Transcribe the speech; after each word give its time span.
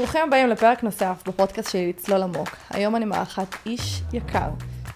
ברוכים 0.00 0.20
הבאים 0.28 0.48
לפרק 0.48 0.82
נוסף 0.82 1.22
בפודקאסט 1.26 1.70
שלי 1.70 1.88
לצלול 1.88 2.22
עמוק. 2.22 2.56
היום 2.70 2.96
אני 2.96 3.04
מארחת 3.04 3.56
איש 3.66 4.02
יקר, 4.12 4.48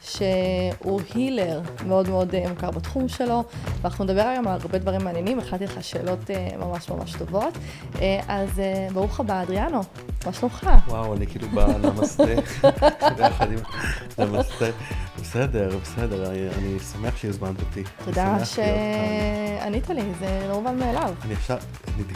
שהוא 0.03 1.01
הילר 1.15 1.61
מאוד 1.87 2.09
מאוד 2.09 2.35
אה, 2.35 2.49
מוכר 2.49 2.71
בתחום 2.71 3.09
שלו, 3.09 3.45
ואנחנו 3.83 4.05
נדבר 4.05 4.23
היום 4.23 4.49
על 4.49 4.61
הרבה 4.63 4.79
דברים 4.79 5.05
מעניינים, 5.05 5.39
הכנתי 5.39 5.65
לך 5.65 5.85
שאלות 5.85 6.31
אה, 6.31 6.49
ממש 6.59 6.91
ממש 6.91 7.13
טובות. 7.13 7.55
אה, 8.01 8.21
אז 8.29 8.61
ברוך 8.93 9.21
הבא, 9.21 9.43
אדריאנו, 9.43 9.81
מה 10.27 10.33
שלומך? 10.33 10.69
וואו, 10.89 11.15
אני 11.15 11.27
כאילו 11.27 11.49
בא, 11.49 11.67
נמסטה, 11.67 12.25
נמסטה. 14.19 14.67
בסדר, 15.21 15.79
בסדר, 15.83 16.31
אני 16.31 16.79
שמח 16.93 17.17
שהזמנת 17.17 17.61
אותי. 17.61 17.83
תודה 18.05 18.45
שענית 18.45 19.91
לי, 19.91 20.03
זה 20.21 20.47
לא 20.49 20.55
מובן 20.61 20.79
מאליו. 20.79 21.15
אני 21.25 21.35
עכשיו, 21.35 21.59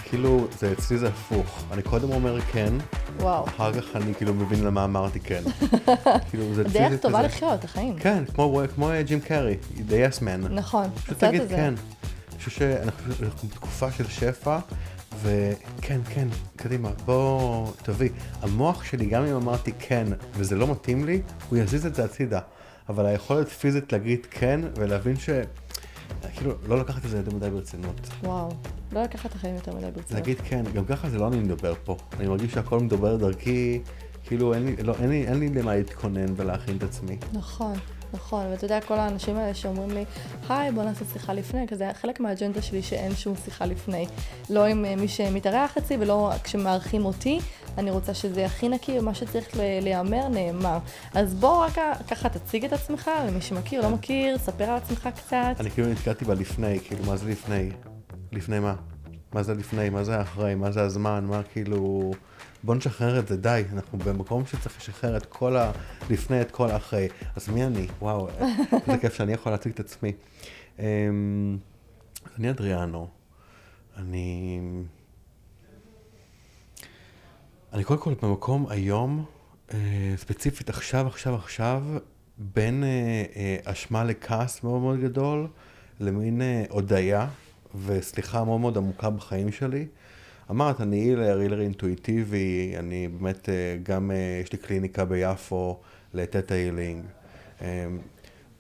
כאילו, 0.03 0.47
זה 0.59 0.73
אצלי 0.73 0.99
זה 0.99 1.09
הפוך. 1.09 1.65
אני 1.73 1.83
קודם 1.83 2.13
אומר 2.13 2.41
כן, 2.41 2.73
וואו. 3.21 3.45
אחר 3.45 3.73
כך 3.73 3.97
אני 3.97 4.15
כאילו 4.15 4.35
מבין 4.35 4.65
למה 4.65 4.85
אמרתי 4.85 5.21
כן. 5.21 5.43
כאילו, 6.31 6.55
זה 6.55 6.65
דרך 6.65 7.01
טובה 7.01 7.23
לחיות, 7.23 7.65
החיים. 7.65 7.97
כן, 7.99 8.25
כמו 8.35 8.61
ג'ים 9.07 9.21
קארי, 9.21 9.57
The 9.77 9.91
Yes 9.91 10.19
Man. 10.21 10.49
נכון, 10.51 10.87
פשוט 11.05 11.25
תגיד 11.25 11.43
כן. 11.49 11.75
אני 12.33 12.45
חושב 12.45 12.51
שאנחנו 12.51 13.15
בתקופה 13.47 13.93
של 13.93 14.09
שפע. 14.09 14.59
וכן, 15.23 16.01
כן, 16.11 16.29
קדימה, 16.57 16.91
בוא 17.05 17.73
תביא. 17.83 18.11
המוח 18.43 18.85
שלי, 18.85 19.07
גם 19.07 19.25
אם 19.25 19.35
אמרתי 19.35 19.73
כן 19.79 20.07
וזה 20.33 20.57
לא 20.57 20.71
מתאים 20.71 21.05
לי, 21.05 21.23
הוא 21.49 21.59
יזיז 21.59 21.87
את 21.87 21.95
זה 21.95 22.05
הצידה. 22.05 22.41
אבל 22.89 23.07
היכולת 23.07 23.49
פיזית 23.49 23.93
להגיד 23.93 24.27
כן 24.31 24.61
ולהבין 24.77 25.17
ש... 25.17 25.31
כאילו, 26.35 26.55
לא 26.69 26.79
לקחת 26.79 27.05
את 27.05 27.11
זה 27.11 27.17
יותר 27.17 27.37
מדי 27.37 27.51
ברצינות. 27.51 28.09
וואו, 28.23 28.49
לא 28.93 29.03
לקחת 29.03 29.31
את 29.31 29.35
החיים 29.35 29.55
יותר 29.55 29.75
מדי 29.75 29.87
ברצינות. 29.87 30.11
להגיד 30.11 30.41
כן, 30.45 30.65
גם 30.75 30.85
ככה 30.85 31.11
זה 31.11 31.19
לא 31.19 31.29
אני 31.29 31.37
מדבר 31.37 31.75
פה. 31.85 31.97
אני 32.21 32.29
מרגיש 32.29 32.53
שהכל 32.53 32.81
מדבר 32.81 33.17
דרכי, 33.17 33.81
כאילו 34.25 34.55
אין 34.55 34.67
לי, 34.67 34.77
לא, 34.77 34.95
אין 35.01 35.11
לי, 35.11 35.27
אין 35.27 35.39
לי 35.39 35.49
למה 35.49 35.77
להתכונן 35.77 36.27
ולהכין 36.37 36.77
את 36.77 36.83
עצמי. 36.83 37.17
נכון. 37.33 37.75
נכון, 38.13 38.47
ואתה 38.47 38.65
יודע, 38.65 38.81
כל 38.81 38.95
האנשים 38.95 39.37
האלה 39.37 39.55
שאומרים 39.55 39.91
לי, 39.91 40.05
היי, 40.49 40.73
בוא 40.73 40.83
נעשה 40.83 41.05
שיחה 41.13 41.33
לפני, 41.33 41.69
כזה 41.69 41.91
חלק 42.01 42.21
מהאג'נדה 42.21 42.63
שלי 42.63 42.83
שאין 42.83 43.15
שום 43.15 43.37
שיחה 43.45 43.67
לפני. 43.67 44.07
לא 44.51 44.65
עם 44.65 44.85
אה, 44.85 44.97
מי 44.97 45.09
שמתארח 45.09 45.77
אצלי 45.77 45.97
ולא 46.01 46.33
כשמארחים 46.45 47.05
אותי, 47.05 47.39
אני 47.79 47.91
רוצה 47.91 48.15
שזה 48.15 48.47
הכי 48.47 48.69
נקי, 48.69 48.99
ומה 48.99 49.15
שצריך 49.15 49.49
להיאמר, 49.83 50.29
נאמר. 50.29 50.79
אז 51.15 51.35
בוא 51.35 51.65
רק 51.65 51.79
ככה 52.11 52.29
תציג 52.29 52.65
את 52.65 52.73
עצמך, 52.73 53.11
למי 53.29 53.41
שמכיר, 53.41 53.83
לא 53.83 53.91
מכיר, 53.91 54.39
ספר 54.39 54.65
על 54.65 54.77
עצמך 54.77 55.09
קצת. 55.17 55.55
אני 55.61 55.71
כאילו 55.71 55.89
נתקעתי 55.89 56.25
בלפני, 56.25 56.81
כאילו, 56.81 57.05
מה 57.05 57.17
זה 57.17 57.31
לפני? 57.31 57.71
לפני 58.33 58.59
מה? 58.61 58.75
מה 59.33 59.43
זה 59.43 59.55
לפני? 59.55 59.91
מה 59.91 60.05
זה 60.05 60.21
אחרי? 60.21 60.55
מה 60.55 60.71
זה 60.71 60.83
הזמן? 60.83 61.25
מה 61.29 61.41
כאילו... 61.53 62.13
בוא 62.63 62.75
נשחרר 62.75 63.19
את 63.19 63.29
זה, 63.29 63.37
די, 63.37 63.63
אנחנו 63.73 63.99
במקום 63.99 64.47
שצריך 64.47 64.77
לשחרר 64.79 65.17
את 65.17 65.27
כל 65.27 65.57
ה... 65.57 65.73
לפני, 66.11 66.41
את 66.41 66.51
כל 66.51 66.71
האחרי. 66.71 67.09
אז 67.37 67.49
מי 67.49 67.65
אני? 67.65 67.87
וואו, 68.01 68.29
איזה 68.87 68.99
כיף 69.01 69.15
שאני 69.15 69.33
יכול 69.33 69.53
להציג 69.53 69.73
את 69.73 69.81
עצמי. 69.81 70.13
אמ, 70.79 71.59
אני 72.39 72.51
אדריאנו. 72.51 73.09
אני... 73.97 74.61
אני 77.73 77.85
קודם 77.85 78.01
כל 78.01 78.15
במקום 78.23 78.67
היום, 78.69 79.25
אה, 79.75 80.15
ספציפית 80.17 80.69
עכשיו, 80.69 81.07
עכשיו, 81.07 81.35
עכשיו, 81.35 81.83
בין 82.39 82.85
אה, 82.85 83.25
אה, 83.37 83.57
אשמה 83.65 84.05
לכעס 84.05 84.63
מאוד 84.63 84.81
מאוד 84.81 85.01
גדול, 85.01 85.47
למין 86.01 86.43
הודיה 86.71 87.29
וסליחה 87.85 88.45
מאוד 88.45 88.61
מאוד 88.61 88.77
עמוקה 88.77 89.11
בחיים 89.11 89.53
שלי. 89.53 89.87
אמרת, 90.51 90.81
אני 90.81 90.97
healer, 90.97 91.39
healer 91.39 91.61
אינטואיטיבי, 91.61 92.75
אני 92.79 93.09
באמת, 93.09 93.49
גם 93.83 94.11
יש 94.43 94.53
לי 94.53 94.59
קליניקה 94.59 95.05
ביפו 95.05 95.79
ל 96.15 96.21
Theta 96.21 96.55
Healing. 96.55 97.05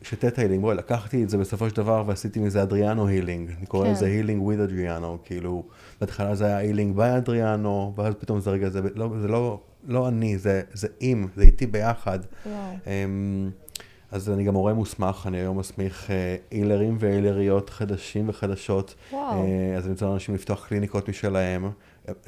ש 0.02 0.13
Theta 0.13 0.40
Healing, 0.40 0.62
בואי, 0.62 0.76
לקחתי 0.76 1.24
את 1.24 1.30
זה 1.30 1.38
בסופו 1.38 1.70
של 1.70 1.76
דבר 1.76 2.04
ועשיתי 2.06 2.40
מזה 2.40 2.62
Adriano 2.62 3.06
Healing. 3.06 3.50
אני 3.58 3.66
קורא 3.66 3.88
לזה 3.88 4.06
healing 4.06 4.42
with 4.42 4.60
Adriano, 4.60 5.18
כאילו, 5.24 5.64
בהתחלה 6.00 6.34
זה 6.34 6.46
היה 6.46 6.56
הילינג 6.56 6.96
ביי 6.96 7.16
אדריאנו, 7.16 7.94
ואז 7.96 8.14
פתאום 8.18 8.40
זה 8.40 8.50
רגע, 8.50 8.68
זה 8.68 8.80
לא, 8.94 9.10
זה 9.20 9.28
לא, 9.28 9.60
לא 9.86 10.08
אני, 10.08 10.38
זה, 10.38 10.62
זה 10.72 10.88
עם, 11.00 11.26
זה 11.36 11.42
איתי 11.42 11.66
ביחד. 11.66 12.18
וואו. 12.46 12.74
אז 14.10 14.30
אני 14.30 14.44
גם 14.44 14.52
מורה 14.52 14.74
מוסמך, 14.74 15.24
אני 15.26 15.38
היום 15.38 15.58
מסמיך 15.58 16.10
הילרים 16.50 16.92
אה, 16.92 16.96
והילריות 17.00 17.70
חדשים 17.70 18.28
וחדשות. 18.28 18.94
וואו. 19.12 19.44
אה, 19.44 19.76
אז 19.76 19.84
אני 19.84 19.92
רוצה 19.92 20.06
לאנשים 20.06 20.34
לפתוח 20.34 20.66
קליניקות 20.66 21.08
משלהם. 21.08 21.70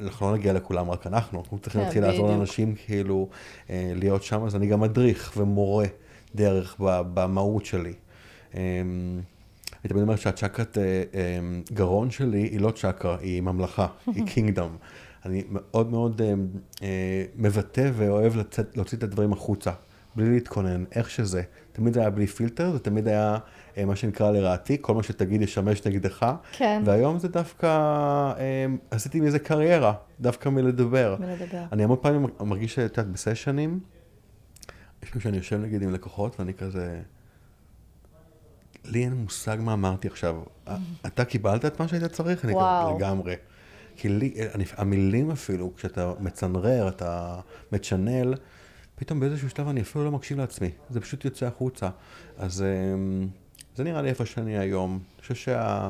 אנחנו 0.01 0.27
לא 0.27 0.33
נגיע 0.37 0.53
לכולם, 0.53 0.91
רק 0.91 1.07
אנחנו, 1.07 1.39
אנחנו 1.39 1.59
צריכים 1.59 1.81
כן, 1.81 1.85
להתחיל 1.85 2.03
לעזור 2.03 2.29
לאנשים 2.29 2.75
כאילו 2.85 3.29
אה, 3.69 3.91
להיות 3.95 4.23
שם, 4.23 4.43
אז 4.43 4.55
אני 4.55 4.67
גם 4.67 4.79
מדריך 4.79 5.33
ומורה 5.37 5.85
דרך 6.35 6.75
במהות 6.79 7.65
שלי. 7.65 7.93
אמ, 8.53 8.59
אני 9.83 9.89
תמיד 9.89 10.03
אומר 10.03 10.15
שהצ'קרת 10.15 10.77
גרון 11.73 12.11
שלי 12.11 12.41
היא 12.41 12.59
לא 12.59 12.71
צ'קרה, 12.71 13.17
היא 13.21 13.41
ממלכה, 13.41 13.87
היא 14.07 14.25
קינגדום. 14.33 14.77
אני 15.25 15.43
מאוד 15.49 15.91
מאוד 15.91 16.21
מבטא 17.35 17.91
ואוהב 17.93 18.33
להוציא 18.75 18.97
את 18.97 19.03
הדברים 19.03 19.33
החוצה, 19.33 19.71
בלי 20.15 20.29
להתכונן, 20.29 20.83
איך 20.95 21.09
שזה. 21.09 21.41
תמיד 21.71 21.93
זה 21.93 21.99
היה 21.99 22.09
בלי 22.09 22.27
פילטר, 22.27 22.71
זה 22.71 22.79
תמיד 22.79 23.07
היה 23.07 23.37
אה, 23.77 23.85
מה 23.85 23.95
שנקרא 23.95 24.31
לרעתי, 24.31 24.77
כל 24.81 24.93
מה 24.93 25.03
שתגיד 25.03 25.41
ישמש 25.41 25.87
נגדך. 25.87 26.25
כן. 26.51 26.81
והיום 26.85 27.19
זה 27.19 27.27
דווקא, 27.27 27.67
אה, 27.67 28.65
עשיתי 28.91 29.19
מזה 29.19 29.39
קריירה, 29.39 29.93
דווקא 30.19 30.49
מלדבר. 30.49 31.15
מלדבר. 31.19 31.63
אני 31.71 31.83
המון 31.83 31.97
פעמים 32.01 32.25
מרגיש 32.39 32.75
שאת 32.75 32.97
יודעת, 32.97 33.13
בסשנים, 33.13 33.79
יש 35.03 35.09
פעמים 35.09 35.21
שאני 35.21 35.37
יושב 35.37 35.57
נגיד 35.57 35.81
עם 35.81 35.93
לקוחות 35.93 36.39
ואני 36.39 36.53
כזה, 36.53 37.01
לי 38.85 39.03
אין 39.03 39.13
מושג 39.13 39.57
מה 39.59 39.73
אמרתי 39.73 40.07
עכשיו. 40.07 40.35
אתה 41.07 41.25
קיבלת 41.25 41.65
את 41.65 41.79
מה 41.79 41.87
שהיית 41.87 42.03
צריך? 42.05 42.45
וואו. 42.51 42.89
אני 42.89 42.97
לגמרי. 42.97 43.35
כי 43.95 44.09
לי, 44.09 44.33
אני, 44.55 44.63
המילים 44.77 45.31
אפילו, 45.31 45.71
כשאתה 45.75 46.13
מצנרר, 46.19 46.87
אתה 46.87 47.39
מצ'נל, 47.71 48.33
פתאום 49.01 49.19
באיזשהו 49.19 49.49
שלב 49.49 49.67
אני 49.67 49.81
אפילו 49.81 50.05
לא 50.05 50.11
מקשיב 50.11 50.37
לעצמי, 50.37 50.69
זה 50.89 51.01
פשוט 51.01 51.25
יוצא 51.25 51.45
החוצה. 51.45 51.89
אז 52.37 52.61
אמ, 52.63 53.27
זה 53.75 53.83
נראה 53.83 54.01
לי 54.01 54.09
איפה 54.09 54.25
שאני 54.25 54.57
היום. 54.57 54.91
אני 54.91 55.21
חושב 55.21 55.35
שה... 55.35 55.89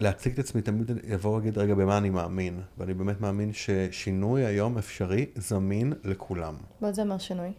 להציג 0.00 0.32
את 0.32 0.38
עצמי 0.38 0.62
תמיד 0.62 0.90
יבוא 1.08 1.38
להגיד 1.38 1.58
רגע 1.58 1.74
במה 1.74 1.98
אני 1.98 2.10
מאמין, 2.10 2.60
ואני 2.78 2.94
באמת 2.94 3.20
מאמין 3.20 3.52
ששינוי 3.52 4.44
היום 4.44 4.78
אפשרי, 4.78 5.26
זמין 5.34 5.92
לכולם. 6.04 6.54
מה 6.80 6.92
זה 6.92 7.02
אומר 7.02 7.18
שינוי? 7.18 7.52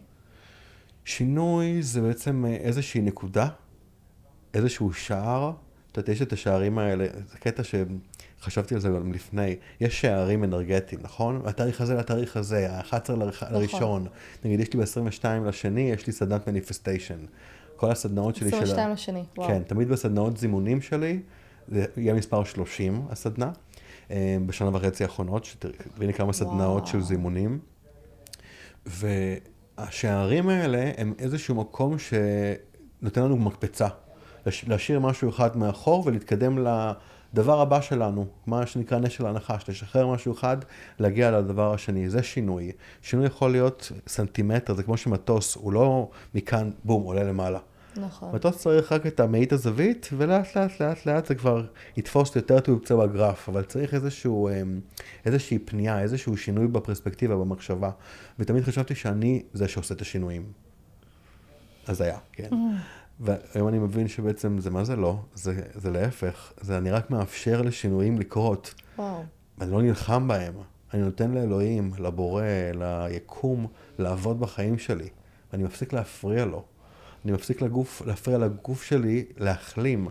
שינוי 1.04 1.82
זה 1.82 2.00
בעצם 2.00 2.44
אה, 2.44 2.56
איזושהי 2.56 3.00
נקודה, 3.00 3.48
איזשהו 4.54 4.92
שער, 4.92 5.52
את 5.92 5.96
יודעת, 5.96 6.08
יש 6.08 6.22
את 6.22 6.32
השערים 6.32 6.78
האלה, 6.78 7.06
זה 7.28 7.38
קטע 7.38 7.64
ש... 7.64 7.74
חשבתי 8.42 8.74
על 8.74 8.80
זה 8.80 8.88
גם 8.88 9.12
לפני, 9.12 9.56
יש 9.80 10.00
שערים 10.00 10.44
אנרגטיים, 10.44 11.00
נכון? 11.04 11.42
התאריך 11.44 11.80
הזה 11.80 11.94
לתאריך 11.94 12.36
הזה, 12.36 12.70
ה-11 12.70 13.12
נכון. 13.12 13.18
לראשון. 13.50 14.06
נגיד, 14.44 14.60
יש 14.60 14.74
לי 14.74 14.80
ב-22 14.80 15.24
לשני, 15.48 15.80
יש 15.80 16.06
לי 16.06 16.12
סדנת 16.12 16.48
מניפסטיישן. 16.48 17.18
כל 17.76 17.90
הסדנאות 17.90 18.36
שלי 18.36 18.50
של... 18.50 18.56
22 18.56 18.92
לשני, 18.92 19.24
וואו. 19.36 19.48
כן, 19.48 19.62
תמיד 19.62 19.88
בסדנאות 19.88 20.36
זימונים 20.36 20.80
שלי, 20.80 21.20
זה 21.68 21.84
יהיה 21.96 22.14
מספר 22.14 22.44
30 22.44 23.02
הסדנה, 23.10 23.50
אה, 24.10 24.36
בשנה 24.46 24.76
וחצי 24.76 25.04
האחרונות, 25.04 25.44
שתראי 25.44 26.12
כמה 26.12 26.32
סדנאות 26.32 26.86
של 26.86 27.02
זימונים. 27.02 27.58
והשערים 28.86 30.48
האלה 30.48 30.90
הם 30.96 31.14
איזשהו 31.18 31.54
מקום 31.54 31.96
שנותן 31.98 33.22
לנו 33.22 33.36
מקפצה. 33.36 33.88
להשאיר 34.66 35.00
משהו 35.00 35.30
אחד 35.30 35.56
מאחור 35.56 36.02
ולהתקדם 36.06 36.58
ל... 36.58 36.92
דבר 37.34 37.60
הבא 37.60 37.80
שלנו, 37.80 38.26
מה 38.46 38.66
שנקרא 38.66 38.98
נשל 38.98 39.26
הנחש, 39.26 39.68
לשחרר 39.68 40.06
משהו 40.06 40.32
אחד, 40.32 40.56
להגיע 40.98 41.30
לדבר 41.30 41.74
השני, 41.74 42.10
זה 42.10 42.22
שינוי. 42.22 42.72
שינוי 43.02 43.26
יכול 43.26 43.50
להיות 43.50 43.92
סנטימטר, 44.06 44.74
זה 44.74 44.82
כמו 44.82 44.96
שמטוס, 44.96 45.54
הוא 45.54 45.72
לא 45.72 46.10
מכאן, 46.34 46.70
בום, 46.84 47.02
עולה 47.02 47.24
למעלה. 47.24 47.58
נכון. 47.96 48.34
מטוס 48.34 48.58
צריך 48.58 48.92
רק 48.92 49.06
את 49.06 49.20
המאית 49.20 49.52
הזווית, 49.52 50.08
ולאט 50.16 50.56
לאט 50.56 50.80
לאט 50.80 51.06
לאט 51.06 51.26
זה 51.26 51.34
כבר 51.34 51.66
יתפוס 51.96 52.36
יותר 52.36 52.74
בצבע 52.74 53.04
הגרף, 53.04 53.48
אבל 53.48 53.62
צריך 53.62 53.94
איזשהו, 53.94 54.48
אמ, 54.48 54.80
איזושהי 55.26 55.58
פנייה, 55.58 56.00
איזשהו 56.00 56.36
שינוי 56.36 56.66
בפרספקטיבה, 56.66 57.36
במחשבה. 57.36 57.90
ותמיד 58.38 58.64
חשבתי 58.64 58.94
שאני 58.94 59.42
זה 59.52 59.68
שעושה 59.68 59.94
את 59.94 60.00
השינויים. 60.00 60.44
אז 61.86 62.00
היה, 62.00 62.18
כן. 62.32 62.48
והיום 63.20 63.68
אני 63.68 63.78
מבין 63.78 64.08
שבעצם 64.08 64.58
זה 64.58 64.70
מה 64.70 64.84
זה 64.84 64.96
לא, 64.96 65.18
זה, 65.34 65.62
זה 65.74 65.90
להפך, 65.90 66.52
זה 66.60 66.78
אני 66.78 66.90
רק 66.90 67.10
מאפשר 67.10 67.62
לשינויים 67.62 68.18
לקרות. 68.18 68.74
וואו. 68.98 69.24
ואני 69.58 69.72
לא 69.72 69.82
נלחם 69.82 70.28
בהם, 70.28 70.54
אני 70.94 71.02
נותן 71.02 71.30
לאלוהים, 71.30 71.90
לבורא, 71.98 72.42
ליקום, 72.74 73.66
לעבוד 73.98 74.40
בחיים 74.40 74.78
שלי. 74.78 75.08
ואני 75.52 75.64
מפסיק 75.64 75.92
להפריע 75.92 76.44
לו. 76.44 76.64
אני 77.24 77.32
מפסיק 77.32 77.62
לגוף, 77.62 78.02
להפריע 78.06 78.38
לגוף 78.38 78.82
שלי 78.82 79.24
להחלים. 79.36 80.08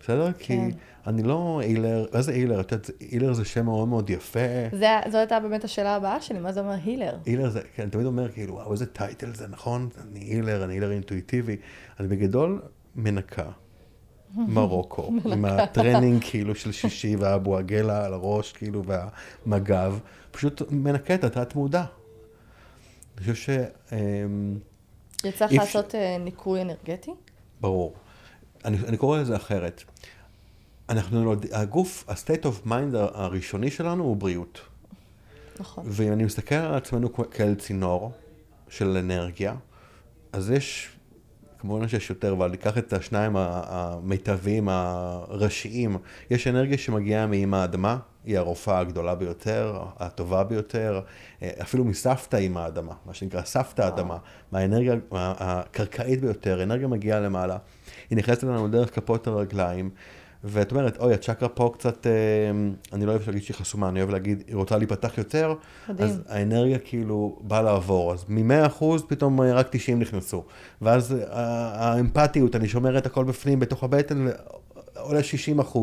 בסדר? 0.00 0.32
כי 0.32 0.46
כן. 0.46 0.68
אני 1.06 1.22
לא 1.22 1.60
healer, 1.62 2.06
מה 2.12 2.22
זה 2.22 2.32
healer? 2.32 2.60
את 2.60 2.72
יודעת, 2.72 2.90
healer 3.00 3.32
זה 3.32 3.44
שם 3.44 3.64
מאוד 3.64 3.88
מאוד 3.88 4.10
יפה. 4.10 4.40
זה, 4.72 4.86
זו 5.10 5.18
הייתה 5.18 5.40
באמת 5.40 5.64
השאלה 5.64 5.96
הבאה 5.96 6.20
שלי, 6.20 6.38
מה 6.38 6.52
זה 6.52 6.60
אומר 6.60 6.74
healer? 6.84 7.16
healer 7.26 7.50
זה, 7.50 7.60
כן, 7.74 7.82
אני 7.82 7.90
תמיד 7.90 8.06
אומר, 8.06 8.32
כאילו, 8.32 8.54
וואו, 8.54 8.72
איזה 8.72 8.86
title 8.86 9.34
זה, 9.34 9.48
נכון? 9.48 9.88
אני 10.02 10.20
healer, 10.20 10.64
אני 10.64 10.74
healer 10.74 10.90
אינטואיטיבי. 10.90 11.56
אני 12.00 12.08
בגדול 12.08 12.62
מנקה. 12.96 13.50
מרוקו, 14.36 15.12
עם 15.24 15.44
הטרנינג 15.44 16.22
כאילו 16.30 16.54
של 16.54 16.72
שישי 16.72 17.16
והאבו 17.16 17.56
עגלה 17.56 18.04
על 18.04 18.12
הראש, 18.12 18.52
כאילו, 18.52 18.82
והמג"ב, 18.84 19.98
פשוט 20.30 20.62
מנקה 20.70 21.14
את 21.14 21.24
התת 21.24 21.54
מודע. 21.54 21.84
אני 23.16 23.20
חושב 23.20 23.34
ש... 23.34 23.50
אמ, 23.92 24.58
יצא 25.24 25.44
לך 25.44 25.52
לעשות 25.52 25.94
אה, 25.94 26.16
ניקוי 26.20 26.62
אנרגטי? 26.62 27.10
ברור. 27.60 27.94
אני, 28.64 28.76
אני 28.88 28.96
קורא 28.96 29.18
לזה 29.18 29.36
אחרת. 29.36 29.84
אנחנו 30.88 31.24
נולד... 31.24 31.46
הגוף, 31.52 32.04
ה-state 32.08 32.44
of 32.44 32.68
mind 32.68 32.96
הראשוני 32.96 33.70
שלנו 33.70 34.04
הוא 34.04 34.16
בריאות. 34.16 34.60
נכון. 35.60 35.84
ואם 35.86 36.12
אני 36.12 36.24
מסתכל 36.24 36.54
על 36.54 36.74
עצמנו 36.74 37.12
כאל 37.30 37.54
צינור 37.54 38.12
של 38.68 38.96
אנרגיה, 38.96 39.54
אז 40.32 40.50
יש, 40.50 40.88
כמובן 41.58 41.88
שיש 41.88 42.10
יותר, 42.10 42.32
אבל 42.32 42.50
ניקח 42.50 42.78
את 42.78 42.92
השניים 42.92 43.32
המיטביים, 43.36 44.68
הראשיים. 44.68 45.96
יש 46.30 46.46
אנרגיה 46.46 46.78
שמגיעה 46.78 47.26
מאמא 47.26 47.56
האדמה, 47.56 47.98
היא 48.24 48.38
הרופאה 48.38 48.78
הגדולה 48.78 49.14
ביותר, 49.14 49.82
הטובה 49.98 50.44
ביותר, 50.44 51.00
אה, 51.42 51.50
אפילו 51.62 51.84
מסבתא 51.84 52.36
עם 52.36 52.56
האדמה, 52.56 52.94
מה 53.06 53.14
שנקרא 53.14 53.42
סבתא 53.42 53.82
האדמה, 53.82 54.16
מהאנרגיה 54.52 54.94
הקרקעית 55.12 56.20
ביותר, 56.20 56.62
אנרגיה 56.62 56.88
מגיעה 56.88 57.20
למעלה. 57.20 57.56
היא 58.10 58.18
נכנסת 58.18 58.42
לנו 58.42 58.68
דרך 58.68 58.94
כפות 58.94 59.26
הרגליים. 59.26 59.90
ואת 60.44 60.70
אומרת, 60.70 60.96
אוי, 61.00 61.14
הצ'קרה 61.14 61.48
פה 61.48 61.70
קצת, 61.74 62.06
אה, 62.06 62.12
אני 62.92 63.06
לא 63.06 63.10
אוהב 63.10 63.22
להגיד 63.26 63.42
שהיא 63.42 63.56
חסומה, 63.56 63.88
אני 63.88 64.00
אוהב 64.00 64.10
להגיד, 64.10 64.42
היא 64.46 64.56
רוצה 64.56 64.78
להיפתח 64.78 65.18
יותר, 65.18 65.54
מדהים. 65.88 66.08
אז 66.08 66.22
האנרגיה 66.28 66.78
כאילו 66.78 67.38
באה 67.40 67.62
לעבור, 67.62 68.12
אז 68.12 68.24
מ-100% 68.28 68.84
פתאום 69.08 69.42
אה, 69.42 69.54
רק 69.54 69.68
90 69.70 69.98
נכנסו. 69.98 70.44
ואז 70.82 71.12
אה, 71.12 71.18
האמפתיות, 71.74 72.56
אני 72.56 72.68
שומר 72.68 72.98
את 72.98 73.06
הכל 73.06 73.24
בפנים, 73.24 73.60
בתוך 73.60 73.84
הבטן, 73.84 74.26
עולה 74.96 75.20
60%. 75.74 75.78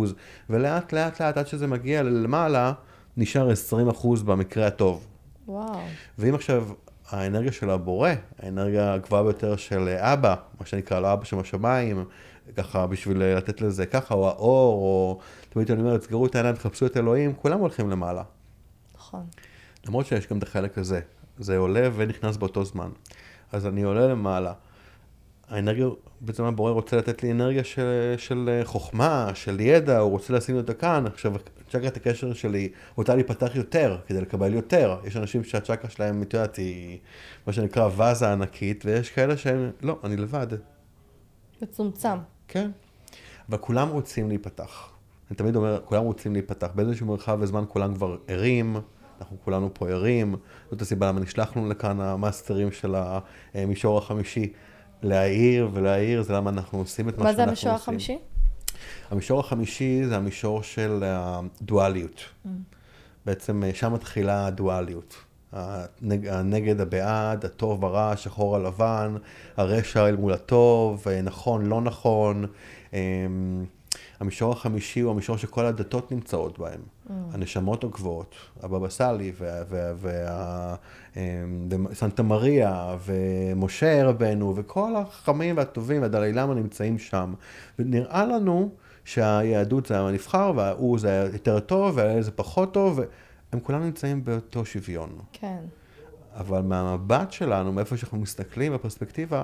ולאט 0.50 0.94
לאט 0.94 1.22
לאט, 1.22 1.38
עד 1.38 1.48
שזה 1.48 1.68
מגיע 1.68 2.04
למעלה, 2.04 2.74
נשאר 3.18 3.50
20% 3.94 4.24
במקרה 4.26 4.68
הטוב. 4.68 5.06
וואו. 5.48 5.80
ואם 6.18 6.36
עכשיו 6.36 6.68
האנרגיה 7.10 7.52
של 7.52 7.70
הבורא, 7.70 8.10
האנרגיה 8.40 8.94
הגבוהה 8.94 9.24
ביותר 9.24 9.56
של 9.56 9.90
אבא, 10.00 10.36
מה 10.60 10.66
שנקרא 10.66 11.00
לו 11.00 11.14
אבא 11.14 11.26
שבשמיים, 11.26 12.06
ככה 12.56 12.88
בשביל 12.88 13.24
לתת 13.24 13.62
לזה 13.62 13.86
ככה, 13.86 14.16
או 14.16 14.28
האור, 14.28 14.74
או 14.74 15.20
תמיד 15.50 15.72
אני 15.72 15.82
אומר, 15.82 16.02
סגרו 16.02 16.26
את 16.26 16.36
העיניים, 16.36 16.56
תחפשו 16.56 16.86
את 16.86 16.98
אלוהים, 16.98 17.34
כולם 17.34 17.60
הולכים 17.60 17.90
למעלה. 17.90 18.24
נכון. 18.96 19.26
למרות 19.88 20.06
שיש 20.06 20.28
גם 20.28 20.38
את 20.38 20.44
החלק 20.44 20.78
הזה, 20.78 21.00
זה 21.40 21.58
עולה 21.58 21.90
ונכנס 21.96 22.38
באותו 22.38 22.66
זמן. 22.66 22.90
אז 23.52 23.68
אני 23.68 23.84
עולה 23.84 24.08
למעלה. 24.08 24.54
האנרגיה, 25.50 25.86
בעצם 26.22 26.44
הבורא 26.44 26.72
רוצה 26.72 26.98
לתת 26.98 27.24
לי 27.24 27.32
אנרגיה 27.32 27.64
של, 27.64 28.16
של 28.18 28.62
חוכמה, 28.64 29.32
של 29.34 29.60
ידע, 29.60 30.00
הוא 30.00 30.12
רוצה 30.12 30.34
לשים 30.34 30.56
אותה 30.56 30.74
כאן. 30.74 31.08
עכשיו, 31.08 31.34
צ'קרת 31.70 31.98
הקשר 31.98 32.34
שלי 32.34 32.70
רוצה 32.96 33.16
להיפתח 33.16 33.56
יותר, 33.56 33.98
כדי 34.08 34.22
לקבל 34.22 34.54
יותר. 34.54 35.00
יש 35.04 35.18
אנשים 35.18 35.44
שהצ'קרה 35.44 35.90
שלהם, 35.90 36.22
את 36.22 36.34
יודעת, 36.34 36.56
היא 36.56 37.00
מה 37.48 37.54
שנקרא 37.54 37.90
ואזה 37.96 38.32
ענקית, 38.32 38.84
ויש 38.86 39.10
כאלה 39.10 39.38
שהם, 39.38 39.72
לא, 39.82 40.00
אני 40.04 40.18
לבד. 40.18 40.48
מצומצם. 41.62 42.18
כן. 42.54 42.72
אבל 43.50 43.58
כולם 43.58 43.90
רוצים 43.90 44.30
להיפתח. 44.30 44.90
אני 45.30 45.38
תמיד 45.38 45.56
אומר, 45.56 45.82
כולם 45.86 46.04
רוצים 46.04 46.34
להיפתח. 46.34 46.68
באיזשהו 46.76 47.08
מרחב 47.08 47.38
וזמן 47.42 47.64
כולם 47.68 47.96
כבר 47.96 48.18
ערים, 48.28 48.76
אנחנו 49.20 49.38
כולנו 49.44 49.70
פה 49.74 49.90
ערים. 49.90 50.36
זאת 50.72 50.82
הסיבה 50.82 51.08
למה 51.08 51.20
נשלחנו 51.20 51.70
לכאן 51.70 52.02
המאסטרים 52.02 52.72
של 52.72 52.96
המישור 53.54 53.98
החמישי. 53.98 54.54
להעיר 55.04 55.70
ולהעיר, 55.74 56.22
זה 56.22 56.34
למה 56.34 56.50
אנחנו 56.50 56.80
עושים 56.80 57.10
את 57.10 57.18
מה, 57.18 57.24
מה 57.24 57.32
שאנחנו 57.32 57.46
זה 57.46 57.52
עושים. 57.52 57.70
המישור 57.70 57.76
החמישי? 57.76 58.18
המישור 59.12 59.40
החמישי 59.40 60.06
זה 60.06 60.16
המישור 60.16 60.64
של 60.64 61.04
הדואליות. 61.06 62.16
Mm. 62.46 62.50
בעצם 63.26 63.64
אה, 63.64 63.74
שם 63.74 63.94
מתחילה 63.94 64.46
הדואליות. 64.48 65.16
הנג, 65.54 66.28
הנגד 66.28 66.82
הבעד, 66.82 67.46
הטוב 67.46 67.86
הרע, 67.86 68.12
השחור 68.12 68.56
הלבן, 68.56 69.16
הרשע 69.58 70.08
אל 70.08 70.16
מול 70.16 70.34
הטוב, 70.34 71.08
אה, 71.08 71.22
נכון, 71.22 71.66
לא 71.66 71.82
נכון. 71.82 72.46
אמ, 72.94 73.00
המישור 74.20 74.52
החמישי 74.52 75.00
הוא 75.00 75.12
המישור 75.12 75.38
שכל 75.38 75.66
הדתות 75.66 76.12
נמצאות 76.12 76.60
בהם. 76.60 76.80
Mm. 76.80 77.12
הנשמות 77.34 77.84
הגבוהות, 77.84 78.36
הבבא 78.64 78.90
סאלי 78.90 79.32
וסנטה 81.92 82.24
מריה 82.24 82.96
ומשה 83.06 84.06
רבנו 84.06 84.54
וכל 84.56 84.96
החכמים 84.96 85.58
והטובים 85.58 86.02
והדלי 86.02 86.34
למה 86.34 86.54
נמצאים 86.54 87.00
שם. 87.00 87.34
ונראה 87.80 88.26
לנו 88.26 88.70
שהיהדות 89.06 89.86
זה 89.86 90.00
הנבחר 90.00 90.52
וההוא 90.56 91.00
זה 91.00 91.30
יותר 91.34 91.60
טוב 91.60 91.98
והאלה 91.98 92.22
זה 92.22 92.32
פחות 92.32 92.74
טוב. 92.74 93.00
הם 93.54 93.60
כולם 93.60 93.84
נמצאים 93.84 94.24
באותו 94.24 94.66
שוויון. 94.66 95.20
כן. 95.34 95.60
אבל 96.36 96.62
מהמבט 96.62 97.32
שלנו, 97.32 97.74
מאיפה 97.74 97.98
שאנחנו 97.98 98.18
מסתכלים, 98.18 98.74
בפרספקטיבה, 98.74 99.44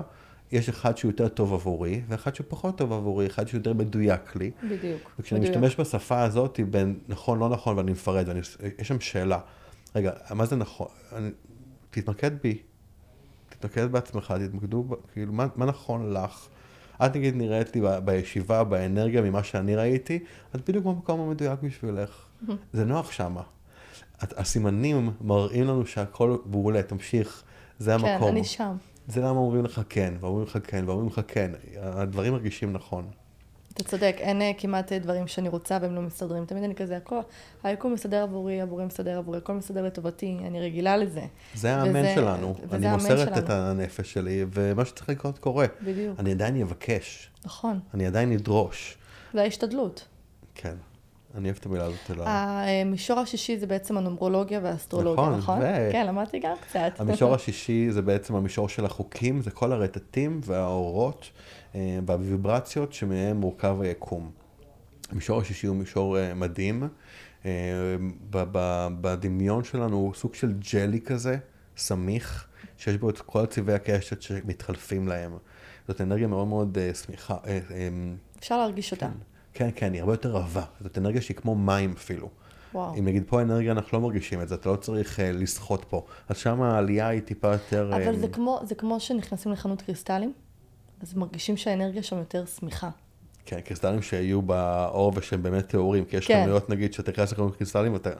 יש 0.52 0.68
אחד 0.68 0.96
שהוא 0.96 1.08
יותר 1.08 1.28
טוב 1.28 1.54
עבורי, 1.54 2.02
ואחד 2.08 2.34
שהוא 2.34 2.46
פחות 2.48 2.78
טוב 2.78 2.92
עבורי, 2.92 3.26
אחד 3.26 3.48
שהוא 3.48 3.58
יותר 3.58 3.72
מדויק 3.72 4.36
לי. 4.36 4.50
בדיוק. 4.64 5.10
וכשאני 5.18 5.40
מדויק. 5.40 5.56
משתמש 5.56 5.80
בשפה 5.80 6.22
הזאת 6.22 6.60
בין 6.70 6.98
נכון, 7.08 7.38
לא 7.38 7.48
נכון, 7.48 7.76
ואני 7.76 7.92
מפרט, 7.92 8.26
ויש 8.28 8.88
שם 8.88 9.00
שאלה. 9.00 9.38
רגע, 9.96 10.12
מה 10.30 10.46
זה 10.46 10.56
נכון? 10.56 10.88
אני, 11.12 11.30
תתמקד 11.90 12.30
בי. 12.42 12.58
תתמקד 13.48 13.92
בעצמך, 13.92 14.34
תתמקדו, 14.48 14.84
כאילו, 15.12 15.32
מה, 15.32 15.46
מה 15.56 15.66
נכון 15.66 16.12
לך? 16.12 16.48
את 17.06 17.16
נגיד 17.16 17.36
נראית 17.36 17.76
לי 17.76 17.80
ב- 17.80 17.98
בישיבה, 17.98 18.64
באנרגיה, 18.64 19.22
ממה 19.22 19.44
שאני 19.44 19.76
ראיתי, 19.76 20.18
את 20.54 20.68
בדיוק 20.68 20.84
במקום 20.84 21.20
המדויק 21.20 21.60
בשבילך. 21.62 22.26
זה 22.72 22.84
נוח 22.84 23.12
שמה. 23.12 23.42
הסימנים 24.22 25.10
מראים 25.20 25.64
לנו 25.64 25.86
שהכל 25.86 26.36
מעולה, 26.46 26.82
תמשיך, 26.82 27.42
זה 27.78 27.96
כן, 28.00 28.06
המקום. 28.06 28.28
אני 28.28 28.44
שם. 28.44 28.76
זה 29.08 29.20
למה 29.20 29.30
אומרים 29.38 29.64
לך 29.64 29.80
כן, 29.88 30.14
ואומרים 30.20 30.46
לך 30.46 30.58
כן, 30.64 30.84
ואומרים 30.86 31.08
לך 31.08 31.20
כן. 31.28 31.50
הדברים 31.82 32.32
מרגישים 32.32 32.72
נכון. 32.72 33.10
אתה 33.74 33.84
צודק, 33.84 34.16
אין 34.18 34.42
אה, 34.42 34.52
כמעט 34.58 34.92
אה, 34.92 34.98
דברים 34.98 35.26
שאני 35.26 35.48
רוצה 35.48 35.78
והם 35.82 35.94
לא 35.94 36.02
מסתדרים. 36.02 36.44
תמיד 36.44 36.62
אני 36.64 36.74
כזה, 36.74 36.96
הכל, 36.96 37.20
היקום 37.62 37.92
מסדר 37.92 38.22
עבורי, 38.22 38.60
הבורא 38.60 38.84
מסדר 38.84 39.18
עבורי, 39.18 39.38
הכל 39.38 39.52
מסדר 39.54 39.82
לטובתי, 39.82 40.36
אני 40.46 40.60
רגילה 40.60 40.96
לזה. 40.96 41.22
זה 41.54 41.76
האמן 41.76 42.00
וזה- 42.00 42.12
שלנו. 42.14 42.54
וזה 42.68 42.76
אני 42.76 42.88
מוסרת 42.96 43.38
את. 43.38 43.50
הנפש 43.50 44.12
שלי, 44.12 44.44
ומה 44.52 44.84
שצריך 44.84 45.08
לקרות 45.08 45.38
קורה. 45.38 45.66
בדיוק. 45.84 46.20
אני 46.20 46.30
עדיין 46.30 46.60
אבקש, 46.62 47.30
נכון, 47.44 47.80
אני 47.94 48.06
עדיין 48.06 48.32
אדרוש. 48.32 48.98
זה 49.34 49.42
ההשתדלות. 49.42 50.06
כן, 50.54 50.74
אני 51.34 51.44
אוהב 51.48 51.56
את 51.60 51.66
המילה 51.66 51.84
הזאת. 51.84 52.10
אלא- 52.10 52.24
המישור 52.28 53.18
השישי 53.18 53.58
זה 53.58 53.66
בעצם 53.66 53.96
הנומרולוגיה 53.98 54.60
והאסטרולוגיה, 54.62 55.24
נכון, 55.24 55.38
נכון? 55.38 55.58
ו- 55.62 55.88
כן, 55.92 56.06
למדתי 56.06 56.38
גם 56.38 56.56
קצת. 56.60 56.92
המישור 56.98 57.34
השישי 57.36 57.90
זה 57.90 58.02
בעצם 58.02 58.34
המישור 58.34 58.68
של 58.68 58.84
החוקים, 58.84 59.42
זה 59.42 59.50
כל 59.50 59.72
הרטטים 59.72 60.40
והאורות 60.44 61.30
אה, 61.74 61.98
והוויברציות 62.06 62.92
שמהם 62.92 63.36
מורכב 63.36 63.76
היקום. 63.80 64.30
המישור 65.10 65.40
השישי 65.40 65.66
הוא 65.66 65.76
מישור 65.76 66.18
אה, 66.18 66.34
מדהים. 66.34 66.88
אה, 67.44 67.50
בדמיון 69.00 69.64
שלנו 69.64 69.96
הוא 69.96 70.14
סוג 70.14 70.34
של 70.34 70.52
ג'לי 70.72 71.00
כזה, 71.00 71.36
סמיך, 71.76 72.46
שיש 72.78 72.96
בו 72.96 73.10
את 73.10 73.18
כל 73.18 73.46
צבעי 73.46 73.74
הקשת 73.74 74.22
שמתחלפים 74.22 75.08
להם. 75.08 75.32
זאת 75.88 76.00
אנרגיה 76.00 76.26
מאוד 76.26 76.46
מאוד 76.46 76.78
שמיכה. 77.04 77.36
אפשר 78.38 78.58
להרגיש 78.58 78.92
אותה. 78.92 79.08
כן, 79.54 79.70
כן, 79.74 79.92
היא 79.92 80.00
הרבה 80.00 80.12
יותר 80.12 80.30
רבה. 80.30 80.64
זאת 80.80 80.98
אנרגיה 80.98 81.20
שהיא 81.20 81.36
כמו 81.36 81.54
מים 81.54 81.94
אפילו. 81.96 82.28
וואו. 82.74 82.94
אם 82.98 83.04
נגיד 83.04 83.22
פה 83.26 83.42
אנרגיה, 83.42 83.72
אנחנו 83.72 83.98
לא 83.98 84.02
מרגישים 84.02 84.42
את 84.42 84.48
זה, 84.48 84.54
אתה 84.54 84.68
לא 84.68 84.76
צריך 84.76 85.18
uh, 85.18 85.22
לשחות 85.22 85.84
פה. 85.88 86.04
אז 86.28 86.36
שם 86.36 86.62
העלייה 86.62 87.08
היא 87.08 87.20
טיפה 87.20 87.52
יותר... 87.52 87.90
אבל 87.94 88.14
אה, 88.14 88.18
זה 88.18 88.28
כמו, 88.28 88.60
זה 88.64 88.74
כמו 88.74 89.00
שנכנסים 89.00 89.52
לחנות 89.52 89.82
קריסטלים, 89.82 90.32
אז 91.02 91.14
מרגישים 91.14 91.56
שהאנרגיה 91.56 92.02
שם 92.02 92.18
יותר 92.18 92.44
שמיכה. 92.46 92.90
כן, 93.46 93.60
קריסטלים 93.60 94.02
שיהיו 94.02 94.42
באור 94.42 95.12
ושהם 95.16 95.42
באמת 95.42 95.68
טהורים, 95.68 96.04
כי 96.04 96.16
יש 96.16 96.26
כן. 96.26 96.42
חנויות 96.44 96.70
נגיד 96.70 96.92
שאתה 96.92 97.10
נכנס 97.10 97.32
לחנות 97.32 97.56
קריסטלים 97.56 97.92
ואתה... 97.92 98.10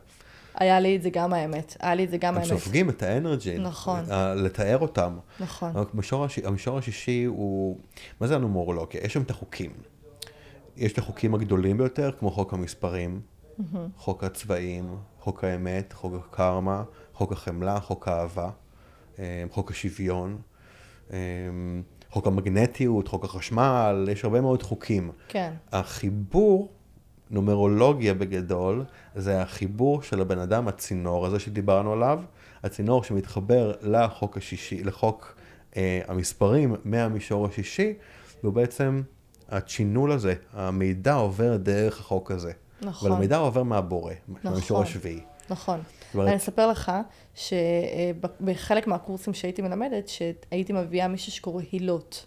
היה 0.54 0.80
לי 0.80 0.96
את 0.96 1.02
זה 1.02 1.10
גם 1.10 1.32
האמת. 1.32 1.76
היה 1.80 1.94
לי 1.94 2.04
את 2.04 2.10
זה 2.10 2.16
גם 2.16 2.34
הם 2.34 2.42
האמת. 2.42 2.58
סופגים 2.58 2.90
את 2.90 3.02
האנרג'י. 3.02 3.58
נכון. 3.58 4.00
אה, 4.10 4.34
לתאר 4.34 4.78
אותם. 4.78 5.18
נכון. 5.40 5.72
המישור, 5.94 6.25
הש... 6.25 6.38
המישור 6.38 6.78
השישי 6.78 7.25
הוא... 7.25 7.78
מה 8.20 8.26
זה 8.26 8.37
הנומרולוגיה? 8.37 9.00
יש 9.04 9.12
שם 9.12 9.22
את 9.22 9.30
החוקים. 9.30 9.70
יש 10.76 10.92
את 10.92 10.98
החוקים 10.98 11.34
הגדולים 11.34 11.78
ביותר, 11.78 12.10
כמו 12.18 12.30
חוק 12.30 12.52
המספרים, 12.52 13.20
חוק 13.96 14.24
הצבעים, 14.24 14.96
חוק 15.18 15.44
האמת, 15.44 15.92
חוק 15.92 16.14
הקרמה, 16.14 16.82
חוק 17.14 17.32
החמלה, 17.32 17.80
חוק 17.80 18.08
האהבה, 18.08 18.50
אה, 19.18 19.44
חוק 19.50 19.70
השוויון, 19.70 20.38
אה, 21.12 21.18
חוק 22.10 22.26
המגנטיות, 22.26 23.08
חוק 23.08 23.24
החשמל, 23.24 24.08
יש 24.12 24.24
הרבה 24.24 24.40
מאוד 24.40 24.62
חוקים. 24.62 25.10
כן. 25.28 25.52
החיבור, 25.72 26.68
נומרולוגיה 27.30 28.14
בגדול, 28.14 28.84
זה 29.14 29.42
החיבור 29.42 30.02
של 30.02 30.20
הבן 30.20 30.38
אדם, 30.38 30.68
הצינור 30.68 31.26
הזה 31.26 31.38
שדיברנו 31.38 31.92
עליו, 31.92 32.22
הצינור 32.62 33.04
שמתחבר 33.04 33.72
לחוק 33.82 34.36
השישי, 34.36 34.84
לחוק 34.84 35.36
אה, 35.76 36.00
המספרים 36.08 36.74
מהמישור 36.84 37.46
השישי, 37.46 37.94
והוא 38.42 38.52
בעצם, 38.52 39.02
הצ'ינול 39.50 40.12
הזה, 40.12 40.35
המידע 40.52 41.14
עובר 41.14 41.57
דרך 41.57 42.00
החוק 42.00 42.30
הזה. 42.30 42.52
נכון. 42.83 43.09
אבל 43.11 43.16
המידע 43.16 43.37
עובר 43.37 43.62
מהבורא, 43.62 44.12
נכון. 44.28 44.50
מהמישור 44.50 44.83
השביעי. 44.83 45.21
נכון. 45.50 45.80
אומרת- 46.14 46.28
אני 46.28 46.37
אספר 46.37 46.66
לך 46.66 46.92
שבחלק 47.35 48.87
מהקורסים 48.87 49.35
שהייתי 49.35 49.62
מלמדת, 49.62 50.09
שהייתי 50.09 50.73
מביאה 50.73 51.09
מישהו 51.09 51.33
שקורא 51.33 51.62
הילות. 51.73 52.26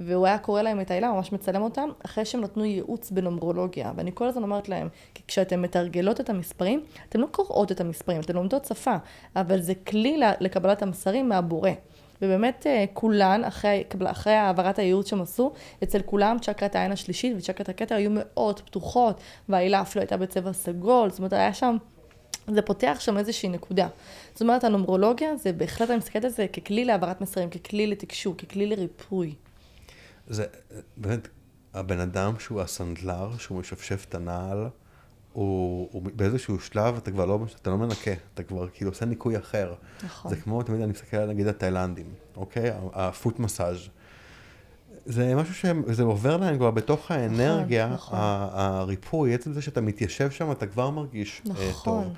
והוא 0.00 0.26
היה 0.26 0.38
קורא 0.38 0.62
להם 0.62 0.80
את 0.80 0.90
העילה, 0.90 1.12
ממש 1.12 1.32
מצלם 1.32 1.62
אותם, 1.62 1.88
אחרי 2.04 2.24
שהם 2.24 2.40
נתנו 2.40 2.64
ייעוץ 2.64 3.10
בנומרולוגיה. 3.10 3.92
ואני 3.96 4.10
כל 4.14 4.26
הזמן 4.28 4.42
אומרת 4.42 4.68
להם, 4.68 4.88
כי 5.14 5.22
כשאתם 5.28 5.62
מתרגלות 5.62 6.20
את 6.20 6.30
המספרים, 6.30 6.84
אתם 7.08 7.20
לא 7.20 7.26
קוראות 7.30 7.72
את 7.72 7.80
המספרים, 7.80 8.20
אתן 8.20 8.34
לומדות 8.34 8.64
שפה, 8.64 8.96
אבל 9.36 9.60
זה 9.60 9.74
כלי 9.74 10.20
לקבלת 10.40 10.82
המסרים 10.82 11.28
מהבורא. 11.28 11.70
ובאמת 12.22 12.66
אה, 12.66 12.84
כולן, 12.92 13.44
אחרי, 13.44 13.84
אחרי 14.04 14.32
העברת 14.32 14.78
הייעוץ 14.78 15.10
שהם 15.10 15.22
עשו, 15.22 15.52
אצל 15.82 16.02
כולם 16.02 16.36
צ'קרת 16.42 16.76
העין 16.76 16.92
השלישית 16.92 17.36
וצ'קרת 17.38 17.68
הכתר 17.68 17.94
היו 17.94 18.10
מאוד 18.12 18.60
פתוחות, 18.60 19.20
והעילה 19.48 19.80
אפילו 19.80 20.02
הייתה 20.02 20.16
בצבע 20.16 20.52
סגול, 20.52 21.10
זאת 21.10 21.18
אומרת, 21.18 21.32
היה 21.32 21.54
שם 21.54 21.76
זה 22.54 22.62
פותח 22.62 22.96
שם 23.00 23.18
איזושהי 23.18 23.48
נקודה. 23.48 23.88
זאת 24.32 24.42
אומרת, 24.42 24.64
הנומרולוגיה 24.64 25.36
זה 25.36 25.52
בהחלט, 25.52 25.90
אני 25.90 25.98
מסתכלת 25.98 26.24
על 26.24 26.30
זה 26.30 26.46
ככלי 26.48 26.84
להעברת 26.84 27.20
מסרים, 27.20 27.50
ככלי 27.50 27.86
לתקשור, 27.86 28.36
ככלי 28.36 28.66
לריפוי. 28.66 29.34
זה 30.26 30.44
באמת, 30.96 31.28
הבן 31.74 32.00
אדם 32.00 32.38
שהוא 32.38 32.60
הסנדלר, 32.60 33.38
שהוא 33.38 33.58
משפשף 33.60 34.06
את 34.08 34.14
הנעל, 34.14 34.68
הוא, 35.38 35.88
הוא 35.92 36.02
באיזשהו 36.16 36.60
שלב 36.60 36.96
אתה 36.96 37.10
כבר 37.10 37.24
לא, 37.26 37.38
אתה 37.62 37.70
לא 37.70 37.78
מנקה, 37.78 38.10
אתה 38.34 38.42
כבר 38.42 38.68
כאילו 38.68 38.90
עושה 38.90 39.04
ניקוי 39.04 39.38
אחר. 39.38 39.74
נכון. 40.04 40.30
זה 40.30 40.36
כמו, 40.40 40.62
תמיד 40.62 40.80
אני 40.80 40.90
מסתכל 40.92 41.16
על 41.16 41.28
נגיד 41.28 41.46
התאילנדים, 41.46 42.06
אוקיי? 42.36 42.70
הפוט 42.92 43.38
מסאז'. 43.38 43.78
זה 45.06 45.34
משהו 45.34 45.54
שזה 45.54 46.02
עובר 46.02 46.36
להם 46.36 46.56
כבר 46.58 46.70
בתוך 46.70 47.10
האנרגיה, 47.10 47.88
נכון. 47.88 48.18
ה- 48.18 48.48
הריפוי, 48.52 49.34
עצם 49.34 49.52
זה 49.52 49.62
שאתה 49.62 49.80
מתיישב 49.80 50.30
שם, 50.30 50.52
אתה 50.52 50.66
כבר 50.66 50.90
מרגיש 50.90 51.42
אה, 51.46 51.52
נכון. 51.70 52.04
טוב. 52.04 52.12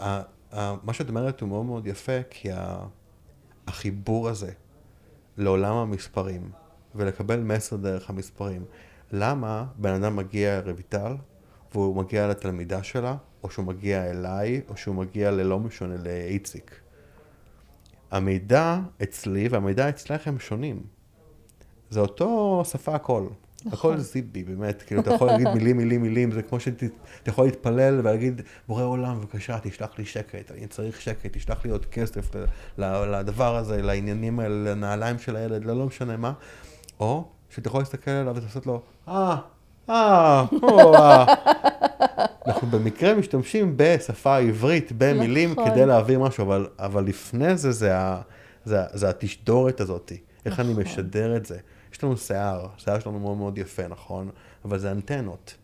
ה- 0.00 0.22
מה 0.82 0.92
שאת 0.92 1.08
אומרת 1.08 1.40
הוא 1.40 1.48
מאוד 1.48 1.64
מאוד 1.66 1.86
יפה, 1.86 2.18
כי 2.30 2.48
החיבור 3.66 4.28
הזה 4.28 4.50
לעולם 5.36 5.74
המספרים, 5.76 6.50
ולקבל 6.94 7.40
מסר 7.40 7.76
דרך 7.76 8.10
המספרים, 8.10 8.64
למה 9.12 9.64
בן 9.76 9.94
אדם 10.02 10.16
מגיע 10.16 10.60
לרויטל, 10.66 11.14
והוא 11.74 11.96
מגיע 11.96 12.28
לתלמידה 12.28 12.82
שלה, 12.82 13.16
או 13.42 13.50
שהוא 13.50 13.64
מגיע 13.64 14.10
אליי, 14.10 14.60
או 14.68 14.76
שהוא 14.76 14.94
מגיע 14.94 15.30
ללא 15.30 15.58
משונה 15.58 15.96
לאיציק. 15.96 16.80
המידע 18.10 18.78
אצלי 19.02 19.48
והמידע 19.48 19.88
אצלך 19.88 20.28
הם 20.28 20.38
שונים. 20.38 20.82
זה 21.90 22.00
אותו 22.00 22.62
שפה 22.64 22.94
הכל. 22.94 23.26
נכון. 23.64 23.92
הכל 23.92 24.00
זיבי, 24.00 24.42
באמת. 24.42 24.82
כאילו, 24.82 25.00
אתה 25.00 25.14
יכול 25.14 25.26
להגיד 25.26 25.48
מילים, 25.48 25.76
מילים, 25.76 26.02
מילים, 26.02 26.32
זה 26.32 26.42
כמו 26.42 26.60
שאתה 26.60 26.86
יכול 27.26 27.44
להתפלל 27.44 27.98
ולהגיד, 28.00 28.42
בורא 28.68 28.84
עולם, 28.84 29.20
בבקשה, 29.20 29.58
תשלח 29.62 29.98
לי 29.98 30.04
שקט, 30.04 30.50
אני 30.50 30.66
צריך 30.66 31.00
שקט, 31.00 31.36
תשלח 31.36 31.64
לי 31.64 31.70
עוד 31.70 31.86
כסף 31.86 32.30
לדבר 32.78 33.56
הזה, 33.56 33.82
לעניינים 33.82 34.40
האלה, 34.40 34.70
לנעליים 34.70 35.18
של 35.18 35.36
הילד, 35.36 35.64
לא, 35.64 35.78
לא 35.78 35.86
משנה 35.86 36.16
מה. 36.16 36.32
או 37.00 37.28
שאתה 37.50 37.68
יכול 37.68 37.80
להסתכל 37.80 38.10
עליו 38.10 38.36
ולעשות 38.36 38.66
לו, 38.66 38.82
אה, 39.08 39.36
או, 39.36 39.36
אה. 39.90 40.44
אנחנו 42.46 42.68
במקרה 42.68 43.14
משתמשים 43.14 43.74
בשפה 43.76 44.34
העברית, 44.36 44.92
במילים, 44.98 45.52
נכון. 45.52 45.70
כדי 45.70 45.86
להעביר 45.86 46.18
משהו, 46.20 46.44
אבל, 46.44 46.66
אבל 46.78 47.04
לפני 47.04 47.56
זה, 47.56 47.72
זה, 47.72 47.96
ה, 47.98 48.20
זה, 48.64 48.80
זה 48.92 49.08
התשדורת 49.08 49.80
הזאת. 49.80 50.12
איך 50.46 50.60
אני 50.60 50.72
נכון. 50.72 50.82
משדר 50.82 51.36
את 51.36 51.46
זה. 51.46 51.58
יש 51.92 52.04
לנו 52.04 52.16
שיער, 52.16 52.66
שיער 52.76 52.98
שלנו 52.98 53.18
מאוד 53.18 53.36
מאוד 53.36 53.58
יפה, 53.58 53.88
נכון? 53.88 54.28
אבל 54.64 54.78
זה 54.78 54.90
אנטנות. 54.90 55.54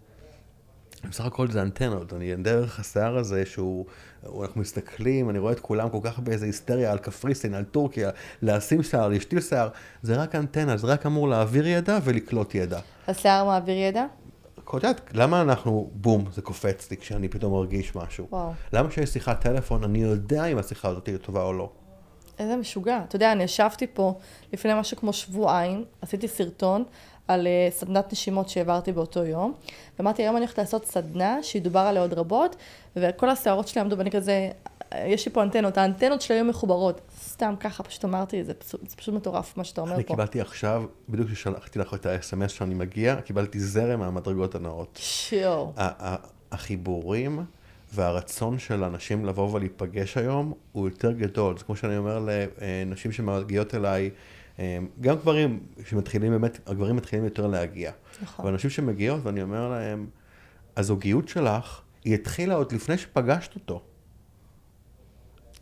בסך 1.10 1.24
הכל 1.24 1.50
זה 1.50 1.62
אנטנות, 1.62 2.12
אני 2.12 2.36
דרך 2.36 2.80
השיער 2.80 3.16
הזה 3.18 3.46
שהוא, 3.46 3.66
הוא- 3.76 3.86
אנחנו 4.26 4.60
מסתכלים, 4.60 5.30
אני 5.30 5.38
רואה 5.38 5.52
את 5.52 5.60
כולם 5.60 5.88
כל 5.88 5.98
כך 6.02 6.18
באיזה 6.18 6.46
היסטריה 6.46 6.92
על 6.92 6.98
קפריסין, 6.98 7.54
על 7.54 7.64
טורקיה, 7.64 8.10
לשים 8.42 8.82
שיער, 8.82 9.08
להשתיל 9.08 9.40
שיער, 9.40 9.68
זה 10.02 10.16
רק 10.16 10.34
אנטנה, 10.34 10.76
זה 10.76 10.86
רק 10.86 11.06
אמור 11.06 11.28
להעביר 11.28 11.66
ידע 11.66 11.98
ולקלוט 12.04 12.54
ידע. 12.54 12.80
השיער 13.08 13.44
מעביר 13.44 13.76
ידע? 13.76 14.06
את 14.68 14.74
יודעת, 14.74 15.10
למה 15.14 15.40
אנחנו, 15.40 15.90
בום, 15.92 16.24
זה 16.32 16.42
קופץ 16.42 16.90
לי 16.90 16.96
כשאני 16.96 17.28
פתאום 17.28 17.52
מרגיש 17.52 17.96
משהו? 17.96 18.26
וואו. 18.30 18.52
למה 18.72 18.88
כשיש 18.88 19.10
שיחת 19.10 19.40
טלפון, 19.40 19.84
אני 19.84 19.98
יודע 19.98 20.44
אם 20.44 20.58
השיחה 20.58 20.88
הזאת 20.88 21.06
היא 21.06 21.16
טובה 21.16 21.42
או 21.42 21.52
לא? 21.52 21.70
איזה 22.38 22.56
משוגע. 22.56 23.00
אתה 23.08 23.16
יודע, 23.16 23.32
אני 23.32 23.42
ישבתי 23.42 23.86
פה 23.86 24.18
לפני 24.52 24.74
משהו 24.74 24.96
כמו 24.96 25.12
שבועיים, 25.12 25.84
עשיתי 26.02 26.28
סרטון 26.28 26.84
על 27.28 27.46
אה, 27.46 27.68
סדנת 27.70 28.12
נשימות 28.12 28.48
שהעברתי 28.48 28.92
באותו 28.92 29.24
יום, 29.24 29.54
ואמרתי, 29.98 30.22
היום 30.22 30.36
אני 30.36 30.44
הולכת 30.44 30.58
לעשות 30.58 30.84
סדנה 30.86 31.42
שידובר 31.42 31.80
עליה 31.80 32.02
עוד 32.02 32.12
רבות, 32.14 32.56
וכל 32.96 33.30
השערות 33.30 33.68
שלי 33.68 33.80
עמדו, 33.80 33.98
ואני 33.98 34.10
כזה, 34.10 34.50
אה, 34.92 35.06
יש 35.06 35.26
לי 35.26 35.32
פה 35.32 35.42
אנטנות, 35.42 35.78
האנטנות 35.78 36.22
שלי 36.22 36.36
היו 36.36 36.44
מחוברות. 36.44 37.00
סתם 37.20 37.54
ככה, 37.60 37.82
פשוט 37.82 38.04
אמרתי, 38.04 38.44
זה 38.44 38.54
פשוט, 38.54 38.90
זה 38.90 38.96
פשוט 38.96 39.14
מטורף 39.14 39.56
מה 39.56 39.64
שאתה 39.64 39.80
אומר 39.80 39.94
אני 39.94 40.02
פה. 40.02 40.08
קיבלתי 40.14 40.40
עכשיו, 40.40 40.84
בדיוק 41.08 41.28
כששלחתי 41.28 41.78
לך 41.78 41.94
את 41.94 42.06
ה-SMS 42.06 42.48
שאני 42.48 42.74
מגיע, 42.74 43.20
קיבלתי 43.20 43.60
זרם 43.60 44.00
מהמדרגות 44.00 44.54
הנאות. 44.54 44.98
שיו. 45.02 45.66
ה- 45.76 46.12
ה- 46.12 46.16
החיבורים 46.52 47.44
והרצון 47.94 48.58
של 48.58 48.84
אנשים 48.84 49.24
לבוא 49.24 49.52
ולהיפגש 49.52 50.16
היום 50.16 50.52
הוא 50.72 50.88
יותר 50.88 51.12
גדול. 51.12 51.58
זה 51.58 51.64
כמו 51.64 51.76
שאני 51.76 51.96
אומר 51.96 52.26
לנשים 52.60 53.12
שמגיעות 53.12 53.74
אליי, 53.74 54.04
אה, 54.04 54.10
גם 55.00 55.16
גברים 55.16 55.60
שמתחילים 55.84 56.32
באמת, 56.32 56.58
הגברים 56.66 56.96
מתחילים 56.96 57.24
יותר 57.24 57.46
להגיע. 57.46 57.92
נכון. 58.22 58.44
אבל 58.44 58.52
אנשים 58.52 58.70
שמגיעות 58.70 59.20
ואני 59.22 59.42
אומר 59.42 59.68
להם, 59.68 60.06
הזוגיות 60.76 61.28
שלך, 61.28 61.80
היא 62.04 62.14
התחילה 62.14 62.54
עוד 62.54 62.72
לפני 62.72 62.98
שפגשת 62.98 63.54
אותו. 63.54 63.82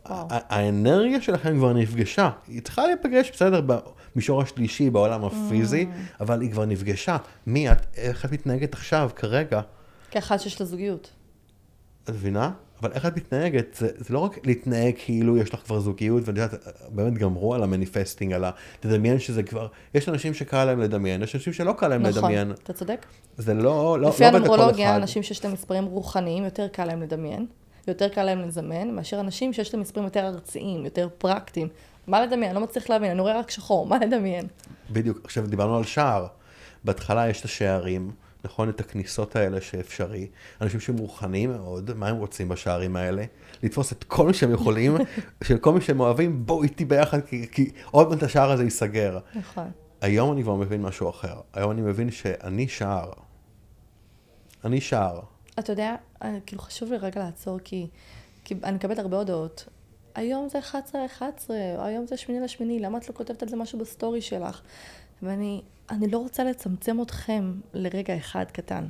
וואו. 0.09 0.27
האנרגיה 0.31 1.21
שלכם 1.21 1.57
כבר 1.57 1.73
נפגשה, 1.73 2.31
היא 2.47 2.63
צריכה 2.63 2.87
להיפגש 2.87 3.31
בסדר 3.31 3.61
במישור 3.61 4.43
השלישי, 4.43 4.91
בעולם 4.91 5.25
הפיזי, 5.25 5.87
אבל 6.21 6.41
היא 6.41 6.51
כבר 6.51 6.65
נפגשה. 6.65 7.17
מי 7.47 7.73
את, 7.73 7.87
איך 7.97 8.25
את 8.25 8.33
מתנהגת 8.33 8.75
עכשיו, 8.75 9.11
כרגע? 9.17 9.61
כאחד 10.11 10.37
שיש 10.37 10.61
לה 10.61 10.67
זוגיות. 10.67 11.13
את 12.05 12.11
מבינה? 12.11 12.53
אבל 12.81 12.93
איך 12.93 13.07
את 13.07 13.17
מתנהגת? 13.17 13.75
זה, 13.75 13.89
זה 13.97 14.15
לא 14.15 14.19
רק 14.19 14.47
להתנהג 14.47 14.95
כאילו 15.05 15.37
יש 15.37 15.55
לך 15.55 15.61
כבר 15.61 15.81
זוגיות, 15.81 16.23
ואת 16.27 16.29
יודעת, 16.29 16.55
באמת 16.89 17.19
גמרו 17.19 17.55
על 17.55 17.63
המניפסטינג, 17.63 18.33
על 18.33 18.45
ה... 18.45 18.51
תדמיין 18.81 19.19
שזה 19.19 19.43
כבר... 19.43 19.67
יש 19.95 20.09
אנשים 20.09 20.35
שקל 20.35 20.65
להם 20.65 20.81
לדמיין, 20.81 21.23
יש 21.23 21.35
אנשים 21.35 21.53
שלא 21.53 21.73
קל 21.73 21.89
להם 21.89 22.03
נכון, 22.03 22.19
לדמיין. 22.19 22.51
אתה 22.51 22.73
צודק. 22.73 23.07
זה 23.37 23.55
לא, 23.55 24.01
לא, 24.01 24.09
לפי 24.09 24.23
לא 24.23 24.29
הנומרולוגיה. 24.29 24.97
אנשים 24.97 25.23
שיש 25.23 25.45
להם 25.45 25.55
מספרים 25.55 25.85
רוחניים, 25.85 26.45
יותר 26.45 26.69
קל 26.69 26.85
להם 26.85 27.03
לדמיין, 27.03 27.47
ויותר 27.87 28.09
קל 28.09 28.23
להם 28.23 28.41
לזמן, 28.41 28.91
מאשר 28.91 29.21
אנשים 29.21 29.53
שיש 29.53 29.75
להם 29.75 29.81
מספרים 29.83 30.05
יותר 30.05 30.27
ארציים, 30.27 30.85
יותר 30.85 31.09
פרקטיים. 31.19 31.69
מה 32.07 32.21
לדמיין? 32.21 32.51
אני 32.51 32.55
לא 32.55 32.61
מצליח 32.61 32.91
להבין, 32.91 33.11
אני 33.11 33.21
רואה 33.21 33.39
רק 33.39 33.51
שחור, 33.51 33.87
מה 33.87 33.99
לדמיין? 33.99 34.47
בדיוק, 34.91 35.21
עכשיו 35.25 35.47
דיברנו 35.47 35.77
על 35.77 35.85
שער. 35.85 36.27
בהתחלה 36.85 37.29
יש 37.29 37.41
את 37.41 37.45
השערים, 37.45 38.11
נכון? 38.47 38.69
את 38.69 38.81
הכניסות 38.81 39.37
האלה 39.37 39.61
שאפשרי. 39.61 40.27
אנשים 40.61 40.81
שהם 40.81 40.97
רוחניים 40.97 41.51
מאוד, 41.51 41.91
מה 41.95 42.09
הם 42.09 42.17
רוצים 42.17 42.49
בשערים 42.49 42.97
האלה? 42.97 43.25
לתפוס 43.63 43.93
את 43.93 44.05
כל 44.05 44.27
מי 44.27 44.35
שהם 44.35 44.53
יכולים, 44.53 44.97
של 45.47 45.59
כל 45.59 45.73
מי 45.73 45.81
שהם 45.81 46.01
אוהבים, 46.01 46.47
בואו 46.47 46.63
איתי 46.63 46.85
ביחד, 46.85 47.21
כי, 47.27 47.49
כי 47.53 47.71
עוד 47.91 48.09
מעט 48.09 48.23
השער 48.23 48.51
הזה 48.51 48.65
ייסגר. 48.65 49.19
נכון. 49.35 49.71
היום 50.01 50.33
אני 50.33 50.43
כבר 50.43 50.55
מבין 50.55 50.83
משהו 50.83 51.11
אחר. 51.11 51.41
היום 51.53 51.71
אני 51.71 51.81
מבין 51.83 52.11
שאני 52.11 52.69
שער. 52.69 53.13
אני 54.65 54.81
שער. 54.81 55.21
אתה 55.59 55.73
יודע, 55.73 55.95
אני- 56.23 56.39
כאילו 56.47 56.63
חשוב 56.63 56.91
לי 56.93 56.97
רגע 56.99 57.21
לעצור, 57.25 57.59
כי, 57.65 57.87
כי 58.45 58.55
אני 58.65 58.77
מקבלת 58.77 58.99
הרבה 58.99 59.17
הודעות. 59.17 59.69
היום 60.15 60.49
זה 60.49 60.59
11-11, 60.59 60.75
היום 61.79 62.07
זה 62.07 62.17
8 62.17 62.41
לשמיני, 62.45 62.81
למה 62.81 62.99
את 62.99 63.09
לא 63.09 63.15
כותבת 63.15 63.43
על 63.43 63.49
זה 63.49 63.57
משהו 63.57 63.79
בסטורי 63.79 64.21
שלך? 64.21 64.61
ואני 65.23 65.63
אני 65.91 66.09
לא 66.09 66.19
רוצה 66.19 66.45
לצמצם 66.45 67.03
אתכם 67.03 67.53
לרגע 67.75 68.17
אחד 68.17 68.45
קטן. 68.45 68.89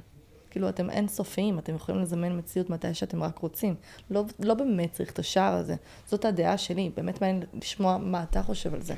כאילו, 0.51 0.69
אתם 0.69 0.91
אינסופיים, 0.91 1.59
אתם 1.59 1.75
יכולים 1.75 2.01
לזמן 2.01 2.39
מציאות 2.39 2.71
מתי 2.71 2.95
שאתם 2.95 3.23
רק 3.23 3.39
רוצים. 3.39 3.75
לא, 4.11 4.25
לא 4.41 4.55
באמת 4.55 4.93
צריך 4.93 5.13
את 5.13 5.19
השער 5.19 5.55
הזה. 5.55 5.75
זאת 6.07 6.25
הדעה 6.25 6.59
שלי, 6.59 6.91
באמת 6.97 7.21
מעניין 7.21 7.43
לשמוע 7.55 7.97
מה 7.99 8.23
אתה 8.23 8.43
חושב 8.43 8.75
על 8.75 8.83
זה. 8.83 8.95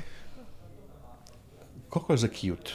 קודם 1.89 2.05
כל 2.05 2.17
זה 2.17 2.27
cute. 2.27 2.69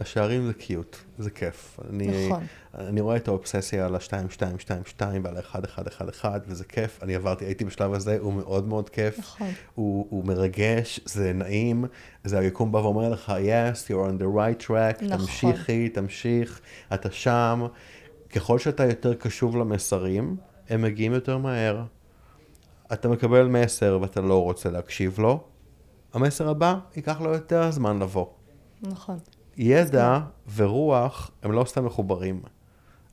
השערים 0.00 0.46
זה 0.46 0.54
cute, 0.54 0.96
זה 1.18 1.30
כיף. 1.30 1.80
אני, 1.90 2.26
נכון. 2.26 2.44
אני 2.74 3.00
רואה 3.00 3.16
את 3.16 3.28
האובססיה 3.28 3.86
על 3.86 3.94
ה-2-2-2-2 3.94 5.02
ועל 5.22 5.36
ה-1-1-1-1, 5.36 6.24
וזה 6.46 6.64
כיף. 6.64 7.02
אני 7.02 7.14
עברתי, 7.14 7.44
הייתי 7.44 7.64
בשלב 7.64 7.94
הזה, 7.94 8.18
הוא 8.20 8.32
מאוד 8.32 8.68
מאוד 8.68 8.90
כיף. 8.90 9.18
נכון. 9.18 9.48
הוא, 9.74 10.06
הוא 10.10 10.24
מרגש, 10.24 11.00
זה 11.04 11.32
נעים, 11.32 11.84
זה 12.24 12.38
היקום 12.38 12.72
בא 12.72 12.78
ואומר 12.78 13.08
לך, 13.08 13.32
yes, 13.38 13.88
you're 13.88 14.08
on 14.08 14.22
the 14.22 14.36
right 14.36 14.66
track, 14.66 15.04
נכון. 15.04 15.16
תמשיכי, 15.18 15.88
תמשיך, 15.88 16.60
אתה 16.94 17.10
שם. 17.10 17.66
ככל 18.30 18.58
שאתה 18.58 18.84
יותר 18.84 19.14
קשוב 19.14 19.56
למסרים, 19.56 20.36
הם 20.68 20.82
מגיעים 20.82 21.12
יותר 21.12 21.38
מהר. 21.38 21.82
אתה 22.92 23.08
מקבל 23.08 23.46
מסר 23.46 23.98
ואתה 24.02 24.20
לא 24.20 24.42
רוצה 24.42 24.70
להקשיב 24.70 25.18
לו, 25.18 25.44
המסר 26.12 26.48
הבא 26.48 26.78
ייקח 26.96 27.20
לו 27.20 27.32
יותר 27.32 27.70
זמן 27.70 27.98
לבוא. 27.98 28.26
נכון. 28.82 29.18
ידע 29.56 30.18
ורוח 30.54 31.30
הם 31.42 31.52
לא 31.52 31.64
סתם 31.64 31.84
מחוברים. 31.84 32.42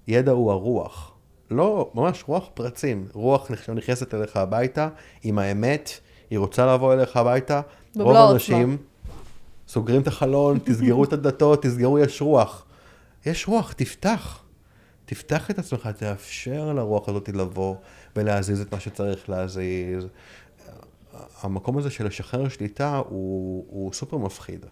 ידע 0.08 0.32
הוא 0.32 0.52
הרוח. 0.52 1.12
לא, 1.52 1.92
ממש 1.94 2.24
רוח 2.28 2.50
פרצים. 2.54 3.08
רוח 3.14 3.52
נכ- 3.52 3.72
נכנסת 3.72 4.14
אליך 4.14 4.38
הביתה 4.38 4.90
עם 5.24 5.40
האמת, 5.40 5.90
היא 6.30 6.40
רוצה 6.40 6.74
לבוא 6.74 6.94
אליך 6.94 7.18
הביתה. 7.18 7.62
רוב. 7.96 8.16
האנשים 8.32 8.78
סוגרים 9.68 10.02
את 10.02 10.08
החלון, 10.08 10.60
תסגרו 10.66 11.04
את 11.04 11.14
הדלתות, 11.14 11.64
תסגרו, 11.64 12.00
יש 12.00 12.22
רוח. 12.22 12.66
יש 13.26 13.48
רוח, 13.48 13.72
תפתח. 13.74 14.40
תפתח 15.06 15.52
את 15.52 15.60
עצמך, 15.60 15.88
תאפשר 15.88 16.74
לרוח 16.74 17.10
הזאת 17.10 17.30
לבוא 17.30 17.76
ולהזיז 18.16 18.62
את 18.62 18.74
מה 18.74 18.80
שצריך 18.80 19.30
להזיז. 19.30 20.06
המקום 21.42 21.78
הזה 21.78 21.90
של 21.90 22.06
לשחרר 22.08 22.50
שליטה 22.50 23.02
הוא, 23.10 23.66
הוא 23.70 23.94
סופר 23.94 24.18
מפחיד. 24.18 24.66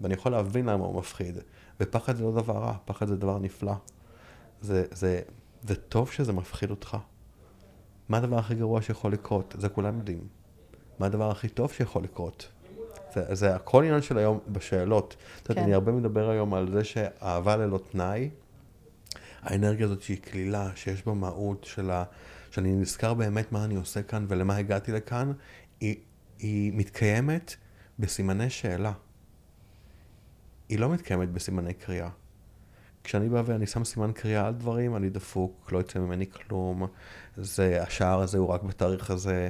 ואני 0.00 0.14
יכול 0.14 0.32
להבין 0.32 0.66
למה 0.66 0.84
הוא 0.84 0.98
מפחיד. 0.98 1.38
ופחד 1.80 2.16
זה 2.16 2.24
לא 2.24 2.32
דבר 2.32 2.58
רע, 2.58 2.76
פחד 2.84 3.08
זה 3.08 3.16
דבר 3.16 3.38
נפלא. 3.38 3.74
זה, 4.60 4.84
זה, 4.90 5.20
זה 5.68 5.74
טוב 5.74 6.10
שזה 6.10 6.32
מפחיד 6.32 6.70
אותך. 6.70 6.96
מה 8.08 8.16
הדבר 8.16 8.38
הכי 8.38 8.54
גרוע 8.54 8.82
שיכול 8.82 9.12
לקרות? 9.12 9.54
זה 9.58 9.68
כולם 9.68 9.98
יודעים. 9.98 10.20
מה 10.98 11.06
הדבר 11.06 11.30
הכי 11.30 11.48
טוב 11.48 11.72
שיכול 11.72 12.02
לקרות? 12.02 12.48
זה, 13.14 13.34
זה 13.34 13.54
הכל 13.54 13.84
עניין 13.84 14.02
של 14.02 14.18
היום 14.18 14.38
בשאלות. 14.48 15.16
את 15.42 15.48
יודעת, 15.48 15.56
כן. 15.56 15.64
אני 15.64 15.74
הרבה 15.74 15.92
מדבר 15.92 16.30
היום 16.30 16.54
על 16.54 16.72
זה 16.72 16.84
שאהבה 16.84 17.56
ללא 17.56 17.80
תנאי, 17.90 18.30
האנרגיה 19.42 19.86
הזאת 19.86 20.02
שהיא 20.02 20.18
קלילה, 20.22 20.70
שיש 20.74 21.06
בה 21.06 21.14
מהות 21.14 21.64
של 21.64 21.90
ה... 21.90 22.04
שאני 22.50 22.72
נזכר 22.72 23.14
באמת 23.14 23.52
מה 23.52 23.64
אני 23.64 23.74
עושה 23.74 24.02
כאן 24.02 24.26
ולמה 24.28 24.56
הגעתי 24.56 24.92
לכאן, 24.92 25.32
היא, 25.80 25.96
היא 26.38 26.72
מתקיימת 26.74 27.56
בסימני 27.98 28.50
שאלה. 28.50 28.92
היא 30.68 30.78
לא 30.78 30.88
מתקיימת 30.88 31.30
בסימני 31.32 31.74
קריאה. 31.74 32.08
כשאני 33.04 33.28
בא 33.28 33.42
ואני 33.46 33.66
שם 33.66 33.84
סימן 33.84 34.12
קריאה 34.12 34.46
על 34.46 34.54
דברים, 34.54 34.96
אני 34.96 35.10
דפוק, 35.10 35.72
לא 35.72 35.78
יוצא 35.78 35.98
ממני 35.98 36.30
כלום, 36.30 36.86
זה, 37.36 37.82
השער 37.82 38.20
הזה 38.20 38.38
הוא 38.38 38.48
רק 38.48 38.62
בתאריך 38.62 39.10
הזה, 39.10 39.48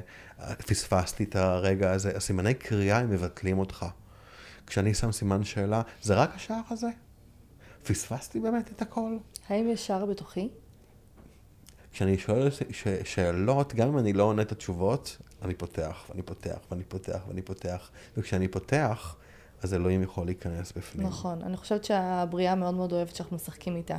פספסתי 0.67 1.25
את 1.25 1.37
הרגע 1.37 1.93
הזה, 1.93 2.17
הסימני 2.17 2.55
קריאה 2.55 2.99
הם 2.99 3.11
מבטלים 3.11 3.59
אותך. 3.59 3.87
כשאני 4.67 4.95
שם 4.95 5.13
סימן 5.13 5.45
שאלה, 5.45 5.83
זה 6.03 6.15
רק 6.15 6.31
השער 6.35 6.61
הזה? 6.71 6.89
פספסתי 7.83 8.41
באמת 8.41 8.71
את 8.73 8.83
הכל? 8.83 9.17
האם 9.49 9.69
יש 9.69 9.87
שער 9.87 10.07
בתוכי? 10.07 10.49
כשאני 11.93 12.19
שואל 12.19 12.51
ש- 12.51 12.89
שאלות, 13.05 13.75
גם 13.75 13.89
אם 13.89 13.99
אני 13.99 14.13
לא 14.13 14.23
עונה 14.23 14.43
את 14.43 14.53
התשובות, 14.53 15.19
אני 15.43 15.55
פותח, 15.55 16.05
ואני 16.11 16.23
פותח, 16.23 16.59
ואני 16.71 16.85
פותח, 16.85 17.21
ואני 17.29 17.43
פותח. 17.43 17.91
וכשאני 18.17 18.49
פותח, 18.49 19.17
אז 19.63 19.75
אלוהים 19.75 20.03
יכול 20.03 20.27
להיכנס 20.27 20.73
בפנים. 20.77 21.07
נכון. 21.07 21.43
אני 21.43 21.57
חושבת 21.57 21.85
שהבריאה 21.85 22.55
מאוד 22.55 22.75
מאוד 22.75 22.93
אוהבת 22.93 23.15
שאנחנו 23.15 23.37
משחקים 23.37 23.77
איתה. 23.77 23.97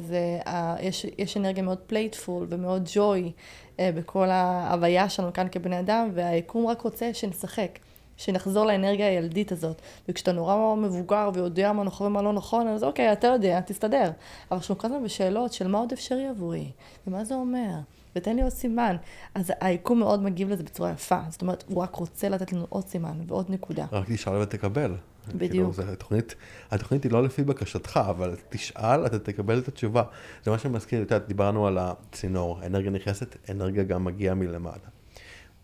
זה, 0.00 0.38
יש, 0.80 1.06
יש 1.18 1.36
אנרגיה 1.36 1.62
מאוד 1.62 1.78
playful 1.78 2.46
ומאוד 2.48 2.88
ג'וי 2.94 3.32
אה, 3.80 3.90
בכל 3.94 4.30
ההוויה 4.30 5.08
שלנו 5.08 5.32
כאן 5.32 5.46
כבני 5.52 5.80
אדם, 5.80 6.10
והיקום 6.14 6.66
רק 6.66 6.80
רוצה 6.80 7.14
שנשחק. 7.14 7.78
שנחזור 8.18 8.66
לאנרגיה 8.66 9.08
הילדית 9.08 9.52
הזאת. 9.52 9.82
וכשאתה 10.08 10.32
נורא 10.32 10.74
מבוגר 10.74 11.30
ויודע 11.34 11.72
מה 11.72 11.84
נכון 11.84 12.06
ומה 12.06 12.22
לא 12.22 12.32
נכון, 12.32 12.68
אז 12.68 12.84
אוקיי, 12.84 13.12
אתה 13.12 13.26
יודע, 13.26 13.60
תסתדר. 13.60 14.10
אבל 14.50 14.60
כשאנחנו 14.60 14.78
כל 14.78 14.86
הזמן 14.86 15.04
בשאלות 15.04 15.52
של 15.52 15.68
מה 15.68 15.78
עוד 15.78 15.92
אפשרי 15.92 16.26
עבורי, 16.26 16.70
ומה 17.06 17.24
זה 17.24 17.34
אומר, 17.34 17.74
ותן 18.16 18.36
לי 18.36 18.42
עוד 18.42 18.52
סימן, 18.52 18.96
אז 19.34 19.52
היקום 19.60 19.98
מאוד 19.98 20.22
מגיב 20.22 20.50
לזה 20.50 20.62
בצורה 20.62 20.90
יפה. 20.90 21.20
זאת 21.28 21.42
אומרת, 21.42 21.64
הוא 21.68 21.82
רק 21.82 21.94
רוצה 21.94 22.28
לתת 22.28 22.52
לנו 22.52 22.66
עוד 22.68 22.84
סימן 22.84 23.20
ועוד 23.26 23.46
נקודה. 23.50 23.86
רק 23.92 24.06
תשאל 24.12 24.36
ותקבל. 24.36 24.94
בדיוק. 25.34 25.50
כאילו, 25.50 25.72
זה, 25.72 25.92
התוכנית, 25.92 26.34
התוכנית 26.70 27.04
היא 27.04 27.12
לא 27.12 27.22
לפי 27.22 27.44
בקשתך, 27.44 28.00
אבל 28.10 28.36
תשאל, 28.48 29.06
אתה 29.06 29.18
תקבל 29.18 29.58
את 29.58 29.68
התשובה. 29.68 30.02
זה 30.44 30.50
מה 30.50 30.58
שמזכיר, 30.58 31.02
את 31.02 31.10
יודעת, 31.10 31.28
דיברנו 31.28 31.66
על 31.66 31.78
הצינור, 31.78 32.58
האנרגיה 32.60 32.90
נכנסת, 32.90 33.36
אנרגיה 33.50 33.84
גם 33.84 34.04
מגיעה 34.04 34.34
מלמעלה. 34.34 34.88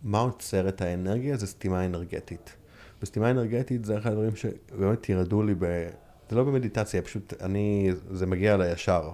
מה 0.02 0.20
עוצר 0.20 0.68
את 0.68 0.83
האנרגיה? 0.83 1.37
זה 1.37 1.46
סתימה 1.46 1.85
אנרגטית. 1.85 2.57
וסתימה 3.02 3.30
אנרגטית 3.30 3.85
זה 3.85 3.98
אחד 3.98 4.11
הדברים 4.11 4.37
שבאמת 4.37 5.09
ירדו 5.09 5.42
לי 5.42 5.54
ב... 5.59 5.64
זה 6.30 6.37
לא 6.37 6.44
במדיטציה, 6.44 7.02
פשוט 7.02 7.35
אני, 7.42 7.90
זה 8.11 8.26
מגיע 8.26 8.54
אליי 8.54 8.72
ישר. 8.72 9.11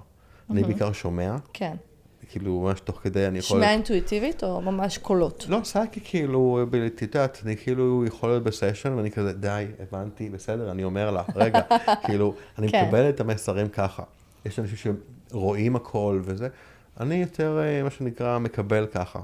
אני 0.51 0.62
בעיקר 0.64 0.93
שומע, 0.93 1.37
כן. 1.53 1.77
כאילו 2.31 2.61
ממש 2.61 2.81
תוך 2.81 3.01
כדי 3.03 3.27
אני 3.27 3.38
יכול... 3.38 3.59
שמיעה 3.59 3.73
אינטואיטיבית 3.73 4.45
או 4.45 4.61
ממש 4.61 4.99
קולות? 4.99 5.47
לא, 5.49 5.61
סייקי 5.64 6.01
כאילו, 6.05 6.66
את 6.87 7.03
יודעת, 7.03 7.43
אני 7.45 7.57
כאילו 7.57 8.05
יכול 8.07 8.31
להיות 8.31 8.43
בסשן 8.43 8.93
ואני 8.93 9.11
כזה, 9.11 9.33
די, 9.33 9.66
הבנתי, 9.81 10.29
בסדר, 10.29 10.71
אני 10.71 10.85
אומר 10.85 11.11
לה, 11.11 11.23
רגע, 11.37 11.61
כאילו, 12.07 12.35
אני 12.59 12.69
כן. 12.69 12.85
מקבל 12.85 13.09
את 13.09 13.21
המסרים 13.21 13.69
ככה. 13.69 14.03
יש 14.47 14.59
אנשים 14.59 14.97
שרואים 15.31 15.77
הכל 15.77 16.21
וזה, 16.25 16.49
אני 17.01 17.14
יותר, 17.14 17.59
אה, 17.62 17.83
מה 17.83 17.90
שנקרא, 17.90 18.38
מקבל 18.38 18.87
ככה. 18.87 19.21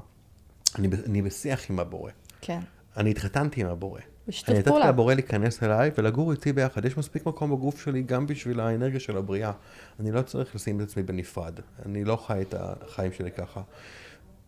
אני, 0.75 0.87
אני 1.05 1.21
בשיח 1.21 1.69
עם 1.69 1.79
הבורא. 1.79 2.11
כן. 2.41 2.59
אני 2.97 3.11
התחתנתי 3.11 3.61
עם 3.61 3.67
הבורא. 3.67 4.01
בשיתוף 4.27 4.49
אני 4.49 4.59
נתתי 4.59 4.69
פעולה. 4.69 4.89
לבורא 4.89 5.13
להיכנס 5.13 5.63
אליי 5.63 5.91
ולגור 5.97 6.31
איתי 6.31 6.53
ביחד. 6.53 6.85
יש 6.85 6.97
מספיק 6.97 7.25
מקום 7.25 7.51
בגוף 7.51 7.81
שלי 7.81 8.01
גם 8.01 8.27
בשביל 8.27 8.59
האנרגיה 8.59 8.99
של 8.99 9.17
הבריאה. 9.17 9.51
אני 9.99 10.11
לא 10.11 10.21
צריך 10.21 10.55
לשים 10.55 10.81
את 10.81 10.87
עצמי 10.87 11.03
בנפרד. 11.03 11.59
אני 11.85 12.03
לא 12.03 12.15
חי 12.15 12.41
את 12.41 12.55
החיים 12.57 13.11
שלי 13.13 13.31
ככה. 13.31 13.61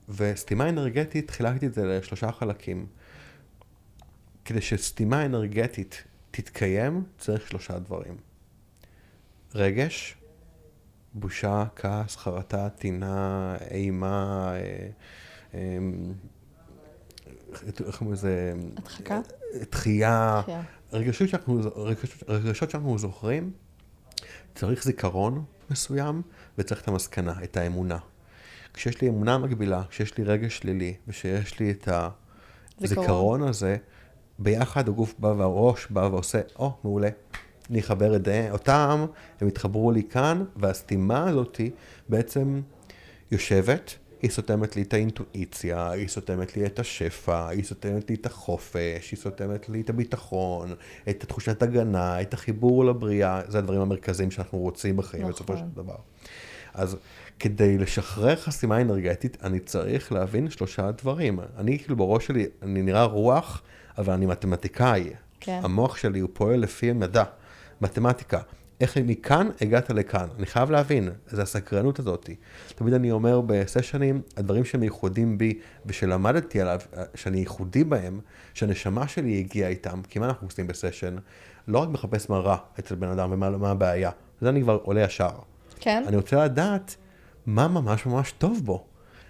וסתימה 0.09 0.69
אנרגטית, 0.69 1.31
חילקתי 1.31 1.65
את 1.67 1.73
זה 1.73 1.85
לשלושה 1.85 2.31
חלקים. 2.31 2.85
כדי 4.45 4.61
שסתימה 4.61 5.25
אנרגטית 5.25 6.03
תתקיים, 6.31 7.03
צריך 7.17 7.47
שלושה 7.47 7.79
דברים. 7.79 8.17
רגש, 9.55 10.17
בושה, 11.13 11.63
כעס, 11.75 12.15
חרטה, 12.15 12.69
טינה, 12.69 13.55
אימה, 13.71 14.51
אה, 14.53 14.87
אה, 15.53 15.77
איך 17.87 17.97
קוראים 17.97 18.13
לזה? 18.13 18.53
הדחקה? 18.77 19.19
דחייה, 19.71 20.41
כן. 20.45 20.61
רגשות 20.93 21.29
שאנחנו, 21.29 21.59
רגשות, 21.75 22.23
רגשות 22.29 22.71
שאנחנו 22.71 22.97
זוכרים, 22.97 23.51
צריך 24.55 24.83
זיכרון 24.83 25.43
מסוים 25.71 26.21
וצריך 26.57 26.81
את 26.81 26.87
המסקנה, 26.87 27.33
את 27.43 27.57
האמונה. 27.57 27.97
כשיש 28.73 29.01
לי 29.01 29.09
אמונה 29.09 29.37
מגבילה, 29.37 29.83
כשיש 29.89 30.17
לי 30.17 30.23
רגש 30.23 30.57
שלילי 30.57 30.95
ושיש 31.07 31.59
לי 31.59 31.71
את 31.71 31.89
הזיכרון 32.81 33.43
הזה, 33.43 33.77
ביחד 34.39 34.87
הגוף 34.87 35.13
בא 35.19 35.27
והראש 35.27 35.87
בא 35.89 35.99
ועושה, 36.11 36.41
או, 36.59 36.67
oh, 36.67 36.71
מעולה. 36.83 37.09
אני 37.69 37.79
אחבר 37.79 38.15
את 38.15 38.25
זה, 38.25 38.47
אותם, 38.51 39.05
הם 39.41 39.47
יתחברו 39.47 39.91
לי 39.91 40.03
כאן, 40.03 40.45
והסתימה 40.55 41.29
הזאתי 41.29 41.71
בעצם 42.09 42.61
יושבת, 43.31 43.95
היא 44.21 44.31
סותמת 44.31 44.75
לי 44.75 44.81
את 44.81 44.93
האינטואיציה, 44.93 45.91
היא 45.91 46.07
סותמת 46.07 46.57
לי 46.57 46.65
את 46.65 46.79
השפע, 46.79 47.47
היא 47.47 47.63
סותמת 47.63 48.09
לי 48.09 48.15
את 48.15 48.25
החופש, 48.25 49.11
היא 49.11 49.19
סותמת 49.19 49.69
לי 49.69 49.81
את 49.81 49.89
הביטחון, 49.89 50.73
את 51.09 51.25
תחושת 51.27 51.63
הגנה, 51.63 52.21
את 52.21 52.33
החיבור 52.33 52.85
לבריאה, 52.85 53.41
זה 53.47 53.57
הדברים 53.57 53.81
המרכזיים 53.81 54.31
שאנחנו 54.31 54.57
רוצים 54.57 54.97
בחיים 54.97 55.21
נכון. 55.21 55.33
בסופו 55.33 55.57
של 55.57 55.63
דבר. 55.75 55.95
אז 56.73 56.97
כדי 57.39 57.77
לשחרר 57.77 58.35
חסימה 58.35 58.81
אנרגטית, 58.81 59.37
אני 59.43 59.59
צריך 59.59 60.11
להבין 60.11 60.49
שלושה 60.49 60.91
דברים. 60.91 61.39
אני 61.57 61.79
כאילו 61.79 61.95
בראש 61.95 62.27
שלי, 62.27 62.45
אני 62.61 62.81
נראה 62.81 63.03
רוח, 63.03 63.61
אבל 63.97 64.13
אני 64.13 64.25
מתמטיקאי. 64.25 65.09
כן. 65.39 65.59
המוח 65.63 65.97
שלי 65.97 66.19
הוא 66.19 66.29
פועל 66.33 66.59
לפי 66.59 66.91
מדע, 66.91 67.23
מתמטיקה. 67.81 68.39
איך 68.81 68.97
מכאן 68.97 69.49
הגעת 69.61 69.89
לכאן? 69.89 70.27
אני 70.37 70.45
חייב 70.45 70.71
להבין, 70.71 71.09
זה 71.27 71.41
הסקרנות 71.41 71.99
הזאת. 71.99 72.29
תמיד 72.75 72.93
אני 72.93 73.11
אומר 73.11 73.41
בסשנים, 73.41 74.21
הדברים 74.37 74.65
שהם 74.65 74.83
ייחודים 74.83 75.37
בי 75.37 75.59
ושלמדתי 75.85 76.61
עליו, 76.61 76.79
שאני 77.15 77.37
ייחודי 77.37 77.83
בהם, 77.83 78.19
שהנשמה 78.53 79.07
שלי 79.07 79.39
הגיעה 79.39 79.69
איתם, 79.69 80.01
כי 80.09 80.19
מה 80.19 80.25
אנחנו 80.25 80.47
עושים 80.47 80.67
בסשן? 80.67 81.15
לא 81.67 81.79
רק 81.79 81.89
מחפש 81.89 82.29
מה 82.29 82.37
רע 82.37 82.57
אצל 82.79 82.95
בן 82.95 83.07
אדם 83.07 83.31
ומה 83.31 83.49
מה 83.49 83.71
הבעיה, 83.71 84.11
זה 84.41 84.49
אני 84.49 84.61
כבר 84.61 84.79
עולה 84.83 85.01
ישר. 85.01 85.29
כן? 85.79 86.03
אני 86.07 86.17
רוצה 86.17 86.45
לדעת 86.45 86.95
מה 87.45 87.67
ממש 87.67 88.05
ממש 88.05 88.31
טוב 88.31 88.61
בו, 88.65 88.85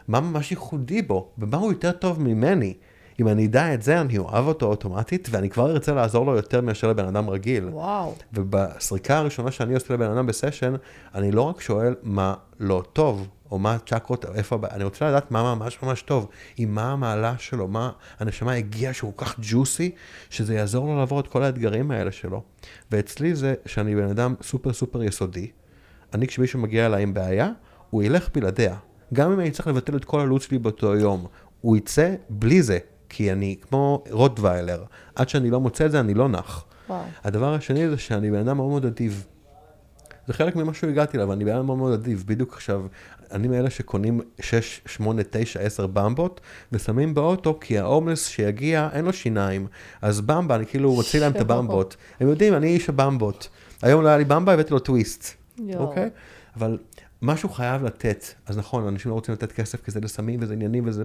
מה 0.08 0.20
ממש 0.20 0.52
ייחודי 0.52 1.02
בו, 1.02 1.32
ומה 1.38 1.58
הוא 1.58 1.72
יותר 1.72 1.92
טוב 1.92 2.22
ממני. 2.22 2.74
אם 3.20 3.28
אני 3.28 3.46
אדע 3.46 3.74
את 3.74 3.82
זה, 3.82 4.02
אני 4.02 4.18
אוהב 4.18 4.46
אותו 4.46 4.66
אוטומטית, 4.66 5.28
ואני 5.32 5.50
כבר 5.50 5.72
ארצה 5.72 5.94
לעזור 5.94 6.26
לו 6.26 6.36
יותר 6.36 6.62
מאשר 6.62 6.88
לבן 6.88 7.06
אדם 7.06 7.30
רגיל. 7.30 7.70
וואו. 7.70 8.16
ובסריקה 8.34 9.18
הראשונה 9.18 9.52
שאני 9.52 9.74
עושה 9.74 9.94
לבן 9.94 10.12
אדם 10.12 10.26
בסשן, 10.26 10.74
אני 11.16 11.32
לא 11.32 11.42
רק 11.42 11.62
שואל 11.62 11.96
מה 12.04 12.34
לא 12.60 12.84
טוב, 12.94 13.28
או 13.52 13.60
מה 13.60 13.74
הצ'קרות, 13.74 14.26
איפה, 14.36 14.60
אני 14.72 14.84
רוצה 14.84 15.10
לדעת 15.10 15.32
מה 15.32 15.56
ממש 15.56 15.78
ממש 15.84 16.02
טוב, 16.02 16.28
עם 16.58 16.76
מה 16.76 16.92
המעלה 16.92 17.36
שלו, 17.38 17.68
מה 17.68 17.92
הנשמה 18.20 18.54
הגיעה 18.54 18.94
שהוא 18.94 19.14
כל 19.16 19.26
כך 19.26 19.36
ג'וסי, 19.40 19.92
שזה 20.30 20.56
יעזור 20.56 20.88
לו 20.88 20.98
לעבור 20.98 21.20
את 21.20 21.28
כל 21.28 21.44
האתגרים 21.44 21.92
האלה 21.92 22.12
שלו. 22.12 22.44
ואצלי 22.92 23.36
זה 23.36 23.54
שאני 23.66 23.96
בן 23.96 24.10
אדם 24.10 24.36
סופר 24.42 24.74
סופר 24.74 25.04
יסודי. 25.04 25.52
אני 26.14 26.28
כשמישהו 26.28 26.60
מגיע 26.60 26.86
אליי 26.86 27.04
עם 27.04 27.14
בעיה, 27.14 27.52
הוא 27.90 28.04
ילך 28.04 28.30
בלעדיה. 28.34 28.76
גם 29.14 29.32
אם 29.32 29.40
אני 29.40 29.52
צריך 29.52 29.68
לבטל 29.68 29.96
את 29.96 30.06
כל 30.06 30.20
הלו"ז 30.20 30.44
שלי 30.44 30.58
באותו 30.58 30.96
יום, 30.96 31.26
הוא 31.62 31.78
יצא 31.78 32.16
בלי 32.30 32.62
זה, 32.62 32.80
כי 33.10 33.32
אני 33.32 33.56
כמו 33.62 34.04
רוטוויילר. 34.12 34.84
עד 35.16 35.30
שאני 35.30 35.50
לא 35.50 35.60
מוצא 35.60 35.86
את 35.86 35.92
זה, 35.92 36.00
אני 36.00 36.14
לא 36.14 36.30
נח. 36.30 36.66
וואו. 36.90 37.04
הדבר 37.24 37.54
השני 37.54 37.90
זה 37.90 37.98
שאני 37.98 38.32
בן 38.32 38.40
אדם 38.40 38.58
מאוד 38.58 38.70
מאוד 38.70 38.86
אדיב. 38.86 39.26
זה 40.28 40.34
חלק 40.34 40.56
ממה 40.56 40.74
שהגעתי 40.74 41.18
אליו, 41.18 41.34
אני 41.34 41.46
בן 41.46 41.56
אדם 41.56 41.66
מאוד 41.66 41.78
מאוד 41.78 41.94
אדיב. 41.94 42.24
בדיוק 42.28 42.54
עכשיו, 42.54 42.86
אני 43.32 43.48
מאלה 43.48 43.70
שקונים 43.70 44.22
6, 44.42 44.82
8, 44.86 45.22
9, 45.30 45.60
10 45.60 45.88
במבות, 45.88 46.42
ושמים 46.72 47.14
באוטו, 47.14 47.58
כי 47.62 47.80
ההומלס 47.80 48.28
שיגיע, 48.28 48.90
אין 48.94 49.06
לו 49.06 49.14
שיניים. 49.14 49.68
אז 50.02 50.22
במבה, 50.22 50.56
אני 50.56 50.66
כאילו 50.66 50.96
מוציא 50.96 51.20
להם 51.20 51.32
את. 51.32 51.42
הבמבות. 51.42 51.98
הם 52.20 52.28
יודעים, 52.28 52.54
אני 52.54 52.68
איש 52.68 52.90
הבמבות. 52.90 53.50
היום 53.82 54.04
לא 54.04 54.08
היה 54.08 54.18
לי 54.18 54.26
במבה, 54.26 54.54
הבאתי 54.54 54.74
לו 54.74 54.80
טוויסט. 54.80 55.36
אוקיי? 55.76 56.10
אבל 56.56 56.78
משהו 57.22 57.50
חייב 57.50 57.84
לתת. 57.84 58.26
אז 58.46 58.58
נכון, 58.58 58.88
אנשים 58.88 59.10
לא 59.10 59.16
רוצים 59.16 59.34
לתת 59.34 59.52
כסף 59.52 59.86
כי 59.86 59.92
זה 59.92 60.00
לסמים 60.00 60.40
וזה 60.42 60.54
עניינים 60.54 60.84
וזה... 60.88 61.04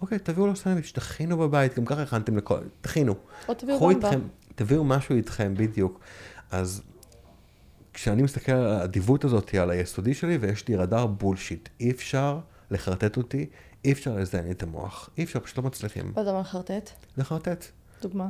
אוקיי, 0.00 0.18
תביאו 0.18 0.46
לו 0.46 0.56
סנדוויץ', 0.56 0.92
תכינו 0.94 1.38
בבית, 1.38 1.76
גם 1.76 1.84
ככה 1.84 2.02
הכנתם 2.02 2.36
לכל... 2.36 2.58
תכינו. 2.80 3.14
או 3.48 3.54
תביאו 3.54 3.78
במבה. 3.80 4.08
איתכם, 4.08 4.20
תביאו 4.54 4.84
משהו 4.84 5.16
איתכם, 5.16 5.54
בדיוק. 5.56 6.00
אז 6.50 6.82
כשאני 7.94 8.22
מסתכל 8.22 8.52
על 8.52 8.66
האדיבות 8.66 9.24
הזאת, 9.24 9.54
על 9.54 9.70
היסודי 9.70 10.14
שלי, 10.14 10.36
ויש 10.40 10.68
לי 10.68 10.76
רדאר 10.76 11.06
בולשיט, 11.06 11.68
אי 11.80 11.90
אפשר 11.90 12.40
לחרטט 12.70 13.16
אותי, 13.16 13.46
אי 13.84 13.92
אפשר 13.92 14.16
לזיין 14.16 14.44
לי 14.44 14.50
את 14.50 14.62
המוח, 14.62 15.10
אי 15.18 15.24
אפשר, 15.24 15.40
פשוט 15.40 15.58
לא 15.58 15.64
מצליחים 15.64 16.12
מה 16.16 16.24
זה 16.24 16.30
אומר 16.30 16.40
לחרטט? 16.40 16.90
לחרטט. 17.16 17.64
דוגמה. 18.02 18.28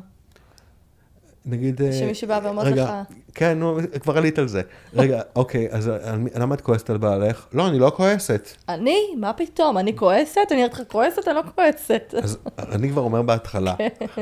נגיד... 1.46 1.82
אה, 1.82 1.92
שמישהי 1.92 2.28
באה 2.28 2.40
ואומרת 2.44 2.66
רגע, 2.66 2.84
לך- 2.84 2.90
כן, 3.34 3.58
נו, 3.58 3.78
כבר 4.02 4.16
עלית 4.18 4.38
על 4.38 4.48
זה. 4.48 4.62
רגע, 4.94 5.20
אוקיי, 5.36 5.68
אז 5.70 5.90
למה 6.34 6.54
את 6.54 6.60
כועסת 6.60 6.90
על 6.90 6.96
בעלך? 6.98 7.46
לא, 7.52 7.68
אני 7.68 7.78
לא 7.78 7.92
כועסת. 7.96 8.48
אני? 8.68 8.98
מה 9.16 9.32
פתאום? 9.32 9.78
אני 9.78 9.96
כועסת? 9.96 10.38
אני 10.50 10.56
נראית 10.58 10.74
לך 10.74 10.82
כועסת? 10.88 11.28
אני 11.28 11.34
לא 11.36 11.42
כועסת. 11.54 12.14
אז 12.22 12.38
אני 12.74 12.90
כבר 12.90 13.02
אומר 13.02 13.22
בהתחלה, 13.22 13.74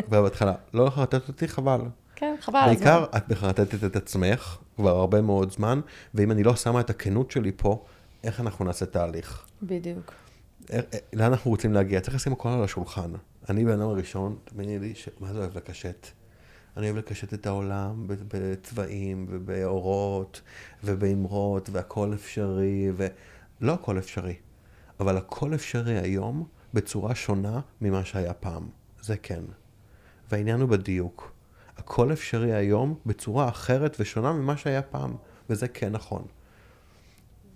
בהתחלה, 0.08 0.52
לא 0.74 0.86
לחרטט 0.86 1.28
אותי, 1.28 1.48
חבל. 1.48 1.80
כן, 2.16 2.34
חבל. 2.40 2.62
בעיקר 2.66 3.04
את 3.16 3.30
מחרטטת 3.32 3.84
את 3.84 3.96
עצמך 3.96 4.56
כבר 4.76 4.96
הרבה 4.98 5.20
מאוד 5.20 5.52
זמן, 5.52 5.80
ואם 6.14 6.30
אני 6.30 6.42
לא 6.42 6.56
שמה 6.56 6.80
את 6.80 6.90
הכנות 6.90 7.30
שלי 7.30 7.52
פה, 7.56 7.84
איך 8.24 8.40
אנחנו 8.40 8.64
נעשה 8.64 8.86
תהליך? 8.86 9.46
בדיוק. 9.62 10.12
איך- 10.70 10.84
אה, 10.94 10.98
לאן 11.12 11.26
אנחנו 11.32 11.50
רוצים 11.50 11.72
להגיע? 11.72 12.00
צריך 12.00 12.16
לשים 12.16 12.32
הכל 12.32 12.48
על 12.48 12.64
השולחן. 12.64 13.10
אני 13.50 13.64
בן 13.64 13.70
אדם 13.80 13.88
הראשון, 13.88 14.36
תאמיני 14.44 14.78
לי, 14.78 14.94
ש- 14.94 15.08
מה 15.20 15.32
זה 15.32 15.38
אוהב 15.38 15.56
לקשט? 15.56 16.06
אני 16.76 16.86
אוהב 16.86 16.96
לקשט 16.96 17.34
את 17.34 17.46
העולם 17.46 18.04
בצבעים 18.06 19.26
ובאורות 19.30 20.42
ובאמרות 20.84 21.68
והכל 21.72 22.14
אפשרי, 22.14 22.90
ולא 22.96 23.72
הכל 23.72 23.98
אפשרי, 23.98 24.34
אבל 25.00 25.16
הכל 25.16 25.54
אפשרי 25.54 25.98
היום 25.98 26.46
בצורה 26.74 27.14
שונה 27.14 27.60
ממה 27.80 28.04
שהיה 28.04 28.34
פעם. 28.34 28.68
זה 29.02 29.16
כן. 29.16 29.42
והעניין 30.30 30.60
הוא 30.60 30.68
בדיוק. 30.68 31.32
הכל 31.76 32.12
אפשרי 32.12 32.54
היום 32.54 32.98
בצורה 33.06 33.48
אחרת 33.48 33.96
ושונה 34.00 34.32
ממה 34.32 34.56
שהיה 34.56 34.82
פעם, 34.82 35.14
וזה 35.50 35.68
כן 35.68 35.92
נכון. 35.92 36.24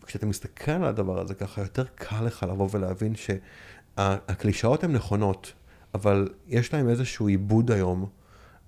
כשאתה 0.06 0.26
מסתכל 0.26 0.70
על 0.70 0.85
הדבר 0.85 1.20
הזה 1.20 1.35
ככה, 1.35 1.62
יותר 1.62 1.85
קל 1.94 2.24
לך 2.24 2.42
לבוא 2.42 2.68
ולהבין 2.72 3.12
שהקלישאות 3.96 4.85
הן 4.85 4.92
נכונות, 4.92 5.52
אבל 5.94 6.28
יש 6.46 6.74
להם 6.74 6.88
איזשהו 6.88 7.26
עיבוד 7.26 7.70
היום 7.70 8.06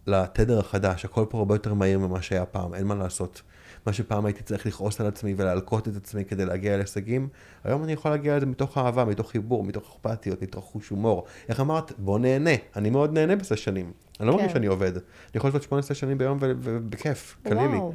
לתדר 0.07 0.59
החדש, 0.59 1.05
הכל 1.05 1.25
פה 1.29 1.39
הרבה 1.39 1.55
יותר 1.55 1.75
מהיר 1.75 1.99
ממה 1.99 2.23
שהיה 2.23 2.45
פעם, 2.45 2.75
אין 2.75 2.87
מה 2.87 2.95
לעשות. 2.95 3.43
מה 3.87 3.93
שפעם 3.93 4.27
הייתי 4.27 4.43
צריך 4.43 4.67
לכעוס 4.67 5.01
על 5.01 5.07
עצמי 5.07 5.35
ולהלקות 5.37 5.89
את 5.89 5.97
עצמי 5.97 6.25
כדי 6.25 6.45
להגיע 6.45 6.77
להישגים, 6.77 7.29
היום 7.65 7.85
אני 7.85 7.93
יכול 7.93 8.11
להגיע 8.11 8.37
לזה 8.37 8.47
מתוך 8.47 8.79
אהבה, 8.79 9.05
מתוך 9.05 9.31
חיבור, 9.31 9.65
מתוך 9.65 9.85
אכפתיות, 9.93 10.43
מתוך 10.43 10.65
חוש 10.65 10.89
הומור. 10.89 11.25
איך 11.49 11.61
אמרת? 11.61 11.93
בוא 11.99 12.19
נהנה. 12.19 12.51
אני 12.77 12.91
מאוד 12.91 13.13
נהנה 13.13 13.37
בסשנים. 13.37 13.93
אני 14.21 14.29
לא 14.29 14.33
כן. 14.33 14.39
מרגיש 14.39 14.53
שאני 14.53 14.67
עובד. 14.67 14.97
אני 14.97 15.03
יכול 15.35 15.49
לעשות 15.49 15.63
שמונה 15.63 15.83
סשנים 15.83 16.19
ביום 16.19 16.39
ובכיף, 16.41 17.37
קליל 17.43 17.59
לי. 17.59 17.77
וואו. 17.77 17.93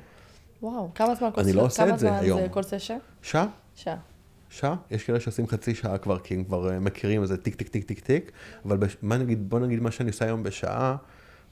וואו. 0.61 0.89
כמה 0.95 1.15
זמן 1.15 1.29
כל 1.35 1.41
אני 1.41 1.53
לא 1.53 1.61
עושה 1.61 1.83
כמה 1.83 1.93
את 1.93 1.99
זה 1.99 2.07
זמן 2.07 2.17
היום. 2.17 2.49
כל 2.49 2.63
סשן? 2.63 2.97
שעה? 3.21 3.47
שעה. 3.75 3.97
שעה, 4.49 4.75
יש 4.91 5.03
כאלה 5.03 5.19
שעושים 5.19 5.47
חצי 5.47 5.75
שעה 5.75 5.97
כבר, 5.97 6.19
כי 6.19 6.33
הם 6.33 6.43
כבר 6.43 6.71
אה, 6.71 6.79
מכירים 6.79 7.21
איזה 7.21 7.37
טיק 7.37 7.55
טיק 7.55 7.67
טיק 7.67 7.83
טיק 7.83 7.99
טיק, 7.99 8.31
אבל 8.65 8.77
בש... 8.77 8.97
מה 9.01 9.17
נגיד, 9.17 9.49
בוא 9.49 9.59
נגיד 9.59 9.79
מה 9.79 9.91
שאני 9.91 10.09
עושה 10.09 10.25
היום 10.25 10.43
בשעה, 10.43 10.95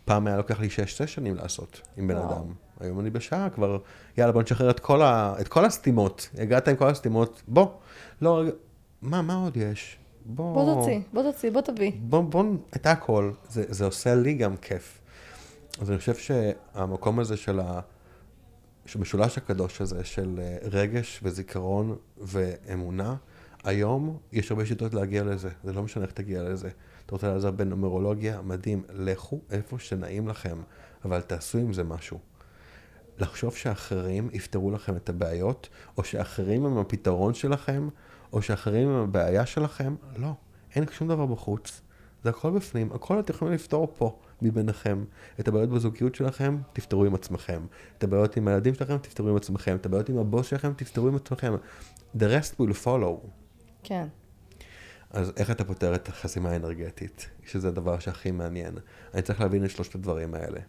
פעם 0.06 0.28
היה 0.28 0.38
לוקח 0.38 0.60
לי 0.60 0.70
שש 0.70 1.02
סשנים 1.02 1.36
לעשות 1.36 1.82
עם 1.98 2.08
בן 2.08 2.16
וואו. 2.16 2.32
אדם. 2.32 2.54
היום 2.80 3.00
אני 3.00 3.10
בשעה 3.10 3.50
כבר, 3.50 3.78
יאללה 4.18 4.32
בוא 4.32 4.42
נשחרר 4.42 4.70
את 4.70 4.80
כל, 4.80 5.02
ה... 5.02 5.36
את 5.42 5.48
כל 5.48 5.66
הסתימות, 5.66 6.30
הגעת 6.38 6.68
עם 6.68 6.76
כל 6.76 6.88
הסתימות, 6.88 7.44
בוא, 7.48 7.68
לא, 8.22 8.40
רגע, 8.40 8.52
מה, 9.02 9.22
מה 9.22 9.36
עוד 9.36 9.58
יש? 9.58 9.98
בוא, 10.26 10.54
בוא 10.54 10.76
תוציא, 10.76 11.00
בוא 11.14 11.24
תוציא, 11.24 11.52
בוא 11.52 11.62
תביא. 11.62 11.92
בוא, 12.00 12.22
בוא, 12.22 12.44
את 12.76 12.86
הכל, 12.86 13.32
זה, 13.50 13.64
זה 13.68 13.86
עושה 13.86 14.16
לי 14.16 14.34
גם 14.34 14.58
כיף. 14.58 15.02
אז 15.82 15.90
אני 15.90 15.98
חושב 15.98 16.16
שהמקום 16.16 17.20
הזה 17.20 17.38
של 17.38 17.60
ה... 17.60 17.80
המשולש 18.96 19.38
הקדוש 19.38 19.82
הזה 19.82 20.04
של 20.04 20.40
אה, 20.42 20.58
רגש 20.72 21.20
וזיכרון 21.24 21.96
ואמונה, 22.18 23.16
היום 23.64 24.18
יש 24.32 24.52
הרבה 24.52 24.66
שיטות 24.66 24.94
להגיע 24.94 25.24
לזה, 25.24 25.50
זה 25.64 25.74
לא 25.74 25.84
משנה 25.84 26.04
איך 26.04 26.12
תגיע 26.12 26.44
לזה. 26.44 26.70
אתה 27.06 27.16
רוצה 27.16 27.34
לעזור 27.34 27.52
בנומרולוגיה, 27.52 28.42
מדהים, 28.42 28.84
לכו 28.90 29.40
איפה 29.52 29.80
שנעים 29.80 30.28
לכם, 30.28 30.58
אבל 31.06 31.22
תעשו 31.22 31.58
עם 31.58 31.74
זה 31.74 31.84
משהו. 31.84 32.20
לחשוב 33.20 33.56
שאחרים 33.56 34.30
יפתרו 34.34 34.72
לכם 34.72 34.96
את 34.96 35.10
הבעיות, 35.10 35.70
או 35.98 36.04
שאחרים 36.04 36.66
הם 36.66 36.78
הפתרון 36.78 37.34
שלכם, 37.34 37.90
או 38.34 38.42
שאחרים 38.42 38.90
הם 38.90 39.04
הבעיה 39.04 39.46
שלכם, 39.46 39.96
לא, 40.18 40.32
אין 40.76 40.86
שום 40.92 41.08
דבר 41.08 41.26
בחוץ. 41.26 41.82
זה 42.24 42.30
הכל 42.30 42.52
בפנים, 42.52 42.92
הכל 42.92 43.20
אתם 43.20 43.34
יכולים 43.34 43.54
לפתור 43.54 43.94
פה, 43.98 44.20
מביניכם. 44.42 45.04
את 45.40 45.48
הבעיות 45.48 45.70
בזוגיות 45.70 46.16
שלכם, 46.16 46.58
תפתרו 46.74 47.06
עם 47.06 47.16
עצמכם. 47.16 47.66
את 47.98 48.04
הבעיות 48.04 48.38
עם 48.38 48.48
הילדים 48.48 48.74
שלכם, 48.74 48.98
תפתרו 48.98 49.30
עם 49.30 49.36
עצמכם. 49.36 49.76
את 49.76 49.86
הבעיות 49.86 50.10
עם 50.10 50.18
הבוס 50.18 50.48
שלכם, 50.48 50.74
תפתרו 50.74 51.08
עם 51.08 51.16
עצמכם. 51.16 51.56
The 52.18 52.22
rest 52.22 52.60
will 52.60 52.86
follow. 52.86 53.28
כן. 53.84 54.08
אז 55.16 55.34
איך 55.38 55.52
אתה 55.52 55.64
פותר 55.64 55.96
את 55.96 56.08
החסימה 56.08 56.50
האנרגטית? 56.52 57.30
שזה 57.46 57.68
הדבר 57.68 58.00
שהכי 58.00 58.32
מעניין. 58.32 58.76
אני 59.14 59.22
צריך 59.22 59.42
להבין 59.42 59.66
את 59.66 59.70
שלושת 59.70 59.96
הדברים 59.96 60.34
האלה. 60.34 60.60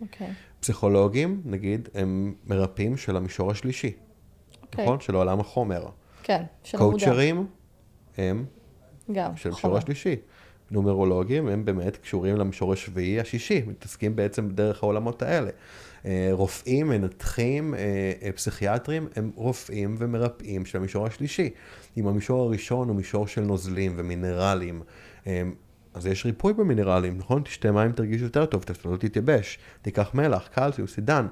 אוקיי. 0.00 0.32
פסיכולוגים, 0.60 1.42
נגיד, 1.44 1.88
הם 1.94 2.34
מרפאים 2.46 2.96
של 2.96 3.16
המישור 3.16 3.50
השלישי, 3.50 3.92
אוקיי. 4.62 4.84
נכון? 4.84 5.00
של 5.00 5.14
עולם 5.14 5.40
החומר. 5.40 5.86
כן. 6.22 6.42
של 6.62 6.78
המודע. 6.78 6.98
קואוצ'רים 6.98 7.46
הם 8.16 8.44
גם. 9.12 9.36
של 9.36 9.48
המישור. 9.48 9.76
השלישי. 9.78 10.16
נומרולוגים 10.70 11.48
הם 11.48 11.64
באמת 11.64 11.96
קשורים 11.96 12.36
למישור 12.36 12.72
השביעי 12.72 13.20
השישי, 13.20 13.62
מתעסקים 13.66 14.16
בעצם 14.16 14.48
דרך 14.48 14.82
העולמות 14.82 15.22
האלה. 15.22 15.50
אה, 16.06 16.28
רופאים, 16.32 16.88
מנתחים, 16.88 17.74
אה, 17.74 17.80
אה, 18.22 18.32
פסיכיאטרים, 18.32 19.08
הם 19.16 19.30
רופאים 19.34 19.96
ומרפאים 19.98 20.64
של 20.64 20.78
המישור 20.78 21.06
השלישי. 21.06 21.50
אם 21.96 22.06
המישור 22.06 22.42
הראשון 22.42 22.88
הוא 22.88 22.96
מישור 22.96 23.26
של 23.26 23.40
נוזלים 23.40 23.92
ומינרלים, 23.96 24.82
אז 25.94 26.06
יש 26.06 26.26
ריפוי 26.26 26.52
במינרלים, 26.52 27.18
נכון? 27.18 27.42
תשתה 27.42 27.72
מים, 27.72 27.92
תרגיש 27.92 28.22
יותר 28.22 28.46
טוב, 28.46 28.64
לא 28.84 28.96
תתייבש, 28.96 29.58
תיקח 29.82 30.10
מלח, 30.14 30.48
קלציום, 30.54 30.88
סידן. 30.88 31.26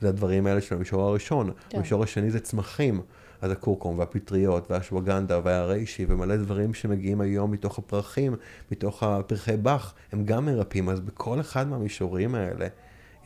זה 0.00 0.08
הדברים 0.08 0.46
האלה 0.46 0.60
של 0.60 0.74
המישור 0.74 1.02
הראשון. 1.02 1.50
כן. 1.68 1.78
המישור 1.78 2.02
השני 2.02 2.30
זה 2.30 2.40
צמחים. 2.40 3.00
אז 3.40 3.50
הקורקום 3.50 3.98
והפטריות 3.98 4.70
והשווגנדה 4.70 5.40
והריישי 5.44 6.06
ומלא 6.08 6.36
דברים 6.36 6.74
שמגיעים 6.74 7.20
היום 7.20 7.50
מתוך 7.50 7.78
הפרחים, 7.78 8.36
מתוך 8.72 9.02
הפרחי 9.02 9.56
באך, 9.56 9.94
הם 10.12 10.24
גם 10.24 10.46
מרפאים. 10.46 10.88
אז 10.88 11.00
בכל 11.00 11.40
אחד 11.40 11.68
מהמישורים 11.68 12.34
האלה 12.34 12.66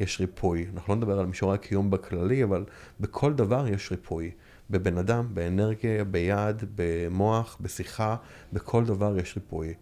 יש 0.01 0.21
ריפוי. 0.21 0.67
אנחנו 0.75 0.93
לא 0.95 0.97
נדבר 0.97 1.19
על 1.19 1.27
מישורי 1.27 1.55
הקיום 1.55 1.91
בכללי, 1.91 2.45
אבל 2.45 2.65
בכל 3.01 3.33
דבר 3.33 3.69
יש 3.69 3.91
ריפוי. 3.91 4.31
בבן 4.71 4.99
אדם, 4.99 5.29
באנרגיה, 5.35 6.05
ביד, 6.05 6.63
במוח, 6.75 7.57
בשיחה, 7.61 8.17
בכל 8.53 8.85
דבר 8.85 9.19
יש 9.19 9.35
ריפוי. 9.37 9.75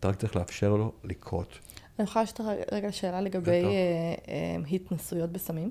אתה 0.00 0.08
רק 0.08 0.16
צריך 0.16 0.36
לאפשר 0.36 0.76
לו 0.76 0.92
לקרות. 1.04 1.58
אני 1.98 2.04
יכולה 2.04 2.22
לשאול 2.22 2.48
רגע 2.72 2.92
שאלה 2.92 3.20
לגבי. 3.20 3.50
אה, 3.50 3.68
אה, 4.28 4.56
התנסויות 4.72 5.32
בסמים? 5.32 5.70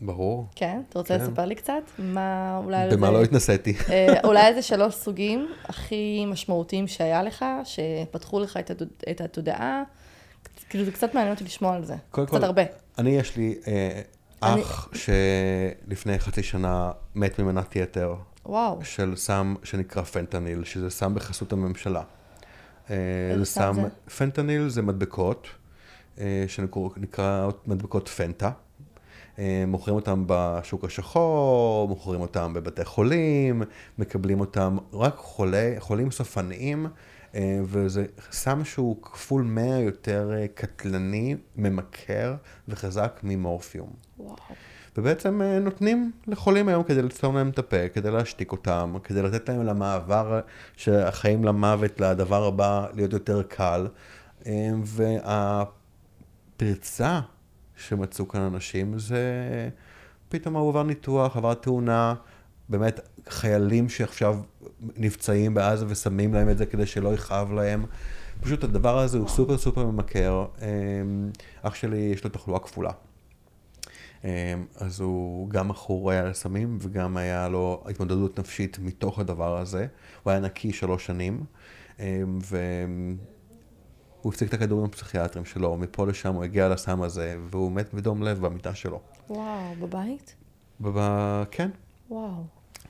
ברור. 0.00 0.46
כן? 0.54 0.80
אתה 0.88 0.98
רוצה 0.98 1.18
כן. 1.18 1.24
לספר 1.24 1.44
לי 1.44 1.54
קצת? 1.54 1.82
מה 1.98 2.60
אולי... 2.64 2.88
במה 2.90 3.06
איזה- 3.06 3.18
לא 3.18 3.24
התנסיתי? 3.24 3.74
אה, 3.90 4.14
אולי 4.24 4.46
איזה 4.46 4.62
שלוש 4.62 4.94
סוגים 4.94 5.48
הכי 5.64 6.24
משמעותיים 6.26 6.86
שהיה 6.88 7.22
לך, 7.22 7.44
שפתחו 7.64 8.40
לך 8.40 8.56
את 8.56 8.70
התוד- 8.70 9.02
את 9.10 9.20
התודעה, 9.20 9.82
כאילו, 10.68 10.84
זה 10.84 10.92
קצת 10.92 11.14
מעניין 11.14 11.32
אותי 11.34 11.44
לשמוע 11.44 11.74
על 11.74 11.84
זה. 11.84 11.94
קודם 12.10 12.26
קצת 12.26 12.38
כל, 12.38 12.44
הרבה. 12.44 12.62
אני, 12.98 13.10
יש 13.10 13.36
לי 13.36 13.54
אה, 13.66 14.00
אני- 14.42 14.62
אח 14.62 14.88
שלפני 14.94 16.18
חצי 16.18 16.42
שנה 16.42 16.90
מת 17.14 17.38
ממנת 17.38 17.76
יתר 17.76 18.14
וואו. 18.46 18.78
של 18.84 19.16
סם 19.16 19.54
שנקרא 19.62 20.02
פנטניל, 20.02 20.64
שזה 20.64 20.90
סם 20.90 21.14
בחסות 21.14 21.52
הממשלה. 21.52 22.02
אה, 22.90 22.96
זה 23.38 23.44
סם 23.44 23.72
זה? 23.74 23.88
פנטניל 24.16 24.68
זה 24.68 24.82
מדבקות, 24.82 25.46
אה, 26.20 26.44
שנקראות 26.48 27.68
מדבקות 27.68 28.08
פנטה. 28.08 28.50
אה, 29.38 29.64
מוכרים 29.66 29.96
אותם 29.96 30.24
בשוק 30.26 30.84
השחור, 30.84 31.88
מוכרים 31.88 32.20
אותם 32.20 32.52
בבתי 32.54 32.84
חולים, 32.84 33.62
מקבלים 33.98 34.40
אותם 34.40 34.76
רק 34.92 35.14
חולי, 35.16 35.74
חולים 35.78 36.10
סופניים, 36.10 36.86
וזה 37.64 38.04
סם 38.30 38.64
שהוא 38.64 39.02
כפול 39.02 39.42
100 39.42 39.78
יותר 39.78 40.32
אה, 40.32 40.46
קטלני, 40.54 41.36
ממכר 41.56 42.34
וחזק 42.68 43.20
ממורפיום. 43.22 43.90
וואו. 44.18 44.36
ובעצם 44.96 45.42
אה, 45.42 45.58
נותנים 45.58 46.12
לחולים 46.26 46.68
היום 46.68 46.82
כדי 46.82 47.02
לסתום 47.02 47.36
להם 47.36 47.48
את 47.48 47.58
הפה, 47.58 47.88
כדי 47.88 48.10
להשתיק 48.10 48.52
אותם, 48.52 48.94
כדי 49.04 49.22
לתת 49.22 49.48
להם 49.48 49.66
למעבר 49.66 50.40
שהחיים 50.76 51.44
למוות, 51.44 52.00
לדבר 52.00 52.44
הבא, 52.44 52.86
להיות 52.94 53.12
יותר 53.12 53.42
קל. 53.42 53.88
אה, 54.46 54.70
והפרצה 56.58 57.20
שמצאו 57.76 58.28
כאן 58.28 58.40
אנשים 58.40 58.98
זה 58.98 59.22
פתאום 60.28 60.56
הוא 60.56 60.68
עבר 60.68 60.82
ניתוח, 60.82 61.36
עבר 61.36 61.54
תאונה, 61.54 62.14
באמת 62.72 63.00
חיילים 63.28 63.88
שעכשיו 63.88 64.36
נפצעים 64.96 65.54
בעזה 65.54 65.84
ושמים 65.88 66.34
להם 66.34 66.48
את 66.48 66.58
זה 66.58 66.66
כדי 66.66 66.86
שלא 66.86 67.14
יכאב 67.14 67.52
להם. 67.52 67.84
פשוט 68.40 68.64
הדבר 68.64 68.98
הזה 68.98 69.18
הוא 69.18 69.28
סופר 69.28 69.58
סופר 69.58 69.86
ממכר. 69.86 70.46
אה, 70.62 70.68
אח 71.62 71.74
שלי 71.74 71.96
יש 71.98 72.24
לו 72.24 72.30
תחלואה 72.30 72.60
כפולה. 72.60 72.90
אמ, 74.24 74.28
אז 74.76 75.00
הוא 75.00 75.48
גם 75.50 75.68
מכור 75.68 76.10
היה 76.10 76.24
לסמים 76.24 76.78
וגם 76.80 77.16
היה 77.16 77.48
לו 77.48 77.84
התמודדות 77.90 78.38
נפשית 78.38 78.78
מתוך 78.78 79.18
הדבר 79.18 79.56
הזה. 79.58 79.86
הוא 80.22 80.30
היה 80.30 80.40
נקי 80.40 80.72
שלוש 80.72 81.06
שנים, 81.06 81.44
אמ, 82.00 82.04
והוא 82.42 83.16
הפסיק 84.32 84.48
את 84.48 84.54
הכדורים 84.54 84.84
הפסיכיאטריים 84.84 85.44
שלו, 85.44 85.76
מפה 85.76 86.06
לשם 86.06 86.34
הוא 86.34 86.44
הגיע 86.44 86.68
לסם 86.68 87.02
הזה, 87.02 87.36
והוא 87.50 87.72
מת 87.72 87.94
בדום 87.94 88.22
לב 88.22 88.40
במיטה 88.46 88.74
שלו. 88.74 89.00
וואו, 89.30 89.74
בבית? 89.80 90.34
וב- 90.80 91.44
כן, 91.50 91.70
וואו. 92.10 92.44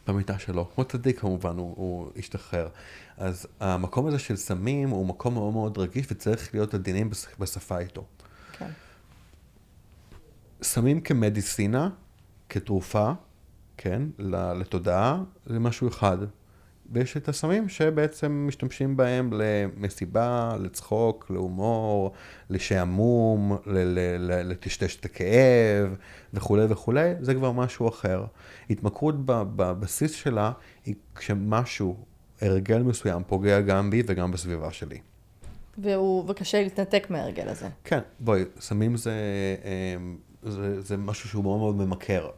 במיטה 0.06 0.38
שלו. 0.38 0.68
כמו 0.74 0.84
צדיק 0.84 1.20
כמובן, 1.20 1.56
הוא, 1.56 1.74
הוא 1.76 2.10
השתחרר. 2.16 2.68
אז 3.16 3.46
המקום 3.60 4.06
הזה 4.06 4.18
של 4.18 4.36
סמים 4.36 4.88
הוא 4.90 5.06
מקום 5.06 5.34
מאוד 5.34 5.52
מאוד 5.52 5.78
רגיש 5.78 6.06
וצריך 6.10 6.54
להיות 6.54 6.74
עדינים 6.74 7.10
בש- 7.10 7.26
בשפה 7.38 7.78
איתו. 7.78 8.04
כן. 8.52 8.68
סמים 10.62 11.00
כמדיסינה, 11.00 11.88
כתרופה, 12.48 13.12
כן, 13.76 14.02
לתודעה, 14.58 15.22
זה 15.46 15.58
משהו 15.58 15.88
אחד. 15.88 16.18
ויש 16.92 17.16
את 17.16 17.28
הסמים 17.28 17.68
שבעצם 17.68 18.44
משתמשים 18.48 18.96
בהם 18.96 19.30
למסיבה, 19.32 20.56
לצחוק, 20.60 21.26
להומור, 21.30 22.12
לשעמום, 22.50 23.56
לטשטש 24.44 24.96
את 24.96 25.04
הכאב 25.04 25.94
וכולי 26.34 26.64
וכולי, 26.68 27.14
זה 27.20 27.34
כבר 27.34 27.52
משהו 27.52 27.88
אחר. 27.88 28.24
התמכרות 28.70 29.14
בבסיס 29.26 30.12
שלה 30.12 30.52
היא 30.84 30.94
כשמשהו, 31.14 31.96
הרגל 32.40 32.78
מסוים, 32.78 33.22
פוגע 33.26 33.60
גם 33.60 33.90
בי 33.90 34.02
וגם 34.06 34.32
בסביבה 34.32 34.72
שלי. 34.72 34.98
והוא, 35.78 36.24
וקשה 36.30 36.62
להתנתק 36.62 37.06
מההרגל 37.10 37.48
הזה. 37.48 37.68
כן, 37.84 38.00
בואי, 38.20 38.44
סמים 38.60 38.96
זה, 38.96 39.12
אמ, 39.96 40.16
זה, 40.42 40.80
זה 40.80 40.96
משהו 40.96 41.28
שהוא 41.28 41.44
מאוד 41.44 41.58
מאוד 41.58 41.76
ממכר. 41.76 42.30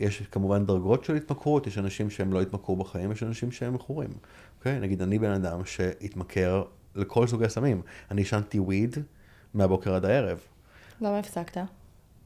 יש 0.00 0.22
כמובן 0.30 0.66
דרגות 0.66 1.04
של 1.04 1.14
התמכרות, 1.14 1.66
יש 1.66 1.78
אנשים 1.78 2.10
שהם 2.10 2.32
לא 2.32 2.42
התמכרו 2.42 2.76
בחיים, 2.76 3.12
יש 3.12 3.22
אנשים 3.22 3.52
שהם 3.52 3.74
מכורים. 3.74 4.10
אוקיי? 4.58 4.80
נגיד, 4.80 5.02
אני 5.02 5.18
בן 5.18 5.30
אדם 5.30 5.64
שהתמכר 5.64 6.62
לכל 6.94 7.26
סוגי 7.26 7.48
סמים. 7.48 7.82
אני 8.10 8.20
עישנתי 8.20 8.58
וויד 8.58 8.96
מהבוקר 9.54 9.94
עד 9.94 10.04
הערב. 10.04 10.38
למה 11.00 11.18
הפסקת? 11.18 11.58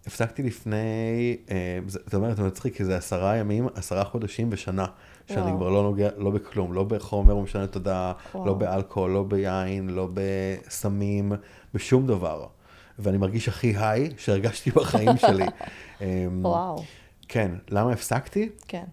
הפסקתי 0.06 0.42
לפני, 0.42 1.36
אה, 1.50 1.78
זאת 1.86 2.14
אומרת, 2.14 2.36
זה 2.36 2.42
מצחיק, 2.42 2.76
כי 2.76 2.84
זה 2.84 2.96
עשרה 2.96 3.36
ימים, 3.36 3.68
עשרה 3.74 4.04
חודשים 4.04 4.48
ושנה, 4.52 4.86
שאני 5.26 5.40
וואו. 5.40 5.56
כבר 5.56 5.68
לא 5.68 5.82
נוגע, 5.82 6.08
לא 6.16 6.30
בכלום, 6.30 6.72
לא 6.72 6.84
בחומר 6.84 7.38
משנה 7.38 7.66
תודעה. 7.66 8.12
לא 8.34 8.54
באלכוהול, 8.54 9.10
לא 9.10 9.22
ביין, 9.22 9.90
לא 9.90 10.08
בסמים, 10.14 11.32
בשום 11.74 12.06
דבר. 12.06 12.46
ואני 12.98 13.18
מרגיש 13.18 13.48
הכי 13.48 13.74
היי 13.76 14.10
שהרגשתי 14.16 14.70
בחיים 14.70 15.16
שלי. 15.16 15.46
אה, 16.00 16.26
וואו. 16.42 16.84
כן, 17.34 17.50
למה 17.70 17.92
הפסקתי? 17.92 18.48
כן. 18.68 18.84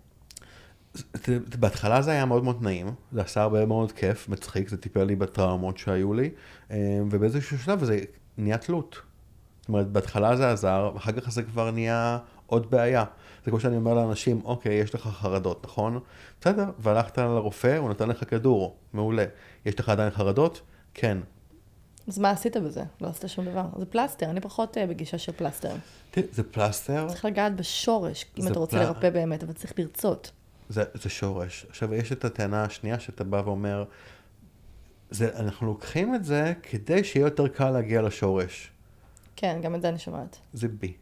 בהתחלה 1.60 2.02
זה 2.02 2.12
היה 2.12 2.26
מאוד 2.26 2.44
מאוד 2.44 2.64
נעים, 2.64 2.92
זה 3.12 3.22
עשה 3.22 3.42
הרבה 3.42 3.66
מאוד 3.66 3.92
כיף, 3.92 4.30
מצחיק, 4.30 4.70
זה 4.70 4.78
טיפל 4.78 5.04
לי 5.04 5.16
בטראומות 5.16 5.78
שהיו 5.78 6.14
לי, 6.14 6.30
אה, 6.72 6.78
ובאיזשהו 7.12 7.60
שלב 7.60 7.84
זה 7.84 8.00
נהיה 8.38 8.58
תלות. 8.58 9.02
זאת 9.60 9.68
אומרת, 9.68 9.88
בהתחלה 9.88 10.36
זה 10.36 10.52
עזר, 10.52 10.92
אחר 10.98 11.12
כך 11.12 11.32
זה 11.32 11.44
כבר 11.44 11.72
נהיה 11.72 12.18
עוד 12.46 12.72
בעיה. 12.72 13.04
זה 13.46 13.52
כמו 13.52 13.60
שאני 13.60 13.76
אומר 13.76 13.94
לאנשים, 13.94 14.42
אוקיי, 14.44 14.74
יש 14.74 14.96
לך 14.96 15.02
חרדות, 15.02 15.66
נכון? 15.66 16.00
בסדר, 16.42 16.66
והלכת 16.80 17.18
לרופא, 17.18 17.78
הוא 17.78 17.90
נתן 17.90 18.10
לך 18.10 18.30
כדור, 18.30 18.78
מעולה. 18.94 19.26
יש 19.66 19.80
לך 19.80 19.90
עדיין 19.90 20.10
חרדות? 20.10 20.62
כן. 20.94 21.18
אז 22.08 22.20
מה 22.20 22.30
עשית 22.30 22.58
בזה? 22.58 22.84
לא 23.02 23.08
עשית 23.08 23.30
שום 23.30 23.46
דבר. 23.46 23.66
זה 23.80 23.86
פלסטר, 23.86 24.30
אני 24.30 24.42
פחות 24.42 24.78
אה, 24.78 24.88
בגישה 24.88 25.18
של 25.18 25.32
פלסטר. 25.32 25.76
תראי, 26.12 26.28
זה 26.32 26.44
פלסטר, 26.44 27.08
צריך 27.10 27.26
לגעת 27.26 27.56
בשורש, 27.56 28.26
אם 28.38 28.48
אתה 28.48 28.60
רוצה 28.60 28.78
פל- 28.78 28.84
לרפא 28.84 29.10
באמת, 29.10 29.44
אבל 29.44 29.54
צריך 29.54 29.74
לרצות. 29.80 30.32
זה, 30.70 30.84
זה 30.94 31.10
שורש. 31.10 31.66
עכשיו, 31.70 31.94
יש 31.94 32.12
את 32.12 32.26
הטענה 32.26 32.64
השנייה 32.64 33.00
שאתה 33.00 33.24
בא 33.24 33.42
ואומר, 33.46 33.84
זה, 35.10 35.38
אנחנו 35.40 35.68
לוקחים 35.68 36.16
את 36.16 36.26
זה 36.26 36.54
כדי 36.64 37.04
שיהיה 37.04 37.24
יותר 37.26 37.48
קל 37.48 37.70
להגיע 37.70 38.02
לשורש. 38.02 38.72
כן, 39.36 39.60
גם 39.64 39.76
את 39.76 39.82
זה 39.82 39.90
אני 39.90 40.00
שומעת. 40.00 40.38
זה 40.54 40.68
בי. 40.68 40.94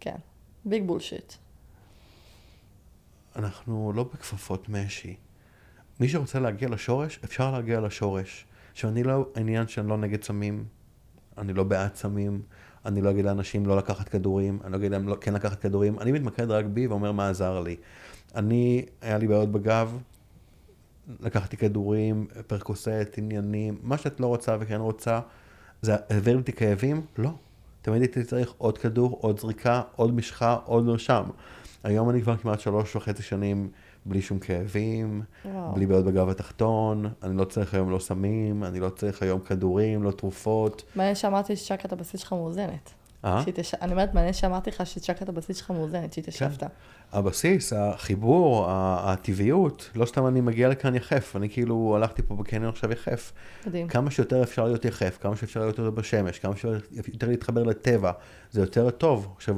כן. 0.00 0.16
big 0.64 0.86
bullshit. 0.86 1.32
אנחנו 3.36 3.92
לא 3.94 4.02
בכפפות 4.14 4.68
משי. 4.68 5.16
מי 6.00 6.08
שרוצה 6.08 6.40
להגיע 6.40 6.68
לשורש, 6.68 7.18
אפשר 7.24 7.50
להגיע 7.52 7.80
לשורש. 7.80 8.44
עכשיו, 8.72 8.90
אני 8.90 9.02
לא, 9.02 9.26
העניין 9.34 9.68
שאני 9.68 9.88
לא 9.88 9.96
נגד 9.96 10.24
סמים, 10.24 10.64
אני 11.38 11.52
לא 11.52 11.64
בעד 11.64 11.94
סמים, 11.94 12.42
אני 12.86 13.00
לא 13.00 13.10
אגיד 13.10 13.24
לאנשים 13.24 13.66
לא 13.66 13.76
לקחת 13.76 14.08
כדורים, 14.08 14.58
אני 14.64 14.72
לא 14.72 14.76
אגיד 14.76 14.90
להם 14.92 15.08
לא, 15.08 15.16
כן 15.20 15.34
לקחת 15.34 15.60
כדורים, 15.60 15.98
אני 15.98 16.12
מתמקד 16.12 16.50
רק 16.50 16.64
בי 16.64 16.86
ואומר 16.86 17.12
מה 17.12 17.28
עזר 17.28 17.60
לי. 17.60 17.76
אני, 18.34 18.84
היה 19.00 19.18
לי 19.18 19.26
בעיות 19.26 19.52
בגב, 19.52 19.98
לקחתי 21.20 21.56
כדורים, 21.56 22.26
פרקוסט, 22.46 22.88
עניינים, 23.16 23.78
מה 23.82 23.98
שאת 23.98 24.20
לא 24.20 24.26
רוצה 24.26 24.56
וכן 24.60 24.80
רוצה, 24.80 25.20
זה 25.82 25.96
העביר 26.10 26.36
לי 26.46 26.52
כאבים? 26.52 27.06
לא. 27.18 27.30
תמיד 27.82 28.02
הייתי 28.02 28.24
צריך 28.24 28.54
עוד 28.58 28.78
כדור, 28.78 29.18
עוד 29.20 29.40
זריקה, 29.40 29.82
עוד 29.96 30.14
משחה, 30.14 30.58
עוד 30.64 30.84
מרשם. 30.84 31.24
היום 31.84 32.10
אני 32.10 32.22
כבר 32.22 32.36
כמעט 32.36 32.60
שלוש 32.60 32.96
וחצי 32.96 33.22
שנים 33.22 33.70
בלי 34.06 34.22
שום 34.22 34.38
כאבים, 34.38 35.22
וואו. 35.44 35.72
בלי 35.74 35.86
בעיות 35.86 36.04
בגב 36.04 36.28
התחתון, 36.28 37.06
אני 37.22 37.36
לא 37.36 37.44
צריך 37.44 37.74
היום 37.74 37.90
לא 37.90 37.98
סמים, 37.98 38.64
אני 38.64 38.80
לא 38.80 38.88
צריך 38.88 39.22
היום 39.22 39.40
כדורים, 39.40 40.02
לא 40.02 40.10
תרופות. 40.10 40.82
מעניין 40.94 41.14
שאמרתי 41.14 41.56
שצ'קרת 41.56 41.92
הבסיס 41.92 42.20
שלך 42.20 42.32
מאוזנת. 42.32 42.90
אה? 43.24 43.42
שהתייש- 43.44 43.74
אני 43.82 43.92
אומרת, 43.92 44.14
מעניין 44.14 44.32
שאמרתי 44.32 44.70
לך 44.70 44.86
שצ'קרת 44.86 45.28
הבסיס 45.28 45.56
שלך 45.56 45.70
מאוזנת, 45.70 46.12
שהתיישבת. 46.12 46.62
הבסיס, 47.12 47.72
החיבור, 47.72 48.66
הטבעיות, 48.70 49.90
לא 49.94 50.06
סתם 50.06 50.26
אני 50.26 50.40
מגיע 50.40 50.68
לכאן 50.68 50.94
יחף, 50.94 51.36
אני 51.36 51.48
כאילו 51.50 51.96
הלכתי 51.96 52.22
פה 52.22 52.36
בקניון 52.36 52.68
עכשיו 52.72 52.92
יחף. 52.92 53.32
מדהים. 53.66 53.88
כמה 53.88 54.10
שיותר 54.10 54.42
אפשר 54.42 54.64
להיות 54.64 54.84
יחף, 54.84 55.18
כמה 55.20 55.36
שאפשר 55.36 55.60
להיות 55.60 55.78
יותר 55.78 55.90
בשמש, 55.90 56.38
כמה 56.38 56.56
שיותר 56.56 57.26
להתחבר 57.28 57.62
לטבע, 57.62 58.12
זה 58.50 58.60
יותר 58.60 58.90
טוב. 58.90 59.32
עכשיו, 59.36 59.56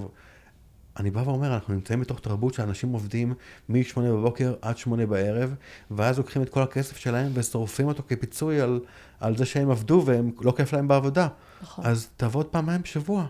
אני 0.96 1.10
בא 1.10 1.20
ואומר, 1.20 1.54
אנחנו 1.54 1.74
נמצאים 1.74 2.00
בתוך 2.00 2.20
תרבות 2.20 2.54
שאנשים 2.54 2.92
עובדים 2.92 3.34
מ-8 3.68 4.00
בבוקר 4.00 4.54
עד 4.62 4.78
8 4.78 5.06
בערב, 5.06 5.54
ואז 5.90 6.18
לוקחים 6.18 6.42
את 6.42 6.48
כל 6.48 6.62
הכסף 6.62 6.96
שלהם 6.96 7.30
ושורפים 7.34 7.88
אותו 7.88 8.02
כפיצוי 8.08 8.60
על, 8.60 8.80
על 9.20 9.36
זה 9.36 9.46
שהם 9.46 9.70
עבדו 9.70 10.02
והם 10.06 10.30
לא 10.40 10.52
כיף 10.56 10.72
להם 10.72 10.88
בעבודה. 10.88 11.28
נכון. 11.62 11.86
אז 11.86 12.08
תעבוד 12.16 12.46
פעמיים 12.46 12.82
בשבוע. 12.82 13.26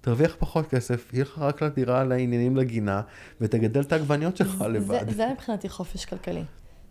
תרוויח 0.00 0.36
פחות 0.38 0.66
כסף, 0.66 1.12
יהיה 1.12 1.24
לך 1.24 1.38
רק 1.38 1.62
לדירה, 1.62 2.04
לעניינים, 2.04 2.56
לגינה, 2.56 3.02
ותגדל 3.40 3.80
את 3.80 3.92
העגבניות 3.92 4.36
שלך 4.36 4.60
לבד. 4.60 5.08
זה, 5.08 5.16
זה 5.16 5.26
מבחינתי 5.32 5.68
חופש 5.68 6.04
כלכלי. 6.04 6.44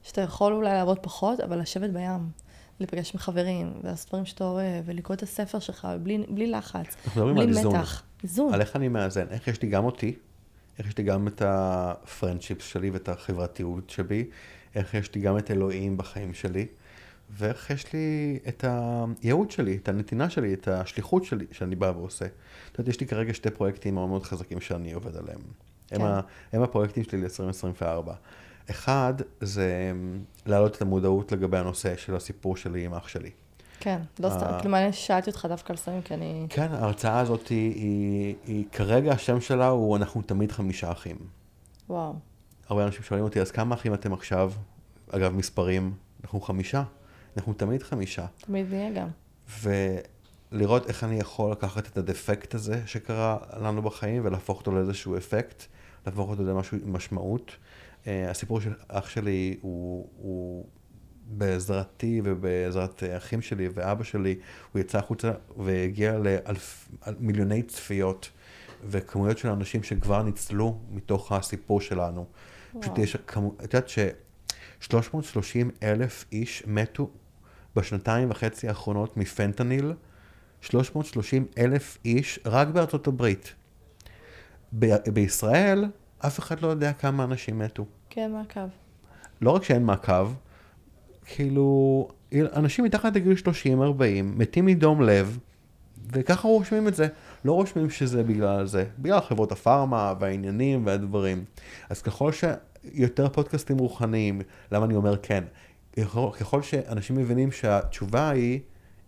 שאתה 0.03 0.21
יכול 0.21 0.53
אולי 0.53 0.69
לעבוד 0.73 0.99
פחות, 0.99 1.39
אבל 1.39 1.59
לשבת 1.59 1.89
בים, 1.89 2.29
להיפגש 2.79 3.13
עם 3.13 3.19
חברים, 3.19 3.73
לעשות 3.83 4.09
דברים 4.09 4.25
שאתה 4.25 4.43
אוהב, 4.43 4.83
ולקרוא 4.85 5.15
את 5.15 5.23
הספר 5.23 5.59
שלך, 5.59 5.87
בלי, 6.03 6.25
בלי 6.29 6.47
לחץ, 6.47 6.95
אנחנו 7.05 7.11
מדברים 7.21 7.35
בלי 7.35 7.43
על 7.43 7.57
איזון. 7.57 7.75
מתח. 7.75 8.03
איזון. 8.25 8.53
על 8.53 8.61
איך 8.61 8.75
אני 8.75 8.87
מאזן, 8.87 9.25
איך 9.29 9.47
יש 9.47 9.61
לי 9.61 9.69
גם 9.69 9.85
אותי, 9.85 10.15
איך 10.79 10.87
יש 10.87 10.97
לי 10.97 11.03
גם 11.03 11.27
את 11.27 11.41
הפרנדשיפס 11.45 12.65
שלי 12.65 12.89
ואת 12.89 13.09
החברתיות 13.09 13.89
שבי, 13.89 14.25
איך 14.75 14.93
יש 14.93 15.15
לי 15.15 15.21
גם 15.21 15.37
את 15.37 15.51
אלוהים 15.51 15.97
בחיים 15.97 16.33
שלי, 16.33 16.67
ואיך 17.29 17.69
יש 17.69 17.93
לי 17.93 18.39
את 18.47 18.65
הייעוד 19.21 19.51
שלי, 19.51 19.77
את 19.77 19.89
הנתינה 19.89 20.29
שלי, 20.29 20.53
את 20.53 20.67
השליחות 20.67 21.23
שלי, 21.23 21.45
שאני 21.51 21.75
בא 21.75 21.91
ועושה. 21.95 22.25
את 22.25 22.79
יודעת, 22.79 22.87
יש 22.87 22.99
לי 22.99 23.07
כרגע 23.07 23.33
שתי 23.33 23.49
פרויקטים 23.49 23.93
מאוד 23.93 24.09
מאוד 24.09 24.23
חזקים 24.23 24.61
שאני 24.61 24.93
עובד 24.93 25.15
עליהם. 25.15 25.39
כן. 25.87 25.95
הם, 25.95 26.01
ה, 26.01 26.19
הם 26.53 26.61
הפרויקטים 26.61 27.03
שלי 27.03 27.21
ל-2024. 27.21 28.11
אחד, 28.69 29.13
זה 29.41 29.91
להעלות 30.45 30.75
את 30.75 30.81
המודעות 30.81 31.31
לגבי 31.31 31.57
הנושא 31.57 31.95
של 31.95 32.15
הסיפור 32.15 32.57
שלי 32.57 32.85
עם 32.85 32.93
אח 32.93 33.07
שלי. 33.07 33.31
כן, 33.85 34.01
לא 34.19 34.29
סתם, 34.29 34.45
כאילו 34.57 34.71
מעניין 34.71 34.93
ששאלתי 34.93 35.29
אותך 35.29 35.45
דווקא 35.49 35.73
על 35.73 35.77
סמים, 35.77 36.01
כי 36.01 36.13
אני... 36.13 36.45
כן, 36.49 36.67
ההרצאה 36.71 37.19
הזאת 37.19 37.47
היא, 37.47 37.73
היא, 37.75 38.35
היא, 38.47 38.65
כרגע 38.71 39.11
השם 39.11 39.41
שלה 39.41 39.67
הוא 39.67 39.97
אנחנו 39.97 40.21
תמיד 40.21 40.51
חמישה 40.51 40.91
אחים. 40.91 41.15
וואו. 41.89 42.13
הרבה 42.69 42.85
אנשים 42.85 43.03
שואלים 43.03 43.25
אותי, 43.25 43.41
אז 43.41 43.51
כמה 43.51 43.75
אחים 43.75 43.93
אתם 43.93 44.13
עכשיו? 44.13 44.51
אגב, 45.11 45.33
מספרים, 45.33 45.93
אנחנו 46.23 46.41
חמישה. 46.41 46.83
אנחנו 47.37 47.53
תמיד 47.53 47.83
חמישה. 47.83 48.25
תמיד 48.37 48.65
נהיה 48.69 48.91
גם. 48.91 49.07
ולראות 50.51 50.87
איך 50.87 51.03
אני 51.03 51.19
יכול 51.19 51.51
לקחת 51.51 51.87
את 51.87 51.97
הדפקט 51.97 52.55
הזה 52.55 52.81
שקרה 52.85 53.37
לנו 53.59 53.81
בחיים 53.81 54.25
ולהפוך 54.25 54.59
אותו 54.59 54.71
לאיזשהו 54.71 55.17
אפקט, 55.17 55.63
להפוך 56.05 56.29
אותו 56.29 56.43
למשהו 56.43 56.77
עם 56.85 56.93
משמעות. 56.93 57.51
Uh, 58.03 58.07
הסיפור 58.29 58.61
של 58.61 58.73
אח 58.87 59.09
שלי 59.09 59.57
הוא, 59.61 60.07
הוא 60.17 60.65
בעזרתי 61.27 62.21
ובעזרת 62.23 63.03
אחים 63.17 63.41
שלי 63.41 63.69
ואבא 63.73 64.03
שלי, 64.03 64.35
הוא 64.71 64.79
יצא 64.79 64.97
החוצה 64.97 65.31
והגיע 65.57 66.17
למיליוני 67.07 67.63
צפיות 67.63 68.29
וכמויות 68.87 69.37
של 69.37 69.49
אנשים 69.49 69.83
שכבר 69.83 70.23
ניצלו 70.23 70.79
מתוך 70.91 71.31
הסיפור 71.31 71.81
שלנו. 71.81 72.25
וואו. 72.73 72.81
פשוט 72.81 72.97
יש 72.97 73.15
כמות, 73.27 73.55
את 73.63 73.73
יודעת 73.73 73.89
ש-330 73.89 75.83
אלף 75.83 76.25
איש 76.31 76.63
מתו 76.67 77.09
בשנתיים 77.75 78.31
וחצי 78.31 78.67
האחרונות 78.67 79.17
מפנטניל, 79.17 79.93
330 80.61 81.45
אלף 81.57 81.97
איש 82.05 82.39
רק 82.45 82.67
בארצות 82.67 83.07
הברית. 83.07 83.53
ב- 84.79 85.09
בישראל, 85.09 85.85
אף 86.19 86.39
אחד 86.39 86.61
לא 86.61 86.67
יודע 86.67 86.93
כמה 86.93 87.23
אנשים 87.23 87.59
מתו. 87.59 87.85
כן, 88.09 88.31
מעקב. 88.31 88.67
לא 89.41 89.51
רק 89.51 89.63
שאין 89.63 89.83
מעקב, 89.83 90.31
כאילו, 91.25 92.07
אנשים 92.33 92.85
מתחת 92.85 93.15
לגיל 93.15 93.33
30-40 93.33 93.47
מתים 94.23 94.65
מדום 94.65 95.01
לב, 95.01 95.39
וככה 96.11 96.47
רושמים 96.47 96.87
את 96.87 96.95
זה. 96.95 97.07
לא 97.45 97.53
רושמים 97.53 97.89
שזה 97.89 98.23
בגלל 98.23 98.65
זה, 98.65 98.85
בגלל 98.99 99.21
חברות 99.21 99.51
הפארמה 99.51 100.13
והעניינים 100.19 100.85
והדברים. 100.85 101.45
אז 101.89 102.01
ככל 102.01 102.31
שיותר 102.31 103.29
פודקאסטים 103.29 103.77
רוחניים, 103.77 104.41
למה 104.71 104.85
אני 104.85 104.95
אומר 104.95 105.17
כן? 105.17 105.43
ככל 106.39 106.61
שאנשים 106.61 107.15
מבינים 107.15 107.51
שהתשובה 107.51 108.29
היא, 108.29 108.59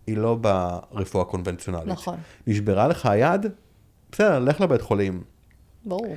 היא 0.08 0.18
לא 0.18 0.36
ברפואה 0.36 1.26
קונבנציונלית. 1.26 1.88
נכון. 1.88 2.18
נשברה 2.48 2.88
לך 2.88 3.06
היד? 3.06 3.46
בסדר, 4.12 4.40
לך 4.40 4.62
לבית 4.62 4.82
חולים. 4.82 5.24
ברור. 5.86 6.16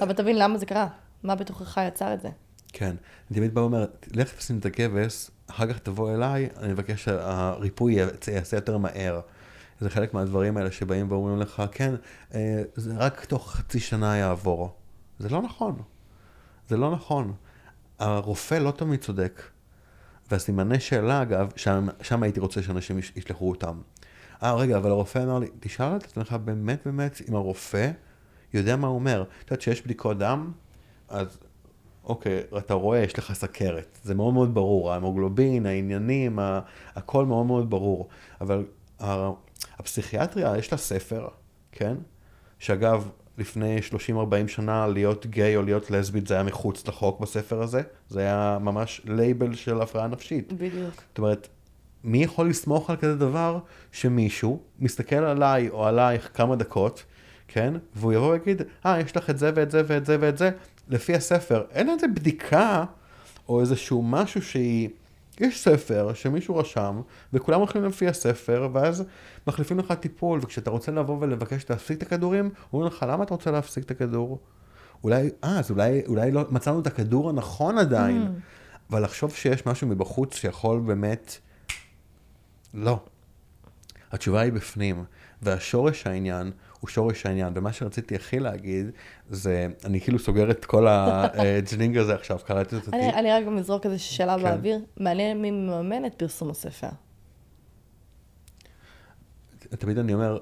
אבל 0.00 0.12
תבין 0.12 0.38
למה 0.38 0.58
זה 0.58 0.66
קרה, 0.66 0.86
מה 1.22 1.34
בתוכך 1.34 1.80
יצר 1.88 2.14
את 2.14 2.20
זה. 2.20 2.28
כן, 2.78 2.96
אני 3.30 3.38
תמיד 3.38 3.54
בא 3.54 3.60
ואומר, 3.60 3.86
לך 4.14 4.34
תשים 4.34 4.58
את 4.58 4.66
הכבש, 4.66 5.30
אחר 5.46 5.72
כך 5.72 5.78
תבוא 5.78 6.14
אליי, 6.14 6.48
אני 6.56 6.72
מבקש 6.72 7.04
שהריפוי 7.04 7.96
יעשה 8.32 8.56
יותר 8.56 8.78
מהר. 8.78 9.20
זה 9.80 9.90
חלק 9.90 10.14
מהדברים 10.14 10.56
האלה 10.56 10.70
שבאים 10.70 11.10
ואומרים 11.10 11.38
לך, 11.38 11.62
כן, 11.72 11.94
אה, 12.34 12.62
זה 12.74 12.92
רק 12.96 13.24
תוך 13.24 13.52
חצי 13.52 13.80
שנה 13.80 14.16
יעבור. 14.16 14.74
זה 15.18 15.28
לא 15.28 15.42
נכון. 15.42 15.82
זה 16.68 16.76
לא 16.76 16.90
נכון. 16.90 17.32
הרופא 17.98 18.54
לא 18.54 18.70
תמיד 18.70 19.00
צודק. 19.00 19.42
והסימני 20.30 20.80
שאלה, 20.80 21.22
אגב, 21.22 21.52
שם, 21.56 21.86
שם 22.02 22.22
הייתי 22.22 22.40
רוצה 22.40 22.62
שאנשים 22.62 22.98
ישלחו 22.98 23.50
אותם. 23.50 23.80
אה, 24.42 24.54
רגע, 24.54 24.76
אבל 24.76 24.90
הרופא 24.90 25.18
אמר 25.18 25.38
לי, 25.38 25.48
תשאל 25.60 25.96
את 25.96 26.04
עצמך 26.04 26.36
באמת 26.44 26.80
באמת 26.86 27.20
אם 27.28 27.34
הרופא 27.34 27.90
יודע 28.54 28.76
מה 28.76 28.86
הוא 28.86 28.94
אומר. 28.94 29.22
את 29.22 29.50
יודעת 29.50 29.62
שיש 29.62 29.82
בדיקות 29.82 30.18
דם, 30.18 30.52
אז 31.08 31.38
אוקיי, 32.06 32.40
אתה 32.58 32.74
רואה, 32.74 32.98
יש 32.98 33.18
לך 33.18 33.32
סכרת. 33.32 33.98
זה 34.02 34.14
מאוד 34.14 34.34
מאוד 34.34 34.54
ברור, 34.54 34.92
ההמוגלובין, 34.92 35.66
העניינים, 35.66 36.38
הכל 36.94 37.26
מאוד 37.26 37.46
מאוד 37.46 37.70
ברור. 37.70 38.08
אבל 38.40 38.64
הפסיכיאטריה, 39.78 40.56
יש 40.58 40.72
לה 40.72 40.78
ספר, 40.78 41.28
כן? 41.72 41.94
שאגב, 42.58 43.08
לפני 43.38 43.78
30-40 44.12 44.48
שנה 44.48 44.86
להיות 44.86 45.26
גיי 45.26 45.56
או 45.56 45.62
להיות 45.62 45.90
לסבית 45.90 46.26
זה 46.26 46.34
היה 46.34 46.42
מחוץ 46.42 46.88
לחוק 46.88 47.20
בספר 47.20 47.62
הזה, 47.62 47.82
זה 48.08 48.20
היה 48.20 48.58
ממש 48.60 49.00
לייבל 49.04 49.54
של 49.54 49.80
הפרעה 49.80 50.06
נפשית. 50.06 50.52
בדיוק. 50.52 50.94
זאת 51.08 51.18
אומרת, 51.18 51.48
מי 52.04 52.22
יכול 52.22 52.48
לסמוך 52.48 52.90
על 52.90 52.96
כזה 52.96 53.16
דבר 53.16 53.58
שמישהו 53.92 54.62
מסתכל 54.78 55.16
עליי 55.16 55.68
או 55.68 55.86
עלייך 55.86 56.30
כמה 56.34 56.56
דקות, 56.56 57.04
כן? 57.48 57.74
והוא 57.94 58.12
יבוא 58.12 58.32
ויגיד, 58.32 58.62
אה, 58.86 59.00
יש 59.00 59.16
לך 59.16 59.30
את 59.30 59.38
זה 59.38 59.50
ואת 59.54 59.70
זה 59.70 59.82
ואת 59.86 60.06
זה 60.06 60.16
ואת 60.20 60.38
זה, 60.38 60.50
לפי 60.88 61.14
הספר. 61.14 61.64
אין 61.70 61.90
איזה 61.90 62.08
בדיקה 62.08 62.84
או 63.48 63.60
איזשהו 63.60 64.02
משהו 64.02 64.42
שהיא... 64.42 64.88
יש 65.40 65.60
ספר 65.60 66.14
שמישהו 66.14 66.56
רשם, 66.56 67.00
וכולם 67.32 67.58
הולכים 67.58 67.84
לפי 67.84 68.08
הספר, 68.08 68.68
ואז 68.72 69.04
מחליפים 69.46 69.78
לך 69.78 69.92
טיפול, 69.92 70.40
וכשאתה 70.42 70.70
רוצה 70.70 70.92
לבוא 70.92 71.16
ולבקש 71.20 71.70
להפסיק 71.70 71.98
את 71.98 72.02
הכדורים, 72.02 72.50
אומרים 72.72 72.92
לך, 72.92 73.06
למה 73.08 73.24
אתה 73.24 73.34
רוצה 73.34 73.50
להפסיק 73.50 73.84
את 73.84 73.90
הכדור? 73.90 74.38
אולי, 75.04 75.30
אה, 75.44 75.58
אז 75.58 75.70
אולי, 75.70 76.02
אולי 76.06 76.30
לא 76.30 76.44
מצאנו 76.50 76.80
את 76.80 76.86
הכדור 76.86 77.28
הנכון 77.28 77.78
עדיין, 77.78 78.26
mm. 78.26 78.90
אבל 78.90 79.04
לחשוב 79.04 79.34
שיש 79.34 79.66
משהו 79.66 79.86
מבחוץ 79.86 80.34
שיכול 80.34 80.80
באמת... 80.80 81.38
לא. 82.74 83.00
התשובה 84.12 84.40
היא 84.40 84.52
בפנים, 84.52 85.04
והשורש 85.42 86.06
העניין 86.06 86.52
הוא 86.80 86.88
שורש 86.88 87.26
העניין. 87.26 87.52
ומה 87.56 87.72
שרציתי 87.72 88.14
הכי 88.14 88.38
להגיד, 88.38 88.86
זה, 89.30 89.66
אני 89.84 90.00
כאילו 90.00 90.18
סוגר 90.18 90.50
את 90.50 90.64
כל 90.64 90.86
הג'נינג 90.88 91.96
הזה 91.96 92.14
עכשיו, 92.14 92.38
קראתי 92.46 92.76
את 92.76 92.86
אותי. 92.86 92.96
אני 92.96 93.32
רק 93.32 93.44
גם 93.46 93.58
אזרוק 93.58 93.86
איזושהי 93.86 94.16
שאלה 94.16 94.36
כן. 94.36 94.42
באוויר, 94.42 94.78
מעניין 94.96 95.42
מי 95.42 95.50
מממן 95.50 96.06
את 96.06 96.14
פרסום 96.14 96.50
הספר. 96.50 96.88
תמיד 99.58 99.98
אני 99.98 100.14
אומר, 100.14 100.38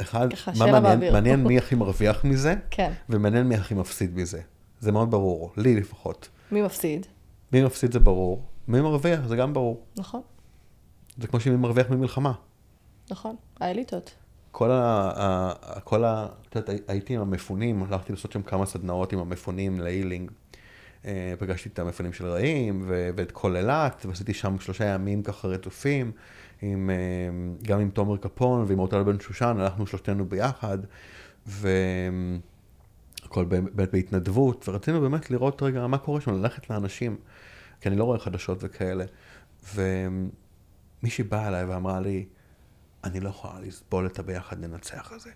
אחד, 0.00 0.28
מה 0.58 0.80
מעניין, 0.80 1.12
מעניין 1.12 1.44
מי 1.44 1.58
הכי 1.58 1.74
מרוויח 1.74 2.24
מזה, 2.24 2.54
כן. 2.70 2.92
ומעניין 3.08 3.46
מי 3.46 3.54
הכי 3.54 3.74
מפסיד 3.74 4.16
מזה. 4.16 4.40
זה 4.80 4.92
מאוד 4.92 5.10
ברור, 5.10 5.52
לי 5.56 5.76
לפחות. 5.76 6.28
מי 6.52 6.62
מפסיד? 6.62 7.06
מי 7.52 7.64
מפסיד 7.64 7.92
זה 7.92 8.00
ברור, 8.00 8.44
מי 8.68 8.80
מרוויח 8.80 9.26
זה 9.26 9.36
גם 9.36 9.52
ברור. 9.52 9.84
נכון. 9.96 10.20
זה 11.18 11.26
כמו 11.26 11.40
שמי 11.40 11.56
מרוויח 11.56 11.90
ממלחמה. 11.90 12.32
נכון, 13.10 13.36
האליטות. 13.60 14.14
כל 14.56 14.70
ה... 16.04 16.26
את 16.48 16.56
יודעת, 16.56 16.80
הייתי 16.88 17.14
עם 17.14 17.20
המפונים, 17.20 17.82
הלכתי 17.82 18.12
לעשות 18.12 18.32
שם 18.32 18.42
כמה 18.42 18.66
סדנאות 18.66 19.12
עם 19.12 19.18
המפונים 19.18 19.80
להילינג. 19.80 20.30
אה, 21.04 21.34
פגשתי 21.38 21.68
את 21.68 21.78
המפונים 21.78 22.12
של 22.12 22.26
רעים 22.26 22.84
ואת 23.16 23.32
כל 23.32 23.56
אילת, 23.56 24.06
ועשיתי 24.08 24.34
שם 24.34 24.58
שלושה 24.58 24.84
ימים 24.84 25.22
ככה 25.22 25.48
רצופים, 25.48 26.12
עם, 26.62 26.90
אה, 26.90 26.96
גם 27.62 27.80
עם 27.80 27.90
תומר 27.90 28.16
קפון 28.16 28.64
ועם 28.68 28.78
אורטל 28.78 29.02
בן 29.02 29.20
שושן, 29.20 29.56
הלכנו 29.60 29.86
שלושתנו 29.86 30.24
ביחד, 30.28 30.78
והכל 31.46 32.40
באמת 33.44 33.92
בהתנדבות, 33.92 34.68
ורצינו 34.68 35.00
באמת 35.00 35.30
לראות 35.30 35.62
רגע 35.62 35.86
מה 35.86 35.98
קורה 35.98 36.20
שם, 36.20 36.34
ללכת 36.34 36.70
לאנשים, 36.70 37.16
כי 37.80 37.88
אני 37.88 37.96
לא 37.96 38.04
רואה 38.04 38.18
חדשות 38.18 38.58
וכאלה. 38.60 39.04
ומישהי 39.74 41.24
באה 41.24 41.48
אליי 41.48 41.64
ואמרה 41.64 42.00
לי, 42.00 42.26
אני 43.06 43.20
לא 43.20 43.28
יכולה 43.28 43.60
לסבול 43.60 44.06
את 44.06 44.18
הביחד 44.18 44.58
לנצח 44.58 45.12
הזה. 45.12 45.30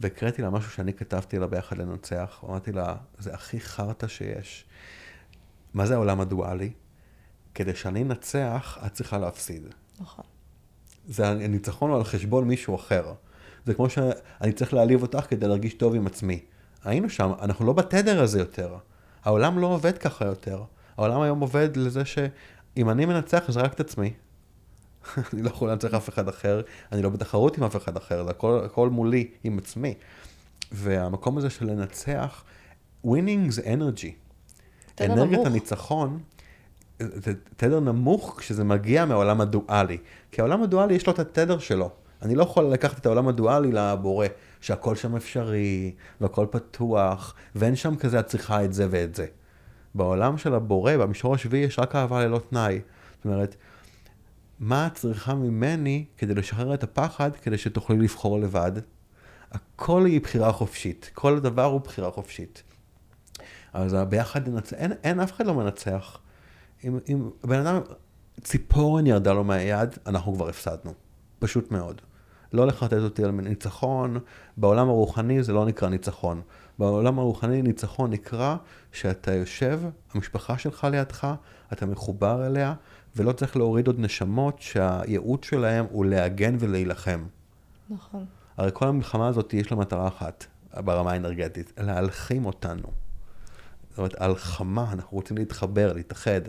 והקראתי 0.00 0.42
לה 0.42 0.50
משהו 0.50 0.70
שאני 0.70 0.92
כתבתי 0.92 1.38
לה 1.38 1.46
ביחד 1.46 1.78
לנצח, 1.78 2.44
אמרתי 2.44 2.72
לה, 2.72 2.96
זה 3.18 3.34
הכי 3.34 3.60
חרטא 3.60 4.08
שיש. 4.08 4.64
מה 5.74 5.86
זה 5.86 5.94
העולם 5.94 6.20
הדואלי? 6.20 6.72
כדי 7.54 7.74
שאני 7.74 8.02
אנצח, 8.02 8.78
את 8.86 8.92
צריכה 8.92 9.18
להפסיד. 9.18 9.62
נכון. 10.00 10.24
זה 11.08 11.28
הניצחון 11.28 11.92
על 11.92 12.04
חשבון 12.04 12.48
מישהו 12.48 12.74
אחר. 12.76 13.14
זה 13.66 13.74
כמו 13.74 13.90
שאני 13.90 14.52
צריך 14.52 14.74
להעליב 14.74 15.02
אותך 15.02 15.26
כדי 15.28 15.48
להרגיש 15.48 15.74
טוב 15.74 15.94
עם 15.94 16.06
עצמי. 16.06 16.40
היינו 16.84 17.10
שם, 17.10 17.32
אנחנו 17.42 17.66
לא 17.66 17.72
בתדר 17.72 18.22
הזה 18.22 18.38
יותר. 18.38 18.76
העולם 19.24 19.58
לא 19.58 19.66
עובד 19.66 19.98
ככה 19.98 20.24
יותר. 20.24 20.62
העולם 20.96 21.20
היום 21.20 21.40
עובד 21.40 21.76
לזה 21.76 22.04
שאם 22.04 22.90
אני 22.90 23.06
מנצח, 23.06 23.50
זה 23.50 23.60
רק 23.60 23.72
את 23.72 23.80
עצמי. 23.80 24.14
אני 25.32 25.42
לא 25.42 25.48
יכול 25.48 25.70
לנצח 25.70 25.94
אף 25.94 26.08
אחד 26.08 26.28
אחר, 26.28 26.60
אני 26.92 27.02
לא 27.02 27.08
בתחרות 27.08 27.58
עם 27.58 27.64
אף 27.64 27.76
אחד 27.76 27.96
אחר, 27.96 28.24
זה 28.24 28.30
הכל, 28.30 28.60
הכל 28.64 28.90
מולי 28.90 29.28
עם 29.44 29.58
עצמי. 29.58 29.94
והמקום 30.72 31.38
הזה 31.38 31.50
של 31.50 31.66
לנצח, 31.66 32.44
winning 33.06 33.50
זה 33.50 33.62
energy. 33.62 34.12
אנרגיית 35.00 35.32
נמוך. 35.32 35.46
הניצחון, 35.46 36.18
זה 36.98 37.32
תדר 37.56 37.80
נמוך 37.80 38.34
כשזה 38.38 38.64
מגיע 38.64 39.04
מהעולם 39.04 39.40
הדואלי. 39.40 39.98
כי 40.32 40.40
העולם 40.40 40.62
הדואלי 40.62 40.94
יש 40.94 41.06
לו 41.06 41.12
את 41.12 41.18
התדר 41.18 41.58
שלו. 41.58 41.90
אני 42.22 42.34
לא 42.34 42.42
יכול 42.42 42.64
לקחת 42.64 42.98
את 42.98 43.06
העולם 43.06 43.28
הדואלי 43.28 43.72
לבורא, 43.72 44.26
שהכל 44.60 44.96
שם 44.96 45.16
אפשרי, 45.16 45.94
והכל 46.20 46.46
פתוח, 46.50 47.34
ואין 47.54 47.76
שם 47.76 47.96
כזה 47.96 48.20
את 48.20 48.26
צריכה 48.26 48.64
את 48.64 48.72
זה 48.72 48.86
ואת 48.90 49.14
זה. 49.14 49.26
בעולם 49.94 50.38
של 50.38 50.54
הבורא, 50.54 50.96
במישור 50.96 51.34
השביעי, 51.34 51.64
יש 51.64 51.78
רק 51.78 51.94
אהבה 51.94 52.24
ללא 52.24 52.40
תנאי. 52.50 52.80
זאת 53.16 53.24
אומרת, 53.24 53.56
מה 54.60 54.86
את 54.86 54.94
צריכה 54.94 55.34
ממני 55.34 56.04
כדי 56.18 56.34
לשחרר 56.34 56.74
את 56.74 56.82
הפחד, 56.82 57.30
כדי 57.36 57.58
שתוכלי 57.58 57.96
לבחור 57.96 58.40
לבד? 58.40 58.72
הכל 59.52 60.06
היא 60.06 60.20
בחירה 60.20 60.52
חופשית, 60.52 61.10
כל 61.14 61.40
דבר 61.40 61.64
הוא 61.64 61.80
בחירה 61.80 62.10
חופשית. 62.10 62.62
אז 63.72 63.96
ביחד 64.08 64.48
ננצח, 64.48 64.76
אין, 64.76 64.92
אין, 65.04 65.20
אף 65.20 65.32
אחד 65.32 65.46
לא 65.46 65.54
מנצח. 65.54 66.18
אם, 66.84 66.98
אם 67.08 67.30
בן 67.44 67.66
אדם, 67.66 67.80
ציפורן 68.40 69.06
ירדה 69.06 69.32
לו 69.32 69.44
מהיד, 69.44 69.88
אנחנו 70.06 70.34
כבר 70.34 70.48
הפסדנו. 70.48 70.94
פשוט 71.38 71.70
מאוד. 71.70 72.00
לא 72.52 72.66
לחרטט 72.66 72.98
אותי 72.98 73.24
על 73.24 73.30
ניצחון, 73.30 74.18
בעולם 74.56 74.88
הרוחני 74.88 75.42
זה 75.42 75.52
לא 75.52 75.66
נקרא 75.66 75.88
ניצחון. 75.88 76.42
בעולם 76.78 77.18
הרוחני 77.18 77.62
ניצחון 77.62 78.10
נקרא 78.10 78.56
שאתה 78.92 79.34
יושב, 79.34 79.80
המשפחה 80.14 80.58
שלך 80.58 80.86
לידך, 80.90 81.28
אתה 81.72 81.86
מחובר 81.86 82.46
אליה, 82.46 82.74
ולא 83.16 83.32
צריך 83.32 83.56
להוריד 83.56 83.86
עוד 83.86 84.00
נשמות 84.00 84.60
שהייעוד 84.60 85.44
שלהם 85.44 85.86
הוא 85.90 86.04
להגן 86.04 86.56
ולהילחם. 86.58 87.24
נכון. 87.90 88.24
הרי 88.56 88.70
כל 88.72 88.88
המלחמה 88.88 89.28
הזאת 89.28 89.54
יש 89.54 89.70
לה 89.70 89.76
מטרה 89.76 90.08
אחת, 90.08 90.46
ברמה 90.74 91.12
האנרגטית, 91.12 91.72
להלחים 91.78 92.46
אותנו. 92.46 92.88
זאת 93.90 93.98
אומרת, 93.98 94.20
הלחמה, 94.20 94.92
אנחנו 94.92 95.16
רוצים 95.16 95.36
להתחבר, 95.36 95.92
להתאחד. 95.92 96.40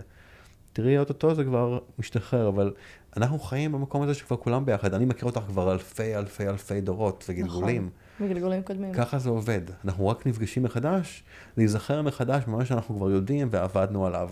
תראי, 0.73 0.97
אוטוטו 0.97 1.35
זה 1.35 1.43
כבר 1.43 1.79
משתחרר, 1.99 2.47
אבל 2.47 2.73
אנחנו 3.17 3.39
חיים 3.39 3.71
במקום 3.71 4.01
הזה 4.01 4.13
שכבר 4.13 4.37
כולם 4.37 4.65
ביחד. 4.65 4.93
אני 4.93 5.05
מכיר 5.05 5.25
אותך 5.25 5.41
כבר 5.47 5.71
אלפי 5.71 6.15
אלפי 6.15 6.47
אלפי 6.47 6.81
דורות 6.81 7.25
וגלגולים. 7.29 7.89
נכון, 8.15 8.27
מגלגולים 8.27 8.61
קודמים. 8.61 8.93
ככה 8.93 9.19
זה 9.19 9.29
עובד. 9.29 9.61
אנחנו 9.85 10.07
רק 10.07 10.27
נפגשים 10.27 10.63
מחדש, 10.63 11.23
להיזכר 11.57 12.01
מחדש 12.01 12.43
במה 12.47 12.65
שאנחנו 12.65 12.95
כבר 12.95 13.11
יודעים 13.11 13.47
ועבדנו 13.51 14.05
עליו. 14.05 14.29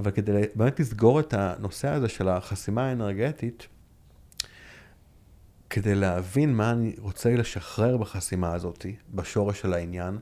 אבל 0.00 0.10
כדי 0.10 0.42
באמת 0.54 0.80
לסגור 0.80 1.20
את 1.20 1.34
הנושא 1.34 1.88
הזה 1.88 2.08
של 2.08 2.28
החסימה 2.28 2.88
האנרגטית, 2.88 3.66
כדי 5.70 5.94
להבין 5.94 6.54
מה 6.54 6.70
אני 6.70 6.94
רוצה 6.98 7.34
לשחרר 7.36 7.96
בחסימה 7.96 8.54
הזאת, 8.54 8.86
בשורש 9.14 9.60
של 9.60 9.72
העניין, 9.72 10.18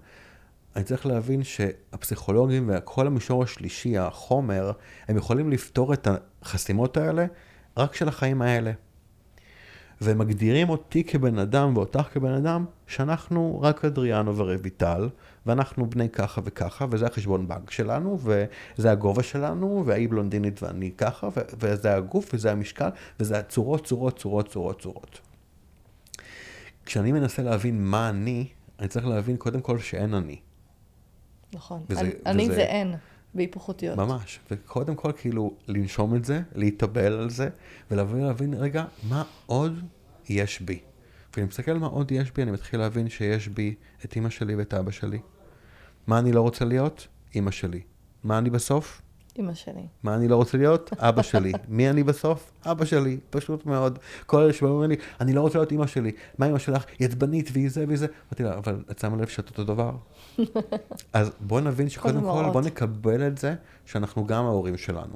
אני 0.76 0.85
צריך 0.85 1.07
להבין 1.07 1.43
שהפסיכולוגים 1.43 2.70
וכל 2.74 3.07
המישור 3.07 3.43
השלישי, 3.43 3.99
החומר, 3.99 4.72
הם 5.09 5.16
יכולים 5.16 5.51
לפתור 5.51 5.93
את 5.95 6.09
החסימות 6.43 6.97
האלה 6.97 7.26
רק 7.76 7.95
של 7.95 8.09
החיים 8.09 8.43
האלה. 8.43 8.72
והם 10.01 10.18
מגדירים 10.18 10.68
אותי 10.68 11.05
כבן 11.05 11.39
אדם 11.39 11.76
ואותך 11.76 12.09
כבן 12.12 12.33
אדם, 12.33 12.64
שאנחנו 12.87 13.61
רק 13.62 13.85
אדריאנו 13.85 14.37
ורויטל, 14.37 15.09
ואנחנו 15.49 15.90
בני 15.90 16.09
ככה 16.09 16.40
וככה, 16.44 16.86
וזה 16.90 17.07
החשבון 17.07 17.49
בנק 17.49 17.70
שלנו, 17.70 18.18
וזה 18.22 18.90
הגובה 18.90 19.22
שלנו, 19.22 19.82
והאי 19.86 20.07
בלונדינית 20.07 20.62
ואני 20.62 20.90
ככה, 20.90 21.28
וזה 21.59 21.94
הגוף, 21.94 22.30
וזה 22.34 22.53
המשקל, 22.53 22.88
וזה 23.20 23.38
הצורות, 23.38 23.86
צורות, 23.86 24.18
צורות, 24.18 24.49
צורות, 24.49 24.80
צורות. 24.80 25.20
כשאני 26.86 27.12
מנסה 27.12 27.42
להבין 27.42 27.84
מה 27.84 28.09
אני, 28.09 28.49
אני 28.78 28.88
צריך 28.88 29.07
להבין 29.07 29.36
קודם 29.36 29.61
כל 29.61 29.78
שאין 29.78 30.14
אני. 30.14 30.40
נכון. 31.53 31.84
וזה, 31.90 32.01
אני, 32.01 32.09
וזה... 32.09 32.18
אני 32.26 32.46
זה 32.46 32.62
אין. 32.62 32.94
בהיפוך 33.34 33.68
אותיות. 33.68 33.99
ממש, 33.99 34.40
וקודם 34.51 34.94
כל 34.94 35.12
כאילו 35.12 35.55
לנשום 35.68 36.14
את 36.14 36.24
זה, 36.24 36.42
להתאבל 36.55 37.12
על 37.12 37.30
זה, 37.30 37.49
ולהבין, 37.90 38.20
להבין, 38.20 38.55
רגע, 38.55 38.84
מה 39.09 39.22
עוד 39.46 39.80
יש 40.28 40.61
בי? 40.61 40.80
ואני 41.36 41.46
מסתכל 41.46 41.74
מה 41.74 41.86
עוד 41.86 42.12
יש 42.12 42.32
בי, 42.32 42.42
אני 42.42 42.51
מתחיל 42.51 42.80
להבין 42.80 43.09
שיש 43.09 43.49
בי 43.49 43.74
את 44.05 44.16
אימא 44.16 44.30
שלי 44.30 44.55
ואת 44.55 44.74
אבא 44.74 44.90
שלי. 44.90 45.18
מה 46.09 46.18
אני 46.18 46.32
לא 46.32 46.40
רוצה 46.40 46.64
להיות? 46.64 47.06
אימא 47.34 47.50
שלי. 47.50 47.80
מה 48.24 48.38
אני 48.38 48.50
בסוף? 48.50 49.02
אמא 49.38 49.54
שלי. 49.54 49.86
מה 50.02 50.14
אני 50.14 50.28
לא 50.28 50.36
רוצה 50.36 50.59
להיות? 50.59 50.90
אבא 50.98 51.22
שלי. 51.22 51.52
מי 51.68 51.90
אני 51.90 52.02
בסוף? 52.02 52.52
אבא 52.66 52.84
שלי, 52.84 53.18
פשוט 53.30 53.66
מאוד. 53.66 53.98
כל 54.26 54.42
אלה 54.42 54.52
שבאים 54.52 54.82
לי, 54.82 54.96
אני 55.20 55.32
לא 55.32 55.40
רוצה 55.40 55.59
להיות 55.59 55.72
אמא 55.72 55.86
שלי. 55.86 56.12
מה 56.38 56.46
אמא 56.46 56.59
שלך? 56.59 56.84
היא 56.98 57.09
עצבנית 57.09 57.50
והיא 57.52 57.70
זה 57.70 57.84
והיא 57.86 57.98
זה. 57.98 58.06
אמרתי 58.06 58.42
לה, 58.42 58.54
אבל 58.59 58.82
את 58.90 58.98
שמה 58.98 59.16
לב 59.16 59.26
שאת 59.26 59.48
אותו 59.50 59.64
דבר? 59.64 59.96
אז 61.12 61.30
בוא 61.40 61.61
נבין 61.61 61.88
שקודם 61.88 62.20
כל, 62.20 62.50
בוא 62.52 62.61
נקבל 62.61 63.26
את 63.26 63.38
זה 63.38 63.54
שאנחנו 63.84 64.26
גם 64.26 64.44
ההורים 64.44 64.76
שלנו. 64.76 65.14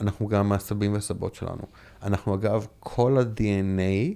אנחנו 0.00 0.28
גם 0.28 0.52
הסבים 0.52 0.92
והסבות 0.92 1.34
שלנו. 1.34 1.62
אנחנו 2.02 2.34
אגב, 2.34 2.66
כל 2.80 3.18
ה-DNA, 3.18 4.14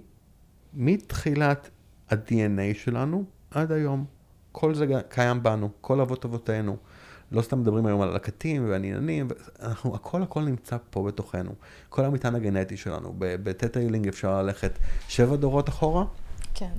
מתחילת 0.74 1.70
ה-DNA 2.10 2.74
שלנו 2.74 3.24
עד 3.50 3.72
היום, 3.72 4.04
כל 4.54 4.74
זה 4.74 4.86
קיים 5.08 5.42
בנו, 5.42 5.68
כל 5.80 6.00
אבות 6.00 6.24
אבותינו. 6.24 6.76
לא 7.32 7.42
סתם 7.42 7.60
מדברים 7.60 7.86
היום 7.86 8.02
על 8.02 8.08
הלקטים 8.08 8.70
והעניינים, 8.70 9.28
אנחנו, 9.62 9.94
הכל 9.94 10.22
הכל 10.22 10.42
נמצא 10.42 10.76
פה 10.90 11.02
בתוכנו. 11.02 11.50
כל 11.88 12.04
המטען 12.04 12.34
הגנטי 12.34 12.76
שלנו, 12.76 13.14
בטטה 13.18 13.80
הילינג 13.80 14.08
אפשר 14.08 14.42
ללכת 14.42 14.78
שבע 15.08 15.36
דורות 15.36 15.68
אחורה. 15.68 16.04
כן. 16.54 16.70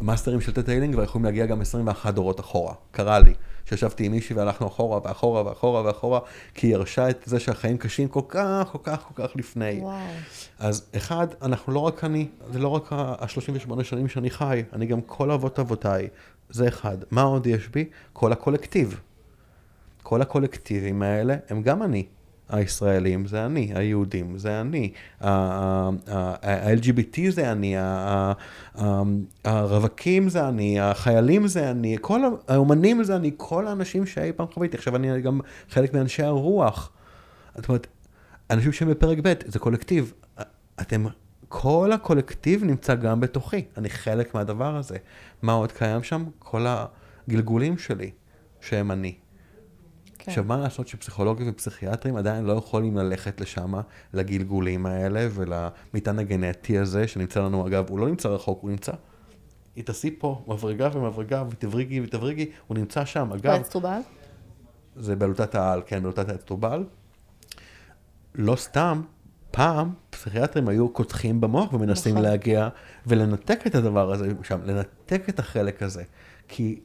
מאסטרים 0.00 0.40
של 0.40 0.52
טטה 0.52 0.72
הילינג 0.72 0.94
כבר 0.94 1.02
יכולים 1.02 1.24
להגיע 1.24 1.46
גם 1.46 1.60
21 1.60 2.14
דורות 2.14 2.40
אחורה. 2.40 2.74
קרה 2.90 3.18
לי, 3.18 3.34
שישבתי 3.64 4.06
עם 4.06 4.12
מישהי 4.12 4.36
והלכנו 4.36 4.66
אחורה 4.66 5.00
ואחורה 5.04 5.46
ואחורה 5.46 5.82
ואחורה, 5.84 6.20
כי 6.54 6.66
היא 6.66 6.74
הרשה 6.74 7.10
את 7.10 7.22
זה 7.26 7.40
שהחיים 7.40 7.78
קשים 7.78 8.08
כל 8.08 8.22
כך, 8.28 8.68
כל 8.72 8.78
כך, 8.82 9.04
כל 9.08 9.22
כך 9.22 9.36
לפני. 9.36 9.78
וואו. 9.80 9.96
אז 10.58 10.86
אחד, 10.96 11.26
אנחנו 11.42 11.72
לא 11.72 11.78
רק 11.78 12.04
אני, 12.04 12.28
זה 12.52 12.58
לא 12.58 12.68
רק 12.68 12.92
ה-38 12.92 13.84
שנים 13.84 14.08
שאני 14.08 14.30
חי, 14.30 14.62
אני 14.72 14.86
גם 14.86 15.00
כל 15.00 15.30
אבות 15.30 15.58
אבותיי. 15.58 16.08
זה 16.52 16.68
אחד. 16.68 16.96
מה 17.10 17.22
עוד 17.22 17.46
יש 17.46 17.68
בי? 17.68 17.84
כל 18.12 18.32
הקולקטיב. 18.32 19.00
כל 20.02 20.22
הקולקטיבים 20.22 21.02
האלה 21.02 21.36
הם 21.48 21.62
גם 21.62 21.82
אני. 21.82 22.06
הישראלים 22.48 23.26
זה 23.26 23.46
אני, 23.46 23.72
היהודים 23.74 24.38
זה 24.38 24.60
אני, 24.60 24.92
ה-LGBT 25.20 27.18
זה 27.30 27.52
אני, 27.52 27.76
הרווקים 29.44 30.28
זה 30.28 30.48
אני, 30.48 30.80
החיילים 30.80 31.46
זה 31.46 31.70
אני, 31.70 31.96
כל 32.00 32.20
האומנים 32.48 33.04
זה 33.04 33.16
אני, 33.16 33.30
כל 33.36 33.66
האנשים 33.66 34.06
שאי 34.06 34.32
פעם 34.32 34.46
חוויתי. 34.54 34.76
עכשיו 34.76 34.96
אני 34.96 35.20
גם 35.20 35.40
חלק 35.70 35.94
מאנשי 35.94 36.22
הרוח. 36.22 36.90
זאת 37.56 37.68
אומרת, 37.68 37.86
אנשים 38.50 38.72
שהם 38.72 38.90
בפרק 38.90 39.18
ב' 39.22 39.32
זה 39.46 39.58
קולקטיב. 39.58 40.12
אתם, 40.80 41.04
כל 41.54 41.92
הקולקטיב 41.92 42.64
נמצא 42.64 42.94
גם 42.94 43.20
בתוכי, 43.20 43.64
אני 43.76 43.90
חלק 43.90 44.34
מהדבר 44.34 44.76
הזה. 44.76 44.96
מה 45.42 45.52
עוד 45.52 45.72
קיים 45.72 46.02
שם? 46.02 46.24
כל 46.38 46.66
הגלגולים 46.68 47.78
שלי, 47.78 48.10
שהם 48.60 48.90
אני. 48.90 49.14
כן. 50.18 50.30
עכשיו, 50.30 50.44
מה 50.44 50.56
לעשות 50.56 50.88
שפסיכולוגים 50.88 51.48
ופסיכיאטרים 51.50 52.16
עדיין 52.16 52.44
לא 52.44 52.52
יכולים 52.52 52.96
ללכת 52.96 53.40
לשם, 53.40 53.74
לגלגולים 54.12 54.86
האלה 54.86 55.28
ולמטען 55.30 56.18
הגנטי 56.18 56.78
הזה, 56.78 57.08
שנמצא 57.08 57.40
לנו, 57.40 57.66
אגב, 57.66 57.90
הוא 57.90 57.98
לא 57.98 58.08
נמצא 58.08 58.28
רחוק, 58.28 58.62
הוא 58.62 58.70
נמצא. 58.70 58.92
היא 59.76 59.84
תעשי 59.84 60.16
פה 60.18 60.44
מברגה 60.48 60.88
ומברגה 60.94 61.44
ותבריגי 61.50 62.00
ותבריגי, 62.00 62.50
הוא 62.66 62.78
נמצא 62.78 63.04
שם. 63.04 63.32
אגב... 63.32 63.52
באצטרובל? 63.52 64.00
זה 64.96 65.16
בלוטת 65.16 65.54
העל, 65.54 65.82
כן, 65.86 66.02
בלוטת 66.02 66.28
האצטרובל. 66.28 66.84
לא 68.34 68.56
סתם, 68.56 69.02
פעם 69.52 69.92
פסיכיאטרים 70.10 70.68
היו 70.68 70.88
קודחים 70.88 71.40
במוח 71.40 71.72
ומנסים 71.72 72.12
נכון. 72.14 72.24
להגיע 72.24 72.68
ולנתק 73.06 73.66
את 73.66 73.74
הדבר 73.74 74.12
הזה 74.12 74.28
שם, 74.42 74.60
לנתק 74.64 75.28
את 75.28 75.38
החלק 75.38 75.82
הזה. 75.82 76.02
כי 76.48 76.80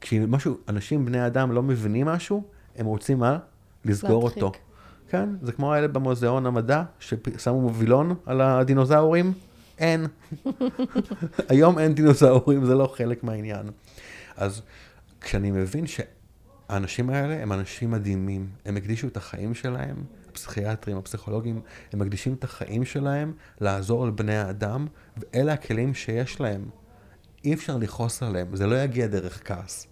כשמשהו, 0.00 0.56
אנשים, 0.68 1.04
בני 1.04 1.26
אדם, 1.26 1.52
לא 1.52 1.62
מבינים 1.62 2.06
משהו, 2.06 2.44
הם 2.76 2.86
רוצים 2.86 3.18
מה? 3.18 3.38
לסגור 3.84 4.24
להדחיק. 4.24 4.42
אותו. 4.42 4.58
כן, 5.08 5.28
זה 5.42 5.52
כמו 5.52 5.74
האלה 5.74 5.88
במוזיאון 5.88 6.46
המדע, 6.46 6.82
ששמו 7.00 7.74
וילון 7.74 8.14
על 8.26 8.40
הדינוזאורים, 8.40 9.32
אין. 9.78 10.06
היום 11.48 11.78
אין 11.78 11.94
דינוזאורים, 11.94 12.64
זה 12.64 12.74
לא 12.74 12.92
חלק 12.96 13.24
מהעניין. 13.24 13.66
אז 14.36 14.62
כשאני 15.20 15.50
מבין 15.50 15.84
שהאנשים 15.86 17.10
האלה 17.10 17.42
הם 17.42 17.52
אנשים 17.52 17.90
מדהימים, 17.90 18.48
הם 18.64 18.76
הקדישו 18.76 19.06
את 19.06 19.16
החיים 19.16 19.54
שלהם, 19.54 19.96
הפסיכיאטרים, 20.36 20.96
הפסיכולוגים, 20.96 21.60
הם 21.92 21.98
מקדישים 21.98 22.34
את 22.34 22.44
החיים 22.44 22.84
שלהם 22.84 23.32
לעזור 23.60 24.06
לבני 24.06 24.36
האדם, 24.36 24.86
ואלה 25.16 25.52
הכלים 25.52 25.94
שיש 25.94 26.40
להם. 26.40 26.68
אי 27.44 27.54
אפשר 27.54 27.76
לכעוס 27.76 28.22
עליהם, 28.22 28.56
זה 28.56 28.66
לא 28.66 28.82
יגיע 28.82 29.06
דרך 29.06 29.40
כעס. 29.44 29.86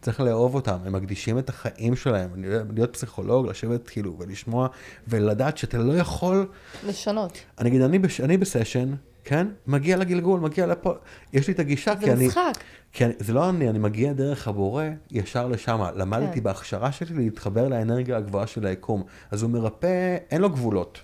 צריך 0.00 0.20
לאהוב 0.20 0.54
אותם, 0.54 0.78
הם 0.84 0.92
מקדישים 0.92 1.38
את 1.38 1.48
החיים 1.48 1.96
שלהם, 1.96 2.30
להיות 2.74 2.92
פסיכולוג, 2.92 3.46
לשבת 3.46 3.88
כאילו 3.88 4.16
ולשמוע 4.18 4.68
ולדעת 5.08 5.58
שאתה 5.58 5.78
לא 5.78 5.92
יכול... 5.92 6.46
לשנות. 6.86 7.38
אני 7.58 7.68
אגיד, 7.68 7.82
אני, 7.82 7.98
בש, 7.98 8.20
אני 8.20 8.36
בסשן, 8.36 8.94
כן? 9.24 9.46
מגיע 9.66 9.96
לגלגול, 9.96 10.40
מגיע 10.40 10.66
לפה, 10.66 10.94
יש 11.32 11.48
לי 11.48 11.54
את 11.54 11.58
הגישה, 11.58 11.96
כי 11.96 12.12
אני... 12.12 12.16
זה 12.16 12.26
משחק. 12.26 12.52
כי 12.92 13.04
אני, 13.04 13.14
זה 13.18 13.32
לא 13.32 13.50
אני, 13.50 13.70
אני 13.70 13.78
מגיע 13.78 14.12
דרך 14.12 14.48
הבורא 14.48 14.84
ישר 15.10 15.48
לשם. 15.48 15.80
למדתי 15.94 16.34
כן. 16.34 16.42
בהכשרה 16.42 16.92
שלי 16.92 17.14
להתחבר 17.14 17.68
לאנרגיה 17.68 18.16
הגבוהה 18.16 18.46
של 18.46 18.66
היקום. 18.66 19.02
אז 19.30 19.42
הוא 19.42 19.50
מרפא, 19.50 20.16
אין 20.30 20.40
לו 20.40 20.50
גבולות. 20.50 21.00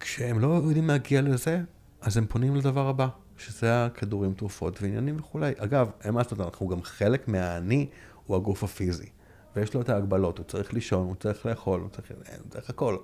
כשהם 0.00 0.38
לא 0.38 0.46
יודעים 0.46 0.88
להגיע 0.88 1.22
לזה, 1.22 1.60
אז 2.00 2.16
הם 2.16 2.26
פונים 2.26 2.56
לדבר 2.56 2.88
הבא. 2.88 3.08
שזה 3.38 3.84
הכדורים, 3.84 4.34
תרופות 4.34 4.82
ועניינים 4.82 5.16
וכולי. 5.18 5.52
אגב, 5.58 5.90
אין 6.04 6.14
מה 6.14 6.20
לעשות, 6.20 6.40
אנחנו 6.40 6.68
גם 6.68 6.82
חלק 6.82 7.28
מהאני 7.28 7.86
הוא 8.26 8.36
הגוף 8.36 8.64
הפיזי. 8.64 9.08
ויש 9.56 9.74
לו 9.74 9.80
את 9.80 9.88
ההגבלות, 9.88 10.38
הוא 10.38 10.46
צריך 10.46 10.74
לישון, 10.74 11.06
הוא 11.06 11.14
צריך 11.14 11.46
לאכול, 11.46 11.80
הוא 11.80 11.88
צריך, 11.88 12.10
הוא 12.10 12.50
צריך 12.50 12.70
הכל. 12.70 12.96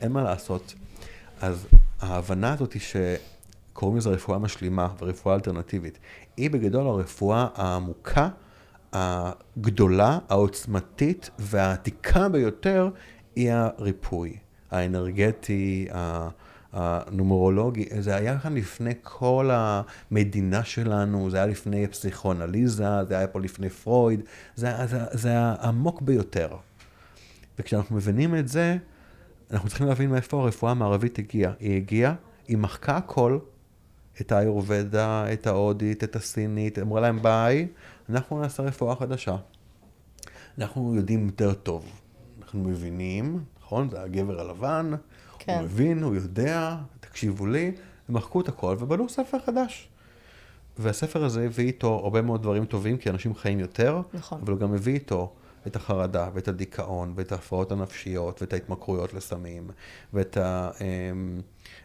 אין 0.00 0.12
מה 0.12 0.22
לעשות. 0.22 0.74
אז 1.40 1.66
ההבנה 2.00 2.52
הזאת 2.52 2.72
היא 2.72 2.82
שקוראים 2.82 3.98
לזה 3.98 4.10
רפואה 4.10 4.38
משלימה 4.38 4.88
ורפואה 4.98 5.34
אלטרנטיבית, 5.34 5.98
היא 6.36 6.50
בגדול 6.50 6.86
הרפואה 6.86 7.46
העמוקה, 7.54 8.28
הגדולה, 8.92 10.18
העוצמתית 10.28 11.30
והעתיקה 11.38 12.28
ביותר, 12.28 12.90
היא 13.36 13.52
הריפוי 13.52 14.36
האנרגטי, 14.70 15.88
הנומרולוגי, 16.72 17.88
זה 18.00 18.16
היה 18.16 18.38
כאן 18.38 18.54
לפני 18.54 18.94
כל 19.02 19.50
המדינה 19.52 20.64
שלנו, 20.64 21.30
זה 21.30 21.36
היה 21.36 21.46
לפני 21.46 21.86
פסיכואנליזה, 21.86 23.04
זה 23.08 23.18
היה 23.18 23.26
פה 23.26 23.40
לפני 23.40 23.70
פרויד, 23.70 24.20
זה, 24.54 24.72
זה, 24.86 24.98
זה 25.12 25.28
היה 25.28 25.54
עמוק 25.62 26.02
ביותר. 26.02 26.48
וכשאנחנו 27.58 27.96
מבינים 27.96 28.36
את 28.36 28.48
זה, 28.48 28.76
אנחנו 29.50 29.68
צריכים 29.68 29.86
להבין 29.86 30.10
מאיפה 30.10 30.42
הרפואה 30.42 30.70
המערבית 30.72 31.18
הגיעה. 31.18 31.52
היא 31.60 31.76
הגיעה, 31.76 32.14
היא 32.48 32.56
מחקה 32.56 32.96
הכל, 32.96 33.38
את 34.20 34.32
האיורבדה, 34.32 35.32
את 35.32 35.46
ההודית, 35.46 36.04
את 36.04 36.16
הסינית, 36.16 36.78
אמרה 36.78 37.00
להם 37.00 37.22
ביי, 37.22 37.68
אנחנו 38.10 38.40
נעשה 38.40 38.62
רפואה 38.62 38.96
חדשה. 38.96 39.36
אנחנו 40.58 40.94
יודעים 40.94 41.26
יותר 41.26 41.54
טוב. 41.54 41.84
אנחנו 42.42 42.60
מבינים, 42.60 43.44
נכון? 43.60 43.90
זה 43.90 44.02
הגבר 44.02 44.40
הלבן, 44.40 44.90
כן. 45.38 45.54
הוא 45.54 45.62
מבין, 45.62 46.02
הוא 46.02 46.14
יודע, 46.14 46.76
תקשיבו 47.00 47.46
לי, 47.46 47.72
הם 48.08 48.14
מחקו 48.14 48.40
את 48.40 48.48
הכל 48.48 48.76
ובנו 48.78 49.08
ספר 49.08 49.38
חדש. 49.46 49.88
והספר 50.78 51.24
הזה 51.24 51.44
הביא 51.44 51.66
איתו 51.66 51.94
הרבה 51.94 52.22
מאוד 52.22 52.42
דברים 52.42 52.64
טובים, 52.64 52.98
כי 52.98 53.10
אנשים 53.10 53.34
חיים 53.34 53.60
יותר, 53.60 54.02
נכון. 54.14 54.40
אבל 54.42 54.52
הוא 54.52 54.60
גם 54.60 54.74
הביא 54.74 54.94
איתו 54.94 55.32
את 55.66 55.76
החרדה, 55.76 56.28
ואת 56.34 56.48
הדיכאון, 56.48 57.12
ואת 57.16 57.32
ההפרעות 57.32 57.72
הנפשיות, 57.72 58.42
ואת 58.42 58.52
ההתמכרויות 58.52 59.14
לסמים, 59.14 59.70
ואת 60.12 60.38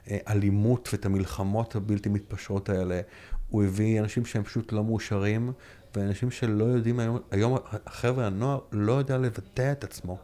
האלימות, 0.05 0.89
ואת 0.93 1.05
המלחמות 1.05 1.75
הבלתי 1.75 2.09
מתפשרות 2.09 2.69
האלה. 2.69 3.01
הוא 3.49 3.63
הביא 3.63 3.99
אנשים 3.99 4.25
שהם 4.25 4.43
פשוט 4.43 4.71
לא 4.71 4.83
מאושרים, 4.83 5.51
ואנשים 5.95 6.31
שלא 6.31 6.63
יודעים 6.63 6.99
היום, 6.99 7.19
היום 7.31 7.57
החבר'ה, 7.85 8.27
הנוער, 8.27 8.59
לא 8.71 8.93
יודע 8.93 9.17
לבטא 9.17 9.71
את 9.71 9.83
עצמו. 9.83 10.17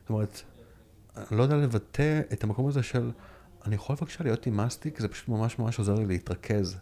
זאת 0.00 0.10
אומרת, 0.10 0.42
לא 1.30 1.42
יודע 1.42 1.56
לבטא 1.56 2.20
את 2.32 2.44
המקום 2.44 2.68
הזה 2.68 2.82
של, 2.82 3.10
אני 3.66 3.74
יכול 3.74 3.96
בבקשה 3.96 4.24
להיות 4.24 4.46
עם 4.46 4.56
מסטיק, 4.56 5.00
זה 5.00 5.08
פשוט 5.08 5.28
ממש 5.28 5.58
ממש 5.58 5.78
עוזר 5.78 5.94
לי 5.94 6.06
להתרכז. 6.06 6.76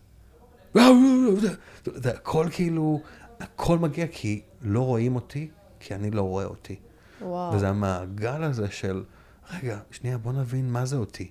זה 1.84 2.10
הכל 2.10 2.46
כאילו, 2.50 3.00
הכל 3.40 3.78
מגיע 3.78 4.06
כי 4.06 4.42
לא 4.62 4.80
רואים 4.80 5.14
אותי, 5.14 5.48
כי 5.84 5.94
אני 5.94 6.10
לא 6.10 6.22
רואה 6.22 6.44
אותי. 6.44 6.76
וואו. 7.20 7.54
וזה 7.54 7.68
המעגל 7.68 8.42
הזה 8.42 8.70
של, 8.70 9.04
רגע, 9.52 9.78
שנייה, 9.90 10.18
בוא 10.18 10.32
נבין 10.32 10.72
מה 10.72 10.86
זה 10.86 10.96
אותי. 10.96 11.30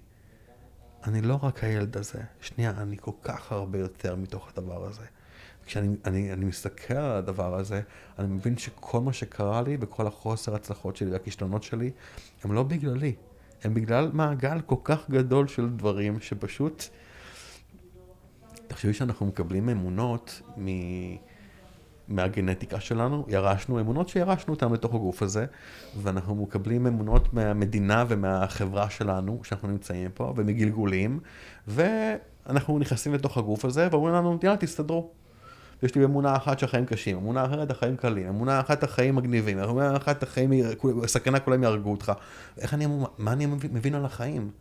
אני 1.04 1.22
לא 1.22 1.40
רק 1.44 1.64
הילד 1.64 1.98
הזה, 1.98 2.22
שנייה, 2.42 2.74
אני 2.78 2.98
כל 3.02 3.12
כך 3.22 3.52
הרבה 3.52 3.80
יותר 3.80 4.16
מתוך 4.16 4.50
הדבר 4.50 4.86
הזה. 4.86 5.06
כשאני 5.66 5.96
אני, 6.06 6.34
אני 6.34 6.46
מסתכל 6.46 6.94
על 6.94 7.18
הדבר 7.18 7.56
הזה, 7.56 7.82
אני 8.20 8.28
מבין 8.28 8.58
שכל 8.58 9.02
מה 9.02 9.14
שקרה 9.14 9.62
לי 9.62 9.78
וכל 9.80 10.08
החוסר 10.08 10.56
הצלחות 10.56 10.96
שלי 10.96 11.12
והכישלונות 11.12 11.64
שלי, 11.64 11.92
הם 12.44 12.54
לא 12.54 12.64
בגללי. 12.64 13.16
הם 13.64 13.74
בגלל 13.74 14.10
מעגל 14.14 14.62
כל 14.62 14.76
כך 14.84 15.10
גדול 15.10 15.48
של 15.48 15.70
דברים 15.70 16.20
שפשוט... 16.20 16.84
תחשבי 18.68 18.94
שאנחנו 18.94 19.26
מקבלים 19.26 19.70
אמונות 19.70 20.42
מ... 20.58 20.68
מהגנטיקה 22.08 22.80
שלנו, 22.80 23.26
ירשנו 23.28 23.80
אמונות 23.80 24.10
שירשנו 24.10 24.54
אותן 24.54 24.74
לתוך 24.74 24.94
הגוף 24.94 25.22
הזה, 25.22 25.46
ואנחנו 26.02 26.36
מקבלים 26.36 26.88
אמונות 26.88 27.34
מהמדינה 27.34 28.06
ומהחברה 28.08 28.90
שלנו, 28.90 29.40
שאנחנו 29.44 29.68
נמצאים 29.68 30.12
פה, 30.14 30.34
ומגלגולים, 30.36 31.20
ואנחנו 31.68 32.80
נכנסים 32.80 33.14
לתוך 33.14 33.38
הגוף 33.38 33.66
הזה, 33.66 33.88
ואומרים 33.92 34.14
לנו, 34.14 34.40
יאללה, 34.44 34.58
תסתדרו. 34.58 35.12
יש 35.84 35.96
לי 35.96 36.06
אמונה 36.06 36.36
אחת 36.36 36.60
שהחיים 36.60 36.86
קשים, 36.86 37.18
אמונה 37.18 37.46
אחרת 37.46 37.72
החיים 37.72 37.98
קלים, 37.98 38.28
אמונה 38.28 38.60
אחת 38.60 38.84
החיים 38.84 39.16
מגניבים, 39.16 39.60
אמונה 39.60 39.98
אחת 39.98 40.24
החיים, 40.24 40.52
סכנה 41.06 41.40
כולם 41.40 41.64
יהרגו 41.64 41.92
אותך. 41.92 42.12
איך 42.58 42.74
אני, 42.74 42.88
מה 43.18 43.32
אני 43.34 43.46
מבין 43.46 43.96
על 43.96 44.06
החיים? 44.06 44.52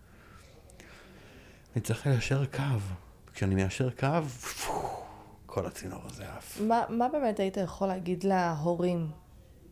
אני 1.77 1.83
צריך 1.83 2.07
ליישר 2.07 2.45
קו. 2.45 2.63
כשאני 3.35 3.55
מיישר 3.55 3.91
קו, 3.91 4.09
כל 5.55 5.67
הצינור 5.67 6.01
הזה 6.07 6.25
עף. 6.37 6.61
מה, 6.61 6.83
מה 6.89 7.09
באמת 7.09 7.41
היית 7.41 7.57
יכול 7.57 7.89
להגיד 7.89 8.25
להורים 8.25 9.11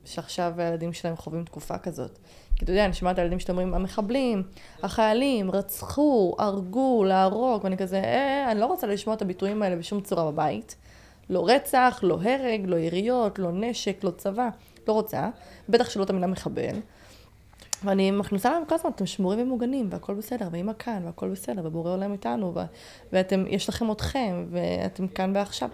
שעכשיו 0.05 0.53
הילדים 0.57 0.93
שלהם 0.93 1.17
חווים 1.17 1.45
תקופה 1.45 1.79
כזאת? 1.79 2.19
כי 2.57 2.65
אתה 2.65 2.73
יודע, 2.73 2.85
אני 2.85 2.93
שומעת 2.93 3.19
ילדים 3.19 3.41
שאתם 3.41 3.53
אומרים, 3.53 3.75
המחבלים, 3.75 4.43
החיילים, 4.83 5.51
רצחו, 5.51 6.37
הרגו, 6.39 7.05
להרוג, 7.05 7.65
ואני 7.65 7.77
כזה, 7.77 7.97
אה, 7.97 8.53
אני 8.53 8.61
לא 8.61 8.67
רוצה 8.67 8.87
לשמוע 8.87 9.17
את 9.17 9.23
הביטויים 9.23 9.63
האלה 9.63 9.77
בשום 9.77 10.01
צורה 10.01 10.33
בבית. 10.33 10.77
לא 11.31 11.49
רצח, 11.49 12.01
לא 12.03 12.19
הרג, 12.23 12.61
לא 12.67 12.77
יריות, 12.77 13.39
לא 13.39 13.51
נשק, 13.53 14.05
לא 14.05 14.11
צבא, 14.11 14.49
לא 14.89 14.93
רוצה, 14.93 15.29
בטח 15.69 15.91
שלא 15.91 16.03
את 16.03 16.11
המילה 16.11 16.27
מחבל. 16.27 16.77
ואני 17.85 18.11
מכניסה 18.11 18.51
להם 18.51 18.65
כל 18.65 18.75
הזמן, 18.75 18.91
אתם 18.91 19.07
שמורים 19.07 19.41
ומוגנים, 19.41 19.89
והכל 19.91 20.15
בסדר, 20.15 20.49
ואמא 20.53 20.73
כאן, 20.79 21.03
והכל 21.05 21.29
בסדר, 21.29 21.63
ובורא 21.65 21.93
עולם 21.93 22.13
איתנו, 22.13 22.55
ו- 22.55 22.61
ואתם, 23.13 23.45
יש 23.49 23.69
לכם 23.69 23.93
אתכם, 23.93 24.47
ואתם 24.51 25.09
כאן 25.09 25.33
ועכשיו. 25.35 25.69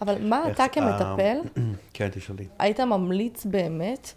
אבל 0.00 0.28
מה 0.28 0.50
אתה 0.50 0.64
כמטפל, 0.72 1.38
כן, 1.94 2.08
תשאלי. 2.08 2.44
היית 2.58 2.80
ממליץ 2.80 3.46
באמת 3.46 4.12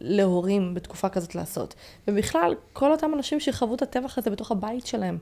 להורים 0.00 0.74
בתקופה 0.74 1.08
כזאת 1.08 1.34
לעשות? 1.34 1.74
ובכלל, 2.08 2.54
כל 2.72 2.92
אותם 2.92 3.10
אנשים 3.14 3.40
שחוו 3.40 3.74
את 3.74 3.82
הטבח 3.82 4.18
הזה 4.18 4.30
בתוך 4.30 4.50
הבית 4.50 4.86
שלהם, 4.86 5.18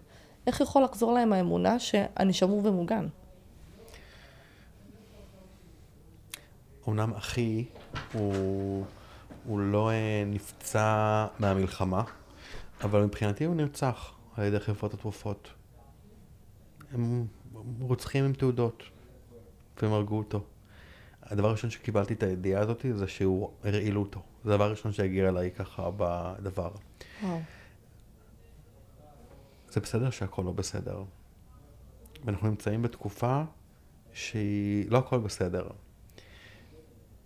איך 0.46 0.60
יכול 0.60 0.82
לחזור 0.82 1.12
להם 1.12 1.32
האמונה 1.32 1.78
שאני 1.78 2.32
שמור 2.32 2.60
ומוגן? 2.64 3.06
אמנם 6.88 7.14
אחי 7.14 7.64
הוא, 8.12 8.84
הוא 9.44 9.60
לא 9.60 9.90
אה, 9.90 10.24
נפצע 10.26 11.26
מהמלחמה, 11.38 12.02
אבל 12.84 13.04
מבחינתי 13.04 13.44
הוא 13.44 13.54
נרצח 13.54 14.14
על 14.36 14.44
ידי 14.44 14.60
חברות 14.60 14.94
התרופות. 14.94 15.50
הם 16.92 17.26
רוצחים 17.80 18.24
עם 18.24 18.32
תעודות, 18.32 18.82
והם 19.82 19.92
הרגו 19.92 20.18
אותו. 20.18 20.44
הדבר 21.22 21.48
הראשון 21.48 21.70
שקיבלתי 21.70 22.14
את 22.14 22.22
הידיעה 22.22 22.62
הזאת 22.62 22.86
זה 22.94 23.08
שהוא, 23.08 23.50
הרעילו 23.64 24.00
אותו. 24.00 24.22
זה 24.44 24.50
הדבר 24.50 24.64
הראשון 24.64 24.92
שהגיע 24.92 25.28
אליי 25.28 25.50
ככה 25.50 25.90
בדבר. 25.96 26.70
וואו. 27.22 27.40
זה 29.70 29.80
בסדר 29.80 30.10
שהכל 30.10 30.42
לא 30.42 30.52
בסדר. 30.52 31.04
ואנחנו 32.24 32.48
נמצאים 32.48 32.82
בתקופה 32.82 33.42
שהיא, 34.12 34.90
לא 34.90 34.98
הכל 34.98 35.18
בסדר. 35.18 35.68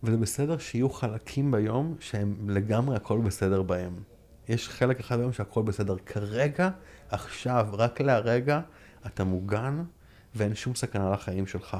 וזה 0.05 0.17
בסדר 0.17 0.59
שיהיו 0.59 0.91
חלקים 0.91 1.51
ביום 1.51 1.97
שהם 2.01 2.51
לגמרי 2.51 2.97
הכל 2.97 3.21
בסדר 3.21 3.63
בהם. 3.63 4.03
יש 4.49 4.69
חלק 4.69 5.01
אחד 5.01 5.17
ביום 5.19 5.33
שהכל 5.33 5.63
בסדר. 5.63 5.97
כרגע, 6.07 6.71
עכשיו, 7.09 7.69
רק 7.73 8.01
להרגע, 8.01 8.61
אתה 9.07 9.25
מוגן 9.25 9.85
ואין 10.35 10.55
שום 10.55 10.75
סכנה 10.75 11.11
לחיים 11.11 11.47
שלך. 11.47 11.77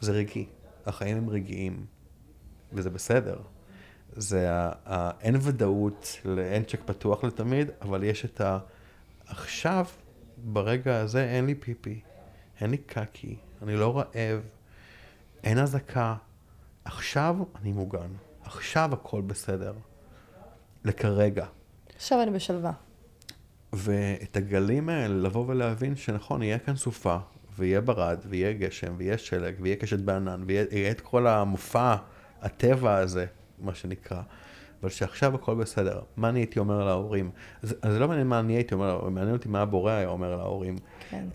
זה 0.00 0.12
רגעי. 0.12 0.46
החיים 0.86 1.16
הם 1.16 1.28
רגעיים. 1.28 1.86
וזה 2.72 2.90
בסדר. 2.90 3.38
זה 4.16 4.50
ה... 4.50 5.10
אין 5.20 5.36
ודאות, 5.40 6.20
אין 6.38 6.64
צ'ק 6.64 6.80
פתוח 6.86 7.24
לתמיד, 7.24 7.70
אבל 7.82 8.04
יש 8.04 8.24
את 8.24 8.40
ה... 8.40 8.58
עכשיו, 9.26 9.86
ברגע 10.44 11.00
הזה, 11.00 11.24
אין 11.24 11.46
לי 11.46 11.54
פיפי, 11.54 12.00
אין 12.60 12.70
לי 12.70 12.76
קקי, 12.76 13.36
אני 13.62 13.76
לא 13.76 13.98
רעב, 13.98 14.40
אין 15.44 15.58
אזעקה, 15.58 16.14
עכשיו 16.84 17.36
אני 17.60 17.72
מוגן, 17.72 18.08
עכשיו 18.42 18.90
הכל 18.92 19.20
בסדר, 19.20 19.72
לכרגע. 20.84 21.46
עכשיו 21.96 22.22
אני 22.22 22.30
בשלווה. 22.30 22.72
ואת 23.72 24.36
הגלים 24.36 24.88
האלה, 24.88 25.14
לבוא 25.14 25.44
ולהבין 25.48 25.96
שנכון, 25.96 26.42
יהיה 26.42 26.58
כאן 26.58 26.76
סופה, 26.76 27.16
ויהיה 27.58 27.80
ברד, 27.80 28.18
ויהיה 28.28 28.52
גשם, 28.52 28.94
ויהיה 28.96 29.18
שלג, 29.18 29.54
ויהיה 29.60 29.76
קשת 29.76 29.98
בענן, 29.98 30.44
ויהיה 30.46 30.90
את 30.90 31.00
כל 31.00 31.26
המופע, 31.26 31.94
הטבע 32.42 32.96
הזה, 32.96 33.26
מה 33.58 33.74
שנקרא. 33.74 34.22
אבל 34.82 34.90
שעכשיו 34.90 35.34
הכל 35.34 35.54
בסדר. 35.54 36.00
מה 36.16 36.28
אני 36.28 36.40
הייתי 36.40 36.58
אומר 36.58 36.84
להורים? 36.84 37.30
אז 37.62 37.74
זה 37.82 37.98
לא 37.98 38.08
מעניין 38.08 38.26
מה 38.26 38.40
אני 38.40 38.52
הייתי 38.52 38.74
אומר 38.74 38.88
להורים, 38.88 39.14
מעניין 39.14 39.36
אותי 39.36 39.48
מה 39.48 39.60
הבורא 39.60 39.92
היה 39.92 40.08
אומר 40.08 40.36
להורים. 40.36 40.76
כן. 41.10 41.26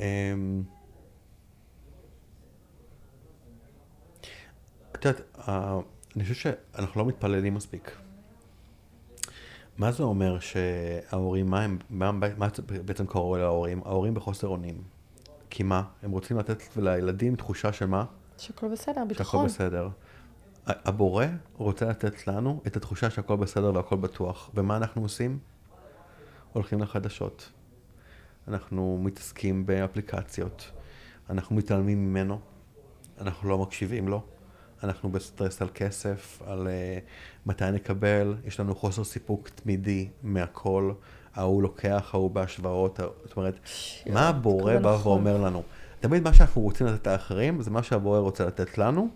את 5.00 5.06
יודעת, 5.06 5.22
אני 6.16 6.24
חושב 6.24 6.34
שאנחנו 6.34 7.02
לא 7.02 7.08
מתפללים 7.08 7.54
מספיק. 7.54 7.98
מה 9.78 9.92
זה 9.92 10.04
אומר 10.04 10.40
שההורים, 10.40 11.50
מה 11.50 11.62
הם, 11.62 11.78
מה, 11.90 12.12
מה 12.12 12.48
בעצם 12.86 13.06
קורה 13.06 13.40
להורים? 13.40 13.82
ההורים 13.86 14.14
בחוסר 14.14 14.48
אונים. 14.48 14.82
כי 15.50 15.64
מה? 15.64 15.84
הם 16.04 16.12
רוצים 16.12 16.38
לתת 16.38 16.78
לילדים 16.78 17.36
תחושה 17.36 17.74
של 17.74 17.86
מה? 17.86 18.06
שהכל 18.38 18.68
בסדר, 18.68 19.04
ביטחון. 19.08 19.50
שהכל 19.50 19.66
בסדר. 19.66 19.90
הבורא 20.66 21.26
רוצה 21.58 21.86
לתת 21.86 22.28
לנו 22.28 22.62
את 22.68 22.78
התחושה 22.78 23.10
שהכל 23.10 23.36
בסדר 23.36 23.72
והכל 23.76 23.96
בטוח. 23.96 24.50
ומה 24.54 24.78
אנחנו 24.78 25.02
עושים? 25.02 25.40
הולכים 26.54 26.80
לחדשות. 26.80 27.52
אנחנו 28.48 29.00
מתעסקים 29.04 29.66
באפליקציות. 29.66 30.72
אנחנו 31.30 31.56
מתעלמים 31.56 32.12
ממנו. 32.12 32.40
אנחנו 33.22 33.50
לא 33.50 33.58
מקשיבים 33.58 34.08
לו. 34.08 34.22
אנחנו 34.84 35.10
בסטרס 35.10 35.62
על 35.62 35.68
כסף, 35.74 36.42
על 36.48 36.68
uh, 36.68 37.50
מתי 37.50 37.72
נקבל, 37.72 38.36
יש 38.46 38.60
לנו 38.60 38.76
חוסר 38.76 39.04
סיפוק 39.04 39.50
תמידי 39.50 40.08
מהכל, 40.24 40.92
ההוא 41.36 41.64
לוקח, 41.64 42.10
ההוא 42.14 42.32
בהשוואות, 42.32 43.00
זאת 43.24 43.38
אומרת, 43.38 43.60
מה 44.14 44.30
הבורא 44.30 44.78
בא 44.78 44.94
נכון. 44.94 45.12
ואומר 45.12 45.38
לנו? 45.38 45.64
תמיד 46.00 46.24
מה 46.24 46.34
שאנחנו 46.34 46.62
רוצים 46.62 46.88
לתת 46.88 47.08
לאחרים, 47.08 47.62
זה 47.62 47.72
מה 47.72 47.84
שהבורא 47.84 48.20
רוצה 48.20 48.46
לתת 48.46 48.78
לנו. 48.78 49.10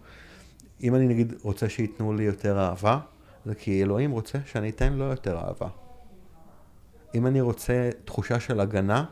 אם 0.84 0.96
אני 0.96 1.08
נגיד 1.08 1.34
רוצה 1.42 1.70
שייתנו 1.70 2.14
לי 2.14 2.24
יותר 2.24 2.60
אהבה, 2.60 3.00
זה 3.46 3.56
כי 3.56 3.84
אלוהים 3.84 4.12
רוצה 4.12 4.38
שאני 4.46 4.70
אתן 4.70 4.94
לו 4.94 5.06
יותר 5.06 5.38
אהבה. 5.38 5.68
אם 7.16 7.28
אני 7.28 7.42
רוצה 7.42 7.90
תחושה 8.06 8.40
של 8.40 8.60
הגנה, 8.60 9.06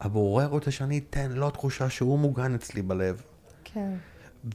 הבורא 0.00 0.44
רוצה 0.44 0.70
שאני 0.70 0.98
אתן 0.98 1.32
לו 1.32 1.50
תחושה 1.50 1.90
שהוא 1.90 2.18
מוגן 2.18 2.54
אצלי 2.54 2.82
בלב. 2.82 3.22
כן. 3.64 3.94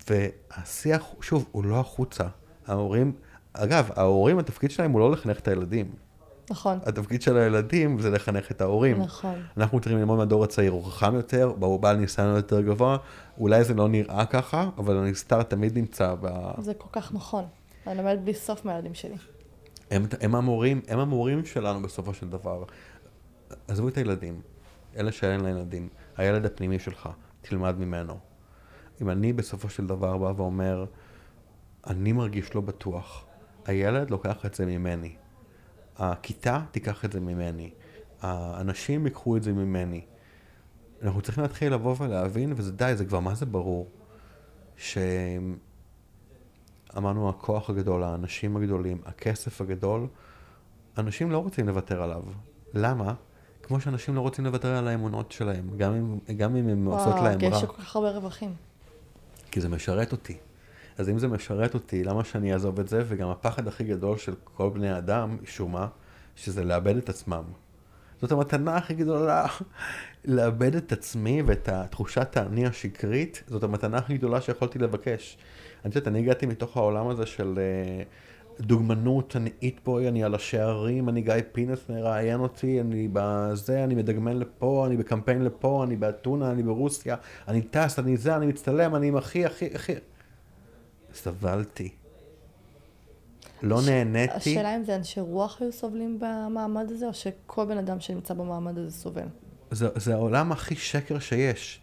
והשיח, 0.10 1.06
שוב, 1.22 1.46
הוא 1.52 1.66
לא 1.66 1.80
החוצה. 1.80 2.24
ההורים, 2.68 3.14
אגב, 3.54 3.90
ההורים, 3.96 4.40
התפקיד 4.40 4.72
שלהם 4.72 4.92
הוא 4.92 5.00
לא 5.00 5.12
לחנך 5.12 5.40
את 5.40 5.48
הילדים. 5.48 5.92
נכון. 6.50 6.80
התפקיד 6.86 7.22
של 7.22 7.38
הילדים 7.38 8.00
זה 8.00 8.10
לחנך 8.10 8.52
את 8.52 8.62
ההורים. 8.62 9.02
נכון. 9.02 9.42
אנחנו 9.58 9.80
צריכים 9.80 10.00
ללמוד 10.00 10.18
מהדור 10.18 10.44
הצעיר, 10.44 10.72
הוא 10.72 10.84
חכם 10.84 11.16
יותר, 11.16 11.54
הוא 11.60 11.80
בעל 11.80 11.98
ניסיון 11.98 12.36
יותר 12.36 12.62
גבוה, 12.62 12.98
אולי 13.38 13.64
זה 13.64 13.74
לא 13.74 13.88
נראה 13.88 14.26
ככה, 14.26 14.70
אבל 14.78 14.98
הנסתר 14.98 15.44
תמיד 15.44 15.78
נמצא 15.78 16.16
ב... 16.22 16.52
זה 16.62 16.74
כל 16.74 16.88
כך 16.92 17.14
נכון. 17.14 17.46
אני 17.88 17.98
לומדת 17.98 18.20
בלי 18.20 18.34
סוף 18.34 18.66
מהילדים 18.66 18.94
שלי. 18.94 19.16
הם, 19.92 20.06
הם 20.22 20.36
המורים, 20.36 20.82
הם 20.88 21.00
המורים 21.00 21.46
שלנו 21.46 21.82
בסופו 21.82 22.14
של 22.14 22.30
דבר. 22.30 22.64
עזבו 23.68 23.88
את 23.88 23.98
הילדים, 23.98 24.42
אלה 24.98 25.12
שאין 25.12 25.46
לילדים, 25.46 25.90
הילד 26.18 26.46
הפנימי 26.46 26.80
שלך, 26.80 27.10
תלמד 27.42 27.80
ממנו. 27.80 28.31
אם 29.02 29.10
אני 29.10 29.34
בסופו 29.34 29.70
של 29.70 29.88
דבר 29.88 30.18
בא 30.18 30.34
ואומר, 30.36 30.86
אני 31.88 32.12
מרגיש 32.12 32.56
לא 32.56 32.62
בטוח, 32.62 33.26
הילד 33.66 34.12
לוקח 34.12 34.46
את 34.46 34.54
זה 34.54 34.66
ממני. 34.66 35.16
הכיתה 35.98 36.62
תיקח 36.72 37.06
את 37.06 37.12
זה 37.12 37.20
ממני. 37.20 37.72
האנשים 38.22 39.06
ייקחו 39.06 39.38
את 39.38 39.44
זה 39.44 39.54
ממני. 39.54 40.02
אנחנו 41.02 41.22
צריכים 41.22 41.42
להתחיל 41.42 41.74
לבוא 41.74 41.96
ולהבין, 42.00 42.54
וזה 42.56 42.72
די, 42.72 42.94
זה 42.96 43.06
כבר 43.06 43.20
מה 43.20 43.36
זה 43.36 43.46
ברור, 43.46 43.90
שאמרנו 44.76 45.60
הכוח 47.30 47.70
הגדול, 47.70 48.04
האנשים 48.04 48.58
הגדולים, 48.58 49.02
הכסף 49.06 49.62
הגדול, 49.62 50.08
אנשים 50.98 51.32
לא 51.32 51.38
רוצים 51.38 51.68
לוותר 51.68 52.04
עליו. 52.04 52.24
למה? 52.74 53.14
כמו 53.64 53.82
שאנשים 53.82 54.16
לא 54.16 54.22
רוצים 54.22 54.46
לוותר 54.46 54.76
על 54.76 54.88
האמונות 54.88 55.32
שלהם, 55.32 55.78
גם 55.78 55.94
אם, 55.94 56.20
גם 56.38 56.56
אם 56.56 56.68
הם 56.68 56.86
עושות 56.86 57.16
להם 57.16 57.42
רע. 57.42 57.48
וואו, 57.48 57.58
יש 57.58 57.66
כל 57.66 57.82
כך 57.82 57.96
הרבה 57.96 58.12
רווחים. 58.12 58.54
כי 59.52 59.62
זה 59.62 59.70
משרת 59.70 60.12
אותי. 60.12 60.38
אז 60.98 61.10
אם 61.10 61.20
זה 61.20 61.28
משרת 61.28 61.74
אותי, 61.74 62.04
למה 62.04 62.24
שאני 62.24 62.54
אעזוב 62.54 62.80
את 62.80 62.88
זה? 62.88 63.04
וגם 63.08 63.30
הפחד 63.30 63.68
הכי 63.68 63.84
גדול 63.84 64.18
של 64.18 64.34
כל 64.44 64.70
בני 64.70 64.90
האדם, 64.90 65.38
משום 65.42 65.72
מה, 65.72 65.88
שזה 66.36 66.64
לאבד 66.64 66.98
את 66.98 67.10
עצמם. 67.10 67.44
זאת 68.22 68.32
המתנה 68.32 68.78
הכי 68.78 68.94
גדולה, 68.94 69.46
לאבד 70.26 70.76
את 70.76 70.92
עצמי 70.92 71.42
ואת 71.46 71.70
תחושת 71.90 72.38
האני 72.38 72.66
השקרית, 72.66 73.44
זאת 73.48 73.64
המתנה 73.64 73.98
הכי 73.98 74.18
גדולה 74.18 74.42
שיכולתי 74.42 74.80
לבקש. 74.80 75.38
אני 75.86 75.92
יודעת, 75.96 76.08
אני 76.08 76.20
הגעתי 76.20 76.46
מתוך 76.46 76.78
העולם 76.78 77.08
הזה 77.08 77.26
של 77.26 77.56
uh, 77.56 78.06
דוגמנות, 78.60 79.36
אני 79.36 79.50
איטבוי, 79.62 80.08
אני 80.08 80.24
על 80.24 80.36
השערים, 80.36 81.10
אני 81.10 81.22
גיא 81.22 81.34
פינס 81.52 81.80
מראיין 81.90 82.40
אותי, 82.40 82.82
אני 82.82 83.08
בזה, 83.14 83.84
אני 83.84 83.96
מדגמן 83.96 84.38
לפה, 84.38 84.86
אני 84.88 84.98
בקמפיין 84.98 85.44
לפה, 85.44 85.84
אני 85.84 85.96
באתונה, 85.96 86.52
אני 86.52 86.64
ברוסיה, 86.64 87.16
אני 87.48 87.62
טס, 87.62 88.00
אני 88.00 88.18
זה, 88.18 88.36
אני 88.36 88.46
מצטלם, 88.46 88.96
אני 88.96 89.08
עם 89.08 89.16
הכי, 89.16 89.46
הכי, 89.46 89.70
הכי... 89.76 89.94
סבלתי. 91.14 91.90
לא 93.62 93.80
הש... 93.80 93.88
נהניתי. 93.88 94.34
השאלה 94.36 94.76
אם 94.76 94.84
זה 94.84 94.96
אנשי 94.96 95.20
רוח 95.20 95.62
היו 95.62 95.72
סובלים 95.72 96.20
במעמד 96.20 96.92
הזה, 96.92 97.08
או 97.08 97.14
שכל 97.14 97.66
בן 97.66 97.78
אדם 97.78 98.00
שנמצא 98.00 98.34
במעמד 98.34 98.78
הזה 98.78 98.92
סובל? 98.92 99.28
זה, 99.72 99.88
זה 99.96 100.14
העולם 100.14 100.52
הכי 100.52 100.76
שקר 100.76 101.20
שיש. 101.20 101.82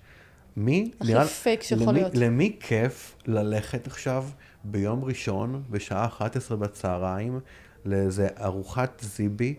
מי, 0.56 0.90
הכי 1.00 1.12
נראה, 1.12 1.26
פייק 1.26 1.62
שיכול 1.62 1.86
למי, 1.86 2.00
להיות. 2.00 2.14
למי 2.14 2.56
כיף 2.60 3.16
ללכת 3.26 3.86
עכשיו 3.86 4.24
ביום 4.70 5.04
ראשון, 5.04 5.62
בשעה 5.70 6.06
11 6.06 6.56
בצהריים, 6.56 7.40
לאיזה 7.84 8.28
ארוחת 8.40 9.00
זיבי, 9.00 9.54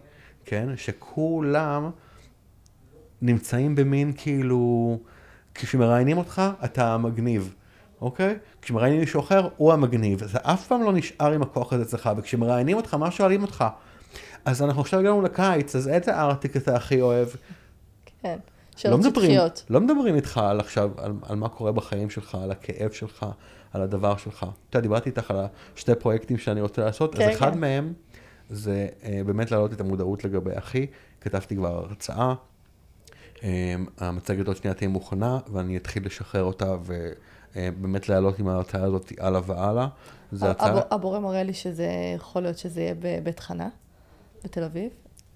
כן? 0.45 0.69
שכולם 0.75 1.89
נמצאים 3.21 3.75
במין 3.75 4.13
כאילו, 4.17 4.97
כשמראיינים 5.55 6.17
אותך, 6.17 6.41
אתה 6.65 6.97
מגניב. 6.97 7.55
אוקיי? 8.01 8.37
כשמראיינים 8.61 8.99
מישהו 8.99 9.19
אחר, 9.19 9.47
הוא 9.57 9.73
המגניב. 9.73 10.23
זה 10.23 10.37
אף 10.41 10.67
פעם 10.67 10.83
לא 10.83 10.93
נשאר 10.93 11.31
עם 11.31 11.41
הכוח 11.41 11.73
הזה 11.73 11.83
אצלך, 11.83 12.09
וכשמראיינים 12.17 12.77
אותך, 12.77 12.93
מה 12.93 13.11
שואלים 13.11 13.41
אותך? 13.41 13.65
אז 14.45 14.61
אנחנו 14.61 14.81
עכשיו 14.81 14.99
הגענו 14.99 15.21
לקיץ, 15.21 15.75
אז 15.75 15.87
איזה 15.87 16.19
ארטיק 16.19 16.57
אתה 16.57 16.75
הכי 16.75 17.01
אוהב? 17.01 17.27
כן, 18.21 18.37
שאלות 18.75 19.03
לא 19.03 19.09
שטחיות. 19.09 19.65
לא 19.69 19.81
מדברים 19.81 20.15
איתך 20.15 20.37
על 20.37 20.59
עכשיו, 20.59 20.91
על, 20.97 21.11
על 21.21 21.35
מה 21.35 21.49
קורה 21.49 21.71
בחיים 21.71 22.09
שלך, 22.09 22.35
על 22.43 22.51
הכאב 22.51 22.91
שלך, 22.91 23.25
על 23.73 23.81
הדבר 23.81 24.17
שלך. 24.17 24.45
אתה 24.69 24.81
דיברתי 24.81 25.09
איתך 25.09 25.31
על 25.31 25.45
שתי 25.75 25.95
פרויקטים 25.95 26.37
שאני 26.37 26.61
רוצה 26.61 26.85
לעשות, 26.85 27.15
כן, 27.15 27.29
אז 27.29 27.35
אחד 27.35 27.53
כן. 27.53 27.59
מהם 27.59 27.93
זה 28.49 28.87
אה, 29.03 29.21
באמת 29.25 29.51
להעלות 29.51 29.73
את 29.73 29.81
המודעות 29.81 30.23
לגבי 30.23 30.51
אחי. 30.57 30.87
כתבתי 31.21 31.55
כבר 31.55 31.77
הרצאה, 31.77 32.33
אה, 33.43 33.75
המצגת 33.97 34.47
עוד 34.47 34.55
שנייה 34.55 34.73
תהיה 34.73 34.89
מוכנה, 34.89 35.39
ואני 35.51 35.77
אתחיל 35.77 36.05
לשחרר 36.05 36.43
אותה. 36.43 36.75
ו... 36.81 37.11
אה, 37.55 37.69
באמת 37.81 38.09
לעלות 38.09 38.39
עם 38.39 38.47
ההרצאה 38.47 38.83
הזאת 38.83 39.11
הלאה 39.19 39.41
והלאה. 39.45 39.87
הצעה... 40.33 40.81
הבורא 40.91 41.19
מראה 41.19 41.43
לי 41.43 41.53
שזה 41.53 41.87
יכול 42.15 42.41
להיות 42.41 42.57
שזה 42.57 42.81
יהיה 42.81 42.93
בבית 42.99 43.39
חנה, 43.39 43.69
בתל 44.43 44.63
אביב. 44.63 44.89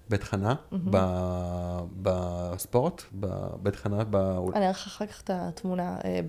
בית 0.08 0.22
חנה? 0.22 0.54
בספורט? 2.02 3.02
בבית 3.12 3.76
חנה? 3.76 4.04
ב... 4.10 4.16
אני 4.16 4.56
אראה 4.56 4.70
לך 4.70 4.86
אחר 4.86 5.06
כך 5.06 5.20
את 5.20 5.30
התמונה 5.32 5.98
אה, 6.04 6.20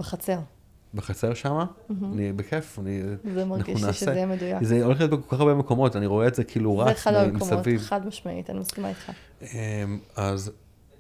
בחצר. 0.95 1.27
בחצר 1.27 1.33
שמה? 1.33 1.65
אני 2.13 2.33
בכיף, 2.33 2.79
אני... 2.79 3.01
זה 3.33 3.45
מרגיש 3.45 3.83
לי 3.83 3.93
שזה 3.93 4.11
יהיה 4.11 4.25
מדויק. 4.25 4.63
זה 4.63 4.83
הולך 4.85 4.99
להיות 4.99 5.11
בכל 5.11 5.35
כך 5.35 5.39
הרבה 5.39 5.53
מקומות, 5.53 5.95
אני 5.95 6.05
רואה 6.05 6.27
את 6.27 6.35
זה 6.35 6.43
כאילו 6.43 6.77
רץ 6.77 6.87
מסביב. 6.87 7.03
זה 7.03 7.09
אחד 7.09 7.13
המקומות, 7.13 7.65
חד 7.79 8.07
משמעית, 8.07 8.49
אני 8.49 8.59
מסכימה 8.59 8.89
איתך. 8.89 9.11
אמ, 9.41 9.99
אז 10.15 10.51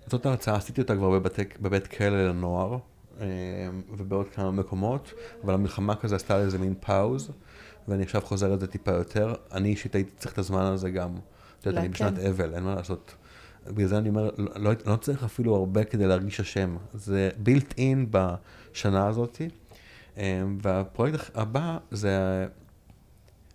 זאת 0.07 0.25
ההרצאה, 0.25 0.55
עשיתי 0.55 0.81
אותה 0.81 0.95
כבר 0.95 1.19
בבית 1.59 1.87
כלא 1.87 2.27
לנוער. 2.27 2.77
אה, 3.21 3.27
ובעוד 3.97 4.29
כמה 4.29 4.51
מקומות, 4.51 5.13
אבל 5.43 5.53
המלחמה 5.53 5.95
כזה 5.95 6.15
עשתה 6.15 6.37
לזה 6.37 6.57
מין 6.57 6.73
פאוז, 6.79 7.31
ואני 7.87 8.03
עכשיו 8.03 8.21
חוזר 8.21 8.51
על 8.51 8.59
זה 8.59 8.67
טיפה 8.67 8.91
יותר. 8.91 9.33
אני 9.51 9.69
אישית 9.69 9.95
הייתי 9.95 10.11
צריך 10.17 10.33
את 10.33 10.37
הזמן 10.37 10.61
הזה 10.61 10.89
גם. 10.89 11.15
את 11.59 11.65
יודעת, 11.65 11.83
אני 11.83 11.89
בשנת 11.89 12.19
אבל, 12.19 12.53
אין 12.53 12.63
מה 12.63 12.75
לעשות. 12.75 13.15
בגלל 13.67 13.87
זה 13.87 13.97
אני 13.97 14.09
אומר, 14.09 14.29
לא, 14.37 14.71
לא 14.85 14.95
צריך 14.95 15.23
אפילו 15.23 15.55
הרבה 15.55 15.83
כדי 15.83 16.07
להרגיש 16.07 16.39
אשם. 16.39 16.77
זה 16.93 17.29
בילט 17.37 17.73
אין 17.77 18.05
בשנה 18.11 19.07
הזאת. 19.07 19.41
אה, 20.17 20.43
והפרויקט 20.61 21.37
הבא 21.37 21.77
זה, 21.91 22.47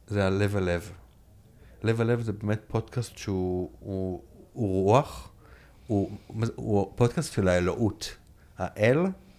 זה 0.06 0.26
הלב 0.26 0.56
אל 0.56 0.64
לב. 0.64 0.92
לב 1.82 2.00
אל 2.00 2.06
לב 2.06 2.20
זה 2.20 2.32
באמת 2.32 2.60
פודקאסט 2.68 3.18
שהוא 3.18 3.70
הוא, 3.80 4.22
הוא 4.52 4.84
רוח, 4.84 5.32
הוא, 5.86 6.10
הוא 6.54 6.92
פודקאסט 6.96 7.32
של 7.32 7.48
האלוהות. 7.48 8.16
האל 8.58 8.98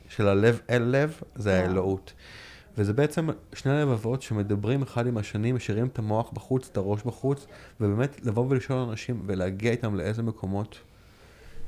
של 0.09 0.27
הלב 0.27 0.59
אל 0.69 0.81
לב, 0.81 1.21
זה 1.35 1.61
האלוהות. 1.61 2.13
וזה 2.77 2.93
בעצם 2.93 3.29
שני 3.53 3.71
לבבות 3.81 4.21
שמדברים 4.21 4.81
אחד 4.81 5.07
עם 5.07 5.17
השני, 5.17 5.51
משאירים 5.51 5.87
את 5.87 5.99
המוח 5.99 6.31
בחוץ, 6.33 6.69
את 6.71 6.77
הראש 6.77 7.03
בחוץ, 7.03 7.45
ובאמת 7.81 8.25
לבוא 8.25 8.45
ולשאול 8.49 8.79
אנשים 8.79 9.23
ולהגיע 9.25 9.71
איתם 9.71 9.95
לאיזה 9.95 10.23
מקומות, 10.23 10.79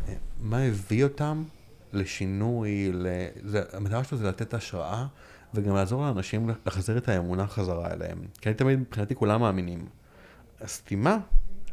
אה, 0.08 0.14
מה 0.40 0.60
הביא 0.60 1.04
אותם 1.04 1.44
לשינוי, 1.94 2.92
לזה, 2.94 3.64
המטרה 3.74 4.04
שלו 4.04 4.18
זה 4.18 4.28
לתת 4.28 4.54
השראה, 4.54 5.06
וגם 5.54 5.76
לעזור 5.76 6.02
לאנשים 6.02 6.50
להחזיר 6.66 6.98
את 6.98 7.10
האמונה 7.10 7.48
חזרה 7.48 7.94
אליהם. 7.94 8.18
כי 8.42 8.50
אני 8.50 8.56
תמיד, 8.56 8.80
מבחינתי 8.80 9.16
כולם 9.16 9.42
מאמינים. 9.42 9.86
הסתימה 10.62 11.18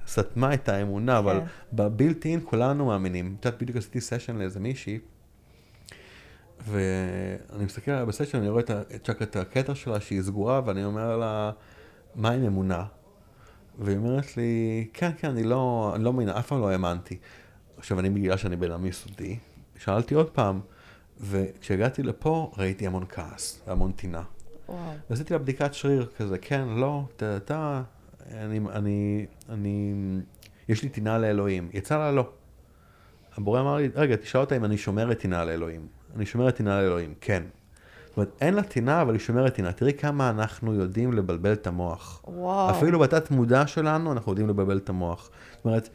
סתמה 0.09 0.55
את 0.55 0.69
האמונה, 0.69 1.13
כן. 1.13 1.19
אבל 1.19 1.41
בבילט 1.73 2.27
אין 2.27 2.41
כולנו 2.45 2.87
מאמינים. 2.87 3.37
את 3.41 3.45
יודעת, 3.45 3.63
בדיוק 3.63 3.79
עשיתי 3.79 4.01
סשן 4.01 4.37
לאיזה 4.37 4.61
מישהי. 4.61 4.99
ואני 6.69 7.65
מסתכל 7.65 7.91
עליה 7.91 8.05
בסשן, 8.05 8.39
אני 8.39 8.49
רואה 8.49 8.63
את 8.63 9.05
צ'קרת 9.05 9.37
הקטע 9.37 9.75
שלה 9.75 10.01
שהיא 10.01 10.23
סגורה, 10.23 10.61
ואני 10.65 10.85
אומר 10.85 11.17
לה, 11.17 11.51
מה 12.15 12.31
עם 12.31 12.45
אמונה? 12.45 12.85
והיא 13.79 13.97
אומרת 13.97 14.37
לי, 14.37 14.87
כן, 14.93 15.11
כן, 15.19 15.31
אני 15.31 15.43
לא, 15.43 15.93
אני 15.95 16.05
לא 16.05 16.13
מאמינה, 16.13 16.39
אף 16.39 16.47
פעם 16.47 16.61
לא 16.61 16.69
האמנתי. 16.71 17.19
עכשיו, 17.77 18.01
אני 18.01 18.11
בגלל 18.11 18.37
שאני 18.37 18.57
בן 18.57 18.71
אדם 18.71 18.87
יסודי, 18.87 19.39
שאלתי 19.79 20.15
עוד 20.15 20.31
פעם, 20.31 20.61
וכשהגעתי 21.21 22.03
לפה 22.03 22.51
ראיתי 22.59 22.87
המון 22.87 23.05
כעס, 23.09 23.63
והמון 23.67 23.93
טינה. 23.93 24.23
וואו. 24.69 24.79
עשיתי 25.11 25.33
לה 25.33 25.39
בדיקת 25.39 25.75
שריר 25.75 26.07
כזה, 26.19 26.39
כן, 26.39 26.69
לא, 26.69 27.05
אתה, 27.17 27.37
אתה, 27.37 27.83
אני, 28.31 28.61
אני, 28.73 29.27
אני, 29.49 29.95
יש 30.69 30.83
לי 30.83 30.89
טינה 30.89 31.19
לאלוהים. 31.19 31.69
יצא 31.73 31.99
לה 31.99 32.13
לא. 32.13 32.29
הבורא 33.37 33.61
אמר 33.61 33.77
לי, 33.77 33.89
רגע, 33.95 34.17
תשאל 34.17 34.41
אותה 34.41 34.57
אם 34.57 34.65
אני 34.65 34.79
שומרת 34.79 35.19
טינה 35.19 35.45
לאלוהים. 35.45 35.87
אני 36.17 36.27
שומרת 36.27 36.57
טינה 36.57 36.83
לאלוהים, 36.83 37.15
כן. 37.21 37.43
זאת 38.07 38.17
אומרת, 38.17 38.33
אין 38.41 38.55
לה 38.55 38.63
טינה, 38.63 39.03
אבל 39.03 39.13
היא 39.13 39.21
שומרת 39.21 39.55
טינה. 39.55 39.73
תראי 39.73 39.93
כמה 39.93 40.31
אנחנו 40.31 40.75
יודעים 40.75 41.13
לבלבל 41.13 41.53
את 41.53 41.67
המוח. 41.67 42.23
וואו. 42.29 42.71
אפילו 42.71 42.99
בתת 42.99 43.31
מודע 43.31 43.67
שלנו, 43.67 44.13
אנחנו 44.13 44.33
יודעים 44.33 44.49
לבלבל 44.49 44.77
את 44.77 44.89
המוח. 44.89 45.31
זאת 45.57 45.65
אומרת, 45.65 45.89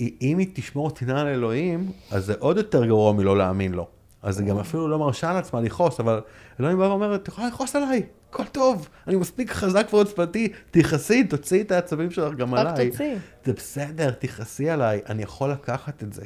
אם 0.00 0.38
היא 0.38 0.48
תשמור 0.54 0.90
טינה 0.90 1.24
לאלוהים, 1.24 1.92
אז 2.10 2.24
זה 2.24 2.34
עוד 2.38 2.56
יותר 2.56 2.86
גרוע 2.86 3.12
מלא 3.12 3.38
להאמין 3.38 3.72
לו. 3.72 3.86
אז 4.22 4.40
היא 4.40 4.48
גם 4.48 4.58
אפילו 4.58 4.88
לא 4.88 4.98
מרשה 4.98 5.32
לעצמה 5.32 5.60
לכעוס, 5.60 6.00
אבל 6.00 6.20
אלוהים 6.60 6.78
בא 6.78 6.82
ואומר, 6.82 7.14
את 7.14 7.28
יכולה 7.28 7.48
לכעוס 7.48 7.76
עליי, 7.76 8.06
הכל 8.30 8.44
טוב, 8.44 8.88
אני 9.06 9.16
מספיק 9.16 9.50
חזק 9.50 9.86
ועוצמתי, 9.92 10.52
תכעסי, 10.70 11.24
תוציאי 11.24 11.60
את 11.60 11.70
העצבים 11.72 12.10
שלך 12.10 12.34
גם 12.34 12.54
רק 12.54 12.66
עליי. 12.66 12.90
תוציא. 12.90 13.16
זה 13.44 13.52
בסדר, 13.52 14.10
תכעסי 14.10 14.70
עליי, 14.70 15.00
אני 15.08 15.22
יכול 15.22 15.50
לקחת 15.50 16.02
את 16.02 16.12
זה. 16.12 16.24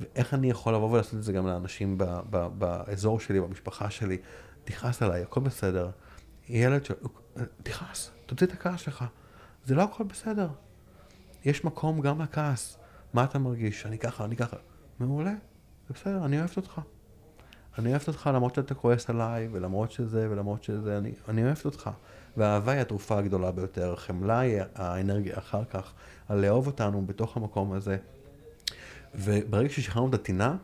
ואיך 0.00 0.34
אני 0.34 0.50
יכול 0.50 0.74
לבוא 0.74 0.90
ולעשות 0.90 1.14
את 1.14 1.22
זה 1.22 1.32
גם 1.32 1.46
לאנשים 1.46 1.98
ב- 1.98 2.20
ב- 2.30 2.48
באזור 2.58 3.20
שלי, 3.20 3.40
במשפחה 3.40 3.90
שלי. 3.90 4.16
תכעס 4.64 5.02
עליי, 5.02 5.22
הכל 5.22 5.40
בסדר. 5.40 5.90
ילד 6.48 6.84
ש... 6.84 6.90
תכעס, 7.62 8.10
תוציא 8.26 8.46
את 8.46 8.52
הכעס 8.52 8.80
שלך. 8.80 9.04
זה 9.64 9.74
לא 9.74 9.82
הכל 9.82 10.04
בסדר. 10.04 10.48
יש 11.44 11.64
מקום 11.64 12.00
גם 12.00 12.22
לכעס. 12.22 12.78
מה 13.12 13.24
אתה 13.24 13.38
מרגיש? 13.38 13.86
אני 13.86 13.98
ככה, 13.98 14.24
אני 14.24 14.36
ככה. 14.36 14.56
מעולה, 15.00 15.34
זה 15.88 15.94
בסדר, 15.94 16.24
אני 16.24 16.38
אוהבת 16.38 16.56
אותך. 16.56 16.80
אני 17.78 17.90
אוהבת 17.90 18.08
אותך 18.08 18.30
למרות 18.34 18.54
שאתה 18.54 18.74
כועס 18.74 19.10
עליי, 19.10 19.48
ולמרות 19.52 19.92
שזה, 19.92 20.26
ולמרות 20.30 20.62
שזה, 20.62 20.98
אני, 20.98 21.12
אני 21.28 21.44
אוהבת 21.44 21.64
אותך. 21.64 21.90
והאהבה 22.36 22.72
היא 22.72 22.80
התרופה 22.80 23.18
הגדולה 23.18 23.50
ביותר, 23.50 23.96
חמלה 23.96 24.38
היא 24.38 24.60
האנרגיה 24.74 25.38
אחר 25.38 25.64
כך, 25.64 25.92
על 26.28 26.40
לאהוב 26.40 26.66
אותנו 26.66 27.06
בתוך 27.06 27.36
המקום 27.36 27.72
הזה. 27.72 27.96
וברגע 29.14 29.68
ששחררנו 29.68 30.08
את 30.08 30.14
הטינה, 30.14 30.56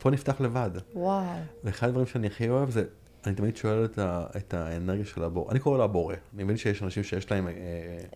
פה 0.00 0.10
נפתח 0.10 0.40
לבד. 0.40 0.70
וואו. 0.94 1.24
ואחד 1.64 1.88
הדברים 1.88 2.06
שאני 2.06 2.26
הכי 2.26 2.48
אוהב 2.48 2.70
זה, 2.70 2.84
אני 3.26 3.34
תמיד 3.34 3.56
שואל 3.56 3.84
את, 3.84 3.98
ה, 3.98 4.26
את 4.36 4.54
האנרגיה 4.54 5.04
של 5.04 5.24
הבורא, 5.24 5.50
אני 5.50 5.58
קורא 5.58 5.78
לה 5.78 5.86
בורא, 5.86 6.14
אני 6.34 6.44
מבין 6.44 6.56
שיש 6.56 6.82
אנשים 6.82 7.02
שיש 7.02 7.30
להם, 7.30 7.48
אה, 7.48 7.52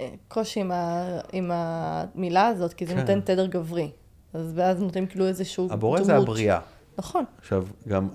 אה, 0.00 0.10
קושי 0.28 0.60
עם, 0.60 0.70
ה... 0.72 1.18
עם 1.32 1.50
המילה 1.54 2.46
הזאת, 2.46 2.72
כי 2.72 2.86
זה 2.86 2.92
כן. 2.92 3.00
נותן 3.00 3.20
תדר 3.20 3.46
גברי. 3.46 3.90
אז 4.34 4.52
ואז 4.54 4.82
נותנים 4.82 5.06
כאילו 5.06 5.26
איזשהו 5.26 5.64
דמות. 5.64 5.78
הבורא 5.78 6.02
זה 6.02 6.16
הבריאה. 6.16 6.60
נכון. 6.98 7.24
עכשיו, 7.38 7.66
גם, 7.88 8.08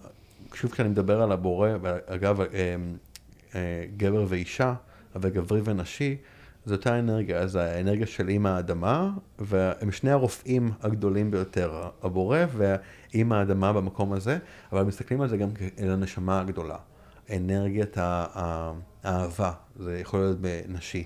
שוב 0.53 0.71
כשאני 0.71 0.89
מדבר 0.89 1.21
על 1.21 1.31
הבורא, 1.31 1.69
ואגב, 1.81 2.41
אה, 2.41 2.47
אה, 3.55 3.85
גבר 3.97 4.25
ואישה, 4.27 4.73
אבל 5.15 5.29
גברי 5.29 5.61
ונשי, 5.63 6.17
זו 6.65 6.75
אותה 6.75 6.99
אנרגיה, 6.99 7.37
אז 7.37 7.55
האנרגיה 7.55 8.07
של 8.07 8.29
אימא 8.29 8.47
האדמה, 8.47 9.11
והם 9.39 9.91
שני 9.91 10.11
הרופאים 10.11 10.71
הגדולים 10.81 11.31
ביותר, 11.31 11.83
הבורא 12.03 12.39
ואימא 12.57 13.35
האדמה 13.35 13.73
במקום 13.73 14.13
הזה, 14.13 14.37
אבל 14.71 14.83
מסתכלים 14.83 15.21
על 15.21 15.29
זה 15.29 15.37
גם 15.37 15.49
כאל 15.51 15.91
הנשמה 15.91 16.39
הגדולה. 16.39 16.77
אנרגיית 17.35 17.97
האהבה, 17.97 19.51
זה 19.79 19.99
יכול 19.99 20.19
להיות 20.19 20.37
בנשי. 20.41 21.03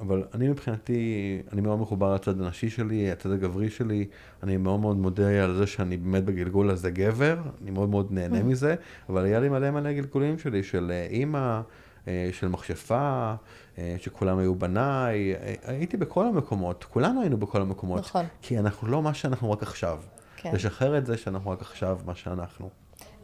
אבל 0.00 0.24
אני 0.34 0.48
מבחינתי, 0.48 1.42
אני 1.52 1.60
מאוד 1.60 1.78
מחובר 1.78 2.14
לצד 2.14 2.40
הנשי 2.40 2.70
שלי, 2.70 3.10
הצד 3.10 3.30
הגברי 3.30 3.70
שלי, 3.70 4.06
אני 4.42 4.56
מאוד 4.56 4.80
מאוד 4.80 4.96
מודה 4.96 5.44
על 5.44 5.54
זה 5.56 5.66
שאני 5.66 5.96
באמת 5.96 6.24
בגלגול 6.24 6.70
הזה 6.70 6.90
גבר, 6.90 7.36
אני 7.62 7.70
מאוד 7.70 7.88
מאוד 7.88 8.06
נהנה 8.10 8.42
מזה, 8.42 8.74
אבל 9.08 9.24
היה 9.24 9.40
לי 9.40 9.48
מלא 9.48 9.70
מלא 9.70 9.92
גלגולים 9.92 10.38
שלי, 10.38 10.62
של 10.62 10.92
אה, 10.94 11.06
אימא, 11.10 11.60
אה, 12.08 12.28
של 12.32 12.48
מכשפה, 12.48 13.34
אה, 13.78 13.96
שכולם 13.98 14.38
היו 14.38 14.54
בניי, 14.54 15.34
הייתי 15.64 15.96
בכל 15.96 16.26
המקומות, 16.26 16.84
כולנו 16.84 17.20
היינו 17.20 17.36
בכל 17.36 17.62
המקומות, 17.62 18.00
נכון. 18.00 18.24
כי 18.42 18.58
אנחנו 18.58 18.88
לא 18.88 19.02
מה 19.02 19.14
שאנחנו 19.14 19.50
רק 19.50 19.62
עכשיו. 19.62 20.00
כן. 20.36 20.54
לשחרר 20.54 20.98
את 20.98 21.06
זה 21.06 21.16
שאנחנו 21.16 21.50
רק 21.50 21.62
עכשיו 21.62 21.98
מה 22.06 22.14
שאנחנו. 22.14 22.70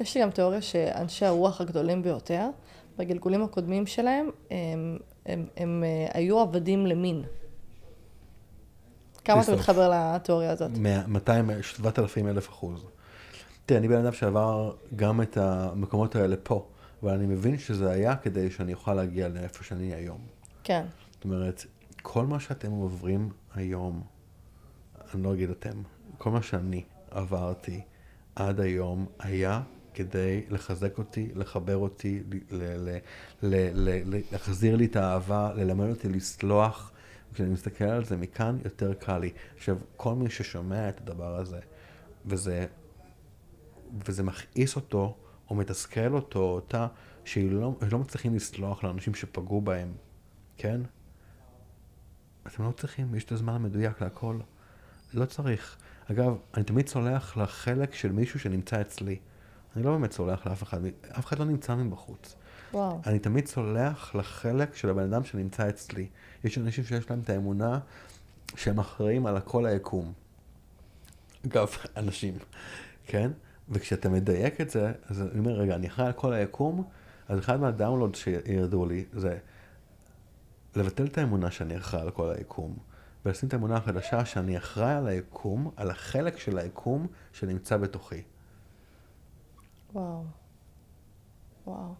יש 0.00 0.16
לי 0.16 0.22
גם 0.22 0.30
תיאוריה 0.30 0.62
שאנשי 0.62 1.26
הרוח 1.26 1.60
הגדולים 1.60 2.02
ביותר, 2.02 2.48
בגלגולים 2.98 3.42
הקודמים 3.42 3.86
שלהם, 3.86 4.30
הם, 4.50 4.98
הם, 5.26 5.46
הם, 5.56 5.84
אה, 5.86 6.06
היו 6.14 6.38
עבדים 6.38 6.86
למין. 6.86 7.22
כמה 9.24 9.42
אתה. 9.42 9.54
מתחבר 9.54 9.92
לתיאוריה 9.94 10.50
הזאת? 10.50 10.70
200, 11.08 11.50
7,000 11.62 12.28
אלף 12.28 12.48
אחוז. 12.48 12.86
תראה, 13.66 13.78
אני 13.78 13.88
בן 13.88 14.04
אדם 14.04 14.12
שעבר 14.12 14.72
גם 14.96 15.22
את 15.22 15.36
המקומות 15.36 16.16
האלה 16.16 16.36
פה, 16.42 16.66
אבל 17.02 17.12
אני 17.14 17.26
מבין 17.26 17.58
שזה 17.58 17.90
היה 17.90 18.16
כדי 18.16 18.50
שאני 18.50 18.72
אוכל 18.72 18.94
להגיע 18.94 19.28
לאיפה 19.28 19.64
שאני 19.64 19.94
היום. 19.94 20.20
כן. 20.64 20.84
זאת 21.12 21.24
אומרת, 21.24 21.64
כל 22.02 22.26
מה 22.26 22.40
שאתם 22.40 22.70
עוברים 22.70 23.28
היום, 23.54 24.02
אני 25.14 25.22
לא 25.22 25.34
אגיד 25.34 25.50
אתם, 25.50 25.82
כל 26.18 26.30
מה 26.30 26.42
שאני 26.42 26.82
עברתי 27.10 27.80
עד 28.36 28.60
היום 28.60 29.06
היה 29.18 29.60
כדי 29.94 30.42
לחזק 30.50 30.98
אותי, 30.98 31.28
לחבר 31.34 31.76
אותי, 31.76 32.22
להחזיר 34.32 34.76
לי 34.76 34.84
את 34.84 34.96
האהבה, 34.96 35.52
ללמד 35.54 35.88
אותי 35.90 36.08
לסלוח. 36.08 36.92
כשאני 37.34 37.50
מסתכל 37.50 37.84
על 37.84 38.04
זה 38.04 38.16
מכאן, 38.16 38.58
יותר 38.64 38.94
קל 38.94 39.18
לי. 39.18 39.30
עכשיו, 39.56 39.76
כל 39.96 40.14
מי 40.14 40.30
ששומע 40.30 40.88
את 40.88 41.00
הדבר 41.00 41.36
הזה, 41.36 41.60
וזה, 42.26 42.66
וזה 44.06 44.22
מכעיס 44.22 44.76
אותו, 44.76 45.16
או 45.50 45.54
מתסכל 45.54 46.14
אותו, 46.14 46.38
או 46.38 46.54
אותה, 46.54 46.86
שהיא 47.24 47.52
לא, 47.52 47.74
לא 47.92 47.98
מצליחים 47.98 48.34
לסלוח 48.34 48.84
לאנשים 48.84 49.14
שפגעו 49.14 49.60
בהם, 49.60 49.92
כן? 50.56 50.80
אתם 52.46 52.64
לא 52.64 52.72
צריכים, 52.72 53.14
יש 53.14 53.24
את 53.24 53.32
הזמן 53.32 53.52
המדויק 53.52 54.02
להכל. 54.02 54.38
לא 55.14 55.24
צריך. 55.24 55.76
אגב, 56.10 56.36
אני 56.54 56.64
תמיד 56.64 56.88
סולח 56.88 57.36
לחלק 57.36 57.94
של 57.94 58.12
מישהו 58.12 58.40
שנמצא 58.40 58.80
אצלי. 58.80 59.18
אני 59.76 59.84
לא 59.84 59.90
באמת 59.90 60.12
סולח 60.12 60.46
לאף 60.46 60.62
אחד, 60.62 60.80
אף 61.18 61.26
אחד 61.26 61.38
לא 61.38 61.44
נמצא 61.44 61.74
מבחוץ. 61.74 62.36
וואו. 62.72 63.00
אני 63.06 63.18
תמיד 63.18 63.46
סולח 63.46 64.14
לחלק 64.14 64.74
של 64.74 64.90
הבן 64.90 65.12
אדם 65.12 65.24
שנמצא 65.24 65.68
אצלי. 65.68 66.06
יש 66.44 66.58
אנשים 66.58 66.84
שיש 66.84 67.10
להם 67.10 67.20
את 67.24 67.30
האמונה 67.30 67.78
שהם 68.56 68.78
אחראים 68.78 69.26
על 69.26 69.36
הכל 69.36 69.66
היקום. 69.66 70.12
אגב, 71.46 71.68
אנשים, 71.96 72.34
כן? 73.06 73.30
וכשאתה 73.68 74.08
מדייק 74.08 74.60
את 74.60 74.70
זה, 74.70 74.92
אז 75.08 75.22
אני 75.22 75.38
אומר, 75.38 75.52
רגע, 75.52 75.74
אני 75.74 75.86
אחראי 75.86 76.06
על 76.06 76.12
כל 76.12 76.32
היקום, 76.32 76.84
אז 77.28 77.38
אחד 77.38 77.60
מהדאונלוד 77.60 78.14
שירדו 78.14 78.86
לי 78.86 79.04
זה 79.12 79.38
לבטל 80.76 81.06
את 81.06 81.18
האמונה 81.18 81.50
שאני 81.50 81.76
אחראי 81.76 82.02
על 82.02 82.10
כל 82.10 82.30
היקום, 82.30 82.76
ולשים 83.24 83.48
את 83.48 83.54
האמונה 83.54 83.76
החדשה 83.76 84.24
שאני 84.24 84.58
אחראי 84.58 84.92
על 84.92 85.06
היקום, 85.06 85.70
על 85.76 85.90
החלק 85.90 86.38
של 86.38 86.58
היקום 86.58 87.06
שנמצא 87.32 87.76
בתוכי. 87.76 88.22
וואו. 89.94 90.24
וואו. 91.66 91.94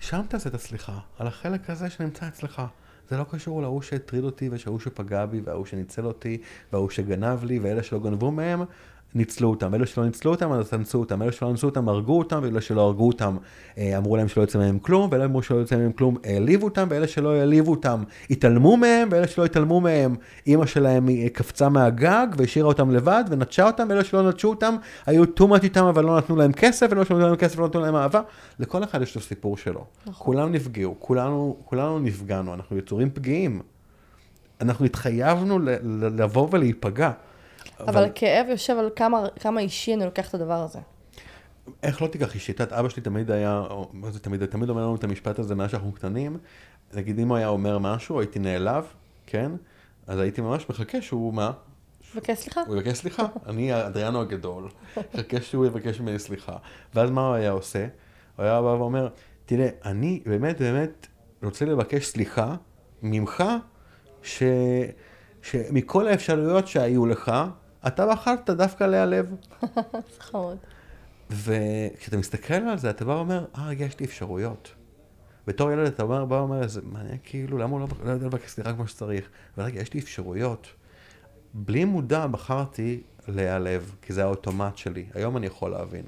שם 0.00 0.22
תעשה 0.28 0.48
את 0.48 0.54
הסליחה, 0.54 0.98
על 1.18 1.26
החלק 1.26 1.70
הזה 1.70 1.90
שנמצא 1.90 2.28
אצלך. 2.28 2.62
זה 3.08 3.16
לא 3.16 3.24
קשור 3.30 3.62
להוא 3.62 3.82
שהטריד 3.82 4.24
אותי, 4.24 4.48
ושהוא 4.52 4.80
שפגע 4.80 5.26
בי, 5.26 5.40
וההוא 5.40 5.66
שניצל 5.66 6.06
אותי, 6.06 6.42
וההוא 6.72 6.90
שגנב 6.90 7.44
לי, 7.44 7.58
ואלה 7.58 7.82
שלא 7.82 7.98
גנבו 7.98 8.30
מהם, 8.30 8.62
ניצלו 9.14 9.50
אותם. 9.50 9.74
אלה 9.74 9.86
שלא 9.86 10.04
ניצלו 10.04 10.30
אותם, 10.30 10.52
אז 10.52 10.74
אנסו 10.74 10.98
אותם. 10.98 11.22
אלה 11.22 11.32
שלא 11.32 11.50
אנסו 11.50 11.66
אותם, 11.66 11.88
הרגו 11.88 12.18
אותם, 12.18 12.40
ואלה 12.42 12.60
שלא 12.60 12.80
הרגו 12.80 13.06
אותם, 13.06 13.36
אה, 13.78 13.98
אמרו 13.98 14.16
להם 14.16 14.28
שלא 14.28 14.42
יוצא 14.42 14.58
מהם 14.58 14.78
כלום, 14.78 15.08
ואלה 15.12 15.24
אמרו 15.24 15.42
שלא 15.42 15.56
יוצא 15.56 15.76
מהם 15.76 15.92
כלום, 15.92 16.16
העליבו 16.24 16.64
אותם, 16.64 16.86
ואלה 16.90 17.08
שלא 17.08 17.32
העליבו 17.32 17.70
אותם, 17.70 18.02
התעלמו 18.30 18.76
מהם, 18.76 19.08
ואלה 19.12 19.28
שלא 19.28 19.44
התעלמו 19.44 19.80
מהם, 19.80 20.14
אימא 20.46 20.66
שלהם 20.66 21.08
אה, 21.08 21.28
קפצה 21.32 21.68
מהגג, 21.68 22.26
והשאירה 22.36 22.68
אותם 22.68 22.90
לבד, 22.90 23.24
ונטשה 23.30 23.66
אותם, 23.66 23.86
ואלה 23.90 24.04
שלא 24.04 24.28
נטשו 24.28 24.48
אותם, 24.48 24.76
היו 25.06 25.24
too 25.24 25.42
much 25.42 25.62
איתם, 25.62 25.84
אבל 25.84 26.04
לא 26.04 26.16
נתנו 26.18 26.36
להם 26.36 26.52
כסף, 26.52 26.86
ולא 26.90 27.04
שנתנו 27.04 27.26
להם 27.26 27.36
כסף, 27.36 27.58
ולא 27.58 27.66
נתנו 27.66 27.80
להם 27.80 27.96
אהבה. 27.96 28.20
לכל 28.58 28.84
אחד 28.84 29.02
יש 29.02 29.10
את 29.12 29.16
הסיפור 29.16 29.56
שלו. 29.56 29.84
נכון. 30.06 30.26
כולם 30.26 30.52
נפגעו, 30.52 30.94
כולנו, 30.98 31.56
כולנו 31.64 31.98
נפגענו, 31.98 32.54
אנחנו 32.54 32.78
יצורים 32.78 33.10
פגיעים. 33.10 33.60
אנחנו 34.60 34.84
התחייבנו 34.84 35.58
ל- 35.58 35.70
ל- 35.70 36.22
לבוא 36.22 36.48
ולהיפגע. 36.50 37.10
אבל 37.88 38.04
הכאב 38.04 38.46
יושב 38.48 38.76
על 38.78 38.90
כמה, 38.96 39.26
כמה 39.40 39.60
אישי 39.60 39.94
אני 39.94 40.04
לוקח 40.04 40.28
את 40.28 40.34
הדבר 40.34 40.62
הזה. 40.62 40.78
איך 41.82 42.02
לא 42.02 42.06
תיקח 42.06 42.34
אישית? 42.34 42.60
את 42.60 42.72
אבא 42.72 42.88
שלי 42.88 43.02
תמיד 43.02 43.30
היה, 43.30 43.62
מה 43.92 44.10
זה 44.10 44.20
תמיד, 44.20 44.44
תמיד 44.46 44.68
אומר 44.68 44.82
לנו 44.82 44.96
את 44.96 45.04
המשפט 45.04 45.38
הזה 45.38 45.54
מאז 45.54 45.70
שאנחנו 45.70 45.92
קטנים. 45.92 46.38
נגיד 46.94 47.18
אם 47.18 47.28
הוא 47.28 47.36
היה 47.36 47.48
אומר 47.48 47.78
משהו, 47.78 48.20
הייתי 48.20 48.38
נעלב, 48.38 48.84
כן? 49.26 49.52
אז 50.06 50.18
הייתי 50.18 50.40
ממש 50.40 50.66
מחכה 50.70 51.02
שהוא, 51.02 51.34
מה? 51.34 51.52
מבקש 52.14 52.38
סליחה? 52.38 52.60
הוא 52.66 52.76
יבקש 52.76 52.98
סליחה. 52.98 53.26
אני 53.48 53.86
אדריאנו 53.86 54.20
הגדול, 54.20 54.68
מחכה 55.14 55.40
שהוא 55.40 55.66
יבקש 55.66 56.00
ממני 56.00 56.18
סליחה. 56.18 56.56
ואז 56.94 57.10
מה 57.10 57.26
הוא 57.26 57.34
היה 57.34 57.50
עושה? 57.50 57.86
הוא 58.36 58.44
היה 58.44 58.62
בא 58.62 58.66
ואומר, 58.66 59.08
תראה, 59.46 59.68
אני 59.84 60.20
באמת 60.26 60.60
באמת 60.60 61.06
רוצה 61.42 61.64
לבקש 61.64 62.06
סליחה 62.06 62.54
ממך, 63.02 63.44
ש... 64.22 64.42
שמכל 65.42 66.08
האפשרויות 66.08 66.68
שהיו 66.68 67.06
לך, 67.06 67.32
אתה 67.86 68.06
בחרת 68.06 68.50
דווקא 68.50 68.84
להיעלב. 68.84 69.34
זה 70.14 70.20
חמוד. 70.20 70.56
וכשאתה 71.30 72.16
מסתכל 72.16 72.54
על 72.54 72.78
זה, 72.78 72.90
אתה 72.90 73.04
בא 73.04 73.12
ואומר, 73.12 73.44
אה, 73.58 73.72
יש 73.72 74.00
לי 74.00 74.06
אפשרויות. 74.06 74.74
בתור 75.46 75.72
ילד 75.72 75.86
אתה 75.86 76.02
אומר, 76.02 76.24
בא 76.24 76.34
ואומר, 76.34 76.68
זה 76.68 76.80
מעניין, 76.84 77.18
כאילו, 77.24 77.58
למה 77.58 77.72
הוא 77.72 77.80
לא, 77.80 77.86
לא 78.04 78.10
יודע 78.10 78.26
לבקש 78.26 78.50
סליחה 78.50 78.72
כמו 78.72 78.88
שצריך? 78.88 79.28
ורגע, 79.58 79.80
יש 79.80 79.94
לי 79.94 80.00
אפשרויות. 80.00 80.66
בלי 81.54 81.84
מודע 81.84 82.26
בחרתי 82.26 83.02
להיעלב, 83.28 83.94
כי 84.02 84.12
זה 84.12 84.22
האוטומט 84.22 84.76
שלי. 84.76 85.06
היום 85.14 85.36
אני 85.36 85.46
יכול 85.46 85.70
להבין. 85.70 86.04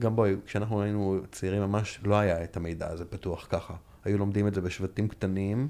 גם 0.00 0.16
בואי, 0.16 0.36
כשאנחנו 0.46 0.82
היינו 0.82 1.20
צעירים 1.32 1.62
ממש 1.62 2.00
לא 2.02 2.14
היה 2.14 2.44
את 2.44 2.56
המידע 2.56 2.88
הזה 2.88 3.04
פתוח 3.04 3.46
ככה. 3.50 3.74
היו 4.04 4.18
לומדים 4.18 4.46
את 4.46 4.54
זה 4.54 4.60
בשבטים 4.60 5.08
קטנים, 5.08 5.68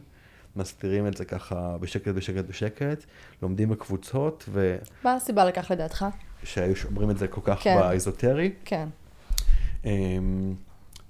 מסתירים 0.57 1.07
את 1.07 1.17
זה 1.17 1.25
ככה 1.25 1.77
בשקט, 1.81 2.09
בשקט, 2.09 2.45
בשקט, 2.45 3.05
לומדים 3.43 3.69
בקבוצות, 3.69 4.45
ו... 4.49 4.77
מה 5.05 5.15
הסיבה 5.15 5.45
לכך 5.45 5.71
לדעתך? 5.71 6.07
שהיו 6.45 6.77
שומרים 6.77 7.11
את 7.11 7.19
זה 7.19 7.29
כל 7.29 7.41
כך 7.45 7.59
כן. 7.63 7.77
באזוטרי. 7.81 8.53
כן. 8.65 8.89
אמ, 9.85 10.55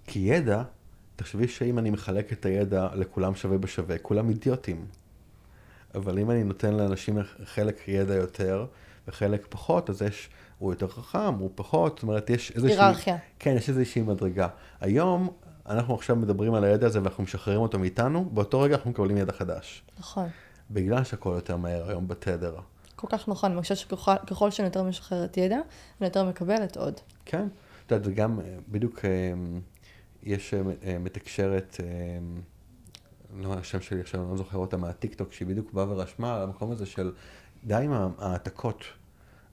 כי 0.06 0.18
ידע, 0.18 0.62
תחשבי 1.16 1.48
שאם 1.48 1.78
אני 1.78 1.90
מחלק 1.90 2.32
את 2.32 2.46
הידע 2.46 2.88
לכולם 2.94 3.34
שווה 3.34 3.58
בשווה, 3.58 3.98
כולם 3.98 4.28
אידיוטים. 4.28 4.86
אבל 5.94 6.18
אם 6.18 6.30
אני 6.30 6.44
נותן 6.44 6.74
לאנשים 6.74 7.18
חלק 7.44 7.88
ידע 7.88 8.14
יותר 8.14 8.66
וחלק 9.08 9.46
פחות, 9.48 9.90
אז 9.90 10.02
יש, 10.02 10.28
הוא 10.58 10.72
יותר 10.72 10.88
חכם, 10.88 11.34
הוא 11.34 11.50
פחות, 11.54 11.92
זאת 11.92 12.02
אומרת, 12.02 12.30
יש 12.30 12.52
איזושהי... 12.56 12.76
היררכיה. 12.78 13.16
כן, 13.38 13.54
יש 13.56 13.68
איזושהי 13.68 14.02
מדרגה. 14.02 14.48
היום, 14.80 15.30
אנחנו 15.70 15.94
עכשיו 15.94 16.16
מדברים 16.16 16.54
על 16.54 16.64
הידע 16.64 16.86
הזה 16.86 17.02
ואנחנו 17.02 17.24
משחררים 17.24 17.60
אותו 17.60 17.78
מאיתנו, 17.78 18.30
באותו 18.32 18.60
רגע 18.60 18.74
אנחנו 18.74 18.90
מקבלים 18.90 19.16
ידע 19.16 19.32
חדש. 19.32 19.82
נכון. 19.98 20.28
בגלל 20.70 21.04
שהכל 21.04 21.32
יותר 21.34 21.56
מהר 21.56 21.88
היום 21.88 22.08
בתדר. 22.08 22.56
כל 22.96 23.06
כך 23.10 23.28
נכון. 23.28 23.52
אני 23.52 23.60
חושבת 23.62 23.78
שככל 23.78 24.50
שאני 24.50 24.68
יותר 24.68 24.82
משחררת 24.82 25.36
ידע, 25.36 25.56
אני 26.00 26.06
יותר 26.06 26.24
מקבלת 26.24 26.76
עוד. 26.76 27.00
כן. 27.24 27.48
את 27.86 27.92
יודעת, 27.92 28.04
זה 28.04 28.12
גם, 28.12 28.40
אה, 28.40 28.56
בדיוק 28.68 29.04
אה, 29.04 29.10
יש 30.22 30.54
אה, 30.54 30.98
מתקשרת, 30.98 31.80
לא 33.36 33.54
השם 33.54 33.80
שלי 33.80 34.00
עכשיו, 34.00 34.22
אני 34.22 34.30
לא 34.30 34.36
זוכר 34.36 34.58
אותה 34.58 34.76
מהטיקטוק, 34.76 35.32
שהיא 35.32 35.48
בדיוק 35.48 35.72
באה 35.72 35.88
ורשמה 35.88 36.36
על 36.36 36.42
המקום 36.42 36.70
הזה 36.70 36.86
של 36.86 37.12
די 37.64 37.74
עם 37.74 37.92
ההעתקות. 38.18 38.84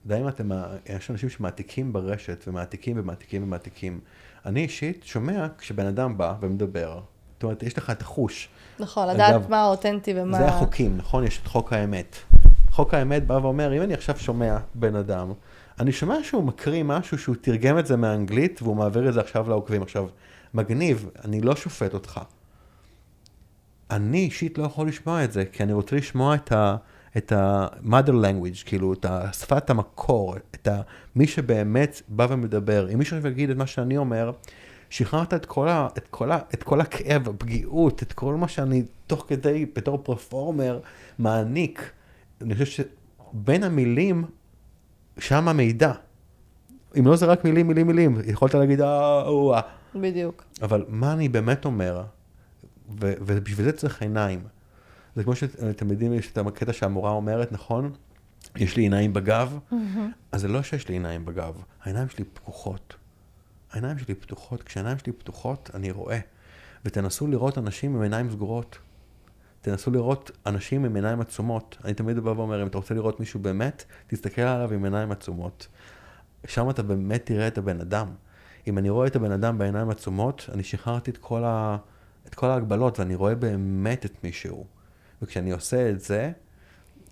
די 0.06 0.20
אם 0.20 0.28
אתם, 0.28 0.50
יש 0.86 1.10
אנשים 1.10 1.28
שמעתיקים 1.28 1.92
ברשת, 1.92 2.44
ומעתיקים 2.48 2.98
ומעתיקים 3.00 3.42
ומעתיקים. 3.42 4.00
אני 4.46 4.60
אישית 4.60 5.04
שומע 5.04 5.46
כשבן 5.58 5.86
אדם 5.86 6.18
בא 6.18 6.34
ומדבר. 6.40 7.00
זאת 7.34 7.42
אומרת, 7.42 7.62
יש 7.62 7.78
לך 7.78 7.90
את 7.90 8.02
החוש. 8.02 8.48
נכון, 8.78 9.08
אגב, 9.08 9.14
לדעת 9.14 9.48
מה 9.48 9.60
האותנטי 9.60 10.12
ומה... 10.16 10.38
זה 10.38 10.46
החוקים, 10.46 10.96
נכון? 10.96 11.24
יש 11.24 11.38
את 11.42 11.46
חוק 11.46 11.72
האמת. 11.72 12.16
חוק 12.70 12.94
האמת 12.94 13.26
בא 13.26 13.34
ואומר, 13.34 13.76
אם 13.76 13.82
אני 13.82 13.94
עכשיו 13.94 14.18
שומע 14.18 14.58
בן 14.74 14.96
אדם, 14.96 15.32
אני 15.80 15.92
שומע 15.92 16.16
שהוא 16.22 16.44
מקריא 16.44 16.82
משהו 16.82 17.18
שהוא 17.18 17.36
תרגם 17.40 17.78
את 17.78 17.86
זה 17.86 17.96
מאנגלית, 17.96 18.62
והוא 18.62 18.76
מעביר 18.76 19.08
את 19.08 19.14
זה 19.14 19.20
עכשיו 19.20 19.48
לעוקבים. 19.48 19.82
עכשיו, 19.82 20.06
מגניב, 20.54 21.08
אני 21.24 21.40
לא 21.40 21.56
שופט 21.56 21.94
אותך. 21.94 22.20
אני 23.90 24.18
אישית 24.18 24.58
לא 24.58 24.64
יכול 24.64 24.88
לשמוע 24.88 25.24
את 25.24 25.32
זה, 25.32 25.44
כי 25.44 25.62
אני 25.62 25.72
רוצה 25.72 25.96
לשמוע 25.96 26.34
את 26.34 26.52
ה... 26.52 26.76
את 27.16 27.32
ה-mother 27.32 28.12
language, 28.12 28.64
כאילו, 28.66 28.92
את 28.92 29.04
השפת 29.08 29.70
המקור, 29.70 30.36
את 30.54 30.68
ה... 30.68 30.80
מי 31.16 31.26
שבאמת 31.26 32.02
בא 32.08 32.26
ומדבר. 32.30 32.88
אם 32.92 32.98
מישהו 32.98 33.26
יגיד 33.26 33.50
את 33.50 33.56
מה 33.56 33.66
שאני 33.66 33.96
אומר, 33.96 34.32
שחררת 34.90 35.34
את 35.34 35.46
כל, 35.46 35.68
ה, 35.68 35.88
את, 35.98 36.08
כל 36.10 36.32
ה, 36.32 36.38
את 36.54 36.62
כל 36.62 36.80
הכאב, 36.80 37.28
הפגיעות, 37.28 38.02
את 38.02 38.12
כל 38.12 38.34
מה 38.34 38.48
שאני 38.48 38.82
תוך 39.06 39.24
כדי, 39.28 39.66
בתור 39.76 39.98
פרפורמר, 40.02 40.80
מעניק. 41.18 41.90
אני 42.40 42.54
חושב 42.54 42.84
שבין 43.34 43.64
המילים, 43.64 44.24
שם 45.18 45.48
המידע. 45.48 45.92
אם 46.98 47.06
לא 47.06 47.16
זה 47.16 47.26
רק 47.26 47.44
מילים, 47.44 47.68
מילים, 47.68 47.86
מילים, 47.86 48.18
יכולת 48.26 48.54
להגיד 48.54 48.80
אה. 48.80 49.60
בדיוק. 49.94 50.44
אבל 50.62 50.84
מה 50.88 51.12
אני 51.12 51.28
באמת 51.28 51.64
אומר, 51.64 52.02
ובשביל 52.98 53.66
זה 53.66 53.72
צריך 53.72 54.02
עיניים. 54.02 54.40
זה 55.18 55.24
כמו 55.24 55.34
שאתם 55.36 55.90
יודעים, 55.90 56.12
יש 56.12 56.32
את 56.32 56.38
הקטע 56.38 56.72
שהמורה 56.72 57.10
אומרת, 57.10 57.52
נכון? 57.52 57.92
יש 58.56 58.76
לי 58.76 58.82
עיניים 58.82 59.12
בגב, 59.12 59.58
mm-hmm. 59.70 59.74
אז 60.32 60.40
זה 60.40 60.48
לא 60.48 60.62
שיש 60.62 60.88
לי 60.88 60.94
עיניים 60.94 61.24
בגב, 61.24 61.62
העיניים 61.82 62.08
שלי 62.08 62.24
פקוחות. 62.24 62.94
העיניים 63.70 63.98
שלי 63.98 64.14
פתוחות, 64.14 64.62
כשהעיניים 64.62 64.98
שלי 64.98 65.12
פתוחות, 65.12 65.70
אני 65.74 65.90
רואה. 65.90 66.18
ותנסו 66.84 67.26
לראות 67.26 67.58
אנשים 67.58 67.96
עם 67.96 68.02
עיניים 68.02 68.30
סגורות. 68.30 68.78
תנסו 69.60 69.90
לראות 69.90 70.30
אנשים 70.46 70.84
עם 70.84 70.94
עיניים 70.94 71.20
עצומות. 71.20 71.76
אני 71.84 71.94
תמיד 71.94 72.18
בא 72.18 72.30
ואומר, 72.30 72.62
אם 72.62 72.66
אתה 72.66 72.78
רוצה 72.78 72.94
לראות 72.94 73.20
מישהו 73.20 73.40
באמת, 73.40 73.84
תסתכל 74.06 74.42
עליו 74.42 74.72
עם 74.72 74.84
עיניים 74.84 75.12
עצומות. 75.12 75.68
שם 76.46 76.70
אתה 76.70 76.82
באמת 76.82 77.26
תראה 77.26 77.46
את 77.48 77.58
הבן 77.58 77.80
אדם. 77.80 78.08
אם 78.66 78.78
אני 78.78 78.90
רואה 78.90 79.06
את 79.06 79.16
הבן 79.16 79.32
אדם 79.32 79.58
בעיניים 79.58 79.90
עצומות, 79.90 80.46
אני 80.52 80.62
שחררתי 80.62 81.10
את 81.10 81.18
כל, 81.18 81.44
ה... 81.44 81.76
את 82.26 82.34
כל 82.34 82.46
ההגבלות, 82.46 82.98
ואני 82.98 83.14
רואה 83.14 83.34
באמת 83.34 84.04
את 84.04 84.24
מישהו. 84.24 84.77
וכשאני 85.22 85.50
עושה 85.50 85.90
את 85.90 86.00
זה, 86.00 86.32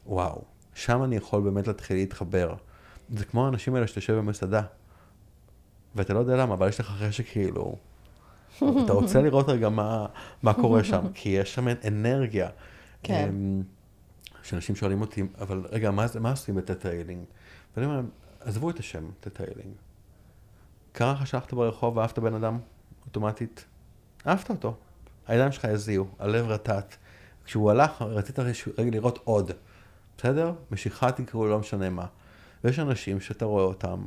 וואו, 0.06 0.44
שם 0.74 1.04
אני 1.04 1.16
יכול 1.16 1.42
באמת 1.42 1.66
להתחיל 1.66 1.96
להתחבר. 1.96 2.54
זה 3.10 3.24
כמו 3.24 3.46
האנשים 3.46 3.74
האלה 3.74 3.86
שאתה 3.86 3.98
יושב 3.98 4.14
במסעדה, 4.14 4.62
ואתה 5.94 6.14
לא 6.14 6.18
יודע 6.18 6.36
למה, 6.36 6.54
אבל 6.54 6.68
יש 6.68 6.80
לך 6.80 6.86
חשק 6.86 7.26
כאילו, 7.26 7.76
אתה 8.84 8.92
רוצה 8.92 9.22
לראות 9.22 9.48
רגע 9.48 9.68
מה, 9.68 10.06
מה 10.42 10.54
קורה 10.54 10.84
שם, 10.84 11.06
כי 11.14 11.28
יש 11.28 11.54
שם 11.54 11.66
אנרגיה. 11.86 12.48
כן. 13.02 13.28
אמ, 13.28 13.62
שאנשים 14.42 14.76
שואלים 14.76 15.00
אותי, 15.00 15.22
אבל 15.40 15.66
רגע, 15.70 15.90
מה, 15.90 16.06
מה 16.20 16.30
עושים 16.30 16.54
ב 16.54 16.59
theta 16.59 16.84
healing? 16.84 17.24
ואני 17.76 17.86
אומר, 17.86 18.00
עזבו 18.40 18.70
את 18.70 18.78
השם, 18.78 19.04
theta 19.20 19.41
healing. 19.41 19.74
קרה 20.92 21.12
לך 21.12 21.26
שהלכת 21.26 21.52
ברחוב 21.52 21.96
ואהבת 21.96 22.18
בן 22.18 22.34
אדם, 22.34 22.58
אוטומטית? 23.06 23.64
אהבת 24.26 24.50
אותו. 24.50 24.76
הידיים 25.26 25.52
שלך 25.52 25.64
הזיעו, 25.64 26.06
הלב 26.18 26.48
רטט. 26.48 26.96
כשהוא 27.46 27.70
הלך, 27.70 28.02
רצית 28.02 28.38
רגע 28.78 28.90
לראות 28.90 29.18
עוד. 29.24 29.50
בסדר? 30.18 30.52
משיכה 30.70 31.12
תקראו, 31.12 31.46
לא 31.46 31.58
משנה 31.58 31.90
מה. 31.90 32.06
ויש 32.64 32.78
אנשים 32.78 33.20
שאתה 33.20 33.44
רואה 33.44 33.64
אותם, 33.64 34.06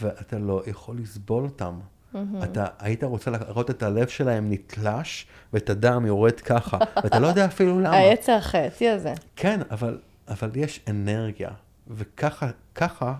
ואתה 0.00 0.38
לא 0.38 0.62
יכול 0.66 0.98
לסבול 0.98 1.44
אותם. 1.44 1.78
Mm-hmm. 2.14 2.18
אתה 2.44 2.66
היית 2.78 3.04
רוצה 3.04 3.30
לראות 3.30 3.70
את 3.70 3.82
הלב 3.82 4.08
שלהם 4.08 4.52
נתלש, 4.52 5.26
ואת 5.52 5.70
הדם 5.70 6.06
יורד 6.06 6.40
ככה, 6.40 6.78
ואתה 7.04 7.18
לא 7.18 7.26
יודע 7.26 7.44
אפילו 7.44 7.80
למה. 7.80 7.96
היצר 7.96 8.32
החייתי 8.32 8.88
הזה. 8.88 9.14
כן, 9.36 9.60
אבל, 9.70 9.98
אבל 10.28 10.50
יש 10.54 10.80
אנרגיה, 10.90 11.50
וככה 11.88 12.50
ככה 12.74 13.14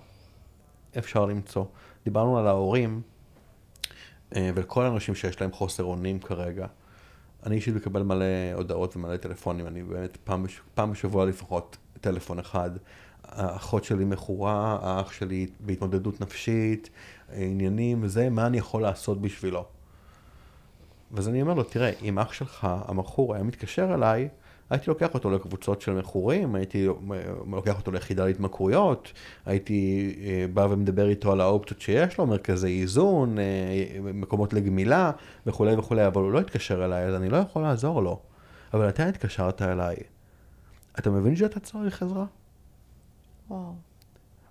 אפשר 0.98 1.26
למצוא. 1.26 1.64
דיברנו 2.04 2.38
על 2.38 2.46
ההורים, 2.46 3.00
אה, 4.36 4.50
ולכל 4.54 4.84
האנשים 4.84 5.14
שיש 5.14 5.40
להם 5.40 5.52
חוסר 5.52 5.84
אונים 5.84 6.18
כרגע. 6.18 6.66
אני 7.46 7.56
אישית 7.56 7.74
מקבל 7.74 8.02
מלא 8.02 8.24
הודעות 8.54 8.96
ומלא 8.96 9.16
טלפונים, 9.16 9.66
אני 9.66 9.82
באמת 9.82 10.16
פעם. 10.24 10.44
פעם 10.74 10.92
בשבוע 10.92 11.26
לפחות 11.26 11.76
טלפון 12.00 12.38
אחד. 12.38 12.70
האחות 13.24 13.84
שלי 13.84 14.04
מכורה, 14.04 14.78
האח 14.82 15.12
שלי 15.12 15.46
בהתמודדות 15.60 16.20
נפשית, 16.20 16.90
עניינים 17.32 17.98
וזה, 18.02 18.30
מה 18.30 18.46
אני 18.46 18.58
יכול 18.58 18.82
לעשות 18.82 19.20
בשבילו. 19.20 19.64
ואז 21.12 21.28
אני 21.28 21.42
אומר 21.42 21.54
לו, 21.54 21.62
תראה, 21.62 21.92
אם 22.02 22.18
אח 22.18 22.32
שלך 22.32 22.66
המכור 22.70 23.34
היה 23.34 23.42
מתקשר 23.42 23.94
אליי, 23.94 24.28
הייתי 24.70 24.90
לוקח 24.90 25.14
אותו 25.14 25.30
לקבוצות 25.30 25.80
של 25.80 25.92
מכורים, 25.92 26.54
הייתי 26.54 26.86
לוקח 27.46 27.78
אותו 27.78 27.90
ליחידה 27.90 28.26
להתמכרויות, 28.26 29.12
הייתי 29.46 30.14
אה, 30.24 30.46
בא 30.54 30.66
ומדבר 30.70 31.08
איתו 31.08 31.32
על 31.32 31.40
האופציות 31.40 31.80
שיש 31.80 32.18
לו, 32.18 32.26
מרכזי 32.26 32.80
איזון, 32.80 33.38
אה, 33.38 33.44
מקומות 34.14 34.52
לגמילה 34.52 35.10
וכולי 35.46 35.74
וכולי, 35.76 36.06
אבל 36.06 36.22
הוא 36.22 36.32
לא 36.32 36.40
התקשר 36.40 36.84
אליי, 36.84 37.04
אז 37.04 37.14
אני 37.14 37.28
לא 37.28 37.36
יכול 37.36 37.62
לעזור 37.62 38.02
לו. 38.02 38.20
אבל 38.74 38.88
אתה 38.88 39.06
התקשרת 39.06 39.62
אליי. 39.62 39.96
אתה 40.98 41.10
מבין 41.10 41.36
שאתה 41.36 41.60
צריך 41.60 42.02
עזרה? 42.02 42.24
וואו. 43.48 43.74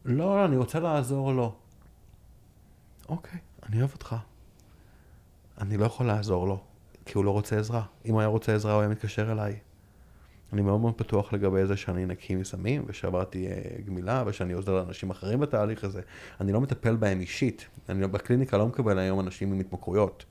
לא, 0.06 0.38
לא, 0.38 0.46
אני 0.46 0.58
רוצה 0.58 0.80
לעזור 0.80 1.34
לו. 1.34 1.56
אוקיי, 3.10 3.40
אני 3.70 3.80
אוהב 3.80 3.92
אותך. 3.94 4.16
אני 5.62 5.78
לא 5.78 5.86
יכול 5.86 6.06
לעזור 6.06 6.48
לו, 6.48 6.60
כי 7.06 7.18
הוא 7.18 7.26
לא 7.26 7.32
רוצה 7.32 7.60
עזרה. 7.60 7.84
אם 8.06 8.14
הוא 8.14 8.20
היה 8.20 8.28
רוצה 8.28 8.56
עזרה, 8.56 8.74
הוא 8.74 8.82
היה 8.82 8.90
מתקשר 8.90 9.32
אליי. 9.32 9.60
אני 10.54 10.62
מאוד 10.62 10.80
מאוד 10.80 10.94
פתוח 10.94 11.34
לגבי 11.34 11.66
זה 11.66 11.78
שאני 11.78 12.06
נקי 12.06 12.36
מסמים, 12.36 12.84
ושעברתי 12.88 13.48
uh, 13.48 13.82
גמילה, 13.82 14.24
ושאני 14.28 14.54
עוזר 14.54 14.76
לאנשים 14.76 15.10
אחרים 15.10 15.40
בתהליך 15.40 15.84
הזה. 15.84 16.02
אני 16.42 16.52
לא 16.52 16.62
מטפל 16.62 16.96
בהם 16.96 17.20
אישית. 17.20 17.66
אני 17.90 18.08
בקליניקה 18.08 18.58
לא 18.58 18.68
מקבל 18.68 19.00
היום 19.00 19.20
אנשים 19.20 19.54
עם 19.54 19.60
התמכרויות. 19.60 20.26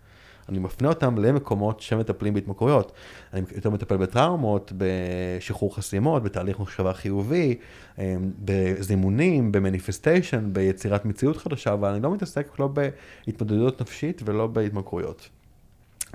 אני 0.48 0.58
מפנה 0.58 0.88
אותם 0.88 1.18
למקומות 1.18 1.80
שמטפלים 1.80 2.34
בהתמכרויות. 2.34 2.92
אני 3.32 3.42
יותר 3.54 3.70
מטפל 3.70 3.96
בטראומות, 3.96 4.72
בשחרור 4.76 5.76
חסימות, 5.76 6.22
בתהליך 6.22 6.60
מחשבה 6.60 6.92
חיובי, 6.92 7.58
בזימונים, 8.44 9.52
במניפסטיישן, 9.52 10.48
ביצירת 10.52 11.04
מציאות 11.04 11.36
חדשה, 11.36 11.72
אבל 11.72 11.88
אני 11.88 12.02
לא 12.02 12.14
מתעסק 12.14 12.58
לא 12.58 12.68
בהתמודדות 13.26 13.80
נפשית 13.80 14.22
ולא 14.24 14.46
בהתמכרויות. 14.46 15.28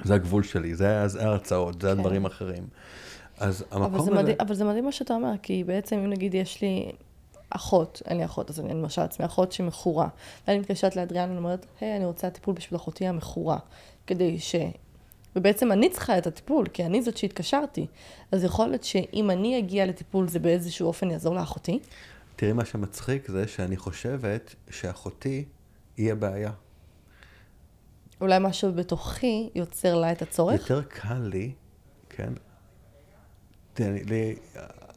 זה 0.03 0.13
הגבול 0.13 0.43
שלי, 0.43 0.75
זה 0.75 1.05
ההרצאות, 1.19 1.81
זה 1.81 1.87
כן. 1.87 1.97
הדברים 1.97 2.25
האחרים. 2.25 2.63
אז 3.41 3.65
המקום 3.71 3.83
אבל 3.83 4.03
זה, 4.03 4.11
הזה... 4.11 4.21
מדהים, 4.21 4.37
אבל 4.39 4.55
זה 4.55 4.65
מדהים 4.65 4.85
מה 4.85 4.91
שאתה 4.91 5.13
אומר, 5.13 5.31
כי 5.41 5.63
בעצם 5.63 5.95
אם 5.95 6.09
נגיד 6.09 6.33
יש 6.33 6.61
לי 6.61 6.91
אחות, 7.49 8.01
אין 8.05 8.17
לי 8.17 8.25
אחות, 8.25 8.49
אז 8.49 8.59
אני 8.59 8.73
למשל 8.73 9.01
עצמי 9.01 9.25
אחות 9.25 9.51
שמכורה. 9.51 10.07
ואני 10.47 10.59
מתקשרת 10.59 10.95
לאדריאן 10.95 11.29
ואני 11.29 11.37
אומרת, 11.37 11.65
היי, 11.81 11.95
אני 11.95 12.05
רוצה 12.05 12.29
טיפול 12.29 12.55
בשביל 12.55 12.77
אחותי 12.77 13.07
המכורה, 13.07 13.57
כדי 14.07 14.37
ובעצם 15.35 15.71
אני 15.71 15.89
צריכה 15.89 16.17
את 16.17 16.27
הטיפול, 16.27 16.67
כי 16.67 16.85
אני 16.85 17.01
זאת 17.01 17.17
שהתקשרתי. 17.17 17.87
אז 18.31 18.43
יכול 18.43 18.67
להיות 18.67 18.83
שאם 18.83 19.31
אני 19.31 19.59
אגיע 19.59 19.85
לטיפול, 19.85 20.27
זה 20.27 20.39
באיזשהו 20.39 20.87
אופן 20.87 21.11
יעזור 21.11 21.35
לאחותי? 21.35 21.79
תראי, 22.35 22.53
מה 22.53 22.65
שמצחיק 22.65 23.27
זה 23.27 23.47
שאני 23.47 23.77
חושבת 23.77 24.55
שאחותי 24.69 25.45
היא 25.97 26.11
הבעיה. 26.11 26.51
אולי 28.21 28.37
משהו 28.41 28.73
בתוכי 28.73 29.49
יוצר 29.55 29.95
לה 29.95 30.11
את 30.11 30.21
הצורך? 30.21 30.69
יותר 30.69 30.81
קל 30.81 31.19
לי, 31.19 31.51
כן? 32.09 32.33
תראי, 33.73 34.03
לי, 34.03 34.35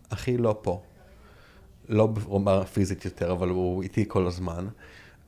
אחי 0.09 0.37
לא 0.37 0.59
פה. 0.62 0.83
לא 1.89 2.07
ברמה 2.07 2.64
פיזית 2.64 3.05
יותר, 3.05 3.33
אבל 3.33 3.49
הוא 3.49 3.83
איתי 3.83 4.05
כל 4.09 4.27
הזמן. 4.27 4.66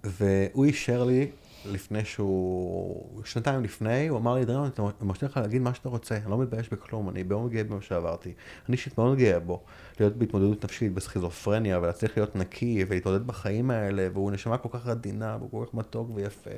והוא 0.05 0.65
אישר 0.65 1.05
לי 1.05 1.31
לפני 1.73 2.05
שהוא, 2.05 3.25
שנתיים 3.25 3.65
לפני, 3.65 4.09
הוא 4.09 4.19
אמר 4.19 4.35
לי, 4.35 4.45
דריון, 4.45 4.69
אתה 4.69 5.05
מרשה 5.05 5.27
לך 5.27 5.37
להגיד 5.37 5.63
מה 5.63 5.75
שאתה 5.75 5.89
רוצה, 5.89 6.17
אני 6.17 6.31
לא 6.31 6.39
מתבייש 6.39 6.69
בכלום, 6.69 7.09
אני 7.09 7.23
מאוד 7.23 7.51
גאה 7.51 7.65
במה 7.65 7.83
שעברתי. 7.83 8.33
אני 8.69 8.77
אישית 8.77 8.99
מאוד 8.99 9.19
גאה 9.19 9.41
בו, 9.41 9.63
להיות 10.01 10.17
בהתמודדות 10.17 10.65
נפשית, 10.65 10.95
בסכיזופרניה, 10.95 11.79
ולהצליח 11.79 12.17
להיות 12.17 12.37
נקי, 12.37 12.85
ולהתמודד 12.89 13.27
בחיים 13.27 13.71
האלה, 13.71 14.09
והוא 14.13 14.31
נשמה 14.31 14.59
כל 14.59 14.69
כך 14.73 14.87
עדינה, 14.87 15.37
והוא 15.41 15.51
כל 15.51 15.67
כך 15.67 15.75
מתוק 15.75 16.11
ויפה, 16.15 16.51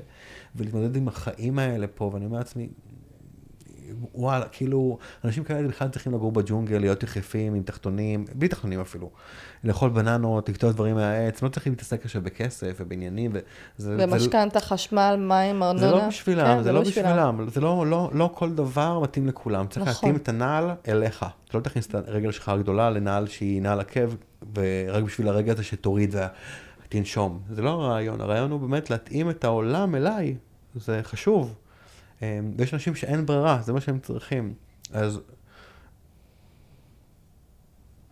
ולהתמודד 0.56 0.96
עם 0.96 1.08
החיים 1.08 1.58
האלה 1.58 1.86
פה, 1.86 2.10
ואני 2.14 2.24
אומר 2.24 2.38
לעצמי, 2.38 2.68
וואלה, 4.14 4.48
כאילו, 4.48 4.98
אנשים 5.24 5.44
כאלה 5.44 5.68
בכלל 5.68 5.88
צריכים 5.88 6.14
לגור 6.14 6.32
בג'ונגל, 6.32 6.78
להיות 6.78 7.02
יחפים 7.02 7.54
עם 7.54 7.62
תחתונים, 7.62 8.24
בלי 8.34 8.48
תחתונים 8.48 8.80
אפילו. 8.80 9.10
לאכול 9.64 9.90
בננות, 9.90 10.48
לקטוע 10.48 10.72
דברים 10.72 10.94
מהעץ, 10.94 11.42
לא 11.42 11.48
צריכים 11.48 11.72
להתעסק 11.72 12.04
עכשיו 12.04 12.22
בכסף 12.22 12.76
ובעניינים. 12.80 13.32
ומשכנתה, 13.78 14.60
חשמל, 14.60 15.16
מים, 15.18 15.62
ארנונה. 15.62 15.78
זה 15.78 15.90
לא 15.90 16.08
בשבילם, 16.08 16.56
כן, 16.56 16.62
זה 16.62 16.72
לא 16.72 16.80
בשבילם. 16.80 17.48
זה 17.52 17.60
לא, 17.60 17.86
לא, 17.86 18.10
לא 18.12 18.30
כל 18.34 18.50
דבר 18.50 19.00
מתאים 19.00 19.26
לכולם. 19.26 19.66
צריך 19.66 19.86
נכון. 19.86 20.08
להתאים 20.08 20.16
את 20.22 20.28
הנעל 20.28 20.70
אליך. 20.88 21.26
אתה 21.48 21.58
לא 21.58 21.62
תכניס 21.62 21.86
את 21.86 21.94
הרגל 21.94 22.30
שלך 22.30 22.48
הגדולה 22.48 22.90
לנעל 22.90 23.26
שהיא 23.26 23.62
נעל 23.62 23.80
עקב, 23.80 24.14
ורק 24.54 25.04
בשביל 25.04 25.28
הרגע 25.28 25.52
הזה 25.52 25.62
שתוריד 25.62 26.14
ותנשום. 26.84 27.40
זה 27.50 27.62
לא 27.62 27.70
הרעיון, 27.70 28.20
הרעיון 28.20 28.50
הוא 28.50 28.60
באמת 28.60 28.90
להתאים 28.90 29.30
את 29.30 29.44
העולם 29.44 29.94
אליי. 29.94 30.34
זה 30.74 31.00
חשוב. 31.02 31.54
אמ, 32.22 32.52
ויש 32.58 32.74
אנשים 32.74 32.94
שאין 32.94 33.26
ברירה, 33.26 33.62
זה 33.62 33.72
מה 33.72 33.80
שהם 33.80 33.98
צריכים. 33.98 34.54
אז 34.92 35.20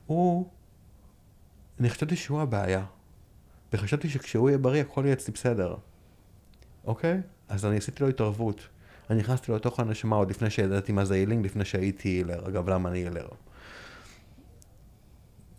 הוא, 0.07 0.51
אני 1.81 1.91
חשבתי 1.91 2.17
שהוא 2.17 2.41
הבעיה. 2.41 2.85
וחשבתי 3.73 4.09
שכשהוא 4.09 4.49
יהיה 4.49 4.59
בריא 4.59 4.81
הכל 4.81 5.03
יהיה 5.05 5.13
אצלי 5.13 5.35
בסדר. 5.35 5.77
אוקיי? 6.85 7.21
אז 7.49 7.67
אני 7.67 7.77
עשיתי 7.77 8.03
לו 8.03 8.09
התערבות. 8.09 8.69
אני 9.11 9.19
נכנסתי 9.19 9.51
לו 9.53 9.57
לתוך 9.57 9.81
הנשמה 9.81 10.17
עוד 10.17 10.31
לפני 10.31 10.51
שידעתי 10.51 10.93
מה 10.93 11.05
זה 11.05 11.15
הילינג, 11.15 11.45
לפני 11.45 11.65
שהייתי 11.65 12.09
הילר. 12.09 12.49
אגב, 12.49 12.69
למה 12.69 12.89
אני 12.89 12.99
הילר? 12.99 13.29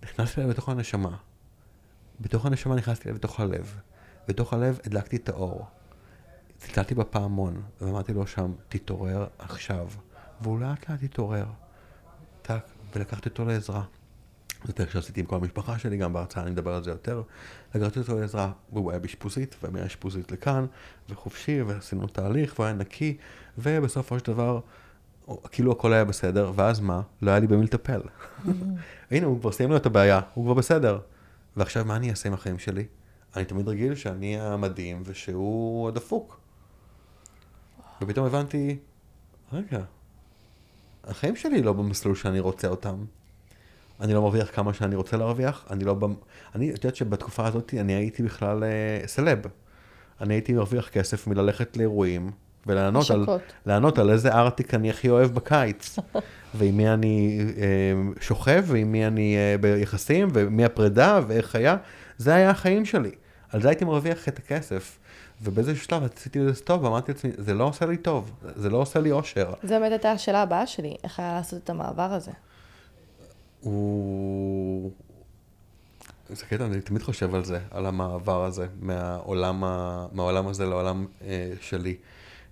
נכנסתי 0.03 0.41
אליו 0.41 0.51
לתוך 0.51 0.69
הנשמה. 0.69 1.17
בתוך 2.19 2.45
הנשמה 2.45 2.75
נכנסתי 2.75 3.09
אליו 3.09 3.15
לתוך 3.15 3.39
הלב. 3.39 3.79
בתוך 4.27 4.53
הלב 4.53 4.79
הדלקתי 4.85 5.15
את 5.15 5.29
האור. 5.29 5.65
צלצלתי 6.57 6.95
בפעמון, 6.95 7.61
ואמרתי 7.81 8.13
לו 8.13 8.27
שם, 8.27 8.51
תתעורר 8.69 9.27
עכשיו. 9.39 9.87
והוא 10.41 10.59
לאט 10.59 10.89
לאט 10.89 11.03
התעורר. 11.03 11.45
טק, 12.41 12.65
ולקחתי 12.95 13.29
אותו 13.29 13.45
לעזרה. 13.45 13.83
זה 14.63 14.69
יותר 14.69 14.89
שעשיתי 14.89 15.19
עם 15.19 15.25
כל 15.25 15.35
המשפחה 15.35 15.79
שלי, 15.79 15.97
גם 15.97 16.13
בהרצאה 16.13 16.43
אני 16.43 16.51
מדבר 16.51 16.73
על 16.73 16.83
זה 16.83 16.91
יותר. 16.91 17.21
לקחתי 17.75 17.99
אותו 17.99 18.19
לעזרה, 18.19 18.51
והוא 18.73 18.91
היה 18.91 18.99
באשפוזית, 18.99 19.55
ומהאשפוזית 19.63 20.31
לכאן, 20.31 20.65
וחופשי, 21.09 21.61
ועשינו 21.61 22.07
תהליך, 22.07 22.53
והוא 22.55 22.65
היה 22.65 22.75
נקי, 22.75 23.17
ובסופו 23.57 24.19
של 24.19 24.25
דבר, 24.25 24.59
כאילו 25.51 25.71
הכל 25.71 25.93
היה 25.93 26.05
בסדר, 26.05 26.51
ואז 26.55 26.79
מה? 26.79 27.01
לא 27.21 27.31
היה 27.31 27.39
לי 27.39 27.47
במי 27.47 27.63
לטפל. 27.63 28.01
הנה, 29.11 29.25
הוא 29.25 29.39
כבר 29.39 29.51
סיים 29.51 29.69
לו 29.69 29.77
את 29.77 29.85
הבעיה, 29.85 30.21
הוא 30.33 30.45
כבר 30.45 30.53
בסדר. 30.53 30.99
ועכשיו 31.57 31.85
מה 31.85 31.95
אני 31.95 32.09
אעשה 32.09 32.29
עם 32.29 32.33
החיים 32.33 32.59
שלי? 32.59 32.85
אני 33.35 33.45
תמיד 33.45 33.67
רגיל 33.67 33.95
שאני 33.95 34.39
המדהים 34.39 35.01
ושהוא 35.05 35.87
הדפוק. 35.87 36.46
ופתאום 38.01 38.25
הבנתי, 38.25 38.77
רגע, 39.53 39.79
החיים 41.03 41.35
שלי 41.35 41.61
לא 41.61 41.73
במסלול 41.73 42.15
שאני 42.15 42.39
רוצה 42.39 42.67
אותם. 42.67 42.95
אני 44.01 44.13
לא 44.13 44.21
מרוויח 44.21 44.55
כמה 44.55 44.73
שאני 44.73 44.95
רוצה 44.95 45.17
להרוויח, 45.17 45.65
אני 45.69 45.83
לא... 45.83 45.93
במ... 45.93 46.13
אני, 46.55 46.69
את 46.69 46.83
יודעת 46.83 46.95
שבתקופה 46.95 47.47
הזאת 47.47 47.73
אני 47.79 47.93
הייתי 47.93 48.23
בכלל 48.23 48.63
uh, 48.63 49.07
סלב. 49.07 49.39
אני 50.21 50.33
הייתי 50.33 50.53
מרוויח 50.53 50.89
כסף 50.89 51.27
מללכת 51.27 51.77
לאירועים 51.77 52.31
ולענות 52.67 53.11
על, 53.11 53.25
לענות 53.65 53.99
על 53.99 54.09
איזה 54.09 54.33
ארטיק 54.33 54.73
אני 54.73 54.89
הכי 54.89 55.09
אוהב 55.09 55.33
בקיץ. 55.33 55.99
ועם 56.57 56.77
מי 56.77 56.89
אני 56.89 57.39
אה, 57.39 58.23
שוכב, 58.23 58.63
ועם 58.67 58.91
מי 58.91 59.07
אני 59.07 59.35
אה, 59.37 59.61
ביחסים, 59.61 60.27
ומי 60.33 60.65
הפרידה, 60.65 61.19
ואיך 61.27 61.55
היה. 61.55 61.77
זה 62.17 62.35
היה 62.35 62.49
החיים 62.49 62.85
שלי. 62.85 63.11
על 63.51 63.61
זה 63.61 63.69
הייתי 63.69 63.85
מרוויח 63.85 64.27
את 64.27 64.39
הכסף. 64.39 64.99
ובאיזשהו 65.41 65.85
שלב 65.85 66.03
עשיתי 66.15 66.39
לזה 66.39 66.53
סטופ, 66.53 66.83
ואמרתי 66.83 67.11
לעצמי, 67.11 67.31
זה 67.37 67.53
לא 67.53 67.63
עושה 67.63 67.85
לי 67.85 67.97
טוב, 67.97 68.31
זה 68.55 68.69
לא 68.69 68.77
עושה 68.77 68.99
לי 68.99 69.11
אושר. 69.11 69.53
זו 69.63 69.69
באמת 69.69 69.91
הייתה 69.91 70.11
השאלה 70.11 70.41
הבאה 70.41 70.67
שלי, 70.67 70.95
איך 71.03 71.19
היה 71.19 71.33
לעשות 71.33 71.63
את 71.63 71.69
המעבר 71.69 72.13
הזה? 72.13 72.31
הוא... 73.61 74.91
זה 76.29 76.45
קטע, 76.45 76.65
אני 76.65 76.81
תמיד 76.81 77.01
חושב 77.01 77.35
על 77.35 77.43
זה, 77.43 77.59
על 77.71 77.85
המעבר 77.85 78.45
הזה, 78.45 78.67
מהעולם, 78.79 79.63
ה... 79.63 80.05
מהעולם 80.11 80.47
הזה 80.47 80.65
לעולם 80.65 81.05
אה, 81.21 81.53
שלי. 81.61 81.95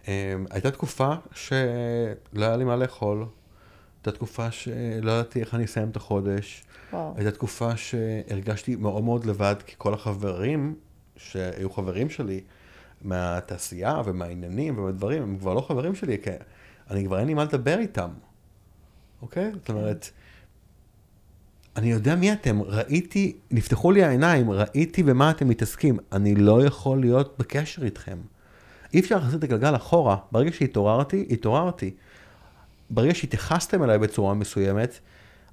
אה, 0.08 0.36
הייתה 0.50 0.72
תקופה 0.72 1.14
שלא 1.34 2.46
היה 2.46 2.58
לי 2.58 2.64
מה 2.64 2.76
לאכול, 2.76 3.26
הייתה 3.98 4.12
תקופה 4.12 4.52
שלא 4.52 5.12
ידעתי 5.12 5.40
איך 5.40 5.54
אני 5.54 5.66
אסיים 5.66 5.90
את 5.90 5.96
החודש. 5.96 6.64
וואו. 6.94 7.14
הייתה 7.18 7.32
תקופה 7.32 7.78
שהרגשתי 7.78 8.76
מאוד 8.76 9.04
מאוד 9.04 9.26
לבד, 9.26 9.56
כי 9.66 9.76
כל 9.78 9.94
החברים 9.94 10.76
שהיו 11.18 11.70
חברים 11.70 12.10
שלי, 12.10 12.42
מהתעשייה 13.02 14.02
ומהעניינים 14.06 14.80
ומהדברים, 14.80 15.24
הם 15.24 15.38
כבר 15.38 15.54
לא 15.54 15.62
חברים 15.62 15.96
שלי, 15.96 16.18
כי 16.24 16.30
אני 16.89 17.06
כבר 17.06 17.20
אין 17.20 17.28
לי 17.28 17.34
מה 17.34 17.43
לדבר 17.43 17.80
איתם, 17.80 18.10
אוקיי? 19.22 19.52
זאת 19.54 19.70
אומרת, 19.70 20.10
אני 21.76 21.91
יודע 21.91 22.16
מי 22.16 22.34
אתם, 22.34 22.62
ראיתי, 22.62 23.38
נפתחו 23.52 23.91
לי 23.91 24.04
העיניים, 24.04 24.52
ראיתי 24.52 25.04
במה 25.04 25.32
אתם 25.32 25.48
מתעסקים, 25.48 25.98
אני 26.12 26.36
לא 26.36 26.66
יכול 26.66 27.02
להיות 27.02 27.36
בקשר 27.39 27.86
איתכם. 27.86 28.18
אי 28.93 29.00
אפשר 29.00 29.16
להחזיר 29.16 29.39
את 29.39 29.43
הגלגל 29.43 29.76
אחורה, 29.76 30.18
ברגע 30.32 30.52
שהתעוררתי, 30.52 31.28
התעוררתי. 31.30 31.91
ברגע 32.89 33.16
שהתייחסתם 33.16 33.84
אליי 33.84 33.98
בצורה 33.98 34.34
מסוימת, 34.34 35.00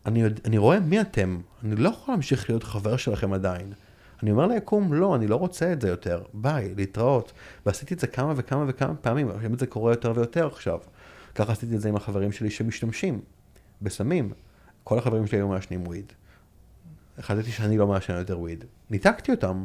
אני, 0.07 0.23
אני 0.45 0.59
רואה 0.59 0.81
מי 0.81 1.01
אתם, 1.01 1.41
אני 1.65 1.77
לא 1.77 1.89
יכול 1.89 2.15
להמשיך 2.15 2.51
להיות 2.51 2.65
חבר 2.65 2.97
שלכם 2.97 3.33
עדיין. 3.33 3.73
אני 4.23 4.31
אומר 4.31 4.47
ליקום, 4.47 4.93
לא, 4.93 5.17
אני 5.17 5.27
לא 5.27 5.37
רוצה 5.37 5.73
את 5.73 5.81
זה 5.81 5.89
יותר, 5.89 6.23
ביי, 6.35 6.75
להתראות. 6.75 7.33
ועשיתי 7.67 7.95
את 7.95 8.01
זה 8.01 8.07
כמה 8.07 8.33
וכמה 8.37 8.65
וכמה 8.69 8.95
פעמים, 8.95 9.31
עכשיו 9.31 9.59
זה 9.59 9.67
קורה 9.67 9.93
יותר 9.93 10.13
ויותר 10.17 10.47
עכשיו. 10.47 10.79
ככה 11.35 11.53
עשיתי 11.53 11.75
את 11.75 11.81
זה 11.81 11.89
עם 11.89 11.97
החברים 11.97 12.33
שלי 12.33 12.51
שמשתמשים 12.51 13.21
בסמים. 13.83 14.33
כל 14.85 14.99
החברים 14.99 15.27
שלי 15.27 15.39
היו 15.39 15.49
מעשנים 15.49 15.87
וויד. 15.87 16.13
החלטתי 17.19 17.51
שאני 17.51 17.79
לא 17.79 17.87
מעשן 17.87 18.15
יותר 18.19 18.39
וויד. 18.39 18.65
ניתקתי 18.91 19.31
אותם, 19.31 19.65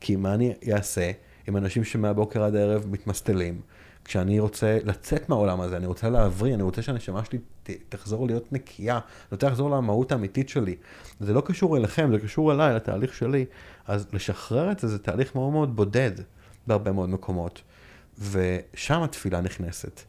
כי 0.00 0.16
מה 0.16 0.34
אני 0.34 0.54
אעשה 0.72 1.10
עם 1.46 1.56
אנשים 1.56 1.84
שמהבוקר 1.84 2.42
עד 2.42 2.54
הערב 2.54 2.86
מתמסטלים, 2.90 3.60
כשאני 4.08 4.40
רוצה 4.40 4.78
לצאת 4.84 5.28
מהעולם 5.28 5.60
הזה, 5.60 5.76
אני 5.76 5.86
רוצה 5.86 6.10
להבריא, 6.10 6.54
אני 6.54 6.62
רוצה 6.62 6.82
שהנשמה 6.82 7.24
שלי 7.24 7.38
תחזור 7.88 8.26
להיות 8.26 8.52
נקייה, 8.52 8.94
אני 8.94 9.02
רוצה 9.32 9.48
לחזור 9.48 9.70
למהות 9.70 10.12
האמיתית 10.12 10.48
שלי. 10.48 10.76
זה 11.20 11.32
לא 11.32 11.40
קשור 11.40 11.76
אליכם, 11.76 12.10
זה 12.12 12.18
קשור 12.18 12.52
אליי, 12.52 12.74
לתהליך 12.74 13.14
שלי. 13.14 13.44
אז 13.86 14.06
לשחרר 14.12 14.72
את 14.72 14.78
זה, 14.78 14.88
זה 14.88 14.98
תהליך 14.98 15.34
מאוד 15.34 15.52
מאוד 15.52 15.76
בודד 15.76 16.10
בהרבה 16.66 16.92
מאוד 16.92 17.08
מקומות. 17.08 17.62
ושם 18.18 19.02
התפילה 19.02 19.40
נכנסת. 19.40 20.00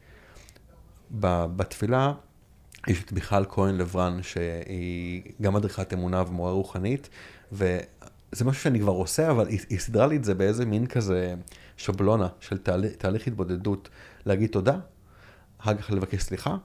בתפילה 1.11 2.13
יש 2.87 3.03
את 3.03 3.11
מיכל 3.11 3.45
כהן 3.45 3.75
לברן, 3.75 4.23
שהיא 4.23 5.21
גם 5.41 5.53
מדריכת 5.53 5.93
אמונה 5.93 6.23
ומורה 6.27 6.51
רוחנית, 6.51 7.09
וזה 8.33 8.45
משהו 8.45 8.63
שאני 8.63 8.79
כבר 8.79 8.91
עושה, 8.91 9.31
אבל 9.31 9.47
היא, 9.47 9.59
היא 9.69 9.79
סידרה 9.79 10.07
לי 10.07 10.15
את 10.15 10.23
זה 10.23 10.35
באיזה 10.35 10.65
מין 10.65 10.85
כזה 10.85 11.35
שבלונה 11.77 12.27
של 12.39 12.57
תהליך, 12.57 12.95
תהליך 12.95 13.27
התבודדות, 13.27 13.89
להגיד 14.25 14.49
תודה, 14.49 14.77
אחר 15.57 15.75
כך 15.77 15.91
לבקש 15.91 16.21
סליחה, 16.23 16.57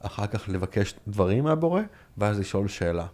אחר 0.00 0.26
כך 0.26 0.48
לבקש 0.48 0.94
דברים 1.08 1.44
מהבורא, 1.44 1.82
ואז 2.18 2.38
לשאול 2.38 2.68
שאלה. 2.68 3.06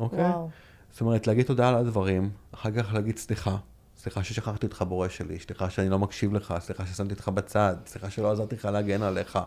אוקיי? 0.00 0.20
וואו. 0.20 0.50
זאת 0.90 1.00
אומרת, 1.00 1.26
להגיד 1.26 1.46
תודה 1.46 1.68
על 1.68 1.74
הדברים, 1.74 2.30
אחר 2.54 2.70
כך 2.70 2.94
להגיד 2.94 3.18
סליחה, 3.18 3.56
סליחה 3.98 4.24
ששכחתי 4.24 4.66
אותך 4.66 4.84
בורא 4.88 5.08
שלי, 5.08 5.38
סליחה 5.38 5.70
שאני 5.70 5.88
לא 5.88 5.98
מקשיב 5.98 6.34
לך, 6.34 6.54
סליחה 6.58 6.86
ששמתי 6.86 7.14
אותך 7.14 7.28
בצד, 7.28 7.74
סליחה 7.86 8.10
שלא 8.10 8.32
עזרתי 8.32 8.56
לך 8.56 8.64
להגן 8.64 9.02
עליך, 9.02 9.38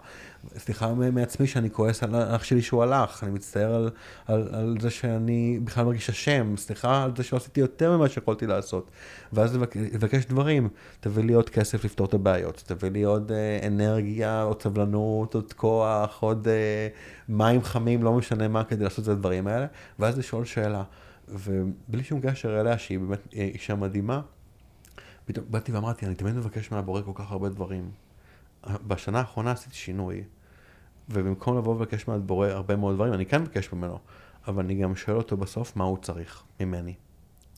סליחה 0.57 0.93
מעצמי 0.93 1.47
שאני 1.47 1.69
כועס 1.71 2.03
על 2.03 2.15
האח 2.15 2.43
שלי 2.43 2.61
שהוא 2.61 2.83
הלך, 2.83 3.23
אני 3.23 3.31
מצטער 3.31 3.75
על, 3.75 3.89
על, 4.27 4.47
על 4.53 4.77
זה 4.79 4.89
שאני 4.89 5.59
בכלל 5.63 5.85
מרגיש 5.85 6.09
אשם, 6.09 6.53
סליחה 6.57 7.03
על 7.03 7.11
זה 7.17 7.23
שלא 7.23 7.37
עשיתי 7.37 7.59
יותר 7.59 7.97
ממה 7.97 8.09
שיכולתי 8.09 8.47
לעשות. 8.47 8.91
ואז 9.33 9.57
לבקש 9.75 10.25
דברים, 10.25 10.69
תביא 10.99 11.23
לי 11.23 11.33
עוד 11.33 11.49
כסף 11.49 11.85
לפתור 11.85 12.07
את 12.07 12.13
הבעיות, 12.13 12.63
תביא 12.65 12.89
לי 12.89 13.03
עוד 13.03 13.31
אה, 13.31 13.67
אנרגיה, 13.67 14.41
עוד 14.41 14.61
סבלנות, 14.61 15.35
עוד 15.35 15.53
כוח, 15.53 16.21
עוד 16.21 16.47
אה, 16.47 16.87
מים 17.29 17.63
חמים, 17.63 18.03
לא 18.03 18.13
משנה 18.13 18.47
מה, 18.47 18.63
כדי 18.63 18.83
לעשות 18.83 19.05
את 19.05 19.09
הדברים 19.09 19.47
האלה, 19.47 19.65
ואז 19.99 20.17
לשאול 20.17 20.45
שאלה. 20.45 20.83
ובלי 21.27 22.03
שום 22.03 22.21
קשר 22.21 22.61
אליה, 22.61 22.77
שהיא 22.77 22.99
באמת 22.99 23.27
אה, 23.35 23.49
אישה 23.53 23.75
מדהימה, 23.75 24.21
פתאום 25.31 25.45
באתי 25.49 25.71
ואמרתי, 25.71 26.05
אני 26.05 26.15
תמיד 26.15 26.35
מבקש 26.35 26.71
מהבורא 26.71 27.01
כל 27.01 27.11
כך 27.15 27.31
הרבה 27.31 27.49
דברים. 27.49 27.91
בשנה 28.87 29.19
האחרונה 29.19 29.51
עשיתי 29.51 29.75
שינוי, 29.75 30.23
ובמקום 31.09 31.57
לבוא 31.57 31.75
ולבקש 31.75 32.07
מהבורא 32.07 32.47
הרבה 32.47 32.75
מאוד 32.75 32.95
דברים, 32.95 33.13
אני 33.13 33.25
כן 33.25 33.41
מבקש 33.41 33.73
ממנו, 33.73 33.99
אבל 34.47 34.63
אני 34.63 34.75
גם 34.75 34.95
שואל 34.95 35.17
אותו 35.17 35.37
בסוף 35.37 35.75
מה 35.75 35.83
הוא 35.83 35.97
צריך 36.01 36.43
ממני. 36.59 36.93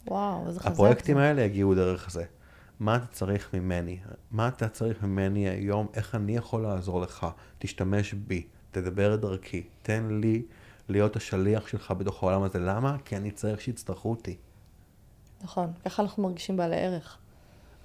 וואו, 0.08 0.48
איזה 0.48 0.60
חזק. 0.60 0.72
הפרויקטים 0.72 1.18
האלה 1.18 1.42
יגיעו 1.42 1.76
דרך 1.76 2.12
זה. 2.12 2.24
מה 2.80 2.96
אתה 2.96 3.06
צריך 3.06 3.54
ממני? 3.54 4.00
מה 4.32 4.48
אתה 4.48 4.70
צריך 4.70 5.04
ממני 5.04 5.50
היום? 5.50 5.88
איך 5.94 6.16
אני 6.16 6.36
יכול 6.36 6.62
לעזור 6.62 7.02
לך? 7.02 7.28
תשתמש 7.60 8.14
בי, 8.14 8.48
תדבר 8.72 9.14
את 9.14 9.20
דרכי, 9.20 9.64
תן 9.82 10.20
לי 10.22 10.44
להיות 10.90 11.16
השליח 11.16 11.68
שלך 11.68 11.92
בתוך 11.92 12.24
העולם 12.24 12.44
הזה. 12.44 12.60
למה? 12.60 12.98
כי 13.06 13.18
אני 13.18 13.32
צריך 13.32 13.62
שיצטרכו 13.62 14.10
אותי. 14.10 14.38
נכון, 15.44 15.72
ככה 15.86 16.02
אנחנו 16.02 16.24
מרגישים 16.24 16.58
בעלי 16.58 16.76
ערך. 16.76 17.18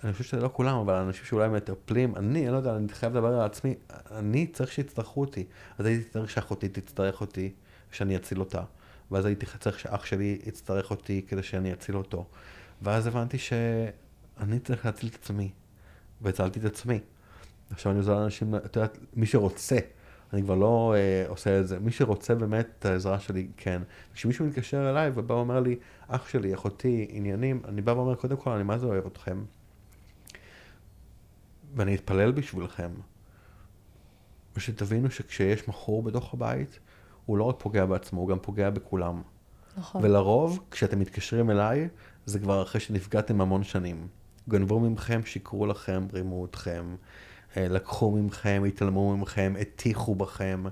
אני 0.05 0.13
חושב 0.13 0.25
שזה 0.25 0.41
לא 0.41 0.51
כולם, 0.53 0.79
אבל 0.79 0.95
אנשים 0.95 1.25
שאולי 1.25 1.49
מטפלים, 1.49 2.17
אני, 2.17 2.45
אני 2.45 2.53
לא 2.53 2.57
יודע, 2.57 2.77
אני 2.77 2.89
חייב 2.89 3.13
לדבר 3.13 3.35
על 3.35 3.41
עצמי, 3.41 3.75
אני 4.11 4.47
צריך 4.47 4.73
שיצטרכו 4.73 5.21
אותי. 5.21 5.45
אז 5.79 5.87
הייתי 5.87 6.05
צריך 6.05 6.31
שאחותי 6.31 6.69
תצטרך 6.69 7.21
אותי, 7.21 7.53
שאני 7.91 8.17
אציל 8.17 8.41
אותה. 8.41 8.63
ואז 9.11 9.25
הייתי 9.25 9.47
צריך 9.61 9.79
שאח 9.79 10.05
שלי 10.05 10.39
יצטרך 10.47 10.91
אותי 10.91 11.23
כדי 11.29 11.43
שאני 11.43 11.73
אציל 11.73 11.97
אותו. 11.97 12.27
ואז 12.83 13.07
הבנתי 13.07 13.39
שאני 13.39 14.59
צריך 14.65 14.87
להציל 14.87 15.09
את 15.09 15.15
עצמי. 15.15 15.51
והצלתי 16.23 16.61
את 16.61 16.65
עצמי. 16.65 17.01
עכשיו 17.71 17.93
אני 17.93 17.99
עוזר 17.99 18.21
לאנשים, 18.21 18.55
את 18.55 18.77
יודעת, 18.77 18.99
מי 19.15 19.27
שרוצה, 19.27 19.79
אני 20.33 20.43
כבר 20.43 20.55
לא 20.55 20.95
אה, 20.97 21.29
עושה 21.29 21.61
את 21.61 21.69
זה, 21.69 21.79
מי 21.79 21.91
שרוצה 21.91 22.35
באמת 22.35 22.69
את 22.79 22.85
העזרה 22.85 23.21
שלי, 23.21 23.49
כן. 23.57 23.83
כשמישהו 24.15 24.47
מתקשר 24.47 24.91
אליי 24.91 25.11
ובא 25.15 25.33
ואומר 25.33 25.61
לי, 25.61 25.77
אח 26.09 26.29
שלי, 26.29 26.55
אחותי, 26.55 27.07
עניינים, 27.11 27.63
אני 27.69 27.83
בא 27.83 27.91
ואומר, 27.91 28.15
קודם 28.15 28.37
כל, 28.37 28.51
אני 28.51 28.63
מה 28.63 28.79
זה 28.79 28.87
אוהב 28.87 29.07
אתכם. 29.07 29.45
ואני 31.75 31.95
אתפלל 31.95 32.33
בשבילכם. 32.33 32.91
ושתבינו 34.57 35.11
שכשיש 35.11 35.69
מכור 35.69 36.03
בתוך 36.03 36.35
הבית, 36.35 36.79
הוא 37.27 37.39
לא 37.39 37.45
רק 37.45 37.57
פוגע 37.59 37.87
בעצמו, 37.87 38.21
הוא 38.21 38.29
גם 38.29 38.39
פוגע 38.39 38.71
בכולם. 38.71 39.23
נכון. 39.77 40.05
ולרוב, 40.05 40.61
כשאתם 40.71 40.99
מתקשרים 40.99 41.51
אליי, 41.51 41.89
זה 42.27 42.39
כבר 42.39 42.63
אחרי 42.63 42.81
שנפגעתם 42.81 43.41
המון 43.41 43.65
שנים. 43.65 44.09
גנבו 44.49 44.81
ממכם, 44.81 45.21
שיקרו 45.25 45.67
לכם, 45.67 46.07
רימו 46.13 46.45
אתכם, 46.45 46.97
אה, 47.57 47.69
לקחו 47.69 48.11
ממכם, 48.11 48.63
התעלמו 48.67 49.17
ממכם, 49.17 49.55
הטיחו 49.61 50.15
בכם. 50.15 50.65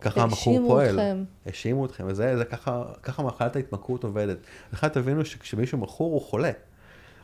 ככה 0.00 0.22
המכור 0.22 0.68
פועל. 0.68 1.00
אתכם. 1.00 1.24
האשימו 1.46 1.86
אתכם. 1.86 2.04
וזה 2.06 2.36
זה 2.36 2.44
ככה, 2.44 2.84
ככה 3.02 3.22
מחלת 3.22 3.56
ההתמכרות 3.56 4.04
עובדת. 4.04 4.38
לכן 4.72 4.88
תבינו 4.88 5.24
שכשמישהו 5.24 5.78
מכור 5.78 6.12
הוא 6.12 6.20
חולה. 6.20 6.50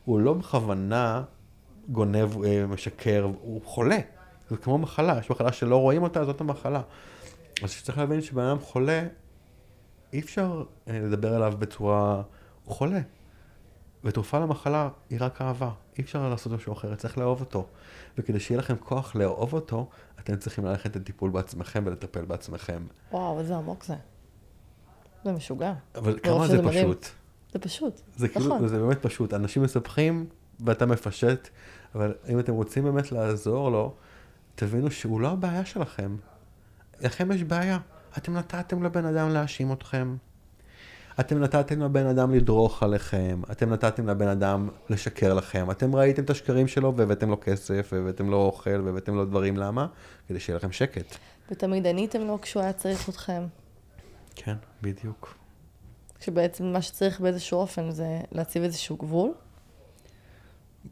הוא 0.05 0.21
לא 0.21 0.35
בכוונה 0.35 1.23
גונב, 1.89 2.45
אה, 2.45 2.67
משקר, 2.67 3.31
הוא 3.41 3.61
חולה. 3.65 3.99
זה 4.51 4.57
כמו 4.57 4.79
מחלה, 4.79 5.19
יש 5.19 5.31
מחלה 5.31 5.53
שלא 5.53 5.77
רואים 5.77 6.03
אותה, 6.03 6.25
זאת 6.25 6.41
המחלה. 6.41 6.83
אז 7.63 7.83
צריך 7.83 7.99
להבין 7.99 8.23
שבן 8.23 8.43
אדם 8.43 8.59
חולה, 8.59 9.07
אי 10.13 10.21
אפשר 10.21 10.65
אה, 10.89 10.99
לדבר 10.99 11.37
אליו 11.37 11.55
בצורה, 11.59 12.23
הוא 12.65 12.75
חולה. 12.75 13.01
ותרופה 14.05 14.39
למחלה 14.39 14.89
היא 15.11 15.19
רק 15.21 15.43
אהבה, 15.43 15.71
אי 15.99 16.03
אפשר 16.03 16.29
לעשות 16.29 16.53
משהו 16.53 16.73
אחר, 16.73 16.95
צריך 16.95 17.19
לאהוב 17.19 17.41
אותו. 17.41 17.67
וכדי 18.19 18.41
שיהיה 18.41 18.59
לכם 18.59 18.75
כוח 18.81 19.17
לאהוב 19.17 19.55
אותו, 19.55 19.89
אתם 20.21 20.37
צריכים 20.37 20.65
ללכת 20.65 20.97
לטיפול 20.97 21.31
בעצמכם 21.31 21.83
ולטפל 21.87 22.25
בעצמכם. 22.25 22.83
וואו, 23.13 23.41
איזה 23.41 23.57
עמוק 23.57 23.85
זה. 23.85 23.95
זה 25.25 25.33
משוגע. 25.33 25.73
אבל 25.95 26.19
כמה 26.23 26.49
זה 26.49 26.63
פשוט. 26.69 27.07
זה 27.53 27.59
פשוט, 27.59 28.01
זה 28.17 28.29
כאילו, 28.29 28.47
נכון. 28.47 28.69
זה 28.69 28.79
באמת 28.79 29.03
פשוט. 29.03 29.35
אנשים 29.35 29.63
מספחים 29.63 30.27
ואתה 30.61 30.87
מפשט, 30.87 31.49
אבל 31.97 32.15
אם 32.29 32.39
אתם 32.39 32.53
רוצים 32.53 32.85
באמת 32.85 33.13
לעזור 33.13 33.71
לו, 33.71 33.95
תבינו 34.55 34.91
שהוא 34.91 35.21
לא 35.21 35.29
הבעיה 35.29 35.65
שלכם. 35.65 36.17
לכם 37.01 37.33
יש 37.33 37.43
בעיה. 37.43 37.79
אתם 38.19 38.35
נתתם 38.35 38.83
לבן 38.83 39.05
אדם 39.05 39.29
להאשים 39.29 39.73
אתכם. 39.73 40.17
אתם 41.21 41.39
נתתם 41.39 41.83
לבן 41.83 42.07
אדם 42.07 42.35
לדרוך 42.35 42.83
עליכם, 42.83 43.41
אתם 43.51 43.73
נתתם 43.73 44.09
לבן 44.09 44.29
אדם 44.29 44.69
לשקר 44.91 45.35
לכם, 45.35 45.71
אתם 45.71 45.97
ראיתם 45.97 46.25
את 46.25 46.31
השקרים 46.31 46.69
שלו 46.69 46.97
והבאתם 46.97 47.31
לו 47.31 47.41
כסף, 47.41 47.89
והבאתם 47.93 48.31
לו 48.31 48.37
אוכל, 48.37 48.81
והבאתם 48.85 49.15
לו 49.15 49.25
דברים, 49.25 49.57
למה? 49.57 49.87
כדי 50.29 50.41
שיהיה 50.41 50.57
לכם 50.57 50.73
שקט. 50.73 51.17
ותמיד 51.51 51.87
עניתם 51.87 52.21
לו 52.21 52.41
כשהוא 52.41 52.63
היה 52.63 52.73
צריך 52.73 53.09
אתכם. 53.09 53.43
כן, 54.35 54.57
בדיוק. 54.83 55.35
שבעצם 56.21 56.65
מה 56.65 56.83
שצריך 56.83 57.21
באיזשהו 57.21 57.59
אופן 57.59 57.91
זה 57.91 58.21
להציב 58.33 58.63
איזשהו 58.63 58.97
גבול? 58.97 59.33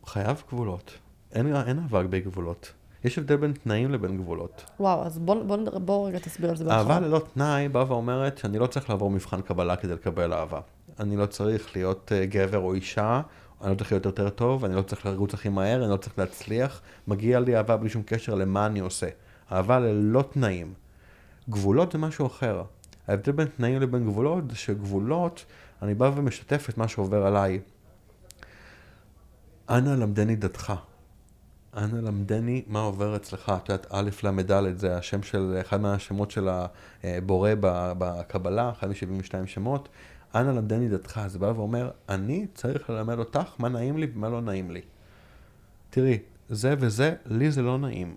חייב 0.06 0.42
גבולות. 0.48 0.98
אין, 1.32 1.56
אין 1.56 1.78
אהבה 1.78 2.02
בגבולות. 2.02 2.72
יש 3.04 3.18
הבדל 3.18 3.36
בין 3.36 3.52
תנאים 3.52 3.90
לבין 3.90 4.16
גבולות. 4.16 4.64
וואו, 4.80 5.02
אז 5.04 5.18
בוא, 5.18 5.42
בוא, 5.42 5.56
בוא, 5.56 5.78
בוא 5.78 6.08
רגע 6.08 6.18
תסביר 6.18 6.50
על 6.50 6.56
זה 6.56 6.64
בהתחלה. 6.64 6.80
אהבה 6.80 7.06
ללא 7.06 7.22
תנאי 7.34 7.68
באה 7.68 7.84
ואומרת 7.88 8.38
שאני 8.38 8.58
לא 8.58 8.66
צריך 8.66 8.90
לעבור 8.90 9.10
מבחן 9.10 9.40
קבלה 9.40 9.76
כדי 9.76 9.92
לקבל 9.92 10.32
אהבה. 10.32 10.60
אני 11.00 11.16
לא 11.16 11.26
צריך 11.26 11.76
להיות 11.76 12.12
uh, 12.12 12.26
גבר 12.26 12.58
או 12.58 12.74
אישה, 12.74 13.20
אני 13.62 13.70
לא 13.70 13.74
צריך 13.74 13.92
להיות 13.92 14.06
יותר 14.06 14.30
טוב, 14.30 14.64
אני 14.64 14.74
לא 14.74 14.82
צריך 14.82 15.06
לרוץ 15.06 15.34
הכי 15.34 15.48
מהר, 15.48 15.82
אני 15.82 15.90
לא 15.90 15.96
צריך 15.96 16.18
להצליח. 16.18 16.80
מגיע 17.08 17.40
לי 17.40 17.56
אהבה 17.56 17.76
בלי 17.76 17.88
שום 17.88 18.02
קשר 18.06 18.34
למה 18.34 18.66
אני 18.66 18.80
עושה. 18.80 19.08
אהבה 19.52 19.78
ללא 19.78 20.24
תנאים. 20.32 20.74
גבולות 21.50 21.92
זה 21.92 21.98
משהו 21.98 22.26
אחר. 22.26 22.62
ההבדל 23.08 23.32
בין 23.32 23.46
תנאים 23.56 23.80
לבין 23.80 24.04
גבולות 24.04 24.50
זה 24.50 24.56
שגבולות, 24.56 25.44
אני 25.82 25.94
בא 25.94 26.10
ומשתף 26.14 26.66
את 26.70 26.78
מה 26.78 26.88
שעובר 26.88 27.26
עליי. 27.26 27.60
אנא 29.70 29.88
למדני 29.88 30.36
דתך. 30.36 30.72
אנא 31.76 31.96
למדני 31.96 32.62
מה 32.66 32.80
עובר 32.80 33.16
אצלך. 33.16 33.52
את 33.62 33.68
יודעת, 33.68 33.86
א' 33.90 34.10
ל"ד 34.22 34.78
זה 34.78 34.96
השם 34.96 35.22
של, 35.22 35.58
אחד 35.60 35.80
מהשמות 35.80 36.30
של 36.30 36.48
הבורא 37.04 37.50
בקבלה, 37.98 38.70
אחד 38.70 38.88
מ-72 38.88 39.46
שמות. 39.46 39.88
אנא 40.34 40.50
למדני 40.50 40.88
דתך. 40.88 41.20
זה 41.26 41.38
בא 41.38 41.52
ואומר, 41.56 41.90
אני 42.08 42.46
צריך 42.54 42.90
ללמד 42.90 43.18
אותך 43.18 43.54
מה 43.58 43.68
נעים 43.68 43.98
לי 43.98 44.06
ומה 44.14 44.28
לא 44.28 44.40
נעים 44.40 44.70
לי. 44.70 44.80
תראי, 45.90 46.18
זה 46.48 46.74
וזה, 46.78 47.14
לי 47.26 47.50
זה 47.50 47.62
לא 47.62 47.78
נעים. 47.78 48.16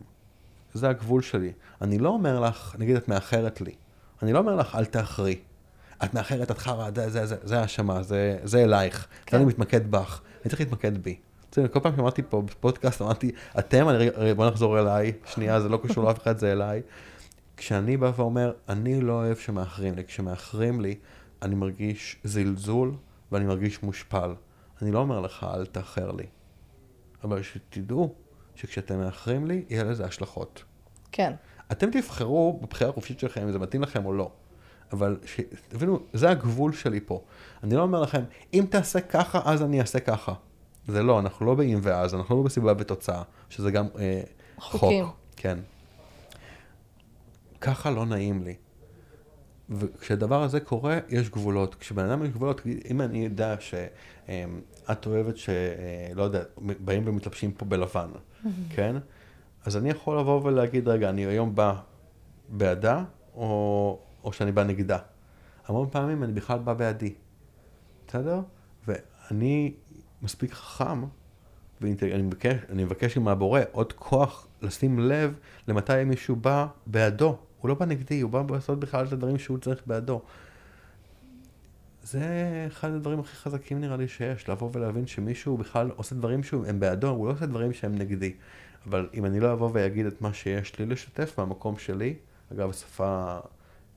זה 0.74 0.90
הגבול 0.90 1.22
שלי. 1.22 1.52
אני 1.82 1.98
לא 1.98 2.10
אומר 2.10 2.40
לך, 2.40 2.76
נגיד 2.80 2.96
את 2.96 3.08
מאחרת 3.08 3.62
לי. 3.62 3.76
אני 4.22 4.34
לא 4.34 4.40
אומר 4.40 4.56
לך, 4.56 4.76
אל 4.76 4.86
תאחרי. 4.86 5.40
את 6.04 6.14
מאחרת, 6.14 6.52
את 6.52 6.58
חרא, 6.58 6.90
זה, 6.96 7.10
זה, 7.10 7.26
זה, 7.26 7.36
זה 7.44 7.60
האשמה, 7.60 8.04
זה, 8.04 8.40
זה 8.44 8.64
אלייך. 8.64 9.08
כן. 9.26 9.38
אני 9.38 9.46
מתמקד 9.46 9.92
בך, 9.92 10.22
אני 10.42 10.50
צריך 10.50 10.60
להתמקד 10.60 10.98
בי. 10.98 11.16
כל 11.72 11.80
פעם 11.80 11.96
שאמרתי 11.96 12.22
פה 12.30 12.42
בפודקאסט, 12.42 13.02
אמרתי, 13.02 13.32
אתם, 13.60 13.90
אני, 13.90 14.34
בוא 14.34 14.48
נחזור 14.48 14.80
אליי, 14.80 15.14
שנייה, 15.26 15.62
זה 15.62 15.70
לא 15.70 15.80
קשור 15.84 16.04
לאף 16.04 16.22
אחד, 16.22 16.38
זה 16.38 16.52
אליי. 16.52 16.82
כשאני 17.58 17.98
בא 17.98 18.12
ואומר, 18.16 18.54
אני 18.70 19.02
לא 19.02 19.14
אוהב 19.14 19.38
שמאחרים 19.38 19.96
לי, 19.96 20.04
כשמאחרים 20.04 20.82
לי, 20.82 20.96
אני 21.42 21.56
מרגיש 21.56 22.18
זלזול 22.24 22.94
ואני 23.32 23.46
מרגיש 23.46 23.84
מושפל. 23.84 24.34
אני 24.82 24.92
לא 24.92 25.00
אומר 25.00 25.20
לך, 25.20 25.46
אל 25.54 25.66
תאחר 25.66 26.12
לי. 26.12 26.26
אבל 27.24 27.42
שתדעו 27.44 28.16
שכשאתם 28.56 29.00
מאחרים 29.00 29.48
לי, 29.48 29.66
יהיה 29.70 29.84
לזה 29.84 30.06
השלכות. 30.06 30.64
כן. 31.12 31.34
אתם 31.72 31.92
תבחרו 31.92 32.60
בבחירה 32.62 32.90
החופשית 32.90 33.20
שלכם 33.20 33.42
אם 33.42 33.52
זה 33.52 33.60
מתאים 33.60 33.82
לכם 33.82 34.06
או 34.06 34.14
לא. 34.14 34.32
אבל 34.92 35.18
תבינו, 35.68 36.00
זה 36.14 36.30
הגבול 36.30 36.74
שלי 36.74 37.00
פה. 37.00 37.24
אני 37.64 37.76
לא 37.76 37.82
אומר 37.82 38.02
לכם, 38.02 38.24
אם 38.54 38.66
תעשה 38.70 39.02
ככה, 39.02 39.42
אז 39.46 39.64
אני 39.64 39.82
אעשה 39.82 40.00
ככה. 40.00 40.34
זה 40.88 41.04
לא, 41.04 41.20
אנחנו 41.20 41.46
לא 41.46 41.56
באם 41.56 41.80
ואז, 41.82 42.16
אנחנו 42.16 42.38
לא 42.38 42.44
בסיבה 42.44 42.74
ותוצאה, 42.78 43.22
שזה 43.50 43.72
גם 43.72 43.88
אה, 44.00 44.22
חוק. 44.60 44.94
כן. 45.36 45.60
ככה 47.62 47.92
לא 47.92 48.06
נעים 48.06 48.44
לי. 48.44 48.56
וכשהדבר 49.70 50.44
הזה 50.44 50.60
קורה, 50.60 51.00
יש 51.10 51.30
גבולות. 51.30 51.76
כשבן 51.76 52.06
אדם 52.06 52.24
יש 52.24 52.30
גבולות, 52.30 52.62
אם 52.92 53.02
אני 53.02 53.24
יודע 53.24 53.56
שאת 53.60 55.06
אוהבת 55.06 55.38
ש... 55.38 55.50
אה, 55.50 55.56
לא 56.16 56.24
יודע, 56.24 56.44
באים 56.58 57.04
ומתלבשים 57.06 57.52
פה 57.52 57.66
בלבן, 57.66 58.10
כן? 58.70 58.96
אז 59.66 59.78
אני 59.78 59.90
יכול 59.90 60.20
לבוא 60.20 60.44
ולהגיד, 60.44 60.88
רגע, 60.88 61.10
אני 61.10 61.26
היום 61.26 61.56
בא 61.56 61.74
בעדה, 62.50 63.04
או, 63.36 64.00
או 64.24 64.34
שאני 64.34 64.52
בא 64.52 64.64
נגדה. 64.64 64.98
המון 65.66 65.88
פעמים 65.92 66.24
אני 66.24 66.34
בכלל 66.34 66.60
בא 66.60 66.74
בעדי, 66.74 67.14
בסדר? 68.08 68.42
ואני 68.88 69.74
מספיק 70.22 70.54
חכם 70.54 71.04
ואני 71.82 72.22
מבקש, 72.22 72.56
אני 72.70 72.84
מבקש 72.84 73.18
מהבורא 73.18 73.62
עוד 73.72 73.94
כוח 73.94 74.48
לשים 74.62 75.00
לב 75.00 75.34
למתי 75.68 76.04
מישהו 76.04 76.36
בא 76.36 76.68
בעדו. 76.86 77.38
הוא 77.62 77.70
לא 77.70 77.76
בא 77.76 77.86
נגדי, 77.86 78.22
הוא 78.22 78.32
בא 78.32 78.44
לעשות 78.50 78.80
בכלל 78.80 79.06
את 79.06 79.14
הדברים 79.14 79.38
שהוא 79.38 79.58
צריך 79.58 79.82
בעדו. 79.86 80.22
זה 82.04 82.24
אחד 82.68 82.92
הדברים 82.92 83.20
הכי 83.20 83.36
חזקים 83.36 83.82
נראה 83.82 83.98
לי 83.98 84.08
שיש, 84.08 84.50
לבוא 84.50 84.70
ולהבין 84.74 85.08
שמישהו 85.08 85.58
בכלל 85.58 85.92
עושה 85.96 86.16
דברים 86.16 86.44
שהם 86.44 86.80
בעדו, 86.80 87.10
הוא 87.10 87.28
לא 87.28 87.32
עושה 87.32 87.46
דברים 87.46 87.74
שהם 87.74 87.96
נגדי. 87.96 88.34
אבל 88.86 89.10
אם 89.14 89.26
אני 89.26 89.40
לא 89.40 89.54
אבוא 89.54 89.70
ואגיד 89.74 90.06
את 90.06 90.22
מה 90.22 90.34
שיש 90.34 90.80
לי 90.80 90.86
לשתף 90.86 91.34
מהמקום 91.38 91.78
שלי, 91.78 92.16
אגב, 92.54 92.72
שפה 92.72 93.38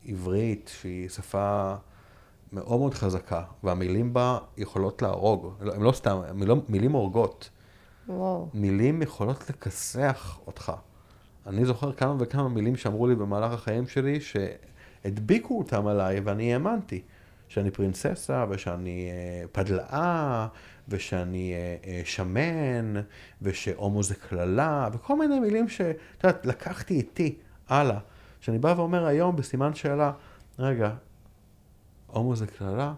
עברית 0.06 0.70
שהיא 0.80 1.08
שפה 1.08 1.74
מאוד 2.52 2.80
מאוד 2.80 2.94
חזקה, 2.94 3.42
והמילים 3.64 4.12
בה 4.12 4.38
יכולות 4.56 5.02
להרוג, 5.02 5.54
לא, 5.60 5.74
הם 5.74 5.82
לא 5.82 5.92
סתם, 5.92 6.20
מילים, 6.34 6.60
מילים 6.68 6.92
הורגות. 6.92 7.50
וואו. 8.08 8.48
מילים 8.54 9.02
יכולות 9.02 9.50
לכסח 9.50 10.38
אותך. 10.46 10.72
אני 11.46 11.64
זוכר 11.64 11.92
כמה 11.92 12.14
וכמה 12.18 12.48
מילים 12.48 12.76
שאמרו 12.76 13.06
לי 13.06 13.14
במהלך 13.14 13.52
החיים 13.52 13.86
שלי, 13.86 14.18
שהדביקו 14.20 15.58
אותם 15.58 15.86
עליי 15.86 16.20
ואני 16.20 16.52
האמנתי. 16.54 17.02
שאני 17.50 17.70
פרינססה, 17.70 18.44
ושאני 18.50 19.10
אה, 19.10 19.46
פדלאה, 19.52 20.46
ושאני 20.88 21.54
אה, 21.54 21.76
אה, 21.86 22.02
שמן, 22.04 22.94
ושהומו 23.42 24.02
זה 24.02 24.14
קללה, 24.14 24.88
וכל 24.92 25.18
מיני 25.18 25.40
מילים 25.40 25.68
שאת 25.68 25.96
יודעת, 26.24 26.46
לקחתי 26.46 26.94
איתי 26.94 27.38
הלאה. 27.68 27.98
שאני 28.40 28.58
בא 28.58 28.74
ואומר 28.76 29.06
היום 29.06 29.36
בסימן 29.36 29.74
שאלה, 29.74 30.12
רגע, 30.58 30.90
הומו 32.12 32.36
זה 32.36 32.46
קללה? 32.46 32.94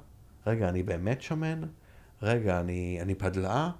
רגע, 0.47 0.69
אני 0.69 0.83
באמת 0.83 1.23
שמן? 1.23 1.61
רגע, 2.23 2.61
אני, 2.61 2.99
אני 3.03 3.15
פדלאה? 3.15 3.71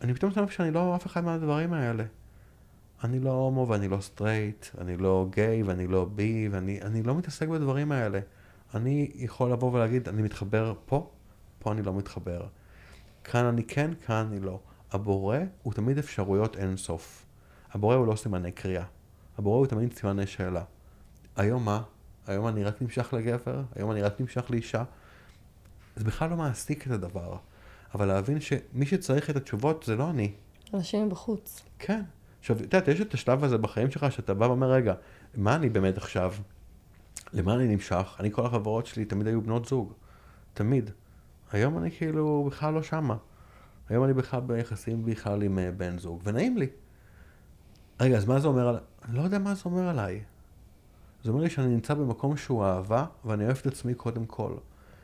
אני 0.00 0.14
פתאום 0.14 0.30
שם 0.32 0.48
שאני 0.48 0.70
לא 0.70 0.96
אף 0.96 1.06
אחד 1.06 1.24
מהדברים 1.24 1.72
האלה. 1.72 2.04
אני 3.04 3.20
לא 3.20 3.30
הומו 3.30 3.68
ואני 3.68 3.88
לא 3.88 4.00
סטרייט, 4.00 4.66
אני 4.78 4.96
לא 4.96 5.26
גיי 5.30 5.62
ואני 5.62 5.86
לא 5.86 6.04
bi, 6.04 6.48
ואני 6.50 7.02
לא 7.02 7.14
מתעסק 7.14 7.48
בדברים 7.48 7.92
האלה. 7.92 8.20
אני 8.74 9.10
יכול 9.14 9.52
לבוא 9.52 9.72
ולהגיד, 9.72 10.08
אני 10.08 10.22
מתחבר 10.22 10.74
פה, 10.86 11.10
פה 11.58 11.72
אני 11.72 11.82
לא 11.82 11.94
מתחבר. 11.94 12.46
כאן 13.24 13.44
אני 13.44 13.64
כן, 13.64 13.90
כאן 14.06 14.26
אני 14.30 14.40
לא. 14.40 14.60
הבורא 14.92 15.38
הוא 15.62 15.72
תמיד 15.72 15.98
אפשרויות 15.98 16.56
אינסוף. 16.56 17.26
הבורא 17.72 17.94
הוא 17.94 18.06
לא 18.06 18.16
סימני 18.16 18.52
קריאה. 18.52 18.84
הבורא 19.38 19.58
הוא 19.58 19.66
תמיד 19.66 19.92
סימני 19.92 20.26
שאלה. 20.26 20.64
היום 21.36 21.64
מה? 21.64 21.82
היום 22.26 22.48
אני 22.48 22.64
רק 22.64 22.82
נמשך 22.82 23.12
לגבר? 23.12 23.62
היום 23.76 23.90
אני 23.90 24.02
רק 24.02 24.20
נמשך 24.20 24.50
לאישה? 24.50 24.84
זה 25.96 26.04
בכלל 26.04 26.30
לא 26.30 26.36
מעסיק 26.36 26.86
את 26.86 26.92
הדבר. 26.92 27.36
אבל 27.94 28.06
להבין 28.06 28.40
שמי 28.40 28.86
שצריך 28.86 29.30
את 29.30 29.36
התשובות 29.36 29.82
זה 29.82 29.96
לא 29.96 30.10
אני. 30.10 30.32
אנשים 30.74 31.08
בחוץ. 31.08 31.62
כן. 31.78 32.02
עכשיו, 32.40 32.56
את 32.56 32.62
יודעת, 32.62 32.88
יש 32.88 33.00
את 33.00 33.14
השלב 33.14 33.44
הזה 33.44 33.58
בחיים 33.58 33.90
שלך 33.90 34.12
שאתה 34.12 34.34
בא 34.34 34.44
ואומר, 34.44 34.72
רגע, 34.72 34.94
מה 35.34 35.54
אני 35.54 35.68
באמת 35.68 35.96
עכשיו? 35.96 36.34
למה 37.32 37.54
אני 37.54 37.68
נמשך? 37.68 38.16
אני, 38.20 38.32
כל 38.32 38.46
החברות 38.46 38.86
שלי 38.86 39.04
תמיד 39.04 39.26
היו 39.26 39.42
בנות 39.42 39.64
זוג. 39.64 39.92
תמיד. 40.54 40.90
היום 41.52 41.78
אני 41.78 41.90
כאילו 41.90 42.44
בכלל 42.50 42.74
לא 42.74 42.82
שמה. 42.82 43.16
היום 43.88 44.04
אני 44.04 44.12
בכלל 44.12 44.40
ביחסים 44.40 45.04
בכלל 45.04 45.42
עם 45.42 45.58
uh, 45.58 45.60
בן 45.76 45.98
זוג, 45.98 46.20
ונעים 46.24 46.58
לי. 46.58 46.66
רגע, 48.00 48.16
אז 48.16 48.24
מה 48.24 48.40
זה 48.40 48.48
אומר 48.48 48.68
עליי? 48.68 48.82
אני 49.04 49.16
לא 49.16 49.22
יודע 49.22 49.38
מה 49.38 49.54
זה 49.54 49.62
אומר 49.64 49.88
עליי. 49.88 50.20
זה 51.24 51.30
אומר 51.30 51.42
לי 51.42 51.50
שאני 51.50 51.66
נמצא 51.66 51.94
במקום 51.94 52.36
שהוא 52.36 52.64
אהבה, 52.64 53.04
ואני 53.24 53.44
אוהב 53.44 53.56
את 53.60 53.66
עצמי 53.66 53.94
קודם 53.94 54.26
כל. 54.26 54.52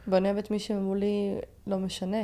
ואני 0.09 0.29
אוהב 0.29 0.39
את 0.39 0.51
מי 0.51 0.59
שמולי 0.59 1.39
לא 1.67 1.79
משנה 1.79 2.23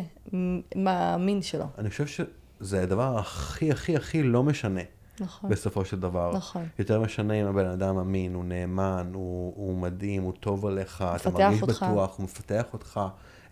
מה 0.77 1.15
המין 1.15 1.43
שלו. 1.43 1.65
אני 1.79 1.91
חושב 1.91 2.07
שזה 2.07 2.83
הדבר 2.83 3.19
הכי 3.19 3.71
הכי 3.71 3.97
הכי 3.97 4.23
לא 4.23 4.43
משנה. 4.43 4.81
נכון. 5.21 5.51
בסופו 5.51 5.85
של 5.85 6.01
דבר. 6.01 6.33
נכון. 6.37 6.67
יותר 6.79 7.01
משנה 7.01 7.35
אם 7.35 7.47
הבן 7.47 7.67
אדם 7.67 7.99
אמין, 7.99 8.35
הוא 8.35 8.45
נאמן, 8.45 9.11
הוא, 9.15 9.53
הוא 9.57 9.79
מדהים, 9.79 10.23
הוא 10.23 10.33
טוב 10.41 10.67
עליך, 10.67 11.05
אתה 11.17 11.31
מרגיש 11.31 11.63
אותך. 11.63 11.87
בטוח, 11.91 12.19
הוא 12.19 12.25
מפתח 12.25 12.65
אותך, 12.73 13.01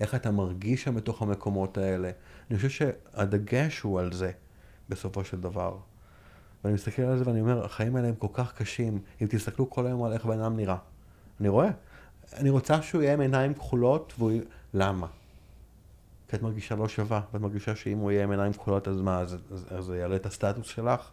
איך 0.00 0.14
אתה 0.14 0.30
מרגיש 0.30 0.82
שם 0.82 0.94
בתוך 0.94 1.22
המקומות 1.22 1.78
האלה. 1.78 2.10
אני 2.50 2.56
חושב 2.56 2.68
שהדגש 2.68 3.80
הוא 3.80 4.00
על 4.00 4.12
זה, 4.12 4.30
בסופו 4.88 5.24
של 5.24 5.40
דבר. 5.40 5.76
ואני 6.64 6.74
מסתכל 6.74 7.02
על 7.02 7.18
זה 7.18 7.24
ואני 7.26 7.40
אומר, 7.40 7.64
החיים 7.64 7.96
האלה 7.96 8.08
הם 8.08 8.14
כל 8.14 8.26
כך 8.32 8.52
קשים, 8.52 8.98
אם 9.22 9.26
תסתכלו 9.30 9.70
כל 9.70 9.86
היום 9.86 10.04
על 10.04 10.12
איך 10.12 10.24
בן 10.24 10.40
אדם 10.40 10.56
נראה. 10.56 10.76
אני 11.40 11.48
רואה. 11.48 11.70
אני 12.32 12.50
רוצה 12.50 12.82
שהוא 12.82 13.02
יהיה 13.02 13.14
עם 13.14 13.20
עיניים 13.20 13.54
כחולות, 13.54 14.12
והוא... 14.18 14.32
למה? 14.74 15.06
כי 16.28 16.36
את 16.36 16.42
מרגישה 16.42 16.76
לא 16.76 16.88
שווה, 16.88 17.20
ואת 17.32 17.40
מרגישה 17.40 17.76
שאם 17.76 17.98
הוא 17.98 18.10
יהיה 18.10 18.24
עם 18.24 18.30
עיניים 18.30 18.52
כחולות, 18.52 18.88
אז 18.88 19.00
מה, 19.00 19.18
אז, 19.18 19.36
אז, 19.52 19.66
אז 19.70 19.84
זה 19.84 19.98
יעלה 19.98 20.16
את 20.16 20.26
הסטטוס 20.26 20.66
שלך? 20.66 21.10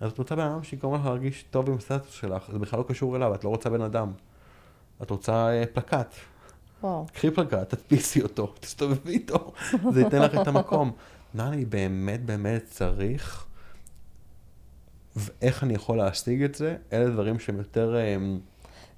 אז 0.00 0.12
את 0.12 0.18
רוצה 0.18 0.36
בן 0.36 0.42
אדם 0.42 0.62
שיגרום 0.62 0.94
לך 0.94 1.04
להרגיש 1.04 1.44
טוב 1.50 1.70
עם 1.70 1.76
הסטטוס 1.76 2.12
שלך, 2.12 2.50
זה 2.52 2.58
בכלל 2.58 2.78
לא 2.78 2.84
קשור 2.88 3.16
אליו, 3.16 3.34
את 3.34 3.44
לא 3.44 3.48
רוצה 3.48 3.70
בן 3.70 3.82
אדם. 3.82 4.12
את 5.02 5.10
רוצה 5.10 5.48
אה, 5.48 5.64
פלקט. 5.72 6.14
וואו. 6.82 7.06
קחי 7.12 7.30
פלקט, 7.30 7.74
תדפיסי 7.74 8.22
אותו, 8.22 8.54
תסתובבי 8.60 9.10
איתו, 9.10 9.52
זה 9.92 10.00
ייתן 10.00 10.22
לך 10.22 10.34
את 10.34 10.48
המקום. 10.48 10.92
מה 11.34 11.48
אני 11.48 11.64
באמת 11.64 12.24
באמת 12.24 12.64
צריך, 12.70 13.46
ואיך 15.16 15.64
אני 15.64 15.74
יכול 15.74 15.96
להשיג 15.96 16.42
את 16.42 16.54
זה, 16.54 16.76
אלה 16.92 17.10
דברים 17.10 17.38
שהם 17.38 17.58
יותר... 17.58 17.96
אה, 17.96 18.16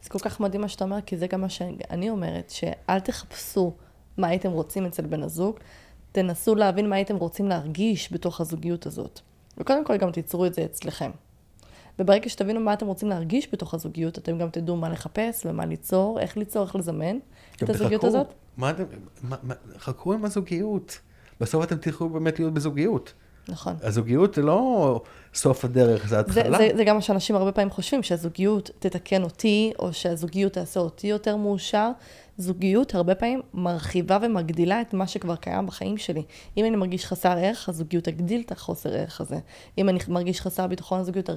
זה 0.03 0.11
כל 0.11 0.19
כך 0.19 0.41
מדהים 0.41 0.61
מה 0.61 0.69
שאתה 0.69 0.85
אומר, 0.85 1.01
כי 1.07 1.17
זה 1.17 1.27
גם 1.27 1.41
מה 1.41 1.49
שאני 1.49 2.11
אומרת, 2.11 2.51
שאל 2.51 3.01
תחפשו 3.01 3.73
מה 4.17 4.27
הייתם 4.29 4.51
רוצים 4.51 4.87
אצל 4.87 5.07
בן 5.07 5.23
הזוג, 5.23 5.57
תנסו 6.13 6.55
להבין 6.55 6.89
מה 6.89 6.97
הייתם 6.97 7.17
רוצים 7.17 7.49
להרגיש 7.49 8.13
בתוך 8.13 8.41
הזוגיות 8.41 8.87
הזאת. 8.87 9.21
וקודם 9.59 9.85
כל 9.85 9.97
גם 9.97 10.13
תיצרו 10.13 10.47
את 10.47 10.55
זה 10.55 10.65
אצלכם. 10.65 11.11
וברגע 11.99 12.29
שתבינו 12.29 12.61
מה 12.61 12.73
אתם 12.73 12.87
רוצים 12.87 13.09
להרגיש 13.09 13.49
בתוך 13.53 13.75
הזוגיות, 13.75 14.19
אתם 14.19 14.39
גם 14.39 14.51
תדעו 14.51 14.77
מה 14.77 14.89
לחפש 14.89 15.47
ומה 15.47 15.67
ליצור, 15.67 16.21
איך 16.21 16.37
ליצור, 16.37 16.63
איך 16.63 16.77
לזמן 16.77 17.19
את 17.57 17.71
הזוגיות 17.71 18.01
תחכו, 18.01 18.07
הזאת. 18.07 18.27
מה 18.57 18.71
אתם, 18.71 18.85
מה, 19.23 19.37
מה, 19.43 19.55
חכו 19.79 20.13
עם 20.13 20.25
הזוגיות. 20.25 20.99
בסוף 21.41 21.65
אתם 21.65 21.77
תלכו 21.77 22.09
באמת 22.09 22.39
להיות 22.39 22.55
בזוגיות. 22.55 23.13
נכון. 23.49 23.75
הזוגיות 23.83 24.35
זה 24.35 24.43
לא 24.43 25.01
סוף 25.35 25.65
הדרך, 25.65 26.09
זה 26.09 26.21
התחלה. 26.21 26.43
זה, 26.51 26.57
זה, 26.59 26.69
זה 26.77 26.85
גם 26.85 26.97
מה 26.97 27.03
שאנשים 27.03 27.37
הרבה 27.37 27.53
פעמים 27.53 27.71
חושבים, 27.71 28.03
שהזוגיות 28.03 28.71
תתקן 28.79 29.23
אותי, 29.23 29.73
או 29.79 29.93
שהזוגיות 29.93 30.53
תעשה 30.53 30.81
אותי 30.81 31.07
יותר 31.07 31.37
מאושר. 31.37 31.91
זוגיות 32.39 32.95
הרבה 32.95 33.15
פעמים 33.15 33.41
מרחיבה 33.55 34.19
ומגדילה 34.23 34.81
את 34.81 34.95
מה 34.95 35.07
שכבר 35.07 35.37
קיים 35.37 35.67
בחיים 35.67 35.99
שלי. 35.99 36.23
אם 36.57 36.65
אני 36.65 36.77
מרגיש 36.77 37.07
חסר 37.07 37.39
ערך, 37.39 37.69
הזוגיות 37.69 38.05
תגדיל 38.05 38.43
את 38.47 38.53
החוסר 38.53 38.95
ערך 38.95 39.21
הזה. 39.21 39.39
אם 39.79 39.89
אני 39.89 39.99
מרגיש 40.09 40.41
חסר 40.41 40.67
ביטחון, 40.67 41.01
הזוגיות 41.01 41.31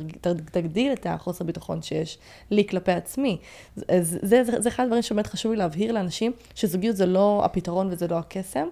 תגדיל 0.51 0.93
את 0.93 1.07
החוסר 1.09 1.45
ביטחון 1.45 1.81
שיש 1.81 2.17
לי 2.51 2.67
כלפי 2.67 2.91
עצמי. 2.91 3.37
זה, 3.75 3.85
זה, 4.01 4.43
זה, 4.43 4.61
זה 4.61 4.69
אחד 4.69 4.83
הדברים 4.83 5.01
שבאמת 5.01 5.27
חשוב 5.27 5.51
לי 5.51 5.57
להבהיר 5.57 5.91
לאנשים, 5.91 6.31
שזוגיות 6.55 6.95
זה 6.95 7.05
לא 7.05 7.41
הפתרון 7.45 7.87
וזה 7.91 8.07
לא 8.07 8.15
הקסם. 8.15 8.67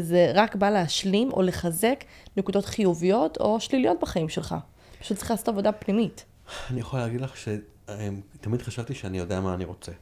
זה 0.00 0.32
רק 0.34 0.56
בא 0.56 0.70
להשלים 0.70 1.32
או 1.32 1.42
לחזק 1.42 2.04
נקודות 2.36 2.64
חיוביות 2.64 3.36
או 3.36 3.60
שליליות 3.60 4.00
בחיים 4.00 4.28
שלך. 4.28 4.54
פשוט 5.00 5.18
צריך 5.18 5.30
לעשות 5.30 5.48
עבודה 5.48 5.72
פנימית. 5.72 6.24
אני 6.70 6.80
יכול 6.80 6.98
להגיד 6.98 7.20
לך 7.20 7.34
שתמיד 7.36 8.62
חשבתי 8.62 8.94
שאני 8.94 9.18
יודע 9.18 9.40
מה 9.40 9.54
אני 9.54 9.64
רוצה. 9.64 9.92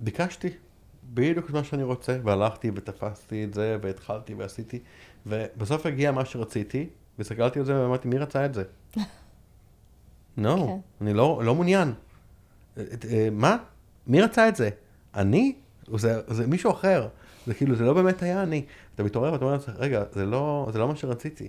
וביקשתי 0.00 0.48
בדיוק 1.14 1.50
מה 1.50 1.64
שאני 1.64 1.82
רוצה, 1.82 2.18
והלכתי 2.24 2.70
ותפסתי 2.74 3.44
את 3.44 3.54
זה, 3.54 3.76
והתחלתי 3.82 4.34
ועשיתי, 4.34 4.78
ובסוף 5.26 5.86
הגיע 5.86 6.12
מה 6.12 6.24
שרציתי, 6.24 6.88
והסתכלתי 7.18 7.58
על 7.58 7.64
זה 7.64 7.82
ואמרתי, 7.82 8.08
מי 8.08 8.18
רצה 8.18 8.44
את 8.44 8.54
זה? 8.54 8.62
לא, 8.96 9.02
no, 10.54 10.66
כן. 10.66 10.76
אני 11.00 11.14
לא, 11.14 11.40
לא 11.44 11.54
מעוניין. 11.54 11.92
אה, 12.78 13.28
מה? 13.32 13.56
מי 14.06 14.22
רצה 14.22 14.48
את 14.48 14.56
זה? 14.56 14.70
אני? 15.14 15.54
זה, 15.98 16.20
זה 16.28 16.46
מישהו 16.46 16.70
אחר. 16.70 17.08
זה 17.46 17.54
כאילו, 17.54 17.76
זה 17.76 17.84
לא 17.84 17.94
באמת 17.94 18.22
היה 18.22 18.42
אני. 18.42 18.64
אתה 18.94 19.02
מתעורר 19.02 19.32
ואתה 19.32 19.44
אומר 19.44 19.56
לעצמך, 19.56 19.74
רגע, 19.78 20.04
זה 20.12 20.26
לא, 20.26 20.68
זה 20.72 20.78
לא 20.78 20.88
מה 20.88 20.96
שרציתי. 20.96 21.48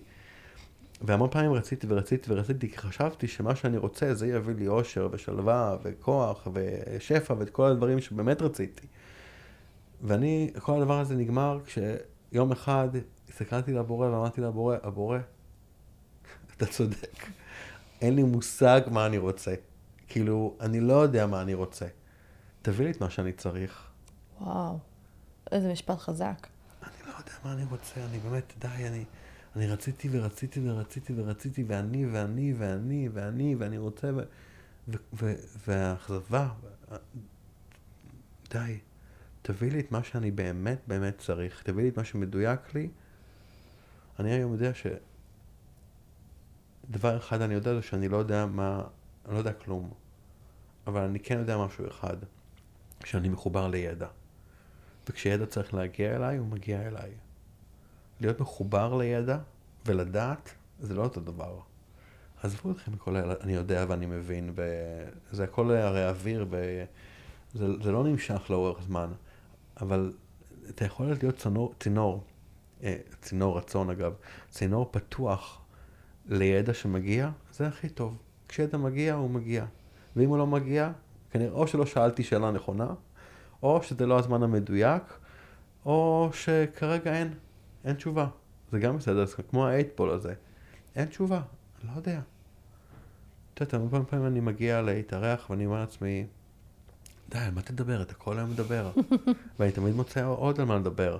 והמון 1.02 1.30
פעמים 1.30 1.54
רציתי 1.54 1.88
ורציתי 1.90 2.34
ורציתי, 2.34 2.70
כי 2.70 2.78
חשבתי 2.78 3.28
שמה 3.28 3.56
שאני 3.56 3.78
רוצה 3.78 4.14
זה 4.14 4.28
יביא 4.28 4.54
לי 4.54 4.68
אושר 4.68 5.10
ושלווה 5.12 5.78
וכוח 5.84 6.48
ושפע 6.54 7.34
ואת 7.38 7.50
כל 7.50 7.66
הדברים 7.66 8.00
שבאמת 8.00 8.42
רציתי. 8.42 8.88
ואני, 10.02 10.52
כל 10.60 10.82
הדבר 10.82 11.00
הזה 11.00 11.16
נגמר 11.16 11.60
כשיום 11.66 12.52
אחד 12.52 12.90
הסתכלתי 13.30 13.74
לבורא 13.74 14.08
ואמרתי 14.08 14.42
לבורא, 14.42 14.78
הבורא, 14.84 15.20
אתה 16.58 16.66
צודק, 16.66 17.26
אין 18.02 18.16
לי 18.16 18.24
מושג 18.24 18.82
מה 18.92 19.06
אני 19.06 19.18
רוצה. 19.18 19.54
כאילו, 20.08 20.56
אני 20.62 20.80
לא 20.80 20.94
יודע 20.94 21.28
מה 21.28 21.42
אני 21.42 21.54
רוצה. 21.54 21.86
תביא 22.62 22.86
לי 22.86 22.92
את 22.92 23.02
מה 23.02 23.10
שאני 23.10 23.32
צריך. 23.32 23.91
וואו, 24.42 24.80
איזה 25.52 25.72
משפט 25.72 26.00
חזק. 26.00 26.48
אני 26.84 27.08
לא 27.08 27.14
יודע 27.18 27.32
מה 27.44 27.54
אני 27.54 27.64
רוצה, 27.64 28.06
אני 28.06 28.20
באמת, 28.20 28.54
די, 28.60 28.88
אני... 28.88 29.06
אני 29.56 29.68
רציתי 29.68 30.10
ורציתי 30.12 30.70
ורציתי 30.70 31.14
ורציתי, 31.16 31.64
ואני 31.68 32.06
ואני 32.06 32.54
ואני 32.58 33.10
ואני 33.14 33.56
ואני 33.56 33.78
רוצה, 33.78 34.12
והאכזבה, 35.68 36.50
די, 38.50 38.80
תביא 39.42 39.72
לי 39.72 39.80
את 39.80 39.92
מה 39.92 40.04
שאני 40.04 40.32
באמת 40.32 40.80
באמת 40.88 41.18
צריך, 41.18 41.64
תביא 41.64 41.84
לי 41.84 41.90
את 41.90 41.98
מה 41.98 42.04
שמדויק 42.04 42.74
לי. 42.76 42.90
אני 44.20 44.32
היום 44.32 44.54
יודע 44.54 44.74
ש... 44.74 44.88
דבר 46.90 47.18
אחד 47.18 47.42
אני 47.42 47.54
יודע 47.54 47.76
זה 47.76 47.82
שאני 47.82 48.08
לא 48.08 48.18
יודע 48.18 48.46
מה, 48.46 48.84
אני 49.26 49.34
לא 49.34 49.38
יודע 49.40 49.54
כלום, 49.54 49.92
אבל 50.88 51.02
אני 51.02 51.20
כן 51.20 51.40
יודע 51.40 51.58
משהו 51.58 51.88
אחד, 51.88 52.18
שאני 53.06 53.30
מחובר 53.30 53.68
לידע. 53.68 54.08
וכשידע 55.12 55.46
צריך 55.46 55.74
להגיע 55.74 56.16
אליי, 56.16 56.38
הוא 56.38 56.48
מגיע 56.48 56.88
אליי. 56.88 57.12
להיות 58.22 58.40
מחובר 58.40 58.98
לידע 58.98 59.38
ולדעת, 59.86 60.54
זה 60.80 60.94
לא 60.94 61.04
אותו 61.04 61.22
דבר. 61.22 61.60
עזבו 62.44 62.72
אתכם 62.72 62.92
מכל 62.92 63.16
ה... 63.16 63.34
אני 63.42 63.54
יודע 63.54 63.86
ואני 63.90 64.06
מבין, 64.06 64.54
וזה 64.56 65.44
הכל 65.44 65.72
הרי 65.72 66.10
אוויר, 66.10 66.46
וזה 66.50 67.92
לא 67.92 68.04
נמשך 68.04 68.42
לאורך 68.50 68.82
זמן, 68.82 69.12
אבל 69.82 70.14
אתה 70.70 70.86
יכול 70.86 71.14
להיות 71.22 71.38
צינור, 71.38 71.74
צינור, 71.80 72.24
אה, 72.84 72.98
צינור 73.22 73.58
רצון 73.58 73.90
אגב, 73.90 74.14
צינור 74.50 74.90
פתוח 74.92 75.62
לידע 76.26 76.74
שמגיע, 76.74 77.30
זה 77.54 77.68
הכי 77.68 77.90
טוב. 77.90 78.18
כשידע 78.48 78.78
מגיע, 78.78 79.14
הוא 79.14 79.30
מגיע. 79.30 79.66
ואם 80.16 80.30
הוא 80.30 80.38
לא 80.38 80.48
מגיע, 80.48 80.92
כנראה 81.32 81.54
או 81.54 81.68
שלא 81.68 81.86
שאלתי 81.86 82.24
שאלה 82.24 82.52
נכונה, 82.52 82.94
או 83.64 83.84
שזה 83.84 84.06
לא 84.06 84.20
הזמן 84.20 84.44
המדויק, 84.44 85.04
או 85.86 86.30
שכרגע 86.34 87.14
אין, 87.14 87.34
אין 87.86 87.96
תשובה. 87.96 88.28
זה 88.72 88.80
גם 88.80 88.98
בסדר, 88.98 89.26
זה 89.26 89.36
כמו 89.50 89.68
האייטבול 89.68 90.10
הזה. 90.10 90.34
אין 90.96 91.06
תשובה, 91.06 91.42
לא 91.84 91.92
יודע. 91.96 92.20
את 93.54 93.62
יודעת, 93.62 93.74
הרבה 93.74 94.04
פעמים 94.04 94.26
אני 94.28 94.40
מגיע 94.40 94.82
להתארח 94.82 95.50
ואני 95.50 95.66
אומר 95.66 95.80
לעצמי, 95.80 96.26
די, 97.30 97.38
על 97.38 97.52
מה 97.52 97.62
תדבר? 97.62 98.02
אתה 98.02 98.14
כל 98.14 98.38
היום 98.38 98.50
מדבר. 98.50 98.92
ואני 99.60 99.72
תמיד 99.72 99.96
מוצא 99.96 100.26
עוד 100.26 100.60
על 100.60 100.66
מה 100.66 100.78
לדבר. 100.78 101.18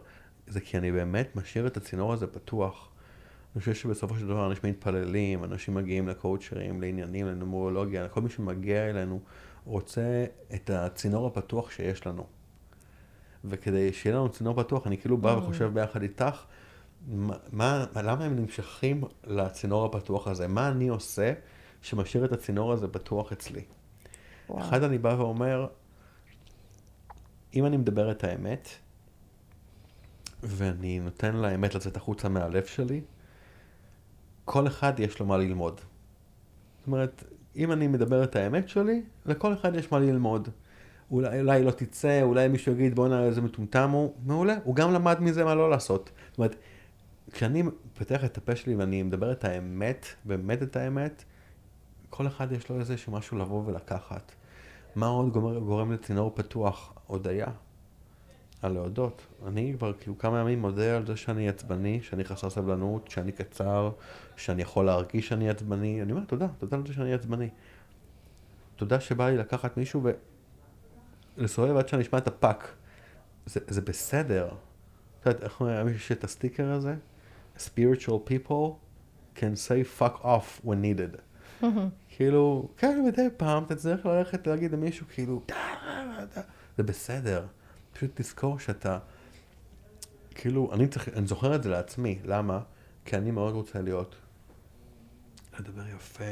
זה 0.48 0.62
כי 0.62 0.78
אני 0.78 0.92
באמת 0.92 1.36
משאיר 1.36 1.68
את 1.68 1.78
הצינור 1.78 2.14
הזה 2.14 2.28
פתוח. 2.28 2.90
אני 3.56 3.60
חושב 3.60 3.74
שבסופו 3.74 4.16
של 4.16 4.28
דבר 4.28 4.52
אנשים 4.52 4.70
מתפללים, 4.70 5.44
אנשים 5.44 5.74
מגיעים 5.74 6.08
לקואוצ'רים, 6.08 6.82
לעניינים, 6.82 7.28
לנומרולוגיה, 7.28 8.08
כל 8.08 8.22
מי 8.22 8.30
שמגיע 8.30 8.90
אלינו 8.90 9.20
רוצה 9.66 10.26
את 10.54 10.70
הצינור 10.70 11.28
הפתוח 11.28 11.72
שיש 11.72 12.08
לנו. 12.08 12.26
וכדי 13.46 13.94
שיהיה 13.94 14.16
לנו 14.16 14.30
צינור 14.30 14.64
פתוח, 14.64 14.88
אני 14.88 14.98
כאילו 14.98 15.18
בא 15.18 15.36
mm. 15.36 15.38
וחושב 15.38 15.72
ביחד 15.74 16.02
איתך, 16.02 16.44
מה, 17.08 17.38
מה, 17.52 17.86
למה 17.96 18.26
הם 18.26 18.36
נמשכים 18.36 19.04
לצינור 19.24 19.86
הפתוח 19.86 20.28
הזה? 20.28 20.48
מה 20.48 20.68
אני 20.68 20.88
עושה 20.88 21.34
שמשאיר 21.82 22.26
את 22.26 22.32
הצינור 22.32 22.74
הזה 22.74 22.88
פתוח 22.88 23.32
אצלי? 23.32 23.64
וואו. 24.50 24.62
אחד, 24.62 24.84
אני 24.84 24.98
בא 24.98 25.16
ואומר, 25.18 25.68
אם 27.54 27.66
אני 27.66 27.78
מדבר 27.78 28.12
את 28.12 28.24
האמת, 28.24 28.70
ואני 30.44 31.00
נותן 31.00 31.36
לאמת 31.36 31.76
לצאת 31.76 31.98
החוצה 31.98 32.30
מהלב 32.30 32.66
שלי, 32.66 33.02
כל 34.46 34.68
אחד 34.68 35.00
יש 35.00 35.20
לו 35.20 35.26
מה 35.26 35.38
ללמוד. 35.38 35.76
זאת 35.76 36.88
אומרת, 36.88 37.24
אם 37.56 37.72
אני 37.72 37.88
מדבר 37.88 38.24
את 38.24 38.36
האמת 38.36 38.70
שלי, 38.70 39.02
לכל 39.26 39.54
אחד 39.54 39.76
יש 39.76 39.92
מה 39.92 40.00
ללמוד. 40.00 40.50
אולי, 41.12 41.40
אולי 41.40 41.64
לא 41.64 41.72
תצא, 41.72 42.22
אולי 42.22 42.48
מישהו 42.48 42.72
יגיד 42.72 42.96
בואנה 42.96 43.24
איזה 43.24 43.42
מטומטם 43.42 43.90
הוא, 43.90 44.14
מעולה, 44.26 44.56
הוא 44.64 44.76
גם 44.76 44.94
למד 44.94 45.20
מזה 45.20 45.46
מה 45.46 45.56
לא 45.56 45.70
לעשות. 45.70 46.12
זאת 46.30 46.38
אומרת, 46.38 46.56
כשאני 47.32 47.64
פותח 47.98 48.26
את 48.26 48.38
הפה 48.38 48.56
שלי 48.56 48.76
ואני 48.76 49.04
מדבר 49.04 49.32
את 49.32 49.44
האמת, 49.44 50.06
באמת 50.26 50.64
את 50.64 50.76
האמת, 50.76 51.24
כל 52.10 52.28
אחד 52.28 52.52
יש 52.52 52.70
לו 52.70 52.80
איזה 52.80 52.96
משהו 53.08 53.38
לבוא 53.38 53.64
ולקחת. 53.66 54.32
מה 54.96 55.08
עוד 55.08 55.34
גורם, 55.34 55.66
גורם 55.66 55.92
לצינור 55.92 56.32
פתוח? 56.36 56.94
הודיה. 57.08 57.48
על 58.62 58.72
להודות. 58.72 59.22
אני 59.48 59.74
כבר 59.78 59.94
כאילו 59.94 60.18
כמה 60.18 60.40
ימים 60.40 60.62
מודה 60.62 60.98
על 60.98 61.06
זה 61.06 61.16
שאני 61.16 61.50
עצבני, 61.50 62.00
שאני 62.02 62.24
חסר 62.24 62.50
סבלנות, 62.50 63.08
שאני 63.08 63.32
קצר, 63.32 63.92
שאני 64.36 64.62
יכול 64.62 64.86
להרגיש 64.86 65.28
שאני 65.28 65.50
עצבני. 65.50 66.02
אני 66.02 66.12
אומר 66.12 66.24
תודה, 66.24 66.48
תודה 66.58 66.78
על 66.78 66.88
זה 66.88 66.94
שאני 66.94 67.14
עצבני. 67.14 67.50
תודה 68.76 69.00
שבא 69.00 69.30
לי 69.30 69.38
לקחת 69.38 69.78
מישהו 69.78 70.04
ולסובב 71.38 71.78
עד 71.78 71.88
שאני 71.88 72.02
אשמע 72.02 72.18
את 72.18 72.28
הפאק. 72.28 72.74
זה, 73.46 73.60
זה 73.68 73.82
בסדר. 73.82 74.50
את 75.20 75.26
יודעת, 75.26 75.44
איך 75.44 75.62
אומר 75.62 75.84
מישהו 75.84 76.00
שיש 76.00 76.12
את 76.12 76.24
הסטיקר 76.24 76.72
הזה? 76.72 76.96
spiritual 77.58 78.20
people 78.20 78.80
can 79.36 79.56
say 79.56 79.84
fuck 79.84 80.26
off 80.26 80.62
when 80.66 80.82
needed. 80.82 81.18
כאילו, 82.16 82.70
כן, 82.78 83.04
מדי 83.08 83.28
פעם 83.38 83.64
אתה 83.64 83.76
צריך 83.76 84.06
ללכת 84.06 84.48
להגיד 84.48 84.72
למישהו 84.72 85.06
כאילו, 85.14 85.42
זה 86.78 86.84
בסדר. 86.84 87.46
פשוט 87.94 88.22
תזכור 88.22 88.60
שאתה, 88.60 89.00
כאילו, 90.36 90.74
אני, 90.74 90.88
צריך, 90.88 91.10
אני 91.10 91.28
זוכר 91.28 91.56
את 91.56 91.64
זה 91.64 91.70
לעצמי, 91.70 92.20
למה? 92.26 92.60
כי 93.06 93.18
אני 93.18 93.32
מאוד 93.32 93.54
רוצה 93.54 93.82
להיות, 93.82 94.16
לדבר 95.60 95.88
יפה, 95.88 96.24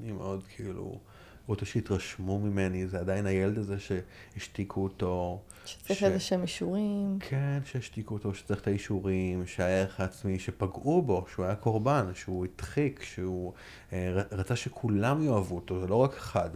אני 0.00 0.12
מאוד 0.12 0.42
כאילו, 0.56 0.98
רוצה 1.46 1.66
שיתרשמו 1.66 2.38
ממני, 2.38 2.86
זה 2.86 3.00
עדיין 3.00 3.26
הילד 3.26 3.58
הזה 3.58 3.76
שהשתיקו 3.78 4.82
אותו. 4.82 5.40
שצריך 5.64 5.98
ש... 5.98 6.02
איזה 6.02 6.20
שהם 6.20 6.42
אישורים. 6.42 7.18
כן, 7.20 7.58
שהשתיקו 7.64 8.14
אותו, 8.14 8.34
שצריך 8.34 8.60
את 8.60 8.66
האישורים, 8.66 9.46
שהערך 9.46 10.00
העצמי, 10.00 10.38
שפגעו 10.38 11.02
בו, 11.02 11.26
שהוא 11.34 11.44
היה 11.44 11.54
קורבן, 11.54 12.10
שהוא 12.14 12.44
הדחיק, 12.44 13.02
שהוא 13.02 13.52
אה, 13.92 14.22
רצה 14.32 14.56
שכולם 14.56 15.22
יאהבו 15.22 15.54
אותו, 15.54 15.80
זה 15.80 15.86
לא 15.86 15.94
רק 15.94 16.16
אחד. 16.16 16.50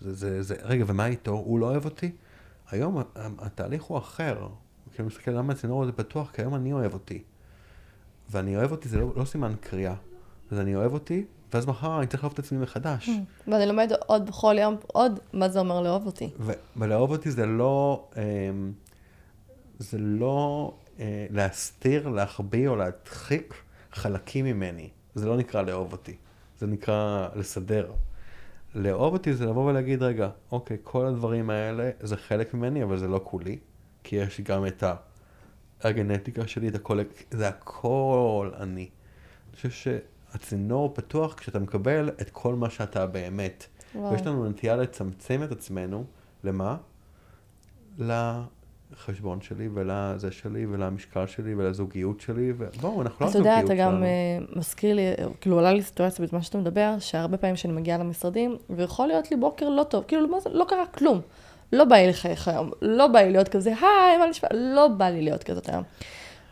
זה, 0.00 0.14
זה, 0.14 0.42
זה, 0.42 0.54
רגע, 0.62 0.84
ומה 0.86 1.06
איתו? 1.06 1.30
הוא 1.30 1.58
לא 1.58 1.66
אוהב 1.66 1.84
אותי? 1.84 2.10
היום 2.70 3.02
התהליך 3.38 3.82
הוא 3.82 3.98
אחר. 3.98 4.48
כשאני 4.92 5.08
מסתכל 5.08 5.30
למה 5.30 5.52
הצינור 5.52 5.82
הזה 5.82 5.92
פתוח, 5.92 6.30
כי 6.30 6.42
היום 6.42 6.54
אני 6.54 6.72
אוהב 6.72 6.94
אותי. 6.94 7.22
ואני 8.30 8.56
אוהב 8.56 8.72
אותי 8.72 8.88
זה 8.88 8.98
לא, 8.98 9.12
לא 9.16 9.24
סימן 9.24 9.52
קריאה. 9.60 9.94
אז 10.50 10.58
אני 10.58 10.74
אוהב 10.74 10.92
אותי, 10.92 11.24
ואז 11.52 11.66
מחר 11.66 11.98
אני 11.98 12.06
צריך 12.06 12.22
לאהוב 12.22 12.32
את 12.32 12.38
עצמי 12.38 12.58
מחדש. 12.58 13.08
Mm. 13.08 13.50
ואני 13.50 13.66
לומד 13.66 13.92
עוד 14.06 14.26
בכל 14.26 14.56
יום 14.58 14.76
עוד 14.86 15.20
מה 15.32 15.48
זה 15.48 15.60
אומר 15.60 15.80
לאהוב 15.80 16.06
אותי. 16.06 16.30
ולאהוב 16.76 17.10
אותי 17.10 17.30
זה 17.30 17.46
לא, 17.46 18.04
אמ, 18.16 18.72
זה 19.78 19.98
לא 19.98 20.72
אה, 21.00 21.26
להסתיר, 21.30 22.08
להחביא 22.08 22.68
או 22.68 22.76
להדחיק 22.76 23.54
חלקים 23.92 24.44
ממני. 24.44 24.88
זה 25.14 25.26
לא 25.26 25.36
נקרא 25.36 25.62
לאהוב 25.62 25.92
אותי, 25.92 26.16
זה 26.58 26.66
נקרא 26.66 27.28
לסדר. 27.34 27.92
לאהוב 28.74 29.12
אותי 29.12 29.34
זה 29.34 29.46
לבוא 29.46 29.70
ולהגיד, 29.70 30.02
רגע, 30.02 30.28
אוקיי, 30.52 30.76
כל 30.82 31.06
הדברים 31.06 31.50
האלה 31.50 31.90
זה 32.00 32.16
חלק 32.16 32.54
ממני, 32.54 32.82
אבל 32.82 32.98
זה 32.98 33.08
לא 33.08 33.20
כולי, 33.24 33.58
כי 34.04 34.16
יש 34.16 34.40
גם 34.40 34.66
את 34.66 34.84
הגנטיקה 35.82 36.48
שלי, 36.48 36.68
את 36.68 36.74
הכל, 36.74 36.98
זה 37.30 37.48
הכל 37.48 38.50
אני. 38.56 38.88
אני 39.50 39.56
חושב 39.56 39.70
שהצינור 39.70 40.94
פתוח 40.94 41.34
כשאתה 41.34 41.58
מקבל 41.58 42.10
את 42.20 42.30
כל 42.30 42.54
מה 42.54 42.70
שאתה 42.70 43.06
באמת. 43.06 43.66
וואו. 43.94 44.12
ויש 44.12 44.26
לנו 44.26 44.48
נטייה 44.48 44.76
לצמצם 44.76 45.42
את 45.42 45.52
עצמנו, 45.52 46.04
למה? 46.44 46.76
לחשבון 48.92 49.40
שלי 49.40 49.68
ולזה 49.74 50.32
שלי 50.32 50.66
ולמשקל 50.66 51.26
שלי 51.26 51.54
ולזוגיות 51.54 52.20
שלי, 52.20 52.52
ובואו, 52.58 53.02
אנחנו 53.02 53.24
לא 53.24 53.30
הזוגיות 53.30 53.54
שלנו. 53.56 53.64
אתה 53.64 53.72
יודע, 53.72 53.74
אתה 53.74 53.74
גם 53.74 54.02
uh, 54.02 54.58
מזכיר 54.58 54.94
לי, 54.94 55.02
כאילו 55.40 55.56
עולה 55.56 55.72
לי 55.72 55.82
סיטואציה 55.82 56.24
בזמן 56.24 56.42
שאתה 56.42 56.58
מדבר, 56.58 56.94
שהרבה 56.98 57.36
פעמים 57.36 57.56
שאני 57.56 57.72
מגיעה 57.72 57.98
למשרדים, 57.98 58.56
ויכול 58.70 59.06
להיות 59.06 59.30
לי 59.30 59.36
בוקר 59.36 59.68
לא 59.68 59.82
טוב, 59.82 60.04
כאילו 60.08 60.26
לא, 60.26 60.38
לא 60.52 60.64
קרה 60.68 60.86
כלום. 60.86 61.20
לא 61.72 61.84
בא 61.84 61.96
לי 61.96 62.08
לחייך 62.08 62.48
היום, 62.48 62.70
לא 62.82 63.06
בא 63.06 63.20
לי 63.20 63.32
להיות 63.32 63.48
כזה, 63.48 63.70
היי, 63.70 64.18
מה 64.18 64.26
נשמע? 64.26 64.48
לא 64.52 64.88
בא 64.88 65.08
לי 65.08 65.22
להיות 65.22 65.44
כזאת 65.44 65.68
היום. 65.68 65.82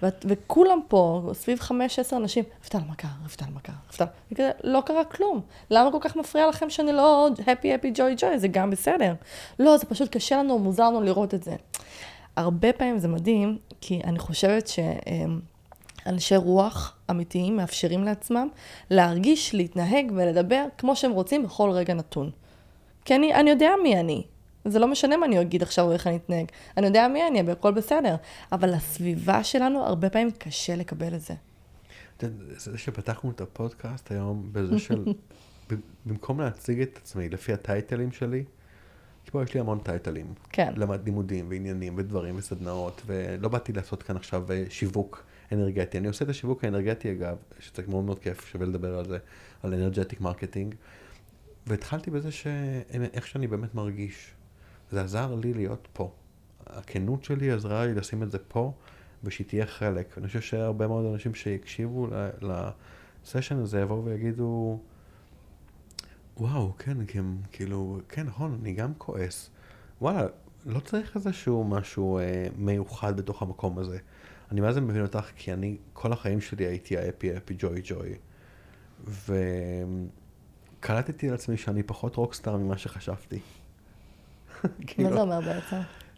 ו- 0.02 0.08
וכולם 0.24 0.80
פה, 0.88 1.30
סביב 1.32 1.60
חמש, 1.60 1.98
עשר 1.98 2.16
אנשים, 2.16 2.44
רפתל, 2.60 2.78
מה 2.88 2.94
קרה? 2.94 3.10
רפתל, 3.24 3.44
מה 3.54 3.60
קרה? 3.60 3.74
רפתל. 3.88 4.04
וכזה, 4.32 4.50
לא 4.64 4.82
קרה 4.86 5.04
כלום. 5.04 5.40
למה 5.70 5.92
כל 5.92 5.98
כך 6.00 6.16
מפריע 6.16 6.48
לכם 6.48 6.70
שאני 6.70 6.92
לא 6.92 7.28
happy, 7.36 7.64
happy, 7.64 7.96
joy, 7.96 8.20
joy? 8.20 8.36
זה 8.36 8.48
גם 8.48 8.70
בסדר. 8.70 9.14
לא, 9.58 9.76
זה 9.76 9.86
פשוט 9.86 10.16
קשה 10.16 10.36
לנו, 10.36 10.58
מוזר 10.58 10.86
לנו 10.88 11.00
לראות 11.00 11.34
את 11.34 11.42
זה. 11.42 11.56
הרבה 12.38 12.72
פעמים 12.72 12.98
זה 12.98 13.08
מדהים, 13.08 13.58
כי 13.80 14.00
אני 14.04 14.18
חושבת 14.18 14.68
שאנשי 14.68 16.36
רוח 16.36 16.96
אמיתיים 17.10 17.56
מאפשרים 17.56 18.04
לעצמם 18.04 18.48
להרגיש, 18.90 19.54
להתנהג 19.54 20.12
ולדבר 20.14 20.66
כמו 20.78 20.96
שהם 20.96 21.12
רוצים 21.12 21.42
בכל 21.42 21.70
רגע 21.70 21.94
נתון. 21.94 22.30
כי 23.04 23.14
אני, 23.14 23.34
אני 23.34 23.50
יודע 23.50 23.70
מי 23.82 24.00
אני. 24.00 24.22
זה 24.64 24.78
לא 24.78 24.86
משנה 24.86 25.16
מה 25.16 25.26
אני 25.26 25.40
אגיד 25.40 25.62
עכשיו 25.62 25.84
או 25.84 25.92
איך 25.92 26.06
אני 26.06 26.16
אתנהג. 26.16 26.46
אני 26.76 26.86
יודע 26.86 27.08
מי 27.08 27.26
אני, 27.26 27.42
והכל 27.42 27.72
בסדר. 27.72 28.16
אבל 28.52 28.74
הסביבה 28.74 29.44
שלנו, 29.44 29.84
הרבה 29.84 30.10
פעמים 30.10 30.30
קשה 30.30 30.76
לקבל 30.76 31.14
את 31.14 31.20
זה. 31.20 31.34
זה 32.56 32.78
שפתחנו 32.78 33.30
את 33.30 33.40
הפודקאסט 33.40 34.10
היום 34.10 34.48
בזה 34.52 34.78
של, 34.78 35.04
במקום 36.06 36.40
להציג 36.40 36.80
את 36.80 36.98
עצמי 37.02 37.28
לפי 37.28 37.52
הטייטלים 37.52 38.12
שלי, 38.12 38.44
כי 39.28 39.32
פה 39.32 39.42
יש 39.42 39.54
לי 39.54 39.60
המון 39.60 39.78
טייטלים. 39.78 40.34
כן. 40.48 40.72
למד 40.76 41.04
לימודים 41.04 41.46
ועניינים 41.48 41.94
ודברים 41.96 42.36
וסדנאות, 42.38 43.02
ולא 43.06 43.48
באתי 43.48 43.72
לעשות 43.72 44.02
כאן 44.02 44.16
עכשיו 44.16 44.52
אה, 44.52 44.64
שיווק 44.68 45.24
אנרגטי. 45.52 45.98
אני 45.98 46.08
עושה 46.08 46.24
את 46.24 46.30
השיווק 46.30 46.64
האנרגטי 46.64 47.12
אגב, 47.12 47.36
שזה 47.60 47.82
מאוד 47.88 48.04
מאוד 48.04 48.18
כיף, 48.18 48.46
שווה 48.46 48.66
לדבר 48.66 48.98
על 48.98 49.04
זה, 49.04 49.18
על 49.62 49.74
energetic 49.74 50.20
marketing. 50.20 50.74
והתחלתי 51.66 52.10
בזה 52.10 52.32
שאיך 52.32 53.26
שאני 53.26 53.46
באמת 53.46 53.74
מרגיש. 53.74 54.34
זה 54.90 55.02
עזר 55.02 55.34
לי 55.34 55.54
להיות 55.54 55.88
פה. 55.92 56.12
הכנות 56.66 57.24
שלי 57.24 57.50
עזרה 57.50 57.86
לי 57.86 57.94
לשים 57.94 58.22
את 58.22 58.30
זה 58.30 58.38
פה, 58.38 58.72
ושהיא 59.24 59.46
תהיה 59.46 59.66
חלק. 59.66 60.18
אני 60.18 60.26
חושב 60.26 60.40
שהרבה 60.40 60.86
מאוד 60.86 61.06
אנשים 61.12 61.34
שיקשיבו 61.34 62.08
לסשן 62.42 63.58
הזה 63.58 63.80
יבואו 63.80 64.04
ויגידו, 64.04 64.80
וואו, 66.38 66.72
כן, 66.78 67.06
כי 67.06 67.18
הם, 67.18 67.38
כאילו, 67.52 68.00
כן, 68.08 68.26
נכון, 68.26 68.58
אני 68.62 68.72
גם 68.72 68.92
כועס. 68.98 69.50
וואלה, 70.00 70.26
לא 70.66 70.80
צריך 70.80 71.16
איזשהו 71.16 71.64
משהו 71.64 72.18
אה, 72.18 72.46
מיוחד 72.56 73.16
בתוך 73.16 73.42
המקום 73.42 73.78
הזה. 73.78 73.98
אני 74.50 74.60
מה 74.60 74.72
זה 74.72 74.80
מבין 74.80 75.02
אותך, 75.02 75.26
כי 75.36 75.52
אני 75.52 75.76
כל 75.92 76.12
החיים 76.12 76.40
שלי 76.40 76.66
הייתי 76.66 76.98
האפי 76.98 77.36
אפי 77.36 77.54
ג'וי 77.58 77.82
ג'וי. 77.84 78.14
וקלטתי 80.78 81.28
על 81.28 81.34
עצמי 81.34 81.56
שאני 81.56 81.82
פחות 81.82 82.16
רוקסטאר 82.16 82.56
ממה 82.56 82.78
שחשבתי. 82.78 83.38
מה 84.64 84.70
כאילו, 84.86 85.12
זה 85.12 85.20
אומר 85.20 85.40
בעצם? 85.40 85.76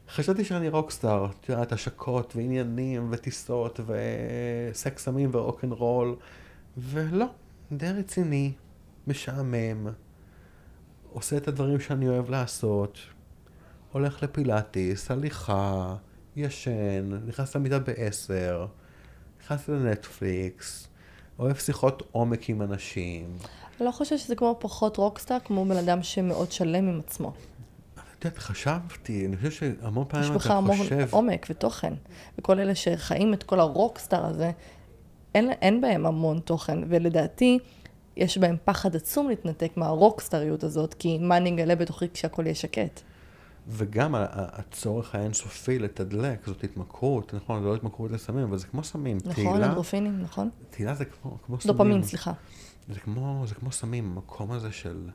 חשבתי 0.08 0.44
שאני 0.44 0.68
רוקסטאר, 0.68 1.26
את 1.40 1.48
יודעת, 1.48 1.72
השקות 1.72 2.36
ועניינים 2.36 3.08
וטיסות 3.10 3.80
וסקס 3.86 5.04
סמים 5.04 5.30
ורוקנרול, 5.32 6.16
ולא, 6.78 7.26
די 7.72 7.90
רציני, 7.90 8.52
משעמם, 9.06 9.86
עושה 11.12 11.36
את 11.36 11.48
הדברים 11.48 11.80
שאני 11.80 12.08
אוהב 12.08 12.30
לעשות, 12.30 12.98
הולך 13.92 14.22
לפילאטיס, 14.22 15.10
הליכה, 15.10 15.94
ישן, 16.36 17.20
נכנס 17.26 17.56
למיטה 17.56 17.78
בעשר, 17.78 18.66
נכנס 19.42 19.68
לנטפליקס, 19.68 20.88
אוהב 21.38 21.56
שיחות 21.56 22.02
עומק 22.12 22.48
עם 22.48 22.62
אנשים. 22.62 23.36
אני 23.80 23.86
לא 23.86 23.90
חושבת 23.90 24.18
שזה 24.18 24.36
כמו 24.36 24.56
פחות 24.60 24.96
רוקסטאר, 24.96 25.36
כמו 25.44 25.64
בן 25.64 25.76
אדם 25.76 26.02
שמאוד 26.02 26.52
שלם 26.52 26.88
עם 26.88 27.00
עצמו. 27.06 27.32
את 28.18 28.24
יודעת, 28.24 28.38
חשבתי, 28.38 29.26
אני 29.26 29.36
חושב 29.36 29.50
שהמון 29.50 30.04
יש 30.06 30.10
פעמים 30.10 30.34
בך 30.34 30.46
אתה 30.46 30.54
המון 30.54 30.76
חושב... 30.76 31.08
עומק 31.10 31.46
ותוכן. 31.50 31.94
וכל 32.38 32.58
אלה 32.58 32.74
שחיים 32.74 33.34
את 33.34 33.42
כל 33.42 33.60
הרוקסטאר 33.60 34.26
הזה, 34.26 34.50
אין, 35.34 35.50
אין 35.52 35.80
בהם 35.80 36.06
המון 36.06 36.40
תוכן. 36.40 36.78
ולדעתי, 36.88 37.58
יש 38.16 38.38
בהם 38.38 38.56
פחד 38.64 38.96
עצום 38.96 39.28
להתנתק 39.28 39.72
מהרוקסטריות 39.76 40.64
הזאת, 40.64 40.94
כי 40.94 41.18
מה 41.18 41.36
אני 41.36 41.54
אגלה 41.54 41.76
בתוכי 41.76 42.08
כשהכול 42.08 42.46
יהיה 42.46 42.54
שקט. 42.54 43.00
וגם 43.68 44.14
הצורך 44.16 45.14
האינסופי 45.14 45.78
לתדלק, 45.78 46.46
זאת 46.46 46.64
התמכרות, 46.64 47.34
נכון, 47.34 47.62
זה 47.62 47.68
לא 47.68 47.74
התמכרות 47.74 48.10
לסמים, 48.10 48.44
אבל 48.44 48.58
זה 48.58 48.66
כמו 48.66 48.84
סמים. 48.84 49.16
נכון? 49.16 49.34
תהילה, 49.34 49.66
אנדרופינים, 49.66 50.22
נכון? 50.22 50.50
תהילה 50.70 50.94
זה 50.94 51.04
כמו, 51.04 51.38
כמו 51.46 51.60
סמים. 51.60 51.76
דופמין, 51.76 52.02
סליחה. 52.02 52.32
זה 52.88 53.00
כמו, 53.00 53.44
זה 53.48 53.54
כמו 53.54 53.72
סמים, 53.72 54.04
המקום 54.12 54.52
הזה 54.52 54.72
של 54.72 55.08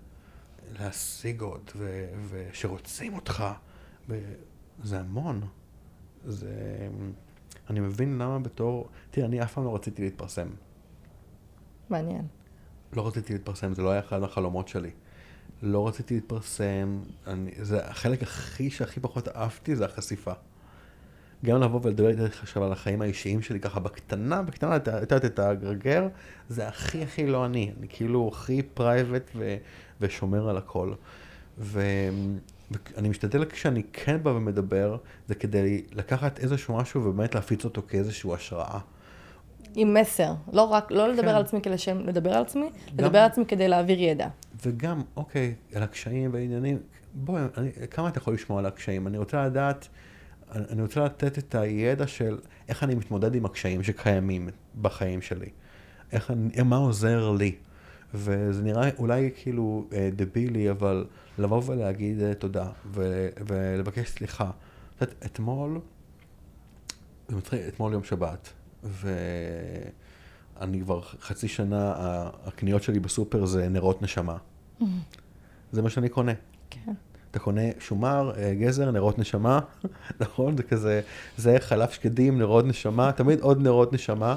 להשיג 0.80 1.42
עוד, 1.42 1.72
ו, 1.76 2.06
ושרוצים 2.30 3.16
אותך, 3.16 3.44
זה 4.84 5.00
המון. 5.00 5.42
זה... 6.26 6.88
אני 7.70 7.80
מבין 7.80 8.18
למה 8.18 8.40
בתור... 8.40 8.90
תראה, 9.12 9.28
אני 9.28 9.44
אף 9.44 9.54
פעם 9.54 9.64
לא 9.64 9.76
רציתי 9.76 10.02
להתפרסם. 10.02 10.48
מעניין. 11.90 12.28
לא 12.96 13.08
רציתי 13.08 13.34
להתפרסם, 13.34 13.74
זה 13.74 13.82
לא 13.82 13.90
היה 13.90 14.00
אחד 14.00 14.22
מהחלומות 14.22 14.68
שלי. 14.68 14.90
לא 15.62 15.88
רציתי 15.88 16.14
להתפרסם, 16.14 17.00
אני, 17.28 17.52
זה 17.62 17.86
החלק 17.86 18.24
הכי 18.24 18.70
שהכי 18.70 19.00
פחות 19.00 19.28
אהבתי 19.28 19.76
זה 19.76 19.86
החשיפה. 19.86 20.32
גם 21.46 21.62
לבוא 21.62 21.80
ולדבר 21.84 22.10
איתך 22.10 22.44
עכשיו 22.44 22.64
על 22.64 22.72
החיים 22.72 23.02
האישיים 23.02 23.42
שלי 23.42 23.60
ככה 23.60 23.80
בקטנה, 23.80 24.42
בקטנה, 24.42 24.76
את 24.76 24.88
יודעת, 24.88 25.26
את 25.26 25.40
הגרגר, 25.40 26.08
זה 26.50 26.68
הכי 26.68 27.04
הכי 27.04 27.28
לא 27.28 27.46
אני. 27.46 27.72
אני 27.80 27.88
כאילו 27.90 28.32
הכי 28.34 28.62
private 28.62 29.32
ו, 29.36 29.58
ושומר 30.02 30.50
על 30.50 30.58
הכל. 30.58 30.94
ו, 31.58 31.82
ואני 32.72 33.10
משתדל 33.10 33.46
כשאני 33.46 33.84
כן 33.94 34.24
בא 34.24 34.30
ומדבר, 34.30 34.98
זה 35.28 35.36
כדי 35.36 35.84
לקחת 35.92 36.40
איזשהו 36.40 36.78
משהו 36.78 37.04
ובאמת 37.04 37.36
להפיץ 37.36 37.66
אותו 37.66 37.82
כאיזושהי 37.88 38.34
השראה. 38.34 38.80
עם 39.76 39.94
מסר. 39.94 40.34
לא 40.54 40.62
רק, 40.62 40.92
לא 40.92 41.08
לדבר 41.10 41.22
כן. 41.22 41.28
על 41.36 41.42
עצמי 41.42 41.62
כלשם 41.62 42.00
לדבר 42.00 42.34
על 42.34 42.42
עצמי, 42.42 42.70
גם- 42.96 43.06
לדבר 43.06 43.20
על 43.20 43.26
עצמי 43.26 43.46
כדי 43.46 43.68
להעביר 43.68 44.00
ידע. 44.02 44.28
וגם, 44.66 45.02
אוקיי, 45.18 45.54
על 45.76 45.84
הקשיים 45.84 46.34
והעניינים, 46.34 46.78
בואי, 47.14 47.42
אני, 47.58 47.70
כמה 47.92 48.10
אתה 48.10 48.18
יכול 48.18 48.34
לשמוע 48.34 48.60
על 48.60 48.66
הקשיים? 48.66 49.08
אני 49.08 49.18
רוצה 49.18 49.46
לדעת, 49.46 49.88
אני 50.52 50.82
רוצה 50.82 51.06
לתת 51.06 51.38
את 51.38 51.56
הידע 51.56 52.08
של 52.08 52.38
איך 52.70 52.84
אני 52.84 52.96
מתמודד 52.96 53.36
עם 53.36 53.46
הקשיים 53.46 53.84
שקיימים 53.84 54.50
בחיים 54.82 55.22
שלי. 55.22 55.50
איך 56.12 56.32
אני, 56.32 56.64
מה 56.64 56.76
עוזר 56.76 57.32
לי. 57.32 57.56
וזה 58.14 58.64
נראה 58.64 58.90
אולי 58.98 59.30
כאילו 59.36 59.86
אה, 59.94 60.10
דבילי, 60.16 60.72
אבל 60.72 61.06
לבוא 61.38 61.62
ולהגיד 61.66 62.22
אה, 62.22 62.34
תודה 62.34 62.66
ו, 62.86 63.28
ולבקש 63.48 64.10
סליחה. 64.10 64.50
את 64.98 65.02
יודעת, 65.02 65.16
אתמול, 65.26 65.80
אתמול 67.68 67.94
יום 67.94 68.04
שבת, 68.04 68.50
ואני 68.86 70.82
כבר 70.82 71.02
חצי 71.02 71.48
שנה, 71.48 71.94
הקניות 72.46 72.84
שלי 72.84 73.00
בסופר 73.00 73.46
זה 73.46 73.70
נרות 73.70 74.02
נשמה. 74.02 74.38
זה 75.72 75.82
מה 75.82 75.90
שאני 75.90 76.10
קונה. 76.10 76.34
כן. 76.70 76.94
אתה 77.32 77.44
קונה 77.44 77.62
שומר, 77.80 78.32
אה, 78.38 78.54
גזר, 78.54 78.92
נרות 78.92 79.20
נשמה, 79.20 79.60
נכון? 80.22 80.58
זה 80.58 80.64
כזה, 80.64 81.02
זה 81.38 81.58
חלב 81.60 81.90
שקדים, 81.90 82.40
נרות 82.40 82.66
נשמה, 82.66 83.12
תמיד 83.12 83.40
עוד 83.40 83.62
נרות 83.62 83.94
נשמה. 83.94 84.36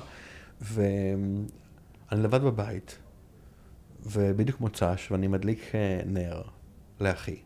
ואני 0.60 2.22
לבד 2.22 2.42
בבית, 2.42 2.98
ובדיוק 4.06 4.60
מוצ"ש, 4.60 5.10
ואני 5.10 5.26
מדליק 5.26 5.74
אה, 5.74 6.00
נר 6.06 6.42
לאחי. 7.00 7.36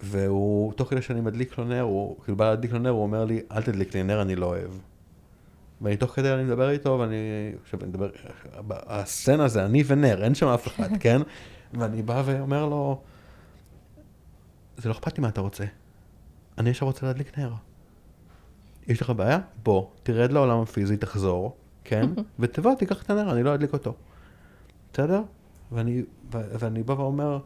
והוא, 0.00 0.72
תוך 0.72 0.90
כדי 0.90 1.02
שאני 1.02 1.20
מדליק 1.20 1.58
לו 1.58 1.64
נר, 1.64 1.80
הוא 1.80 2.16
כאילו 2.24 2.36
בא 2.36 2.50
להדליק 2.50 2.72
לו 2.72 2.78
נר, 2.78 2.90
הוא 2.90 3.02
אומר 3.02 3.24
לי, 3.24 3.40
אל 3.52 3.62
תדליק 3.62 3.94
לי 3.94 4.02
נר, 4.02 4.22
אני 4.22 4.36
לא 4.36 4.46
אוהב. 4.46 4.70
ואני 5.82 5.96
תוך 5.96 6.10
כדי 6.10 6.32
אני 6.32 6.44
מדבר 6.44 6.70
איתו, 6.70 6.98
ואני, 7.00 7.16
עכשיו 7.62 7.80
אני 7.80 7.88
מדבר, 7.88 8.10
הסצנה 8.70 9.48
זה 9.48 9.64
אני 9.64 9.84
ונר, 9.86 10.24
אין 10.24 10.34
שם 10.34 10.46
אף 10.46 10.66
אחד, 10.66 10.88
כן? 11.00 11.20
ואני 11.74 12.02
בא 12.02 12.22
ואומר 12.24 12.66
לו, 12.66 13.00
זה 14.76 14.88
לא 14.88 14.94
אכפת 14.94 15.18
לי 15.18 15.22
מה 15.22 15.28
אתה 15.28 15.40
רוצה. 15.40 15.64
אני 16.58 16.70
עכשיו 16.70 16.88
רוצה 16.88 17.06
להדליק 17.06 17.38
נר. 17.38 17.52
יש 18.88 19.02
לך 19.02 19.10
בעיה? 19.10 19.38
בוא, 19.62 19.86
תרד 20.02 20.32
לעולם 20.32 20.60
הפיזי, 20.60 20.96
תחזור, 20.96 21.56
כן? 21.84 22.10
ותבוא, 22.40 22.74
תיקח 22.74 23.02
את 23.02 23.10
הנר, 23.10 23.32
אני 23.32 23.42
לא 23.42 23.54
אדליק 23.54 23.72
אותו. 23.72 23.94
בסדר? 24.92 25.22
ואני, 25.72 26.02
ואני 26.30 26.82
בא 26.82 26.92
ואומר, 26.92 27.38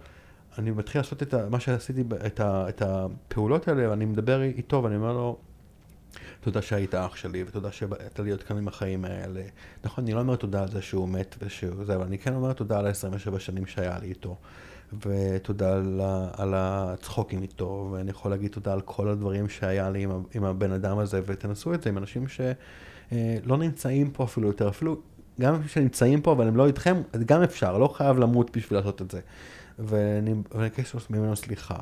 אני 0.59 0.70
מתחיל 0.70 0.98
לעשות 1.00 1.22
את 1.22 1.34
ה, 1.34 1.48
מה 1.48 1.60
שעשיתי, 1.60 2.04
את, 2.26 2.40
ה, 2.40 2.68
את 2.68 2.82
הפעולות 2.82 3.68
האלה, 3.68 3.90
ואני 3.90 4.04
מדבר 4.04 4.42
איתו, 4.42 4.82
ואני 4.82 4.96
אומר 4.96 5.12
לו, 5.12 5.36
תודה 6.43 6.62
שהיית 6.62 6.94
אח 6.94 7.16
שלי, 7.16 7.44
ותודה 7.47 7.73
שבאת 7.73 8.19
להיות 8.19 8.43
כאן 8.43 8.56
עם 8.56 8.69
החיים 8.69 9.05
האלה. 9.05 9.43
נכון, 9.85 10.05
אני 10.05 10.14
לא 10.14 10.20
אומר 10.20 10.36
תודה 10.36 10.62
על 10.62 10.69
זה 10.69 10.82
שהוא 10.82 11.09
מת 11.09 11.36
ושהוא 11.43 11.85
זה, 11.85 11.94
אבל 11.94 12.05
אני 12.05 12.19
כן 12.19 12.35
אומר 12.35 12.52
תודה 12.52 12.78
על 12.78 12.86
ה-27 12.86 13.39
שנים 13.39 13.66
שהיה 13.66 13.98
לי 13.98 14.09
איתו. 14.09 14.36
ותודה 15.06 15.73
על, 15.73 16.01
על 16.32 16.55
הצחוקים 16.56 17.43
איתו, 17.43 17.89
ואני 17.93 18.10
יכול 18.10 18.31
להגיד 18.31 18.51
תודה 18.51 18.73
על 18.73 18.81
כל 18.81 19.09
הדברים 19.09 19.48
שהיה 19.48 19.90
לי 19.90 20.02
עם, 20.02 20.10
עם 20.35 20.44
הבן 20.44 20.73
אדם 20.73 20.98
הזה, 20.98 21.20
ותנסו 21.27 21.74
את 21.74 21.82
זה 21.82 21.90
עם 21.90 21.98
אנשים 21.98 22.24
שלא 22.28 23.56
נמצאים 23.56 24.10
פה 24.10 24.24
אפילו 24.24 24.48
יותר, 24.48 24.69
אפילו 24.69 25.01
גם 25.40 25.69
שנמצאים 25.69 26.20
פה 26.20 26.32
אבל 26.32 26.48
הם 26.48 26.56
לא 26.56 26.66
איתכם, 26.66 27.02
גם 27.27 27.43
אפשר, 27.43 27.78
לא 27.78 27.89
חייב 27.89 28.19
למות 28.19 28.56
בשביל 28.56 28.78
לעשות 28.78 29.02
את 29.02 29.10
זה. 29.10 29.20
ואני 29.78 30.32
מבקש 30.55 30.94
ממנו 31.10 31.36
סליחה. 31.36 31.77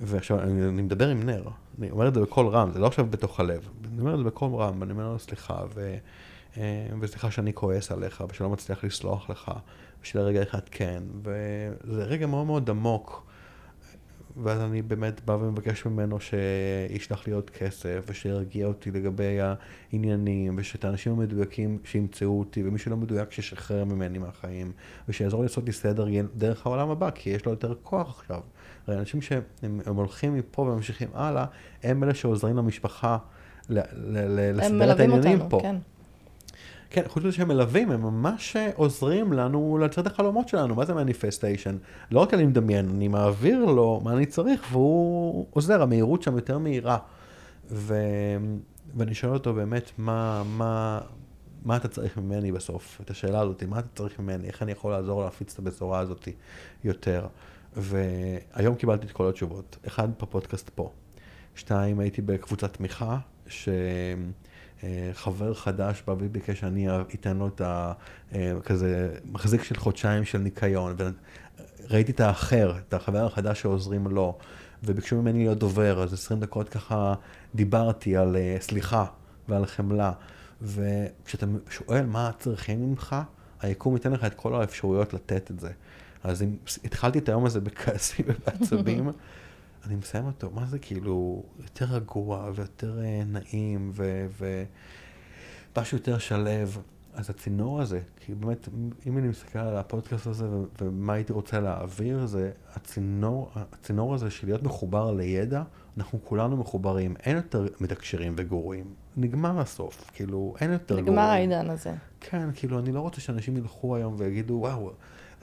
ועכשיו 0.00 0.40
אני, 0.40 0.68
אני 0.68 0.82
מדבר 0.82 1.08
עם 1.08 1.22
נר, 1.22 1.42
אני 1.78 1.90
אומר 1.90 2.08
את 2.08 2.14
זה 2.14 2.20
בקול 2.20 2.46
רם, 2.46 2.70
זה 2.72 2.78
לא 2.78 2.86
עכשיו 2.86 3.06
בתוך 3.10 3.40
הלב, 3.40 3.68
אני 3.92 4.00
אומר 4.00 4.12
את 4.12 4.18
זה 4.18 4.24
בקול 4.24 4.54
רם, 4.54 4.80
ואני 4.80 4.92
אומר 4.92 5.12
לו 5.12 5.18
סליחה, 5.18 5.62
ו, 5.74 5.96
אה, 6.56 6.86
וסליחה 7.00 7.30
שאני 7.30 7.52
כועס 7.52 7.92
עליך, 7.92 8.24
ושלא 8.30 8.50
מצליח 8.50 8.84
לסלוח 8.84 9.30
לך, 9.30 9.52
ושלרגע 10.02 10.42
אחד 10.42 10.60
כן, 10.70 11.02
וזה 11.22 12.04
רגע 12.04 12.26
מאוד 12.26 12.46
מאוד 12.46 12.70
עמוק, 12.70 13.29
ואז 14.36 14.60
אני 14.60 14.82
באמת 14.82 15.20
בא 15.24 15.32
ומבקש 15.32 15.86
ממנו 15.86 16.18
שישלח 16.20 17.26
לי 17.26 17.32
עוד 17.32 17.50
כסף, 17.50 18.04
ושירגיע 18.06 18.66
אותי 18.66 18.90
לגבי 18.90 19.38
העניינים, 19.40 20.54
ושאת 20.58 20.84
האנשים 20.84 21.12
המדויקים 21.12 21.78
שימצאו 21.84 22.38
אותי, 22.38 22.62
ומי 22.66 22.78
שלא 22.78 22.96
מדויק 22.96 23.32
שישחרר 23.32 23.84
ממני 23.84 24.18
מהחיים, 24.18 24.72
ושיעזור 25.08 25.40
לי 25.40 25.46
לעשות 25.46 25.66
לי 25.66 25.72
סדר 25.72 26.06
דרך 26.36 26.66
העולם 26.66 26.90
הבא, 26.90 27.10
כי 27.10 27.30
יש 27.30 27.44
לו 27.44 27.50
יותר 27.50 27.74
כוח 27.82 28.08
עכשיו. 28.18 28.40
הרי 28.86 28.98
אנשים 28.98 29.22
שהם 29.22 29.42
הם 29.62 29.96
הולכים 29.96 30.34
מפה 30.34 30.62
וממשיכים 30.62 31.08
הלאה, 31.14 31.44
הם 31.82 32.04
אלה 32.04 32.14
שעוזרים 32.14 32.56
למשפחה 32.56 33.18
לסדר 33.68 34.66
את 34.66 34.72
מלווים 34.72 35.10
העניינים 35.10 35.40
אותנו, 35.40 35.50
פה. 35.50 35.60
כן. 35.62 35.76
כן, 36.90 37.02
חוץ 37.06 37.24
מזה 37.24 37.32
שהם 37.32 37.48
מלווים, 37.48 37.90
הם 37.90 38.02
ממש 38.02 38.56
עוזרים 38.74 39.32
לנו 39.32 39.78
לצאת 39.78 40.06
החלומות 40.06 40.48
שלנו. 40.48 40.74
מה 40.74 40.84
זה 40.84 40.94
מניפסטיישן? 40.94 41.76
לא 42.10 42.20
רק 42.20 42.34
אני 42.34 42.46
מדמיין, 42.46 42.88
אני 42.88 43.08
מעביר 43.08 43.64
לו 43.64 44.00
מה 44.04 44.12
אני 44.12 44.26
צריך, 44.26 44.66
והוא 44.70 45.46
עוזר, 45.50 45.82
המהירות 45.82 46.22
שם 46.22 46.36
יותר 46.36 46.58
מהירה. 46.58 46.98
ו... 47.70 47.94
ואני 48.96 49.14
שואל 49.14 49.32
אותו 49.32 49.54
באמת, 49.54 49.90
מה, 49.98 50.42
מה, 50.46 51.00
מה 51.64 51.76
אתה 51.76 51.88
צריך 51.88 52.16
ממני 52.16 52.52
בסוף? 52.52 53.00
את 53.04 53.10
השאלה 53.10 53.40
הזאת, 53.40 53.62
מה 53.64 53.78
אתה 53.78 53.88
צריך 53.94 54.18
ממני? 54.18 54.46
איך 54.46 54.62
אני 54.62 54.72
יכול 54.72 54.92
לעזור 54.92 55.24
להפיץ 55.24 55.52
את 55.52 55.58
הבשורה 55.58 55.98
הזאת 55.98 56.28
יותר? 56.84 57.26
והיום 57.76 58.74
קיבלתי 58.74 59.06
את 59.06 59.12
כל 59.12 59.28
התשובות. 59.28 59.76
אחד 59.86 60.08
בפודקאסט 60.22 60.70
פה. 60.74 60.90
שתיים, 61.54 62.00
הייתי 62.00 62.22
בקבוצת 62.22 62.72
תמיכה, 62.72 63.18
שחבר 64.80 65.54
חדש 65.54 66.02
בא 66.06 66.12
וביקש 66.12 66.60
שאני 66.60 66.88
אתן 67.14 67.36
לו 67.36 67.48
את 67.48 67.60
ה... 67.60 67.92
אה, 68.34 68.52
כזה 68.64 69.14
מחזיק 69.24 69.62
של 69.62 69.76
חודשיים 69.76 70.24
של 70.24 70.38
ניקיון. 70.38 70.96
וראיתי 71.88 72.12
את 72.12 72.20
האחר, 72.20 72.74
את 72.88 72.94
החבר 72.94 73.26
החדש 73.26 73.60
שעוזרים 73.60 74.06
לו, 74.06 74.38
וביקשו 74.84 75.22
ממני 75.22 75.38
להיות 75.38 75.58
דובר, 75.58 76.02
אז 76.02 76.12
עשרים 76.12 76.40
דקות 76.40 76.68
ככה 76.68 77.14
דיברתי 77.54 78.16
על 78.16 78.36
אה, 78.36 78.56
סליחה 78.60 79.04
ועל 79.48 79.66
חמלה. 79.66 80.12
וכשאתה 80.62 81.46
שואל 81.70 82.06
מה 82.06 82.30
צריכים 82.38 82.90
ממך, 82.90 83.16
היקום 83.60 83.94
ייתן 83.94 84.12
לך 84.12 84.24
את 84.24 84.34
כל 84.34 84.54
האפשרויות 84.54 85.14
לתת 85.14 85.50
את 85.50 85.60
זה. 85.60 85.70
אז 86.24 86.42
אם 86.42 86.56
התחלתי 86.84 87.18
את 87.18 87.28
היום 87.28 87.46
הזה 87.46 87.60
בכעסים 87.60 88.26
ובעצבים, 88.28 89.10
אני 89.86 89.96
מסיים 89.96 90.26
אותו, 90.26 90.50
מה 90.50 90.66
זה 90.66 90.78
כאילו 90.78 91.42
יותר 91.58 91.84
רגוע 91.84 92.50
ויותר 92.54 92.98
uh, 92.98 93.24
נעים 93.26 93.92
ומשהו 95.76 95.96
יותר 95.96 96.18
שלו. 96.18 96.50
אז 97.14 97.30
הצינור 97.30 97.80
הזה, 97.80 98.00
כי 98.16 98.34
באמת, 98.34 98.68
אם 99.06 99.18
אני 99.18 99.28
מסתכל 99.28 99.58
על 99.58 99.76
הפודקאסט 99.76 100.26
הזה 100.26 100.48
ומה 100.80 101.12
הייתי 101.12 101.32
רוצה 101.32 101.60
להעביר, 101.60 102.26
זה 102.26 102.50
הצינור, 102.74 103.50
הצינור 103.54 104.14
הזה 104.14 104.30
של 104.30 104.46
להיות 104.46 104.62
מחובר 104.62 105.12
לידע, 105.12 105.62
אנחנו 105.98 106.18
כולנו 106.24 106.56
מחוברים, 106.56 107.14
אין 107.24 107.36
יותר 107.36 107.66
מתקשרים 107.80 108.34
וגרועים. 108.36 108.84
נגמר 109.16 109.60
הסוף, 109.60 110.10
כאילו, 110.14 110.54
אין 110.60 110.72
יותר 110.72 110.94
גרועים. 110.94 111.12
נגמר 111.12 111.22
העידן 111.22 111.70
הזה. 111.70 111.94
כן, 112.20 112.48
כאילו, 112.54 112.78
אני 112.78 112.92
לא 112.92 113.00
רוצה 113.00 113.20
שאנשים 113.20 113.56
ילכו 113.56 113.96
היום 113.96 114.14
ויגידו, 114.18 114.54
וואו, 114.54 114.92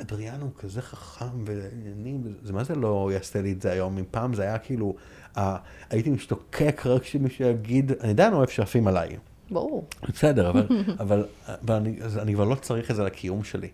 אדריאן 0.01 0.41
הוא 0.41 0.49
כזה 0.57 0.81
חכם 0.81 1.43
ועניינים, 1.45 2.33
זה 2.43 2.53
מה 2.53 2.63
זה 2.63 2.75
לא 2.75 3.09
יעשה 3.13 3.41
לי 3.41 3.51
את 3.51 3.61
זה 3.61 3.71
היום? 3.71 3.97
אם 3.97 4.03
פעם 4.11 4.33
זה 4.33 4.43
היה 4.43 4.57
כאילו, 4.57 4.95
אה, 5.37 5.57
הייתי 5.89 6.09
משתוקק 6.09 6.81
רק 6.85 7.03
שמישהו 7.03 7.45
יגיד, 7.45 7.91
אני 7.91 8.09
עדיין 8.09 8.33
אוהב 8.33 8.49
שעפים 8.49 8.87
עליי. 8.87 9.17
ברור. 9.51 9.87
בסדר, 10.09 10.49
אבל, 10.49 10.67
אבל, 10.99 11.25
אבל 11.47 11.75
אני, 11.75 11.99
אני 12.21 12.33
כבר 12.33 12.43
לא 12.43 12.55
צריך 12.55 12.91
את 12.91 12.95
זה 12.95 13.03
לקיום 13.03 13.43
שלי. 13.43 13.69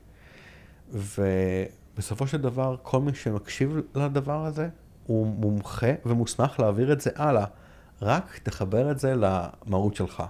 ובסופו 0.92 2.28
של 2.28 2.42
דבר, 2.42 2.76
כל 2.82 3.00
מי 3.00 3.16
שמקשיב 3.16 3.78
לדבר 3.96 4.46
הזה, 4.46 4.70
הוא 5.08 5.28
מומחה 5.28 5.92
ומוסמך 6.06 6.60
להעביר 6.60 6.94
את 6.94 7.02
זה 7.02 7.10
הלאה. 7.16 7.46
רק 8.02 8.40
תחבר 8.44 8.92
את 8.92 9.00
זה 9.00 9.14
למהות 9.16 9.96
שלך. 9.96 10.24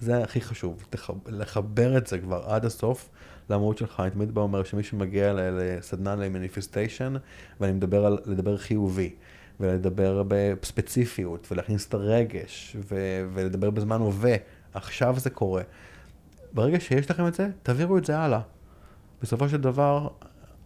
זה 0.00 0.22
הכי 0.22 0.40
חשוב, 0.40 0.84
לחבר 1.26 1.98
את 1.98 2.06
זה 2.06 2.18
כבר 2.18 2.44
עד 2.46 2.64
הסוף 2.64 3.08
למהות 3.50 3.78
שלך. 3.78 4.00
אני 4.00 4.10
תמיד 4.10 4.34
בא 4.34 4.40
אומר 4.40 4.64
שמי 4.64 4.82
שמגיע 4.82 5.32
לסדנה 5.36 6.14
למניפיסטיישן, 6.14 7.14
ואני 7.60 7.72
מדבר 7.72 8.06
על 8.06 8.18
לדבר 8.26 8.56
חיובי, 8.56 9.14
ולדבר 9.60 10.22
בספציפיות, 10.28 11.52
ולהכניס 11.52 11.88
את 11.88 11.94
הרגש, 11.94 12.76
ו- 12.88 13.26
ולדבר 13.34 13.70
בזמן 13.70 14.00
הווה, 14.00 14.36
עכשיו 14.74 15.14
זה 15.18 15.30
קורה. 15.30 15.62
ברגע 16.52 16.80
שיש 16.80 17.10
לכם 17.10 17.26
את 17.26 17.34
זה, 17.34 17.48
תעבירו 17.62 17.98
את 17.98 18.04
זה 18.04 18.18
הלאה. 18.18 18.40
בסופו 19.22 19.48
של 19.48 19.60
דבר, 19.60 20.08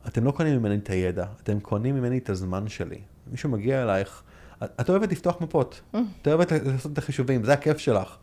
אתם 0.07 0.25
לא 0.25 0.31
קונים 0.31 0.59
ממני 0.59 0.77
את 0.77 0.91
הידע, 0.91 1.27
אתם 1.43 1.61
קונים 1.61 1.95
ממני 1.95 2.19
את 2.19 2.31
הזמן 2.31 2.69
שלי. 2.69 3.01
מישהו 3.31 3.51
מגיע 3.51 3.83
אלייך, 3.83 4.23
את 4.65 4.91
אוהבת 4.91 5.13
לפתוח 5.13 5.41
מפות, 5.41 5.81
mm. 5.95 5.99
את 6.23 6.29
אוהבת 6.29 6.53
לעשות 6.53 6.93
את 6.93 6.99
החישובים, 6.99 7.45
זה 7.45 7.53
הכיף 7.53 7.79
שלך. 7.79 8.17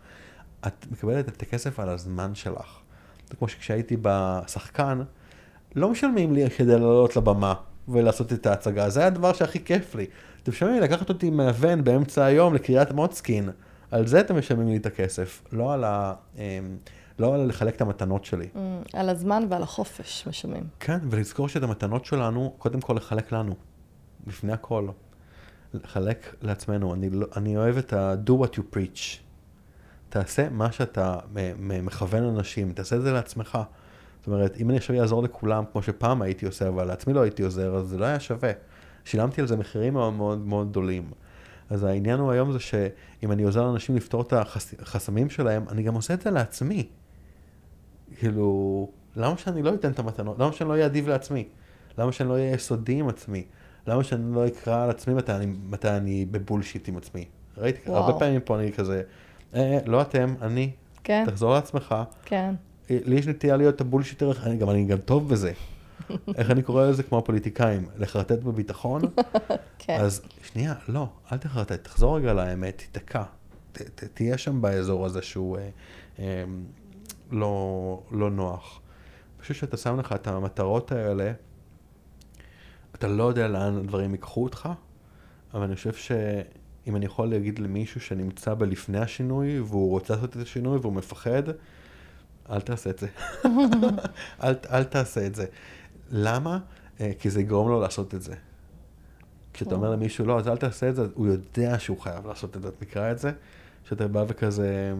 את 0.67 0.85
מקבלת 0.91 1.27
את 1.27 1.41
הכסף 1.41 1.79
על 1.79 1.89
הזמן 1.89 2.35
שלך. 2.35 2.79
זה 3.29 3.35
כמו 3.35 3.47
שכשהייתי 3.47 3.97
בשחקן, 4.01 5.01
לא 5.75 5.89
משלמים 5.89 6.33
לי 6.33 6.49
כדי 6.49 6.71
לעלות 6.71 7.15
לבמה 7.15 7.53
ולעשות 7.87 8.33
את 8.33 8.45
ההצגה, 8.45 8.89
זה 8.89 8.99
היה 8.99 9.07
הדבר 9.07 9.33
שהכי 9.33 9.63
כיף 9.63 9.95
לי. 9.95 10.05
אתם 10.43 10.51
משלמים 10.51 10.75
לי 10.75 10.81
לקחת 10.81 11.09
אותי 11.09 11.29
מהוון 11.29 11.83
באמצע 11.83 12.25
היום 12.25 12.53
לקריית 12.53 12.91
מוצקין, 12.91 13.49
על 13.91 14.07
זה 14.07 14.19
אתם 14.19 14.37
משלמים 14.37 14.67
לי 14.67 14.77
את 14.77 14.85
הכסף, 14.85 15.43
לא 15.51 15.73
על 15.73 15.83
ה... 15.83 16.13
אמ, 16.37 16.41
לא 17.19 17.35
על 17.35 17.47
לחלק 17.47 17.75
את 17.75 17.81
המתנות 17.81 18.25
שלי. 18.25 18.47
Mm, 18.55 18.59
על 18.93 19.09
הזמן 19.09 19.43
ועל 19.49 19.63
החופש 19.63 20.27
משלמים. 20.27 20.63
כן, 20.79 20.97
ולזכור 21.09 21.49
שאת 21.49 21.63
המתנות 21.63 22.05
שלנו, 22.05 22.53
קודם 22.57 22.81
כל 22.81 22.93
לחלק 22.93 23.31
לנו. 23.31 23.55
לפני 24.27 24.53
הכל. 24.53 24.87
לחלק 25.73 26.35
לעצמנו. 26.41 26.93
אני, 26.93 27.09
לא, 27.09 27.27
אני 27.35 27.57
אוהב 27.57 27.77
את 27.77 27.93
ה-do 27.93 28.31
what 28.31 28.57
you 28.57 28.75
preach. 28.75 29.24
תעשה 30.15 30.49
מה 30.49 30.71
שאתה 30.71 31.17
מכוון 31.57 32.23
אנשים, 32.23 32.73
תעשה 32.73 32.95
את 32.95 33.01
זה 33.01 33.11
לעצמך. 33.11 33.57
זאת 34.19 34.27
אומרת, 34.27 34.57
אם 34.57 34.69
אני 34.69 34.77
עכשיו 34.77 35.01
אעזור 35.01 35.23
לכולם, 35.23 35.63
כמו 35.71 35.81
שפעם 35.81 36.21
הייתי 36.21 36.45
עושה, 36.45 36.67
אבל 36.67 36.87
לעצמי 36.87 37.13
לא 37.13 37.21
הייתי 37.21 37.43
עוזר, 37.43 37.75
אז 37.75 37.87
זה 37.87 37.97
לא 37.97 38.05
היה 38.05 38.19
שווה. 38.19 38.51
שילמתי 39.05 39.41
על 39.41 39.47
זה 39.47 39.57
מחירים 39.57 39.93
מאוד 39.93 40.13
מאוד 40.13 40.39
מאוד 40.39 40.69
גדולים. 40.69 41.11
אז 41.69 41.83
העניין 41.83 42.19
הוא 42.19 42.31
היום 42.31 42.51
זה 42.51 42.59
שאם 42.59 43.31
אני 43.31 43.43
עוזר 43.43 43.63
לאנשים 43.65 43.95
לפתור 43.95 44.21
את 44.21 44.33
החסמים 44.33 45.29
שלהם, 45.29 45.65
אני 45.69 45.83
גם 45.83 45.93
עושה 45.93 46.13
את 46.13 46.21
זה 46.21 46.31
לעצמי. 46.31 46.87
כאילו, 48.17 48.89
למה 49.15 49.37
שאני 49.37 49.63
לא 49.63 49.73
אתן 49.73 49.91
את 49.91 49.99
המתנות? 49.99 50.39
למה 50.39 50.53
שאני 50.53 50.67
לא 50.67 50.73
אהיה 50.73 50.85
אדיב 50.85 51.07
לעצמי? 51.07 51.47
למה 51.97 52.11
שאני 52.11 52.29
לא 52.29 52.33
אהיה 52.33 52.51
יסודי 52.51 52.93
עם 52.99 53.07
עצמי? 53.07 53.45
למה 53.87 54.03
שאני 54.03 54.35
לא 54.35 54.47
אקרא 54.47 54.83
על 54.83 54.89
עצמי 54.89 55.13
מתי 55.13 55.31
אני, 55.31 55.45
מתי 55.69 55.89
אני 55.89 56.25
בבולשיט 56.25 56.87
עם 56.87 56.97
עצמי? 56.97 57.25
ראיתי, 57.57 57.89
וואו. 57.89 58.03
הרבה 58.03 58.19
פעמים 58.19 58.41
פה 58.41 58.59
אני 58.59 58.73
כזה, 58.73 59.01
אה, 59.55 59.79
לא 59.85 60.01
אתם, 60.01 60.35
אני, 60.41 60.71
כן. 61.03 61.23
תחזור 61.27 61.53
לעצמך. 61.53 61.95
כן. 62.25 62.55
אה, 62.91 62.97
לי 63.05 63.15
יש 63.15 63.27
נטייה 63.27 63.57
להיות 63.57 63.81
הבולשיטר, 63.81 64.31
אני 64.43 64.57
גם, 64.57 64.69
אני 64.69 64.85
גם 64.85 64.97
טוב 64.97 65.29
בזה. 65.29 65.53
איך 66.37 66.51
אני 66.51 66.63
קורא 66.63 66.85
לזה 66.85 67.03
כמו 67.03 67.17
הפוליטיקאים, 67.17 67.87
לחרטט 67.97 68.39
בביטחון? 68.39 69.01
כן. 69.79 69.97
אז 69.99 70.21
שנייה, 70.51 70.73
לא, 70.87 71.07
אל 71.31 71.37
תחרטט, 71.37 71.83
תחזור 71.83 72.17
רגע 72.17 72.33
לאמת, 72.33 72.77
תיתקע. 72.77 73.23
ת, 73.71 73.81
ת, 73.81 74.03
תהיה 74.13 74.37
שם 74.37 74.61
באזור 74.61 75.05
הזה 75.05 75.21
שהוא 75.21 75.57
אה, 75.57 75.69
אה, 76.19 76.43
לא, 77.31 78.01
לא 78.11 78.31
נוח. 78.31 78.81
פשוט 79.41 79.57
שאתה 79.57 79.77
שם 79.77 79.99
לך 79.99 80.13
את 80.13 80.27
המטרות 80.27 80.91
האלה, 80.91 81.31
אתה 82.95 83.07
לא 83.07 83.23
יודע 83.23 83.47
לאן 83.47 83.77
הדברים 83.77 84.11
ייקחו 84.11 84.43
אותך, 84.43 84.69
אבל 85.53 85.63
אני 85.63 85.75
חושב 85.75 85.93
שאם 86.85 86.95
אני 86.95 87.05
יכול 87.05 87.29
להגיד 87.29 87.59
למישהו 87.59 88.01
שנמצא 88.01 88.53
בלפני 88.53 88.99
השינוי, 88.99 89.59
והוא 89.59 89.89
רוצה 89.89 90.15
לעשות 90.15 90.37
את 90.37 90.41
השינוי 90.41 90.77
והוא 90.77 90.93
מפחד, 90.93 91.43
אל 92.49 92.61
תעשה 92.61 92.89
את 92.89 92.99
זה. 92.99 93.07
אל, 94.43 94.55
אל 94.71 94.83
תעשה 94.83 95.25
את 95.25 95.35
זה. 95.35 95.45
למה? 96.11 96.59
אה, 97.01 97.11
כי 97.19 97.29
זה 97.29 97.41
יגרום 97.41 97.69
לו 97.69 97.81
לעשות 97.81 98.15
את 98.15 98.21
זה. 98.21 98.35
כשאתה 99.53 99.75
אומר 99.75 99.91
למישהו, 99.91 100.25
לא, 100.25 100.39
אז 100.39 100.47
אל 100.47 100.57
תעשה 100.57 100.89
את 100.89 100.95
זה, 100.95 101.07
הוא 101.13 101.27
יודע 101.27 101.79
שהוא 101.79 101.99
חייב 101.99 102.27
לעשות 102.27 102.57
את 102.57 102.61
זה. 102.61 102.67
את 102.67 102.81
מכירה 102.81 103.11
את 103.11 103.19
זה? 103.19 103.31
שאתה 103.89 104.07
בא 104.07 104.25
וכזה, 104.27 104.93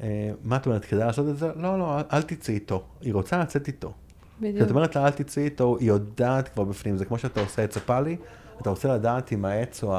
אה, 0.00 0.30
מה 0.44 0.56
את 0.56 0.66
אומרת, 0.66 0.84
כדאי 0.84 1.06
לעשות 1.06 1.28
את 1.28 1.38
זה? 1.38 1.50
לא, 1.56 1.78
לא, 1.78 2.00
אל 2.12 2.22
תצאי 2.22 2.54
איתו. 2.54 2.84
היא 3.00 3.14
רוצה 3.14 3.38
לצאת 3.38 3.68
איתו. 3.68 3.92
בדיוק. 4.40 4.56
כשאת 4.56 4.70
אומרת 4.70 4.96
לה, 4.96 5.06
אל 5.06 5.10
תצאי 5.10 5.42
איתו, 5.42 5.76
היא 5.80 5.88
יודעת 5.88 6.48
כבר 6.48 6.64
בפנים. 6.64 6.96
זה 6.96 7.04
כמו 7.04 7.18
שאתה 7.18 7.40
עושה 7.40 7.62
עץ 7.62 7.76
הפאלי, 7.76 8.16
אתה 8.60 8.70
רוצה 8.70 8.88
לדעת 8.94 9.32
אם 9.32 9.44
העץ 9.44 9.84
או, 9.84 9.96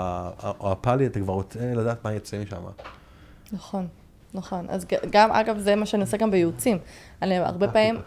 או 0.60 0.72
הפאלי, 0.72 1.06
אתה 1.06 1.20
כבר 1.20 1.34
רוצה 1.34 1.60
לדעת 1.76 2.06
מה 2.06 2.14
יצא 2.14 2.42
משם. 2.42 2.62
נכון, 3.54 3.88
נכון. 4.34 4.66
אז 4.70 4.86
גם, 5.10 5.32
אגב, 5.32 5.58
זה 5.58 5.76
מה 5.76 5.86
שאני 5.86 6.02
עושה 6.02 6.18
גם 6.18 6.32
בייעוצים. 6.32 6.78
אני 7.22 7.38
הרבה 7.38 7.68
פעמים... 7.68 7.98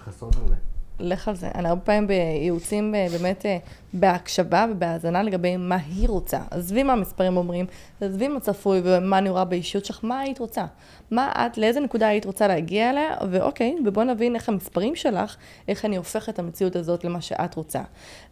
לך 1.00 1.28
על 1.28 1.36
זה. 1.36 1.48
אני 1.54 1.68
הרבה 1.68 1.80
פעמים 1.80 2.06
בייעוצים 2.06 2.94
באמת 3.10 3.46
אה, 3.46 3.58
בהקשבה 3.92 4.66
ובהאזנה 4.70 5.22
לגבי 5.22 5.56
מה 5.56 5.76
היא 5.76 6.08
רוצה. 6.08 6.38
עזבי 6.50 6.82
מה 6.82 6.92
המספרים 6.92 7.36
אומרים, 7.36 7.66
עזבי 8.00 8.28
מה 8.28 8.40
צפוי 8.40 8.80
ומה 8.84 9.18
אני 9.18 9.30
רואה 9.30 9.44
באישיות 9.44 9.84
שלך, 9.84 10.00
מה 10.02 10.20
היית 10.20 10.38
רוצה? 10.38 10.64
מה 11.10 11.32
את, 11.32 11.58
לאיזה 11.58 11.80
נקודה 11.80 12.06
היית 12.06 12.24
רוצה 12.24 12.48
להגיע 12.48 12.90
אליה, 12.90 13.14
ואוקיי, 13.30 13.76
ובוא 13.86 14.04
נבין 14.04 14.34
איך 14.34 14.48
המספרים 14.48 14.96
שלך, 14.96 15.36
איך 15.68 15.84
אני 15.84 15.96
הופך 15.96 16.28
את 16.28 16.38
המציאות 16.38 16.76
הזאת 16.76 17.04
למה 17.04 17.20
שאת 17.20 17.54
רוצה. 17.54 17.80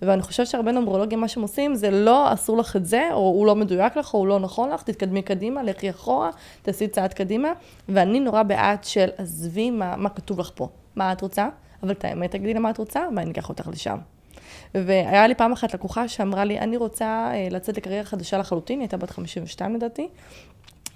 ואני 0.02 0.22
חושבת 0.22 0.46
שהרבה 0.46 0.72
נומרולוגים, 0.72 1.20
מה 1.20 1.28
שהם 1.28 1.42
עושים, 1.42 1.74
זה 1.74 1.90
לא 1.90 2.32
אסור 2.32 2.58
לך 2.58 2.76
את 2.76 2.86
זה, 2.86 3.08
או 3.12 3.18
הוא 3.18 3.46
לא 3.46 3.54
מדויק 3.54 3.96
לך, 3.96 4.14
או 4.14 4.18
הוא 4.18 4.26
לא 4.26 4.38
נכון 4.40 4.70
לך, 4.70 4.82
תתקדמי 4.82 5.22
קדימה, 5.22 5.62
לכי 5.62 5.90
אחורה, 5.90 6.30
תעשי 6.62 6.88
צעד 6.88 7.12
קדימה, 7.12 7.52
ואני 7.88 8.20
נורא 8.20 8.42
בעד 8.42 8.84
של 8.84 9.08
עזבי 9.16 9.70
מה, 9.70 9.96
מה 9.96 10.08
כתוב 10.08 10.40
לך 10.40 10.50
פה. 10.54 10.68
מה 10.96 11.12
את 11.12 11.20
רוצה? 11.20 11.48
אבל 11.82 11.92
את 11.92 12.04
האמת 12.04 12.30
תגידי 12.30 12.54
למה 12.54 12.70
את 12.70 12.78
רוצה, 12.78 13.00
ואני 13.16 13.30
אקח 13.30 13.48
אותך 13.48 13.68
לשם. 13.72 13.98
והיה 14.74 15.26
לי 15.26 15.34
פעם 15.34 15.52
אחת 15.52 15.74
לקוחה 15.74 16.08
שאמרה 16.08 16.44
לי, 16.44 16.58
אני 16.58 16.76
רוצה 16.76 17.30
אה, 17.34 17.48
לצאת 17.50 17.76
לקריירה 17.76 18.04
חדשה 18.04 18.38
לחלוטין, 18.38 18.78
היא 18.78 18.84
הייתה 18.84 18.96
בת 18.96 19.10
52 19.10 19.74
לדעתי. 19.74 20.08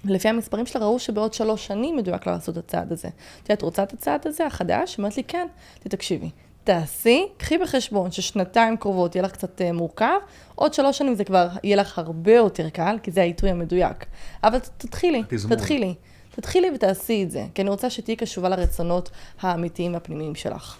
לפי 0.05 0.29
המספרים 0.29 0.65
שלה 0.65 0.85
ראו 0.85 0.99
שבעוד 0.99 1.33
שלוש 1.33 1.67
שנים 1.67 1.95
מדויק 1.95 2.27
לה 2.27 2.33
לעשות 2.33 2.57
את 2.57 2.63
הצעד 2.63 2.91
הזה. 2.91 3.07
את 3.53 3.61
רוצה 3.61 3.83
את 3.83 3.93
הצעד 3.93 4.27
הזה, 4.27 4.45
החדש? 4.45 4.99
אמרת 4.99 5.17
לי, 5.17 5.23
כן. 5.23 5.47
תקשיבי, 5.79 6.29
תעשי, 6.63 7.25
קחי 7.37 7.57
בחשבון 7.57 8.11
ששנתיים 8.11 8.77
קרובות 8.77 9.15
יהיה 9.15 9.23
לך 9.25 9.31
קצת 9.31 9.61
אה, 9.61 9.71
מורכב, 9.71 10.17
עוד 10.55 10.73
שלוש 10.73 10.97
שנים 10.97 11.15
זה 11.15 11.23
כבר 11.23 11.47
יהיה 11.63 11.75
לך 11.75 11.99
הרבה 11.99 12.33
יותר 12.33 12.69
קל, 12.69 12.97
כי 13.03 13.11
זה 13.11 13.21
העיתוי 13.21 13.49
המדויק. 13.49 14.05
אבל 14.43 14.59
תתחילי, 14.77 15.23
תתחילי. 15.49 15.95
תתחילי 16.37 16.67
ותעשי 16.75 17.23
את 17.23 17.31
זה, 17.31 17.45
כי 17.55 17.61
אני 17.61 17.69
רוצה 17.69 17.89
שתהיי 17.89 18.15
קשובה 18.15 18.49
לרצונות 18.49 19.09
האמיתיים 19.39 19.93
והפנימיים 19.93 20.35
שלך. 20.35 20.77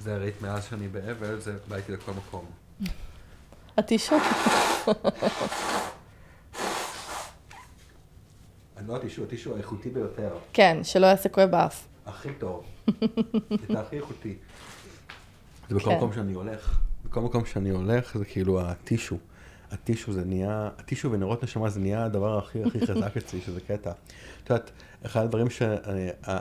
זה 0.00 0.16
ראית 0.16 0.42
מאז 0.42 0.64
שאני 0.64 0.88
באבל, 0.88 1.40
זה 1.40 1.52
בא 1.68 1.76
איתי 1.76 1.92
לכל 1.92 2.12
מקום. 2.12 2.44
את 3.78 3.90
אישה. 3.90 4.16
לא 8.86 8.96
הטישו, 8.96 9.24
הטישו 9.24 9.54
האיכותי 9.54 9.90
ביותר. 9.90 10.30
כן, 10.52 10.78
שלא 10.82 11.06
יעשה 11.06 11.28
כואב 11.28 11.50
באף. 11.50 11.84
הכי 12.06 12.28
טוב. 12.38 12.64
את 13.70 13.76
הכי 13.76 13.96
איכותי. 13.96 14.34
זה 15.68 15.74
בכל 15.74 15.90
כן. 15.90 15.96
מקום 15.96 16.12
שאני 16.12 16.32
הולך. 16.32 16.78
בכל 17.04 17.20
מקום 17.20 17.44
שאני 17.44 17.70
הולך 17.70 18.18
זה 18.18 18.24
כאילו 18.24 18.60
הטישו. 18.60 19.16
הטישו 19.72 20.12
זה 20.12 20.24
נהיה, 20.24 20.68
הטישו 20.78 21.12
ונרות 21.12 21.44
נשמה 21.44 21.70
זה 21.70 21.80
נהיה 21.80 22.04
הדבר 22.04 22.38
הכי 22.38 22.64
הכי 22.64 22.86
חזק 22.86 23.16
אצלי, 23.16 23.40
שזה 23.40 23.60
קטע. 23.60 23.90
את 24.44 24.50
יודעת, 24.50 24.70
אחד 25.06 25.24
הדברים 25.24 25.50
ש... 25.50 25.62
אה, 25.62 26.38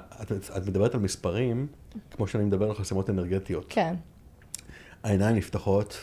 את 0.57 0.67
מדברת 0.67 0.93
על 0.93 0.99
מספרים, 0.99 1.67
כמו 2.11 2.27
שאני 2.27 2.43
מדבר 2.43 2.69
על 2.69 2.75
חסימות 2.75 3.09
אנרגטיות. 3.09 3.65
כן, 3.69 3.95
העיניים 5.03 5.35
נפתחות, 5.35 5.97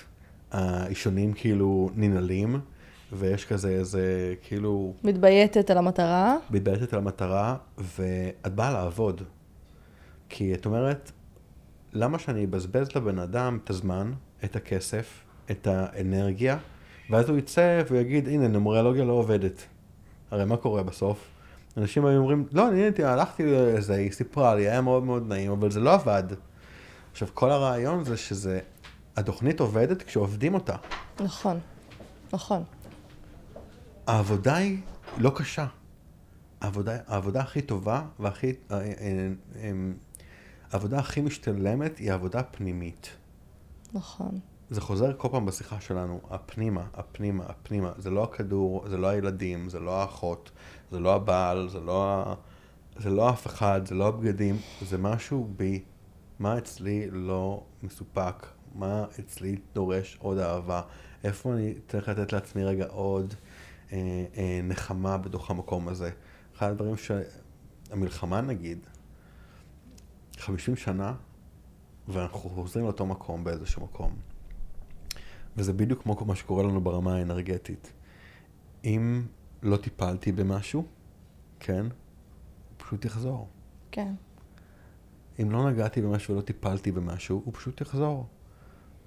האישונים 0.51 1.33
כאילו 1.33 1.91
ננעלים, 1.95 2.61
ויש 3.13 3.45
כזה 3.45 3.69
איזה 3.69 4.35
כאילו 4.43 4.95
מתבייתת 5.05 5.71
על 5.71 5.79
המטרה. 5.79 6.37
מתבייתת 6.51 6.93
על 6.93 6.99
המטרה, 6.99 7.57
ואת 7.79 8.55
באה 8.55 8.73
לעבוד. 8.73 9.23
כי 10.29 10.55
את 10.55 10.67
אומרת, 10.67 11.11
למה 11.93 12.19
שאני 12.19 12.45
אבזבז 12.45 12.89
לבן 12.97 13.19
אדם 13.19 13.59
את 13.65 13.71
הזמן, 13.71 14.13
את 14.45 14.57
הכסף, 14.57 15.25
את 15.51 15.67
האנרגיה, 15.67 16.59
ואז 17.11 17.29
הוא 17.29 17.39
יצא 17.39 17.83
ויגיד, 17.91 18.29
הנה, 18.29 18.49
נומרולוגיה 18.49 19.05
לא 19.05 19.13
עובדת. 19.13 19.67
הרי 20.31 20.45
מה 20.45 20.57
קורה 20.57 20.83
בסוף? 20.83 21.29
אנשים 21.77 22.07
היו 22.07 22.19
אומרים, 22.19 22.47
לא, 22.53 22.69
אני 22.69 22.83
הייתי, 22.83 23.05
הלכתי 23.05 23.43
לזה, 23.47 23.95
היא 23.95 24.13
סיפרה 24.13 24.55
לי, 24.55 24.69
היה 24.69 24.81
מאוד 24.81 25.03
מאוד 25.03 25.29
נעים, 25.29 25.51
אבל 25.51 25.71
זה 25.71 25.81
לא 25.81 25.95
עבד. 25.95 26.25
עכשיו, 27.13 27.29
כל 27.35 27.51
הרעיון 27.51 28.05
זה 28.05 28.17
שזה, 28.17 28.61
התוכנית 29.17 29.61
עובדת 29.61 30.03
כשעובדים 30.03 30.55
אותה. 30.55 30.77
נכון, 31.21 31.59
נכון. 32.33 32.63
העבודה 34.07 34.57
היא 34.57 34.79
לא 35.19 35.33
קשה. 35.35 35.67
העבודה, 36.61 36.97
העבודה 37.07 37.41
הכי 37.41 37.63
טובה 37.63 38.03
והכי... 38.19 38.47
אה, 38.71 38.79
אה, 38.81 39.29
אה, 39.57 39.73
העבודה 40.73 40.99
הכי 40.99 41.21
משתלמת 41.21 41.99
היא 41.99 42.13
העבודה 42.13 42.39
הפנימית. 42.39 43.11
נכון. 43.93 44.41
זה 44.71 44.81
חוזר 44.81 45.13
כל 45.17 45.29
פעם 45.29 45.47
בשיחה 45.47 45.81
שלנו, 45.81 46.21
הפנימה, 46.31 46.87
הפנימה, 46.95 47.45
הפנימה. 47.47 47.93
זה 47.99 48.11
לא 48.11 48.25
הכדור, 48.25 48.85
זה 48.89 48.97
לא 48.97 49.07
הילדים, 49.07 49.69
זה 49.69 49.81
לא 49.81 50.01
האחות, 50.01 50.51
זה 50.91 51.01
לא 51.01 51.15
הבעל, 51.15 51.69
זה 51.69 51.81
לא, 51.81 52.05
ה... 52.05 52.35
זה 52.97 53.11
לא 53.11 53.31
אף 53.31 53.47
אחד, 53.47 53.87
זה 53.87 53.95
לא 53.95 54.09
הבגדים, 54.09 54.57
זה 54.83 54.99
משהו 54.99 55.51
בי. 55.57 55.83
מה 56.39 56.59
אצלי 56.59 57.09
לא 57.11 57.65
מסופק? 57.83 58.47
מה 58.75 59.05
אצלי 59.21 59.57
דורש 59.73 60.19
עוד 60.21 60.39
אהבה? 60.39 60.83
איפה 61.25 61.53
אני 61.53 61.75
צריך 61.89 62.09
לתת 62.09 62.33
לעצמי 62.33 62.65
רגע 62.65 62.87
עוד 62.87 63.35
אה, 63.93 64.25
אה, 64.37 64.61
נחמה 64.63 65.19
בתוך 65.19 65.51
המקום 65.51 65.89
הזה? 65.89 66.11
אחד 66.57 66.71
הדברים 66.71 66.95
שהמלחמה 66.97 68.41
נגיד, 68.41 68.79
50 70.39 70.77
שנה, 70.77 71.15
ואנחנו 72.09 72.51
חוזרים 72.51 72.85
לאותו 72.85 73.07
מקום 73.07 73.45
באיזשהו 73.45 73.83
מקום. 73.85 74.17
וזה 75.59 75.73
בדיוק 75.73 76.03
כמו 76.03 76.17
מה 76.27 76.35
שקורה 76.35 76.63
לנו 76.63 76.81
ברמה 76.81 77.17
האנרגטית. 77.17 77.93
אם 78.85 79.23
לא 79.63 79.77
טיפלתי 79.77 80.33
במשהו, 80.33 80.85
כן, 81.61 81.83
הוא 81.83 82.77
פשוט 82.77 83.05
יחזור. 83.05 83.49
כן. 83.91 84.13
אם 85.43 85.51
לא 85.51 85.71
נגעתי 85.71 86.03
במשהו 86.03 86.35
ולא 86.35 86.41
טיפלתי 86.41 86.93
במשהו, 86.93 87.43
הוא 87.45 87.55
פשוט 87.55 87.81
יחזור. 87.81 88.27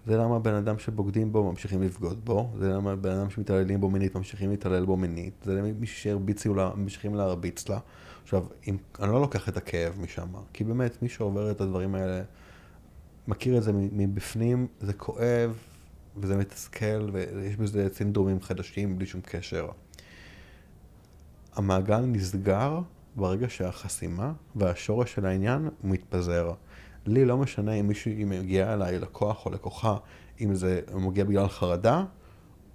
זה 0.05 0.17
למה 0.17 0.39
בן 0.39 0.53
אדם 0.53 0.79
שבוגדים 0.79 1.31
בו 1.31 1.51
ממשיכים 1.51 1.81
לבגוד 1.81 2.25
בו, 2.25 2.51
זה 2.59 2.69
למה 2.69 2.95
בן 2.95 3.11
אדם 3.11 3.29
שמתעללים 3.29 3.81
בו 3.81 3.89
מינית 3.89 4.15
ממשיכים 4.15 4.49
להתעלל 4.49 4.85
בו 4.85 4.97
מינית, 4.97 5.33
זה 5.43 5.53
למה 5.53 5.67
מישהו 5.79 6.01
שהרביצו 6.01 6.53
לה, 6.53 6.71
ממשיכים 6.75 7.15
להרביץ 7.15 7.69
לה. 7.69 7.79
עכשיו, 8.23 8.45
אם, 8.67 8.77
אני 8.99 9.11
לא 9.11 9.21
לוקח 9.21 9.49
את 9.49 9.57
הכאב 9.57 9.99
משם, 10.01 10.27
כי 10.53 10.63
באמת 10.63 11.01
מי 11.01 11.09
שעובר 11.09 11.51
את 11.51 11.61
הדברים 11.61 11.95
האלה 11.95 12.21
מכיר 13.27 13.57
את 13.57 13.63
זה 13.63 13.71
מבפנים, 13.73 14.67
זה 14.79 14.93
כואב 14.93 15.57
וזה 16.17 16.37
מתסכל 16.37 17.09
ויש 17.13 17.55
בזה 17.55 17.87
סינדרומים 17.93 18.41
חדשים 18.41 18.97
בלי 18.97 19.05
שום 19.05 19.21
קשר. 19.21 19.67
המעגל 21.55 21.99
נסגר 21.99 22.79
ברגע 23.15 23.49
שהחסימה 23.49 24.33
והשורש 24.55 25.13
של 25.13 25.25
העניין 25.25 25.69
מתפזר. 25.83 26.53
לי 27.05 27.25
לא 27.25 27.37
משנה 27.37 27.73
אם 27.73 27.87
מישהו, 27.87 28.11
אם 28.11 28.29
מגיע 28.29 28.73
אליי 28.73 28.99
לקוח 28.99 29.45
או 29.45 29.51
לקוחה, 29.51 29.97
אם 30.41 30.55
זה 30.55 30.81
מגיע 30.95 31.23
בגלל 31.23 31.47
חרדה, 31.47 32.03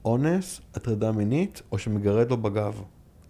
אונס, 0.04 0.60
הטרדה 0.74 1.12
מינית, 1.12 1.62
או 1.72 1.78
שמגרד 1.78 2.30
לו 2.30 2.36
בגב. 2.36 2.82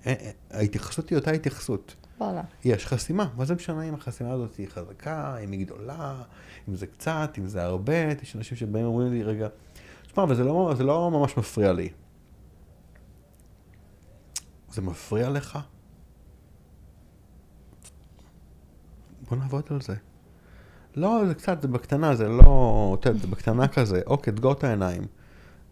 אה, 0.07 0.15
אה, 0.21 0.31
ההתייחסות 0.51 1.11
היא 1.11 1.19
אותה 1.19 1.31
התייחסות. 1.31 1.95
וואלה. 2.21 2.43
יש 2.65 2.87
חסימה, 2.87 3.29
מה 3.37 3.45
זה 3.45 3.55
משנה 3.55 3.83
אם 3.83 3.95
החסימה 3.95 4.33
הזאת 4.33 4.57
היא 4.57 4.69
חזקה, 4.69 5.37
אם 5.45 5.53
היא 5.53 5.67
גדולה, 5.67 6.23
אם 6.69 6.75
זה 6.75 6.87
קצת, 6.87 7.31
אם 7.39 7.47
זה 7.47 7.65
הרבה, 7.65 8.13
יש 8.23 8.37
אנשים 8.37 8.57
שבאים 8.57 8.85
ואומרים 8.85 9.13
לי, 9.13 9.23
רגע, 9.23 9.49
תשמע, 10.17 10.25
אבל 10.25 10.35
זה 10.35 10.45
לא, 10.45 10.73
זה 10.77 10.85
לא 10.85 11.11
ממש 11.11 11.37
מפריע 11.37 11.73
לי. 11.73 11.89
זה 14.71 14.83
מפריע 14.83 15.31
לך? 15.31 15.59
בוא 19.29 19.37
נעבוד 19.37 19.65
על 19.71 19.81
זה. 19.81 19.95
לא, 20.95 21.23
זה 21.27 21.35
קצת, 21.35 21.63
זה 21.63 21.69
בקטנה, 21.69 22.15
זה 22.15 22.29
לא, 22.29 22.97
אתה 23.01 23.09
יודע, 23.09 23.21
זה 23.21 23.27
בקטנה 23.27 23.69
כזה. 23.69 24.01
אוקיי, 24.07 24.33
תגור 24.33 24.53
את 24.53 24.65
העיניים. 24.65 25.03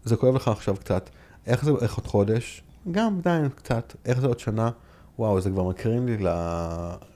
זה 0.03 0.15
כואב 0.15 0.35
לך 0.35 0.47
עכשיו 0.47 0.75
קצת. 0.75 1.09
איך 1.45 1.65
זה, 1.65 1.71
איך 1.81 1.95
עוד 1.95 2.07
חודש? 2.07 2.63
גם 2.91 3.17
עדיין 3.19 3.49
קצת. 3.49 3.93
איך 4.05 4.19
זה 4.19 4.27
עוד 4.27 4.39
שנה? 4.39 4.69
וואו, 5.19 5.41
זה 5.41 5.49
כבר 5.49 5.63
מקרין 5.69 6.05
לי 6.05 6.17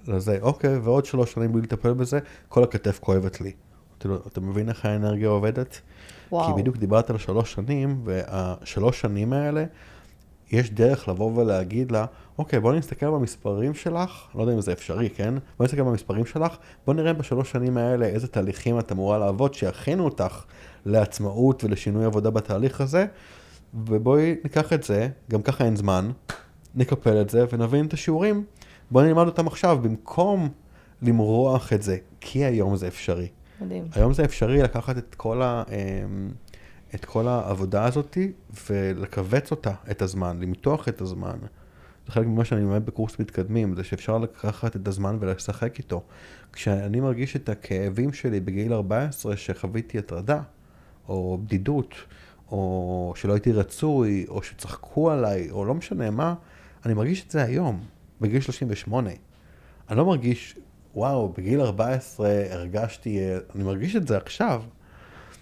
לזה. 0.07 0.38
אוקיי, 0.41 0.77
ועוד 0.77 1.06
שלוש 1.06 1.34
שנים 1.34 1.53
בלי 1.53 1.61
לטפל 1.61 1.93
בזה, 1.93 2.19
כל 2.47 2.64
הכתף 2.64 2.99
כואבת 2.99 3.41
לי. 3.41 3.51
אתה, 3.97 4.10
אתה 4.27 4.41
מבין 4.41 4.69
איך 4.69 4.85
האנרגיה 4.85 5.30
עובדת? 5.30 5.81
וואו. 6.31 6.56
כי 6.56 6.61
בדיוק 6.61 6.77
דיברת 6.77 7.10
על 7.10 7.18
שלוש 7.18 7.53
שנים, 7.53 8.01
והשלוש 8.03 9.01
שנים 9.01 9.34
האלה, 9.34 9.65
יש 10.51 10.72
דרך 10.72 11.07
לבוא 11.07 11.31
ולהגיד 11.35 11.91
לה, 11.91 12.06
אוקיי, 12.38 12.60
בוא 12.60 12.73
נסתכל 12.73 13.10
במספרים 13.10 13.73
שלך, 13.73 14.27
לא 14.35 14.41
יודע 14.41 14.53
אם 14.53 14.61
זה 14.61 14.72
אפשרי, 14.72 15.10
כן? 15.10 15.34
בוא 15.57 15.65
נסתכל 15.65 15.81
במספרים 15.81 16.26
שלך, 16.26 16.57
בוא 16.85 16.93
נראה 16.93 17.14
בשלוש 17.14 17.51
שנים 17.51 17.77
האלה 17.77 18.06
איזה 18.06 18.27
תהליכים 18.27 18.80
את 18.80 18.91
אמורה 18.91 19.18
לעבוד, 19.18 19.53
שיכינו 19.53 20.06
אותך 20.06 20.43
לעצמאות 20.85 21.64
ולשינוי 21.64 22.06
עבודה 22.06 22.30
בתהליך 22.30 22.81
הזה, 22.81 23.06
ובואי 23.73 24.35
ניקח 24.43 24.73
את 24.73 24.84
זה, 24.84 25.10
גם 25.31 25.41
ככה 25.41 25.65
אין 25.65 25.76
זמן, 25.76 26.11
נקפל 26.76 27.22
את 27.22 27.30
זה 27.30 27.45
ונבין 27.51 27.85
את 27.85 27.93
השיעורים. 27.93 28.43
בוא 28.91 29.01
נלמד 29.01 29.26
אותם 29.26 29.47
עכשיו, 29.47 29.80
במקום 29.81 30.49
למרוח 31.01 31.73
את 31.73 31.84
זה, 31.84 31.97
כי 32.22 32.45
היום 32.45 32.76
זה 32.76 32.88
אפשרי. 32.88 33.27
מדהים. 33.61 33.88
היום 33.91 34.14
זה 34.14 34.26
אפשרי 34.26 34.61
לקחת 34.61 34.98
את 34.98 35.15
כל, 35.15 35.41
ה, 35.41 35.64
אמ, 35.72 36.30
את 36.95 37.06
כל 37.06 37.27
העבודה 37.27 37.86
הזאת 37.86 38.18
ולכווץ 38.69 39.52
אותה, 39.52 39.73
את 39.91 40.02
הזמן, 40.02 40.40
למתוח 40.41 40.88
את 40.88 41.02
הזמן. 41.02 41.38
זה 42.06 42.11
חלק 42.11 42.27
ממה 42.27 42.45
שאני 42.45 42.61
לומד 42.61 42.86
בקורס 42.86 43.19
מתקדמים, 43.19 43.76
זה 43.76 43.84
שאפשר 43.84 44.18
לקחת 44.18 44.76
את 44.76 44.88
הזמן 44.88 45.18
ולשחק 45.19 45.77
איתו. 45.77 46.03
כשאני 46.53 46.99
מרגיש 46.99 47.36
את 47.36 47.49
הכאבים 47.49 48.14
שלי 48.14 48.40
בגיל 48.40 48.73
14 48.73 49.38
שחוויתי 49.38 49.98
הטרדה, 49.98 50.41
או 51.10 51.40
בדידות, 51.44 51.95
או 52.52 53.14
שלא 53.15 53.34
הייתי 53.34 53.52
רצוי, 53.52 54.26
או 54.27 54.44
שצחקו 54.44 55.11
עליי, 55.11 55.52
או 55.52 55.65
לא 55.65 55.73
משנה 55.73 56.11
מה, 56.11 56.36
אני 56.86 56.94
מרגיש 56.94 57.26
את 57.26 57.31
זה 57.31 57.44
היום, 57.44 57.84
בגיל 58.22 58.41
38. 58.41 59.10
אני 59.90 59.98
לא 59.98 60.06
מרגיש, 60.06 60.56
וואו, 60.95 61.33
בגיל 61.37 61.61
14 61.61 62.29
הרגשתי, 62.49 63.19
אני 63.55 63.63
מרגיש 63.63 63.95
את 63.95 64.07
זה 64.07 64.17
עכשיו. 64.17 64.63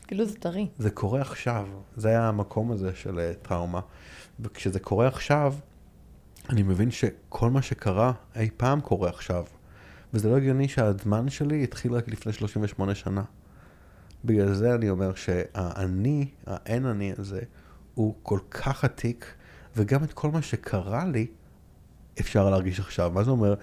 כאילו 0.08 0.26
זה 0.26 0.36
טרי. 0.36 0.68
זה 0.78 0.90
קורה 0.90 1.22
עכשיו, 1.22 1.68
זה 1.96 2.20
המקום 2.20 2.72
הזה 2.72 2.96
של 2.96 3.20
אה, 3.20 3.34
טראומה. 3.42 3.80
וכשזה 4.40 4.80
קורה 4.80 5.08
עכשיו, 5.08 5.54
אני 6.50 6.64
מבין 6.64 6.92
שכל 6.92 7.50
מה 7.50 7.62
שקרה 7.62 8.12
אי 8.36 8.50
פעם 8.58 8.82
קורה 8.82 9.10
עכשיו. 9.10 9.46
וזה 10.14 10.30
לא 10.30 10.38
הגיוני 10.38 10.68
שהזמן 10.68 11.30
שלי 11.30 11.64
התחיל 11.64 11.94
רק 11.94 12.08
לפני 12.08 12.34
38 12.34 12.96
שנה. 12.96 13.24
בגלל 14.26 14.54
זה 14.54 14.76
אני 14.76 14.90
אומר 14.90 15.16
שהאני, 15.16 16.28
האין 16.46 16.86
אני 16.86 17.14
הזה, 17.18 17.42
הוא 17.96 18.16
כל 18.24 18.40
כך 18.52 18.84
עתיק, 18.84 19.34
וגם 19.76 20.04
את 20.04 20.14
כל 20.14 20.32
מה 20.32 20.42
שקרה 20.42 21.06
לי, 21.06 21.28
אפשר 22.20 22.50
להרגיש 22.50 22.80
עכשיו. 22.80 23.12
מה 23.14 23.24
זה 23.24 23.32
אומר? 23.32 23.54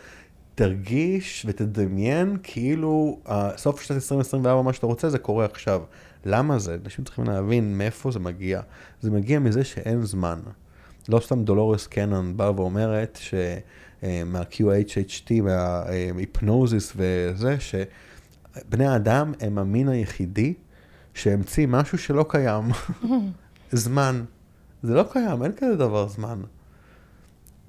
תרגיש 0.54 1.46
ותדמיין 1.48 2.36
כאילו 2.42 3.18
uh, 3.26 3.30
סוף 3.56 3.82
שנת 3.82 3.96
2024, 3.96 4.62
מה 4.62 4.72
שאתה 4.72 4.86
רוצה, 4.86 5.10
זה 5.10 5.18
קורה 5.18 5.44
עכשיו. 5.44 5.82
למה 6.24 6.58
זה? 6.58 6.76
אנשים 6.84 7.04
צריכים 7.04 7.24
להבין 7.24 7.78
מאיפה 7.78 8.10
זה 8.10 8.18
מגיע. 8.18 8.60
זה 9.00 9.10
מגיע 9.10 9.38
מזה 9.38 9.64
שאין 9.64 10.02
זמן. 10.02 10.40
לא 11.08 11.20
סתם 11.20 11.44
דולורס 11.44 11.86
קנון 11.86 12.36
באה 12.36 12.52
ואומרת 12.56 13.18
שמה-QHHT, 13.22 15.42
מההיפנוזיס 15.42 16.92
וזה, 16.96 17.56
שבני 17.60 18.86
האדם 18.86 19.32
הם 19.40 19.58
המין 19.58 19.88
היחידי 19.88 20.54
שהמציא 21.14 21.66
משהו 21.66 21.98
שלא 21.98 22.26
קיים. 22.28 22.64
זמן. 23.72 24.24
זה 24.82 24.94
לא 24.94 25.04
קיים, 25.12 25.42
אין 25.42 25.52
כזה 25.52 25.76
דבר 25.76 26.08
זמן. 26.08 26.40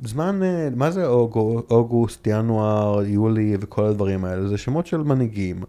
זמן, 0.04 0.44
אה, 0.44 0.70
מה 0.76 0.92
זה 0.92 1.06
אוגו, 1.06 1.62
אוגוסט, 1.70 2.28
ינואר, 2.28 3.04
יולי 3.06 3.58
וכל 3.60 3.86
הדברים 3.86 4.26
האלה? 4.26 4.48
זה 4.48 4.58
שמות 4.58 4.88
של 4.88 4.98
מנהיגים, 4.98 5.64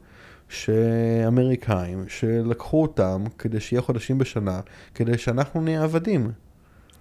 שאמריקאים, 0.48 2.05
שלקחו 2.09 2.82
אותם 2.82 3.24
כדי 3.39 3.61
שיהיה 3.61 3.82
חודשים 3.82 4.19
בשנה, 4.19 4.61
כדי 4.94 5.19
שאנחנו 5.19 5.61
נהיה 5.61 5.82
עבדים. 5.82 6.31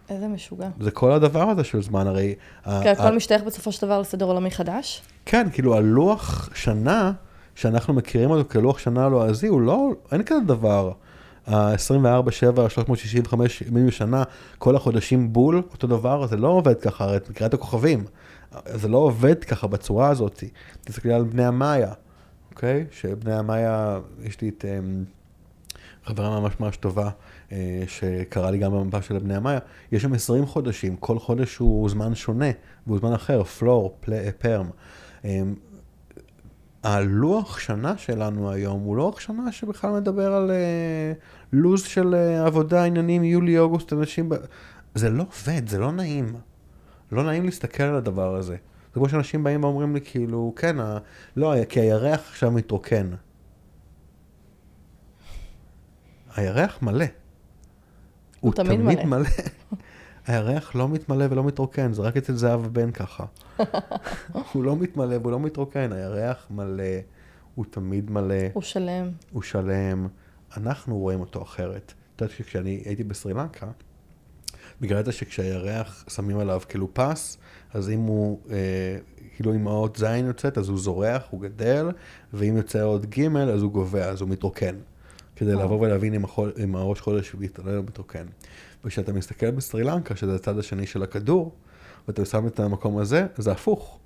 איזה 0.09 0.27
משוגע. 0.27 0.69
זה 0.79 0.91
כל 0.91 1.11
הדבר 1.11 1.49
הזה 1.49 1.63
של 1.63 1.81
זמן, 1.81 2.07
הרי... 2.07 2.35
כי 2.63 2.89
הכל 2.89 3.15
משתייך 3.15 3.43
בסופו 3.43 3.71
של 3.71 3.85
דבר 3.85 4.01
לסדר 4.01 4.25
עולמי 4.25 4.51
חדש? 4.51 5.01
כן, 5.25 5.47
כאילו 5.53 5.75
הלוח 5.75 6.49
שנה, 6.53 7.11
שאנחנו 7.55 7.93
מכירים 7.93 8.31
אותו 8.31 8.49
כלוח 8.49 8.77
שנה 8.79 9.09
לועזי, 9.09 9.47
הוא 9.47 9.61
לא, 9.61 9.91
אין 10.11 10.23
כזה 10.23 10.39
דבר. 10.39 10.91
ה-24, 11.47 12.31
7, 12.31 12.69
365 12.69 13.61
ימים 13.61 13.87
בשנה, 13.87 14.23
כל 14.57 14.75
החודשים 14.75 15.33
בול, 15.33 15.61
אותו 15.71 15.87
דבר, 15.87 16.27
זה 16.27 16.37
לא 16.37 16.47
עובד 16.47 16.79
ככה, 16.79 17.03
הרי 17.03 17.17
את 17.17 17.29
מכירה 17.29 17.47
את 17.47 17.53
הכוכבים. 17.53 18.03
זה 18.65 18.87
לא 18.87 18.97
עובד 18.97 19.43
ככה 19.43 19.67
בצורה 19.67 20.09
הזאת. 20.09 20.43
תסתכלי 20.81 21.13
על 21.13 21.23
בני 21.23 21.45
המאיה, 21.45 21.93
אוקיי? 22.51 22.85
שבני 22.91 23.33
המאיה, 23.33 23.99
יש 24.23 24.41
לי 24.41 24.49
את 24.49 24.65
um, 24.65 26.07
חברה 26.07 26.39
ממש 26.39 26.53
ממש 26.59 26.77
טובה, 26.77 27.09
uh, 27.49 27.53
שקרה 27.87 28.51
לי 28.51 28.57
גם 28.57 28.71
במפה 28.71 29.01
של 29.01 29.19
בני 29.19 29.35
המאיה, 29.35 29.59
יש 29.91 30.01
שם 30.01 30.13
20 30.13 30.45
חודשים, 30.45 30.95
כל 30.95 31.19
חודש 31.19 31.57
הוא 31.57 31.89
זמן 31.89 32.15
שונה, 32.15 32.49
והוא 32.87 32.99
זמן 32.99 33.13
אחר, 33.13 33.43
פלור, 33.43 33.95
פל, 33.99 34.31
פרם. 34.31 34.69
הלוח 36.85 37.59
שנה 37.59 37.97
שלנו 37.97 38.51
היום 38.51 38.81
הוא 38.81 38.97
לוח 38.97 39.19
שנה 39.19 39.51
שבכלל 39.51 39.91
מדבר 39.91 40.33
על 40.33 40.51
uh, 40.51 41.19
לו"ז 41.53 41.83
של 41.83 42.15
uh, 42.15 42.47
עבודה, 42.47 42.83
עניינים, 42.83 43.23
יולי, 43.23 43.59
אוגוסט, 43.59 43.93
אנשים... 43.93 44.29
ב... 44.29 44.35
זה 44.95 45.09
לא 45.09 45.23
עובד, 45.23 45.67
זה 45.67 45.79
לא 45.79 45.91
נעים. 45.91 46.35
לא 47.11 47.23
נעים 47.23 47.45
להסתכל 47.45 47.83
על 47.83 47.95
הדבר 47.95 48.35
הזה. 48.35 48.55
זה 48.93 48.93
כמו 48.93 49.09
שאנשים 49.09 49.43
באים 49.43 49.63
ואומרים 49.63 49.93
לי, 49.95 50.01
כאילו, 50.01 50.53
כן, 50.55 50.79
ה... 50.79 50.97
לא, 51.35 51.53
כי 51.69 51.79
הירח 51.79 52.19
עכשיו 52.29 52.51
מתרוקן. 52.51 53.09
הירח 56.35 56.81
מלא. 56.81 57.05
הוא 58.39 58.53
תמיד 58.53 58.79
מלא. 58.79 59.05
מלא. 59.05 59.29
הירח 60.27 60.75
לא 60.75 60.89
מתמלא 60.89 61.25
ולא 61.29 61.43
מתרוקן, 61.43 61.93
זה 61.93 62.01
רק 62.01 62.17
אצל 62.17 62.35
זהב 62.35 62.61
בן 62.61 62.91
ככה. 62.91 63.25
הוא 64.53 64.63
לא 64.63 64.75
מתמלא 64.75 65.15
והוא 65.15 65.31
לא 65.31 65.39
מתרוקן, 65.39 65.91
הירח 65.91 66.47
מלא, 66.49 66.83
הוא 67.55 67.65
תמיד 67.69 68.11
מלא. 68.11 68.35
הוא 68.53 68.63
שלם. 68.63 69.09
הוא 69.31 69.41
שלם. 69.41 70.07
אנחנו 70.57 70.97
רואים 70.97 71.19
אותו 71.19 71.41
אחרת. 71.41 71.93
את 72.15 72.21
יודעת 72.21 72.37
שכשאני 72.37 72.81
הייתי 72.85 73.03
בסרי 73.03 73.33
לנקה, 73.33 73.67
בגלל 74.81 75.05
זה 75.05 75.11
שכשהירח 75.11 76.05
שמים 76.09 76.39
עליו 76.39 76.61
כאילו 76.69 76.93
פס, 76.93 77.37
אז 77.73 77.89
אם 77.89 77.99
הוא, 77.99 78.39
אה, 78.51 78.97
כאילו 79.35 79.53
אם 79.53 79.67
האות 79.67 79.95
ז' 79.95 80.03
יוצאת, 80.03 80.57
אז 80.57 80.69
הוא 80.69 80.77
זורח, 80.77 81.23
הוא 81.29 81.41
גדל, 81.41 81.91
ואם 82.33 82.57
יוצא 82.57 82.79
האות 82.79 83.05
ג', 83.05 83.37
אז 83.37 83.61
הוא 83.61 83.71
גובע, 83.71 84.09
אז 84.09 84.21
הוא 84.21 84.29
מתרוקן. 84.29 84.75
כדי 85.35 85.53
לבוא 85.53 85.79
ולהבין 85.79 86.13
אם, 86.13 86.25
החול, 86.25 86.51
אם 86.63 86.75
הראש 86.75 87.01
חודש 87.01 87.35
מתעלל 87.39 87.77
או 87.77 87.83
מתרוקן. 87.83 88.25
וכשאתה 88.85 89.13
מסתכל 89.13 89.51
בסרי 89.51 89.83
לנקה, 89.83 90.15
שזה 90.15 90.35
הצד 90.35 90.59
השני 90.59 90.87
של 90.87 91.03
הכדור, 91.03 91.55
ואתה 92.07 92.25
שם 92.25 92.47
את 92.47 92.59
המקום 92.59 92.97
הזה, 92.97 93.27
זה 93.37 93.51
הפוך. 93.51 93.99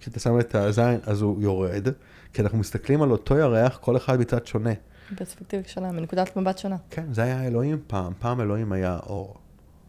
כשאתה 0.00 0.20
שם 0.20 0.40
את 0.40 0.54
הזין, 0.54 1.00
אז 1.02 1.22
הוא 1.22 1.42
יורד, 1.42 1.88
כי 2.32 2.42
אנחנו 2.42 2.58
מסתכלים 2.58 3.02
על 3.02 3.10
אותו 3.10 3.36
ירח, 3.36 3.78
כל 3.80 3.96
אחד 3.96 4.20
מצד 4.20 4.46
שונה. 4.46 4.70
פרספקטיבה 5.16 5.68
שונה, 5.68 5.92
מנקודת 5.92 6.36
מבט 6.36 6.58
שונה. 6.58 6.76
כן, 6.90 7.12
זה 7.12 7.22
היה 7.22 7.46
אלוהים 7.46 7.78
פעם, 7.86 8.12
פעם 8.18 8.40
אלוהים 8.40 8.72
היה 8.72 8.98
אור. 9.06 9.36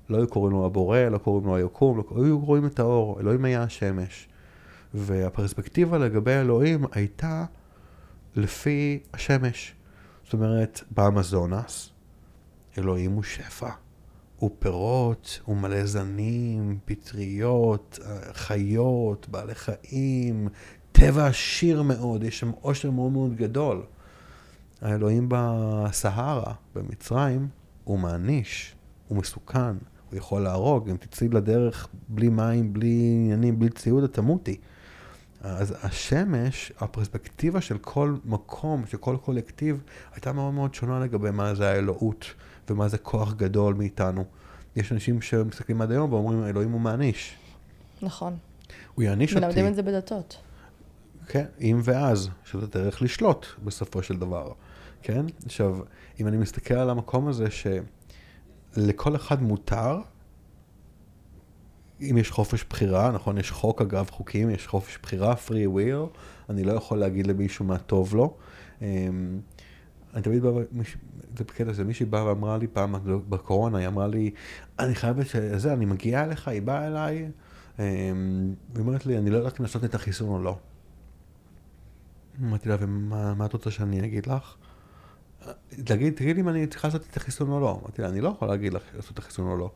לא 0.10 0.18
היו 0.18 0.28
קוראים 0.28 0.54
לו 0.54 0.66
הבורא, 0.66 1.00
לא 1.00 1.18
קוראים 1.18 1.46
לו 1.46 1.56
היקום, 1.56 1.98
לא 1.98 2.24
היו 2.24 2.40
רואים 2.40 2.66
את 2.66 2.80
האור, 2.80 3.20
אלוהים 3.20 3.46
היה 3.46 3.64
השמש. 3.64 4.28
והפרספקטיבה 4.94 5.98
לגבי 5.98 6.32
אלוהים 6.32 6.86
הייתה 6.92 7.46
לפי 8.36 9.00
השמש. 9.14 9.76
זאת 10.24 10.34
אומרת, 10.34 10.82
באמזונס, 10.92 11.90
אלוהים 12.78 13.12
הוא 13.12 13.24
שפע. 13.24 13.70
הוא 14.40 14.52
פירות, 14.60 15.40
הוא 15.46 15.58
מלא 15.58 15.86
זנים, 15.86 16.78
פטריות, 16.86 18.00
חיות, 18.34 19.30
בעלי 19.30 19.56
חיים, 19.56 20.48
טבע 20.92 21.28
עשיר 21.28 21.82
מאוד, 21.82 22.24
יש 22.24 22.40
שם 22.40 22.52
עושר 22.62 22.92
מאוד 22.92 23.12
מאוד 23.12 23.36
גדול. 23.36 23.84
האלוהים 24.82 25.26
בסהרה, 25.30 26.54
במצרים, 26.76 27.48
הוא 27.84 28.00
מעניש, 28.00 28.76
הוא 29.08 29.18
מסוכן, 29.18 29.76
הוא 30.10 30.18
יכול 30.18 30.42
להרוג, 30.42 30.90
אם 30.90 30.98
תצאי 30.98 31.28
לדרך 31.28 31.88
בלי 32.10 32.30
מים, 32.30 32.74
בלי 32.74 33.14
עניינים, 33.24 33.60
בלי 33.60 33.70
ציוד, 33.70 34.04
את 34.04 34.14
תמותי. 34.14 34.58
אז 35.42 35.76
השמש, 35.84 36.72
הפרספקטיבה 36.80 37.62
של 37.62 37.78
כל 37.78 38.16
מקום, 38.26 38.86
של 38.86 38.98
כל 38.98 39.18
קולקטיב, 39.22 39.84
הייתה 40.14 40.34
מאוד 40.34 40.54
מאוד 40.54 40.74
שונה 40.74 41.00
לגבי 41.00 41.32
מה 41.32 41.56
זה 41.56 41.70
האלוהות 41.70 42.26
ומה 42.72 42.88
זה 42.88 42.98
כוח 42.98 43.34
גדול 43.34 43.74
מאיתנו. 43.74 44.26
יש 44.76 44.92
אנשים 44.92 45.22
שמסתכלים 45.22 45.82
עד 45.82 45.92
היום 45.92 46.14
ואומרים, 46.14 46.46
אלוהים 46.46 46.72
הוא 46.72 46.82
מעניש. 46.82 47.36
נכון. 48.02 48.38
הוא 48.96 49.04
יעניש 49.04 49.34
אותי. 49.34 49.46
מלמדים 49.46 49.68
את 49.68 49.76
זה 49.76 49.84
בדתות. 49.84 50.38
כן, 51.28 51.46
אם 51.62 51.80
ואז, 51.84 52.30
שזה 52.46 52.68
דרך 52.68 53.02
לשלוט 53.02 53.46
בסופו 53.64 54.04
של 54.04 54.18
דבר. 54.20 54.52
כן? 55.02 55.26
עכשיו, 55.46 55.78
אם 56.20 56.28
אני 56.28 56.38
מסתכל 56.38 56.74
על 56.74 56.90
המקום 56.90 57.28
הזה 57.28 57.48
שלכל 57.52 59.16
אחד 59.16 59.42
מותר, 59.42 60.00
אם 62.02 62.18
יש 62.18 62.32
חופש 62.32 62.66
בחירה, 62.70 63.12
נכון, 63.12 63.38
יש 63.38 63.52
חוק 63.52 63.82
אגב 63.82 64.10
חוקים, 64.10 64.50
יש 64.50 64.68
חופש 64.68 64.98
בחירה, 65.04 65.34
free 65.34 65.68
will, 65.78 66.18
אני 66.50 66.64
לא 66.64 66.74
יכול 66.74 66.98
להגיד 66.98 67.28
למישהו 67.28 67.66
מה 67.66 67.78
טוב 67.78 68.16
לו. 68.16 68.38
אמ, 68.82 69.40
אני 70.14 70.22
תמיד 70.22 70.44
בא, 70.44 70.50
זה 71.38 71.44
בקטע 71.44 71.70
הזה, 71.70 71.84
מישהי 71.84 72.06
באה 72.06 72.26
ואמרה 72.26 72.58
לי 72.58 72.68
פעם 72.68 72.96
בקורונה, 73.30 73.78
היא 73.78 73.88
אמרה 73.88 74.08
לי, 74.08 74.32
אני 74.80 74.96
חייבת 74.96 75.28
שזה, 75.28 75.74
אני 75.74 75.86
מגיעה 75.86 76.24
אליך, 76.24 76.48
היא 76.48 76.62
באה 76.62 76.88
אליי, 76.88 77.32
אמ, 77.80 77.84
והיא 78.74 78.86
אומרת 78.86 79.06
לי, 79.06 79.18
אני 79.18 79.30
לא 79.30 79.38
יודעת 79.38 79.60
אם 79.60 79.66
לעשות 79.66 79.84
את 79.84 79.96
החיסון 79.96 80.30
או 80.30 80.44
לא. 80.44 80.58
אמרתי 82.42 82.70
לה, 82.70 82.76
ומה 82.80 83.46
את 83.46 83.54
רוצה 83.54 83.72
שאני 83.72 84.06
אגיד 84.06 84.28
לך? 84.28 84.56
תגיד, 85.84 86.14
תגיד 86.14 86.38
אם 86.38 86.50
אני 86.50 86.68
צריכה 86.68 86.88
לעשות 86.88 87.02
את 87.12 87.18
החיסון 87.18 87.50
או 87.52 87.60
לא. 87.60 87.80
אמרתי 87.82 88.02
לה, 88.02 88.10
אני 88.10 88.22
לא 88.22 88.30
יכול 88.30 88.48
להגיד 88.48 88.74
לך 88.74 88.82
לעשות 88.96 89.12
את 89.14 89.20
החיסון 89.20 89.48
או 89.48 89.58
לא. 89.58 89.72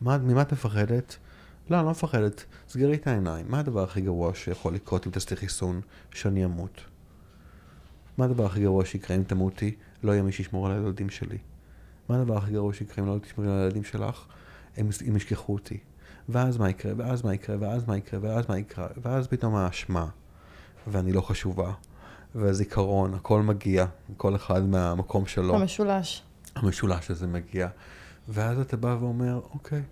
מה, 0.00 0.18
ממה 0.18 0.42
את 0.42 0.52
מפחדת? 0.52 1.16
לא, 1.70 1.76
אני 1.76 1.84
לא 1.84 1.90
מפחדת. 1.90 2.44
סגרי 2.68 2.94
את 2.94 3.06
העיניים. 3.06 3.46
מה 3.48 3.58
הדבר 3.58 3.82
הכי 3.82 4.00
גרוע 4.00 4.34
שיכול 4.34 4.74
לקרות 4.74 5.06
אם 5.06 5.12
תעשי 5.12 5.36
חיסון? 5.36 5.80
שאני 6.10 6.44
אמות. 6.44 6.80
מה 8.18 8.24
הדבר 8.24 8.46
הכי 8.46 8.60
גרוע 8.60 8.84
שיקרה 8.84 9.16
אם 9.16 9.22
תמותי? 9.22 9.74
לא 10.06 10.12
יהיה 10.12 10.22
מי 10.22 10.32
שישמור 10.32 10.66
על 10.66 10.72
הילדים 10.72 11.10
שלי. 11.10 11.38
מה 12.08 12.20
הדבר 12.20 12.36
הכי 12.36 12.52
גרוע 12.52 12.72
שיקרה 12.72 13.04
אם 13.04 13.08
לא 13.08 13.18
תשמרי 13.18 13.52
על 13.52 13.58
הילדים 13.58 13.84
שלך? 13.84 14.24
הם, 14.76 14.88
הם 15.06 15.16
ישכחו 15.16 15.52
אותי. 15.52 15.78
ואז 16.28 16.58
מה 16.58 16.70
יקרה, 16.70 16.92
ואז 16.96 17.24
מה 17.24 17.34
יקרה, 17.34 17.56
ואז 17.60 17.88
מה 17.88 17.96
יקרה, 17.96 18.20
ואז 18.22 18.44
מה 18.48 18.58
יקרה, 18.58 18.86
ואז 19.02 19.26
פתאום 19.26 19.54
האשמה, 19.54 20.06
ואני 20.86 21.12
לא 21.12 21.20
חשובה, 21.20 21.72
והזיכרון, 22.34 23.14
הכל 23.14 23.42
מגיע, 23.42 23.86
כל 24.16 24.36
אחד 24.36 24.68
מהמקום 24.68 25.26
שלו. 25.26 25.54
המשולש. 25.54 26.22
המשולש 26.56 27.10
הזה 27.10 27.26
מגיע. 27.26 27.68
ואז 28.28 28.58
אתה 28.58 28.76
בא 28.76 28.96
ואומר, 29.00 29.40
אוקיי, 29.54 29.82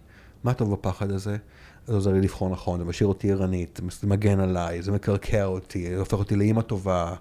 מה 0.45 0.55
טוב 0.55 0.73
בפחד 0.73 1.11
הזה? 1.11 1.37
זה 1.87 1.95
עוזר 1.95 2.13
לי 2.13 2.21
לבחור 2.21 2.51
נכון, 2.51 2.79
זה 2.79 2.85
משאיר 2.85 3.09
אותי 3.09 3.33
ערנית, 3.33 3.81
זה 4.01 4.07
מגן 4.07 4.41
עליי, 4.41 4.83
זה 4.83 4.93
מקרקע 4.93 5.45
אותי, 5.45 5.95
זה 5.95 5.99
הופך 5.99 6.19
אותי 6.19 6.37
לאימא 6.37 6.63
טובה. 6.63 7.15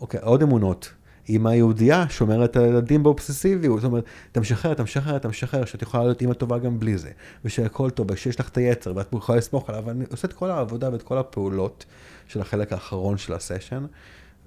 אוקיי, 0.00 0.20
עוד 0.20 0.42
אמונות. 0.42 0.92
אימא 1.28 1.48
יהודייה 1.48 2.08
שומרת 2.08 2.56
על 2.56 2.64
הילדים 2.64 3.02
באובססיביות, 3.02 3.80
זאת 3.80 3.88
אומרת, 3.88 4.04
אתה 4.32 4.40
משחרר, 4.40 4.72
אתה 4.72 4.82
משחרר, 4.82 5.16
אתה 5.16 5.28
משחרר, 5.28 5.64
שאת 5.64 5.82
יכולה 5.82 6.04
להיות 6.04 6.20
אימא 6.20 6.32
טובה 6.32 6.58
גם 6.58 6.80
בלי 6.80 6.98
זה, 6.98 7.10
ושהכל 7.44 7.90
טוב, 7.90 8.10
ושיש 8.10 8.40
לך 8.40 8.48
את 8.48 8.56
היצר, 8.56 8.92
ואת 8.96 9.12
יכולה 9.12 9.38
לסמוך 9.38 9.70
עליו, 9.70 9.82
ואני 9.86 10.04
עושה 10.10 10.28
את 10.28 10.32
כל 10.32 10.50
העבודה 10.50 10.92
ואת 10.92 11.02
כל 11.02 11.18
הפעולות 11.18 11.84
של 12.28 12.40
החלק 12.40 12.72
האחרון 12.72 13.18
של 13.18 13.32
הסשן, 13.32 13.86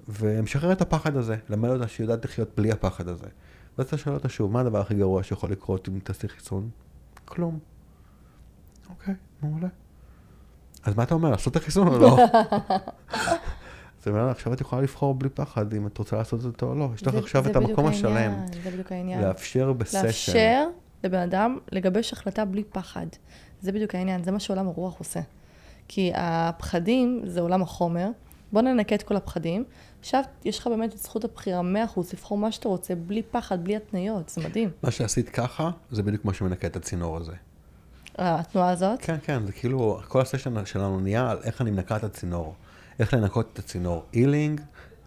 ומשחרר 0.08 0.72
את 0.72 0.80
הפחד 0.80 1.16
הזה, 1.16 1.36
למד 1.48 1.68
אותה 1.68 1.88
שהיא 1.88 2.04
יודעת 2.04 2.24
לחיות 2.24 2.48
בלי 2.56 2.72
הפחד 2.72 3.08
הזה. 3.08 3.26
ואז 3.78 3.86
אתה 3.86 3.98
שואל 3.98 4.14
אותה 4.14 4.28
שוב, 4.28 4.52
מה 4.52 4.60
הדבר 4.60 4.80
הכי 4.80 4.94
גרוע 4.94 5.22
שיכול 5.22 5.50
לקרות 5.50 5.88
אם 5.88 5.98
תעשי 5.98 6.28
חיסון? 6.28 6.70
כלום. 7.24 7.58
אוקיי, 8.90 9.14
מעולה. 9.42 9.68
אז 10.84 10.96
מה 10.96 11.02
אתה 11.02 11.14
אומר, 11.14 11.30
לעשות 11.30 11.56
את 11.56 11.62
החיסון 11.62 11.88
או 11.88 11.98
לא? 11.98 12.18
זאת 13.98 14.08
אומרת, 14.08 14.36
עכשיו 14.36 14.52
את 14.52 14.60
יכולה 14.60 14.82
לבחור 14.82 15.14
בלי 15.14 15.28
פחד 15.28 15.74
אם 15.74 15.86
את 15.86 15.98
רוצה 15.98 16.16
לעשות 16.16 16.38
את 16.38 16.44
זה 16.44 16.50
או 16.62 16.74
לא. 16.74 16.88
יש 16.94 17.06
לך 17.06 17.14
עכשיו 17.14 17.46
את 17.46 17.56
המקום 17.56 17.86
השלם. 17.86 18.32
זה 18.64 18.70
בדיוק 18.70 18.92
העניין. 18.92 19.20
לאפשר 19.20 19.72
בסשן. 19.72 20.06
לאפשר 20.06 20.66
לבן 21.04 21.18
אדם 21.18 21.58
לגבש 21.72 22.12
החלטה 22.12 22.44
בלי 22.44 22.64
פחד. 22.64 23.06
זה 23.62 23.72
בדיוק 23.72 23.94
העניין, 23.94 24.24
זה 24.24 24.30
מה 24.30 24.40
שעולם 24.40 24.68
הרוח 24.68 24.98
עושה. 24.98 25.20
כי 25.88 26.12
הפחדים 26.14 27.22
זה 27.24 27.40
עולם 27.40 27.62
החומר, 27.62 28.08
בוא 28.52 28.62
ננקה 28.62 28.94
את 28.94 29.02
כל 29.02 29.16
הפחדים. 29.16 29.64
עכשיו 30.00 30.22
יש 30.44 30.58
לך 30.58 30.66
באמת 30.66 30.94
את 30.94 30.98
זכות 30.98 31.24
הבחירה 31.24 31.60
100% 31.96 32.00
לבחור 32.12 32.38
מה 32.38 32.52
שאתה 32.52 32.68
רוצה, 32.68 32.94
בלי 32.94 33.22
פחד, 33.22 33.64
בלי 33.64 33.76
התניות, 33.76 34.28
זה 34.28 34.48
מדהים. 34.48 34.70
מה 34.82 34.90
שעשית 34.90 35.28
ככה, 35.28 35.70
זה 35.90 36.02
בדיוק 36.02 36.24
מה 36.24 36.34
שמנקה 36.34 36.66
את 36.66 36.76
הצינור 36.76 37.16
הזה. 37.16 37.32
התנועה 38.18 38.70
הזאת? 38.70 39.00
כן, 39.02 39.16
כן, 39.22 39.46
זה 39.46 39.52
כאילו, 39.52 40.00
כל 40.08 40.20
הסשן 40.20 40.64
שלנו 40.64 41.00
נהיה 41.00 41.30
על 41.30 41.38
איך 41.44 41.60
אני 41.60 41.70
מנקה 41.70 41.96
את 41.96 42.04
הצינור. 42.04 42.54
איך 42.98 43.14
לנקות 43.14 43.48
את 43.52 43.58
הצינור. 43.58 44.04
אילינג 44.14 44.60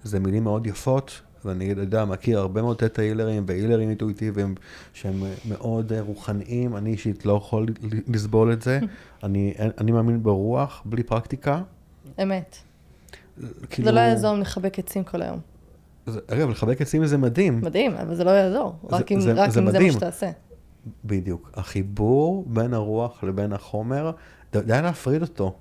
זה 0.04 0.20
מילים 0.20 0.44
מאוד 0.44 0.68
יפות, 0.68 1.22
ואני 1.46 1.66
יודע, 1.66 2.06
מכיר 2.06 2.40
הרבה 2.40 2.62
מאוד 2.62 2.78
תטא 2.78 3.02
הילרים 3.02 3.44
והילרים 3.48 3.90
אינטואיטיביים 3.90 4.56
שהם 4.94 5.24
מאוד 5.46 5.92
רוחניים, 6.00 6.76
אני 6.76 6.92
אישית 6.92 7.26
לא 7.26 7.34
יכול 7.34 7.66
לסבול 8.08 8.54
את 8.54 8.62
זה. 8.62 8.80
אני, 9.24 9.54
אני 9.78 9.92
מאמין 9.92 10.24
ברוח, 10.24 10.82
בלי 10.86 11.04
פרקטיקה. 11.04 11.62
אמת. 12.24 12.58
כאילו... 13.70 13.86
זה 13.86 13.92
לא 13.92 14.00
יעזור 14.00 14.36
אם 14.36 14.40
נחבק 14.40 14.80
עצים 14.80 15.04
כל 15.04 15.22
היום. 15.22 15.40
זה, 16.06 16.20
אגב, 16.28 16.50
לחבק 16.50 16.82
עצים 16.82 17.06
זה 17.06 17.18
מדהים. 17.18 17.62
מדהים, 17.62 17.92
אבל 17.92 18.16
זה 18.16 18.24
לא 18.24 18.30
יעזור, 18.30 18.76
זה, 18.90 18.96
רק 18.96 19.12
אם 19.12 19.20
זה, 19.20 19.34
רק 19.34 19.50
זה, 19.50 19.60
אם 19.60 19.72
זה 19.72 19.80
מה 19.80 19.92
שתעשה. 19.92 20.32
בדיוק. 21.06 21.52
החיבור 21.54 22.46
בין 22.48 22.74
הרוח 22.74 23.24
לבין 23.24 23.54
החומר, 23.54 24.12
די 24.52 24.82
להפריד 24.82 25.22
אותו. 25.22 25.56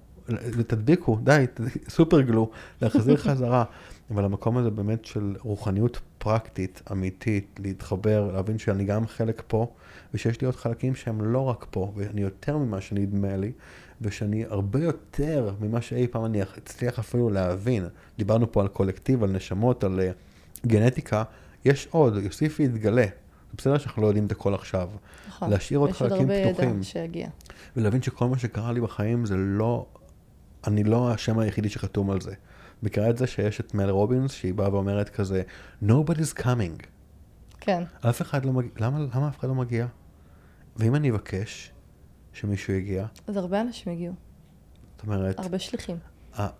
תדביקו, 0.66 1.18
די, 1.24 1.44
סופר 1.88 2.20
גלו, 2.20 2.50
להחזיר 2.82 3.16
חזרה. 3.16 3.64
אבל 4.10 4.24
המקום 4.24 4.56
הזה 4.56 4.70
באמת 4.70 5.04
של 5.04 5.36
רוחניות 5.40 6.00
פרקטית, 6.18 6.82
אמיתית, 6.92 7.60
להתחבר, 7.62 8.30
להבין 8.32 8.58
שאני 8.58 8.84
גם 8.84 9.06
חלק 9.06 9.42
פה, 9.46 9.72
ושיש 10.14 10.40
לי 10.40 10.46
עוד 10.46 10.56
חלקים 10.56 10.94
שהם 10.94 11.22
לא 11.22 11.44
רק 11.44 11.66
פה, 11.70 11.92
ואני 11.96 12.20
יותר 12.20 12.56
ממה 12.56 12.80
שנדמה 12.80 13.36
לי, 13.36 13.52
ושאני 14.00 14.44
הרבה 14.48 14.80
יותר 14.84 15.54
ממה 15.60 15.80
שאי 15.80 16.06
פעם 16.06 16.24
אני 16.24 16.42
אצליח 16.42 16.98
אפילו 16.98 17.30
להבין. 17.30 17.84
דיברנו 18.18 18.52
פה 18.52 18.60
על 18.60 18.68
קולקטיב, 18.68 19.22
על 19.22 19.30
נשמות, 19.30 19.84
על 19.84 20.00
uh, 20.00 20.66
גנטיקה, 20.66 21.22
יש 21.64 21.88
עוד, 21.90 22.16
יוסיף 22.16 22.56
ויתגלה. 22.60 23.06
זה 23.50 23.56
בסדר 23.56 23.78
שאנחנו 23.78 24.02
לא 24.02 24.06
יודעים 24.06 24.26
את 24.26 24.32
הכל 24.32 24.54
עכשיו. 24.54 24.88
נכון, 25.28 25.50
להשאיר 25.50 25.78
עוד 25.78 25.92
חלקים 25.92 26.16
פתוחים. 26.16 26.40
יש 26.40 26.46
עוד 26.46 26.60
הרבה 26.60 26.74
ידע 26.74 26.82
שיגיע. 26.84 27.28
ולהבין 27.76 28.02
שכל 28.02 28.28
מה 28.28 28.38
שקרה 28.38 28.72
לי 28.72 28.80
בחיים 28.80 29.26
זה 29.26 29.34
לא, 29.36 29.86
אני 30.66 30.84
לא 30.84 31.12
השם 31.12 31.38
היחידי 31.38 31.68
שחתום 31.68 32.10
על 32.10 32.20
זה. 32.20 32.34
מכירה 32.82 33.10
את 33.10 33.16
זה 33.16 33.26
שיש 33.26 33.60
את 33.60 33.74
מל 33.74 33.90
רובינס, 33.90 34.32
שהיא 34.32 34.54
באה 34.54 34.74
ואומרת 34.74 35.08
כזה, 35.08 35.42
nobody's 35.82 36.38
coming. 36.38 36.86
כן. 37.60 37.82
אף 38.00 38.22
אחד 38.22 38.44
לא 38.44 38.52
מגיע, 38.52 38.70
למה, 38.76 38.98
למה 39.14 39.28
אף 39.28 39.38
אחד 39.38 39.48
לא 39.48 39.54
מגיע? 39.54 39.86
ואם 40.76 40.94
אני 40.94 41.10
אבקש 41.10 41.72
שמישהו 42.32 42.74
יגיע? 42.74 43.06
אז 43.26 43.36
הרבה 43.36 43.60
אנשים 43.60 43.92
יגיעו. 43.92 44.14
זאת 44.96 45.06
אומרת... 45.06 45.38
הרבה 45.38 45.58
שליחים. 45.58 45.96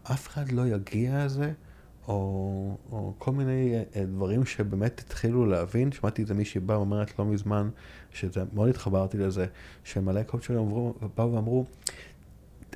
אף 0.03 0.29
אחד 0.29 0.53
לא 0.53 0.67
יגיע 0.67 1.25
לזה, 1.25 1.53
או, 2.09 2.77
או 2.93 3.15
כל 3.19 3.33
מיני 3.33 3.75
אה, 3.97 4.05
דברים 4.05 4.47
שבאמת 4.47 5.01
התחילו 5.01 5.47
להבין. 5.47 5.93
שמעתי 5.93 6.23
את 6.23 6.27
זה 6.27 6.35
מישהי 6.35 6.61
באה 6.61 6.79
ואומרת 6.79 7.19
לא 7.19 7.25
מזמן, 7.25 7.69
שזה, 8.11 8.45
מאוד 8.53 8.69
התחברתי 8.69 9.19
לזה, 9.19 9.47
שמלא 9.85 10.23
קואוצ'רים 10.23 10.71
באו 11.17 11.33
ואמרו, 11.33 11.65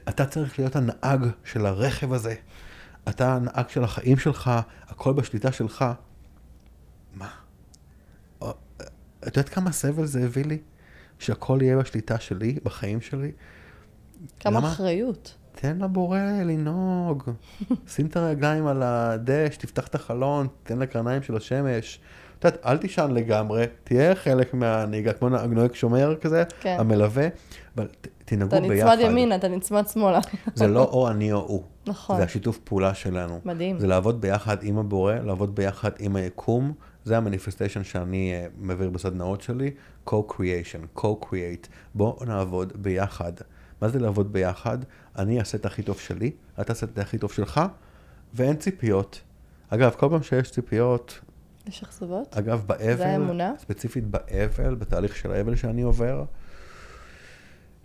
אתה 0.08 0.26
צריך 0.26 0.58
להיות 0.58 0.76
הנהג 0.76 1.26
של 1.44 1.66
הרכב 1.66 2.12
הזה. 2.12 2.34
אתה 3.08 3.34
הנהג 3.34 3.68
של 3.68 3.84
החיים 3.84 4.18
שלך, 4.18 4.50
הכל 4.88 5.12
בשליטה 5.12 5.52
שלך. 5.52 5.84
מה? 7.14 7.28
את 9.28 9.36
יודעת 9.36 9.48
כמה 9.48 9.72
סבל 9.72 10.06
זה 10.06 10.24
הביא 10.24 10.44
לי? 10.44 10.58
שהכל 11.18 11.58
יהיה 11.62 11.76
בשליטה 11.76 12.18
שלי, 12.18 12.58
בחיים 12.64 13.00
שלי? 13.00 13.32
כמה 14.40 14.58
למה? 14.58 14.72
אחריות. 14.72 15.34
תן 15.52 15.78
לבורא 15.78 16.18
לנהוג. 16.18 17.22
שים 17.94 18.06
את 18.06 18.16
הרגליים 18.16 18.66
על 18.66 18.82
הדש, 18.82 19.56
תפתח 19.56 19.86
את 19.86 19.94
החלון, 19.94 20.48
תן 20.62 20.78
לקרניים 20.78 21.22
של 21.22 21.36
השמש. 21.36 22.00
את 22.38 22.44
יודעת, 22.44 22.66
אל 22.66 22.78
תישן 22.78 23.10
לגמרי, 23.10 23.64
תהיה 23.84 24.14
חלק 24.14 24.54
מהנהיגה, 24.54 25.12
כמו 25.12 25.28
נוהג 25.28 25.74
שומר 25.74 26.16
כזה, 26.20 26.44
כן. 26.60 26.76
המלווה, 26.78 27.28
אבל 27.76 27.88
תנהגו 28.24 28.50
ביחד. 28.50 28.86
אתה 28.86 28.94
נצמד 28.94 29.10
ימינה, 29.10 29.34
אתה 29.34 29.48
נצמד 29.48 29.86
שמאלה. 29.86 30.20
זה 30.54 30.66
לא 30.66 30.84
או 30.84 31.08
אני 31.10 31.32
או 31.32 31.38
הוא. 31.38 31.62
נכון. 31.86 32.16
זה 32.16 32.22
השיתוף 32.22 32.58
פעולה 32.58 32.94
שלנו. 32.94 33.40
מדהים. 33.44 33.78
זה 33.78 33.86
לעבוד 33.86 34.20
ביחד 34.20 34.56
עם 34.62 34.78
הבורא, 34.78 35.14
לעבוד 35.14 35.54
ביחד 35.54 35.90
עם 35.98 36.16
היקום. 36.16 36.72
זה 37.04 37.16
המניפסטיישן 37.16 37.84
שאני 37.84 38.32
uh, 38.34 38.50
מעביר 38.58 38.90
בסדנאות 38.90 39.40
שלי, 39.40 39.70
co-creation, 40.08 40.98
co-create. 40.98 41.68
בואו 41.94 42.24
נעבוד 42.24 42.72
ביחד. 42.76 43.32
מה 43.80 43.88
זה 43.88 43.98
לעבוד 43.98 44.32
ביחד? 44.32 44.78
אני 45.18 45.38
אעשה 45.38 45.58
את 45.58 45.66
הכי 45.66 45.82
טוב 45.82 45.98
שלי, 45.98 46.30
אתה 46.54 46.64
תעשה 46.64 46.86
את 46.86 46.98
הכי 46.98 47.18
טוב 47.18 47.32
שלך, 47.32 47.60
ואין 48.34 48.56
ציפיות. 48.56 49.20
אגב, 49.68 49.94
כל 49.98 50.08
פעם 50.08 50.22
שיש 50.22 50.50
ציפיות... 50.50 51.20
יש 51.66 51.82
אכזבות? 51.82 52.36
אגב, 52.36 52.64
באבל, 52.66 52.96
זה 52.96 53.06
האמונה? 53.06 53.52
ספציפית 53.58 54.04
באבל, 54.06 54.74
בתהליך 54.74 55.16
של 55.16 55.32
האבל 55.32 55.56
שאני 55.56 55.82
עובר, 55.82 56.24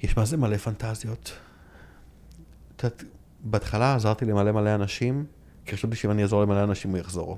יש 0.01 0.17
מה 0.17 0.25
זה 0.25 0.37
מלא 0.37 0.57
פנטזיות. 0.57 1.31
את 2.75 2.83
יודעת, 2.83 3.03
בהתחלה 3.43 3.95
עזרתי 3.95 4.25
למלא 4.25 4.51
מלא 4.51 4.75
אנשים, 4.75 5.25
כי 5.65 5.75
חשבתי 5.75 5.95
שאם 5.95 6.11
אני 6.11 6.21
אעזור 6.21 6.41
למלא 6.41 6.63
אנשים 6.63 6.91
הוא 6.91 6.97
יחזור. 6.97 7.37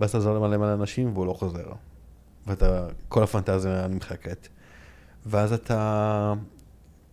ואז 0.00 0.10
אתה 0.10 0.18
עזור 0.18 0.34
למלא 0.34 0.56
מלא 0.56 0.74
אנשים 0.74 1.12
והוא 1.14 1.26
לא 1.26 1.32
חוזר. 1.32 1.72
ואתה, 2.46 2.86
כל 3.08 3.22
הפנטזיה 3.22 3.86
נמחקת. 3.88 4.48
ואז 5.26 5.52
אתה 5.52 6.34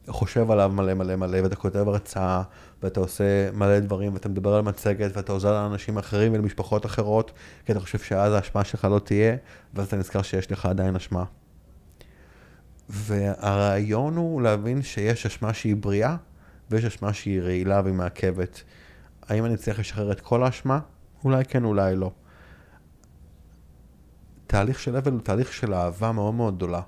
חושב 0.08 0.52
עליו 0.52 0.72
מלא 0.74 0.94
מלא 0.94 1.16
מלא, 1.16 1.42
ואתה 1.44 1.56
כותב 1.56 1.88
הרצאה, 1.88 2.42
ואתה 2.84 3.00
עושה 3.00 3.52
מלא 3.52 3.80
דברים, 3.80 4.14
ואתה 4.14 4.30
מדבר 4.30 4.54
על 4.54 4.62
מצגת, 4.62 5.18
ואתה 5.18 5.32
עוזר 5.32 5.52
לאנשים 5.52 5.98
אחרים 5.98 6.34
ולמשפחות 6.34 6.86
אחרות, 6.86 7.32
כי 7.66 7.72
אתה 7.72 7.80
חושב 7.80 8.00
שאז 8.00 8.34
האשמה 8.34 8.64
שלך 8.64 8.86
לא 8.86 9.00
תהיה, 9.00 9.36
ואז 9.74 9.88
אתה 9.88 9.96
נזכר 9.96 10.22
שיש 10.22 10.52
לך 10.52 10.66
עדיין 10.66 10.96
אשמה. 10.96 11.24
והרעיון 12.92 14.16
הוא 14.16 14.42
להבין 14.42 14.82
שיש 14.82 15.26
אשמה 15.26 15.54
שהיא 15.54 15.76
בריאה, 15.76 16.16
ויש 16.72 16.86
אשמה 16.86 17.14
שהיא 17.14 17.42
רעילה 17.42 17.82
והיא 17.84 17.96
מעכבת. 17.96 18.64
האם 19.28 19.46
אני 19.46 19.58
צריך 19.58 19.80
לשחרר 19.80 20.12
את 20.12 20.22
כל 20.22 20.44
האשמה? 20.44 20.80
אולי 21.24 21.46
כן, 21.46 21.64
אולי 21.64 21.96
לא. 21.96 22.12
תהליך 24.48 24.80
של 24.80 24.96
אבל 24.96 25.12
הוא 25.12 25.22
תהליך 25.22 25.54
של 25.54 25.74
אהבה 25.74 26.12
מאוד 26.12 26.34
מאוד 26.34 26.56
גדולה. 26.56 26.82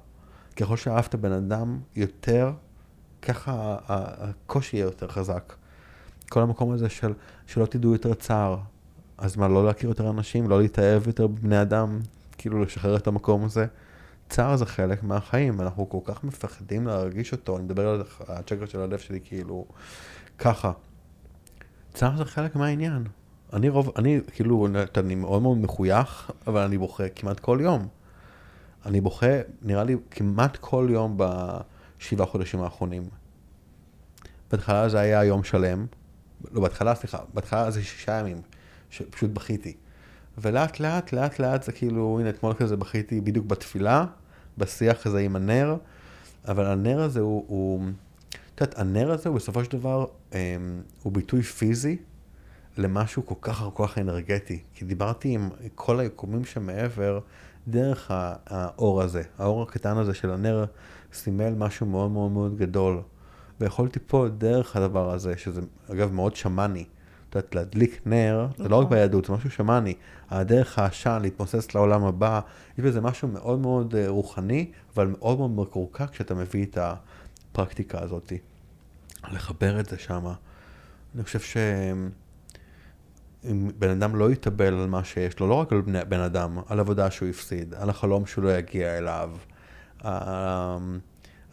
ככל 0.55 0.77
שאהבת 0.77 1.15
בן 1.15 1.31
אדם 1.31 1.80
יותר, 1.95 2.51
ככה 3.21 3.77
הקושי 3.88 4.77
יהיה 4.77 4.84
יותר 4.84 5.07
חזק. 5.07 5.53
כל 6.30 6.41
המקום 6.41 6.71
הזה 6.71 6.89
של 6.89 7.13
שלא 7.47 7.65
תדעו 7.65 7.93
יותר 7.93 8.13
צער. 8.13 8.57
אז 9.17 9.35
מה, 9.35 9.47
לא 9.47 9.65
להכיר 9.65 9.89
יותר 9.89 10.09
אנשים, 10.09 10.49
לא 10.49 10.61
להתאהב 10.61 11.07
יותר 11.07 11.27
בבני 11.27 11.61
אדם, 11.61 11.99
כאילו 12.38 12.61
לשחרר 12.61 12.95
את 12.95 13.07
המקום 13.07 13.43
הזה. 13.43 13.65
צער 14.34 14.55
זה 14.55 14.65
חלק 14.65 15.03
מהחיים, 15.03 15.61
אנחנו 15.61 15.89
כל 15.89 15.99
כך 16.05 16.23
מפחדים 16.23 16.88
להרגיש 16.88 17.31
אותו, 17.31 17.57
אני 17.57 17.64
מדבר 17.64 17.88
על 17.88 18.03
הצ'קר 18.27 18.65
של 18.65 18.80
הלב 18.80 18.99
שלי 18.99 19.19
כאילו 19.23 19.65
ככה. 20.38 20.72
צער 21.93 22.18
זה 22.18 22.26
חלק 22.26 22.55
מהעניין. 22.55 23.03
אני 23.53 23.69
רוב, 23.69 23.91
אני 23.97 24.19
כאילו, 24.34 24.68
אני 24.97 25.15
מאוד 25.15 25.41
מאוד 25.41 25.57
מחוייך, 25.57 26.31
אבל 26.47 26.61
אני 26.61 26.77
בוכה 26.77 27.10
כמעט 27.10 27.39
כל 27.39 27.60
יום. 27.61 27.88
אני 28.85 29.01
בוכה, 29.01 29.27
נראה 29.61 29.84
לי, 29.84 29.95
כמעט 30.11 30.57
כל 30.61 30.88
יום 30.89 31.18
בשבעה 31.18 32.27
חודשים 32.27 32.61
האחרונים. 32.61 33.03
בהתחלה 34.51 34.89
זה 34.89 34.99
היה 34.99 35.23
יום 35.23 35.43
שלם, 35.43 35.85
לא, 36.51 36.61
בהתחלה, 36.61 36.95
סליחה, 36.95 37.18
בהתחלה 37.34 37.72
זה 37.72 37.84
שישה 37.84 38.19
ימים, 38.19 38.41
שפשוט 38.89 39.31
בכיתי. 39.31 39.73
ולאט 40.38 40.80
לאט, 40.80 41.14
לאט 41.14 41.39
לאט 41.39 41.64
זה 41.64 41.72
כאילו, 41.72 42.18
הנה 42.19 42.30
אתמול 42.30 42.53
כזה 42.53 42.77
בכיתי 42.77 43.22
בדיוק 43.22 43.45
בתפילה, 43.45 44.05
בשיח 44.57 45.05
הזה 45.05 45.19
עם 45.19 45.35
הנר, 45.35 45.75
אבל 46.47 46.65
הנר 46.65 47.01
הזה 47.01 47.19
הוא, 47.19 47.45
הוא 47.47 47.84
את 48.55 48.61
יודעת, 48.61 48.80
הנר 48.80 49.11
הזה 49.11 49.30
הוא 49.30 49.35
בסופו 49.35 49.63
של 49.63 49.71
דבר, 49.71 50.05
אה, 50.34 50.55
הוא 51.03 51.13
ביטוי 51.13 51.41
פיזי 51.41 51.97
למשהו 52.77 53.25
כל 53.25 53.35
כך 53.41 53.63
כל 53.73 53.88
כך 53.88 53.97
אנרגטי. 53.97 54.59
כי 54.73 54.85
דיברתי 54.85 55.30
עם 55.30 55.49
כל 55.75 55.99
היקומים 55.99 56.45
שמעבר, 56.45 57.19
דרך 57.67 58.11
האור 58.11 59.01
הזה, 59.01 59.23
האור 59.38 59.63
הקטן 59.63 59.97
הזה 59.97 60.13
של 60.13 60.31
הנר 60.31 60.65
סימל 61.13 61.53
משהו 61.57 61.85
מאוד 61.85 62.11
מאוד 62.11 62.31
מאוד 62.31 62.57
גדול. 62.57 63.01
ויכולתי 63.59 63.99
פה 64.07 64.27
דרך 64.38 64.75
הדבר 64.75 65.13
הזה, 65.13 65.38
שזה 65.38 65.61
אגב 65.91 66.11
מאוד 66.11 66.35
שמאני. 66.35 66.85
את 67.30 67.35
יודעת, 67.35 67.55
להדליק 67.55 68.01
נר, 68.05 68.47
זה 68.57 68.69
לא 68.69 68.75
רק 68.75 68.85
נכון. 68.85 68.97
ביהדות, 68.97 69.25
זה 69.25 69.34
משהו 69.34 69.51
שמאני. 69.51 69.93
הדרך 70.39 70.80
העשן, 70.80 71.19
להתמוסס 71.22 71.76
לעולם 71.76 72.03
הבא, 72.03 72.39
יש 72.77 72.85
בזה 72.85 73.01
משהו 73.01 73.27
מאוד 73.27 73.60
מאוד 73.60 73.95
אה, 73.95 74.10
רוחני, 74.10 74.72
אבל 74.95 75.07
מאוד 75.07 75.38
מאוד 75.38 75.51
מקורקע 75.51 76.05
כשאתה 76.11 76.34
מביא 76.34 76.65
את 76.65 76.77
הפרקטיקה 76.77 78.01
הזאת. 78.01 78.34
לחבר 79.31 79.80
את 79.80 79.85
זה 79.85 79.97
שמה. 79.97 80.34
אני 81.15 81.23
חושב 81.23 81.39
שאם 81.39 82.10
בן 83.80 83.89
אדם 83.89 84.15
לא 84.15 84.31
יתאבל 84.31 84.73
על 84.73 84.88
מה 84.88 85.03
שיש 85.03 85.39
לו, 85.39 85.47
לא 85.47 85.53
רק 85.53 85.72
על 85.72 85.81
בני, 85.81 85.99
בן 86.10 86.19
אדם, 86.19 86.57
על 86.68 86.80
עבודה 86.80 87.11
שהוא 87.11 87.30
הפסיד, 87.30 87.73
על 87.73 87.89
החלום 87.89 88.26
שהוא 88.26 88.43
לא 88.43 88.57
יגיע 88.57 88.97
אליו, 88.97 89.31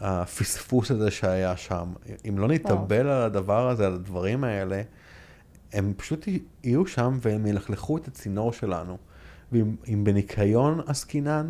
הפספוס 0.00 0.90
הזה 0.90 1.10
שהיה 1.10 1.56
שם, 1.56 1.92
אם 2.28 2.38
לא 2.38 2.48
נתאבל 2.48 3.08
על 3.08 3.22
הדבר 3.22 3.68
הזה, 3.68 3.86
על 3.86 3.94
הדברים 3.94 4.44
האלה, 4.44 4.82
הם 5.72 5.92
פשוט 5.96 6.28
יהיו 6.64 6.86
שם 6.86 7.18
והם 7.22 7.46
ילכלכו 7.46 7.96
את 7.96 8.08
הצינור 8.08 8.52
שלנו. 8.52 8.96
ואם 9.52 10.04
בניקיון 10.04 10.80
עסקינן, 10.86 11.48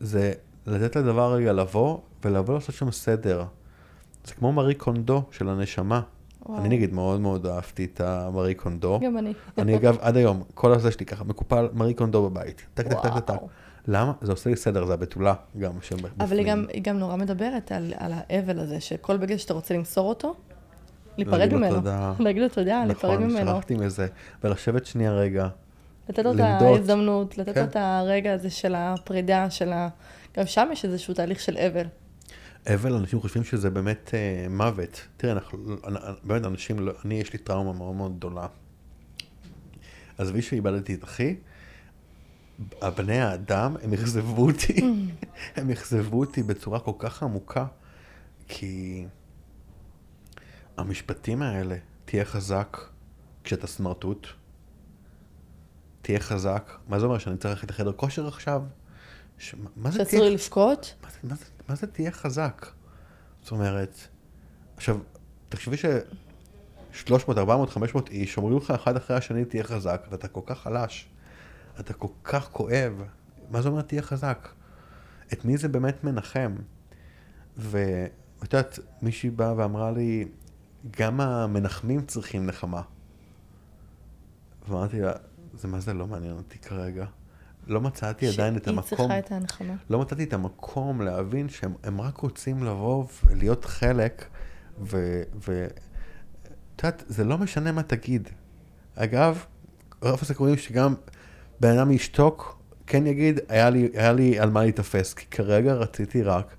זה 0.00 0.32
לתת 0.66 0.96
לדבר 0.96 1.32
רגע 1.32 1.52
לבוא 1.52 1.98
ולבוא 2.24 2.54
לעשות 2.54 2.74
שם 2.74 2.90
סדר. 2.90 3.44
זה 4.24 4.34
כמו 4.34 4.52
מארי 4.52 4.74
קונדו 4.74 5.22
של 5.30 5.48
הנשמה. 5.48 6.00
וואו. 6.46 6.58
אני 6.58 6.68
נגיד 6.68 6.94
מאוד 6.94 7.20
מאוד 7.20 7.46
אהבתי 7.46 7.84
את 7.84 8.00
המארי 8.00 8.54
קונדו. 8.54 9.00
גם 9.02 9.18
אני. 9.18 9.32
אני 9.58 9.76
אגב, 9.76 9.96
עד 10.00 10.16
היום, 10.16 10.42
כל 10.54 10.72
הזה 10.72 10.90
שלי 10.90 11.06
ככה, 11.06 11.24
מקופל 11.24 11.68
מארי 11.72 11.94
קונדו 11.94 12.30
בבית. 12.30 12.62
טק 12.74 12.86
טק 12.86 12.98
טק 13.02 13.24
טק. 13.24 13.34
למה? 13.88 14.12
זה 14.20 14.32
עושה 14.32 14.50
לי 14.50 14.56
סדר, 14.56 14.86
זה 14.86 14.94
הבתולה 14.94 15.34
גם. 15.58 15.72
אבל 16.20 16.38
היא 16.38 16.46
גם, 16.46 16.64
היא 16.72 16.82
גם 16.82 16.98
נורא 16.98 17.16
מדברת 17.16 17.72
על, 17.72 17.92
על 17.96 18.12
האבל 18.14 18.58
הזה, 18.58 18.80
שכל 18.80 19.16
בגד 19.16 19.36
שאתה 19.36 19.54
רוצה 19.54 19.74
למסור 19.74 20.08
אותו, 20.08 20.34
להיפרד 21.16 21.54
ממנו. 21.54 21.80
להגיד 22.18 22.42
לו 22.42 22.48
תודה, 22.48 22.84
להיפרד 22.84 23.14
נכון, 23.14 23.30
ממנו. 23.30 23.50
שכחתי 23.50 23.74
מזה. 23.74 24.06
ולשבת 24.44 24.86
שנייה 24.86 25.12
רגע. 25.12 25.48
לתת 26.08 26.24
לו 26.24 26.34
את. 26.34 26.40
ההזדמנות, 26.40 27.38
לתת 27.38 27.54
כן. 27.54 27.60
לו 27.60 27.66
את 27.66 27.76
הרגע 27.76 28.32
הזה 28.32 28.50
של 28.50 28.74
הפרידה, 28.74 29.50
של 29.50 29.72
ה... 29.72 29.88
גם 30.36 30.46
שם 30.46 30.68
יש 30.72 30.84
איזשהו 30.84 31.14
תהליך 31.14 31.40
של 31.40 31.56
אבל. 31.58 31.86
אבל, 32.74 32.94
אנשים 32.94 33.20
חושבים 33.20 33.44
שזה 33.44 33.70
באמת 33.70 34.10
אה, 34.14 34.46
מוות. 34.50 35.00
תראה, 35.16 35.32
אנחנו, 35.32 35.58
אנ- 35.84 35.96
אנ- 35.96 35.98
באמת 36.24 36.46
אנשים, 36.46 36.78
לא, 36.78 36.92
אני, 37.04 37.14
יש 37.14 37.32
לי 37.32 37.38
טראומה 37.38 37.72
מאוד 37.72 37.94
מאוד 37.94 38.16
גדולה. 38.16 38.46
עזבי 40.18 40.42
שאיבדתי 40.42 40.94
את 40.94 41.04
אחי, 41.04 41.36
הבני 42.82 43.20
האדם, 43.20 43.76
הם 43.82 43.92
אכזבו 43.92 44.46
אותי, 44.46 44.80
הם 45.56 45.70
אכזבו 45.70 46.20
אותי 46.20 46.42
בצורה 46.42 46.80
כל 46.80 46.92
כך 46.98 47.22
עמוקה, 47.22 47.64
כי 48.48 49.04
המשפטים 50.76 51.42
האלה, 51.42 51.76
תהיה 52.04 52.24
חזק 52.24 52.76
כשאתה 53.44 53.66
סמרטוט, 53.66 54.26
תהיה 56.02 56.20
חזק, 56.20 56.72
מה 56.88 56.98
זה 56.98 57.06
אומר, 57.06 57.18
שאני 57.18 57.36
צריך 57.36 57.54
ללכת 57.54 57.70
לחדר 57.70 57.92
כושר 57.92 58.28
עכשיו? 58.28 58.62
ש... 59.38 59.54
מה 59.76 59.90
זה 59.90 59.98
שאסור 59.98 60.20
לי 60.20 60.30
לבכות, 60.30 60.94
מה 61.02 61.08
מה, 61.22 61.34
זה, 61.34 61.44
מה 61.68 61.74
זה 61.74 61.86
תהיה 61.86 62.12
חזק? 62.12 62.66
זאת 63.42 63.50
אומרת, 63.50 63.98
עכשיו, 64.76 64.98
תחשבי 65.48 65.76
ש... 65.76 65.84
300, 66.92 67.38
400, 67.38 67.70
500 67.70 68.08
איש 68.10 68.36
אומרים 68.36 68.56
לך 68.56 68.70
אחד 68.70 68.96
אחרי 68.96 69.16
השני 69.16 69.44
תהיה 69.44 69.64
חזק, 69.64 70.06
ואתה 70.10 70.28
כל 70.28 70.40
כך 70.46 70.58
חלש, 70.58 71.08
אתה 71.80 71.92
כל 71.92 72.08
כך 72.24 72.48
כואב, 72.52 73.02
מה 73.50 73.62
זה 73.62 73.68
אומר 73.68 73.82
תהיה 73.82 74.02
חזק? 74.02 74.48
את 75.32 75.44
מי 75.44 75.56
זה 75.56 75.68
באמת 75.68 76.04
מנחם? 76.04 76.54
ואת 77.56 78.12
יודעת, 78.42 78.78
מישהי 79.02 79.30
באה 79.30 79.54
ואמרה 79.56 79.90
לי, 79.90 80.28
גם 80.90 81.20
המנחמים 81.20 82.02
צריכים 82.06 82.46
נחמה. 82.46 82.82
ואמרתי 84.68 85.00
לה, 85.00 85.12
זה 85.54 85.68
מה 85.68 85.80
זה 85.80 85.94
לא 85.94 86.06
מעניין 86.06 86.36
אותי 86.36 86.58
כרגע. 86.58 87.04
לא 87.66 87.80
מצאתי 87.80 88.28
עדיין 88.28 88.56
את 88.56 88.64
שהיא 88.64 88.74
המקום. 88.74 88.98
צריכה 88.98 89.18
את 89.18 89.32
ההנחמה. 89.32 89.74
לא 89.90 89.98
מצאתי 89.98 90.24
את 90.24 90.32
המקום 90.32 91.00
להבין 91.00 91.48
שהם 91.48 91.74
הם 91.82 92.00
רק 92.00 92.16
רוצים 92.16 92.64
לבוא 92.64 93.04
ולהיות 93.24 93.64
חלק, 93.64 94.24
ו... 94.80 95.22
ו... 95.48 95.66
את 96.76 96.84
יודעת, 96.84 97.04
זה 97.06 97.24
לא 97.24 97.38
משנה 97.38 97.72
מה 97.72 97.82
תגיד. 97.82 98.28
אגב, 98.94 99.44
רוב 100.02 100.18
הסיכויים 100.22 100.56
שגם 100.56 100.94
בן 101.60 101.78
אדם 101.78 101.90
ישתוק, 101.90 102.58
כן 102.86 103.06
יגיד, 103.06 103.40
היה 103.48 103.70
לי, 103.70 103.88
היה 103.94 104.12
לי 104.12 104.38
על 104.38 104.50
מה 104.50 104.62
להיתפס, 104.62 105.14
כי 105.14 105.26
כרגע 105.26 105.74
רציתי 105.74 106.22
רק 106.22 106.56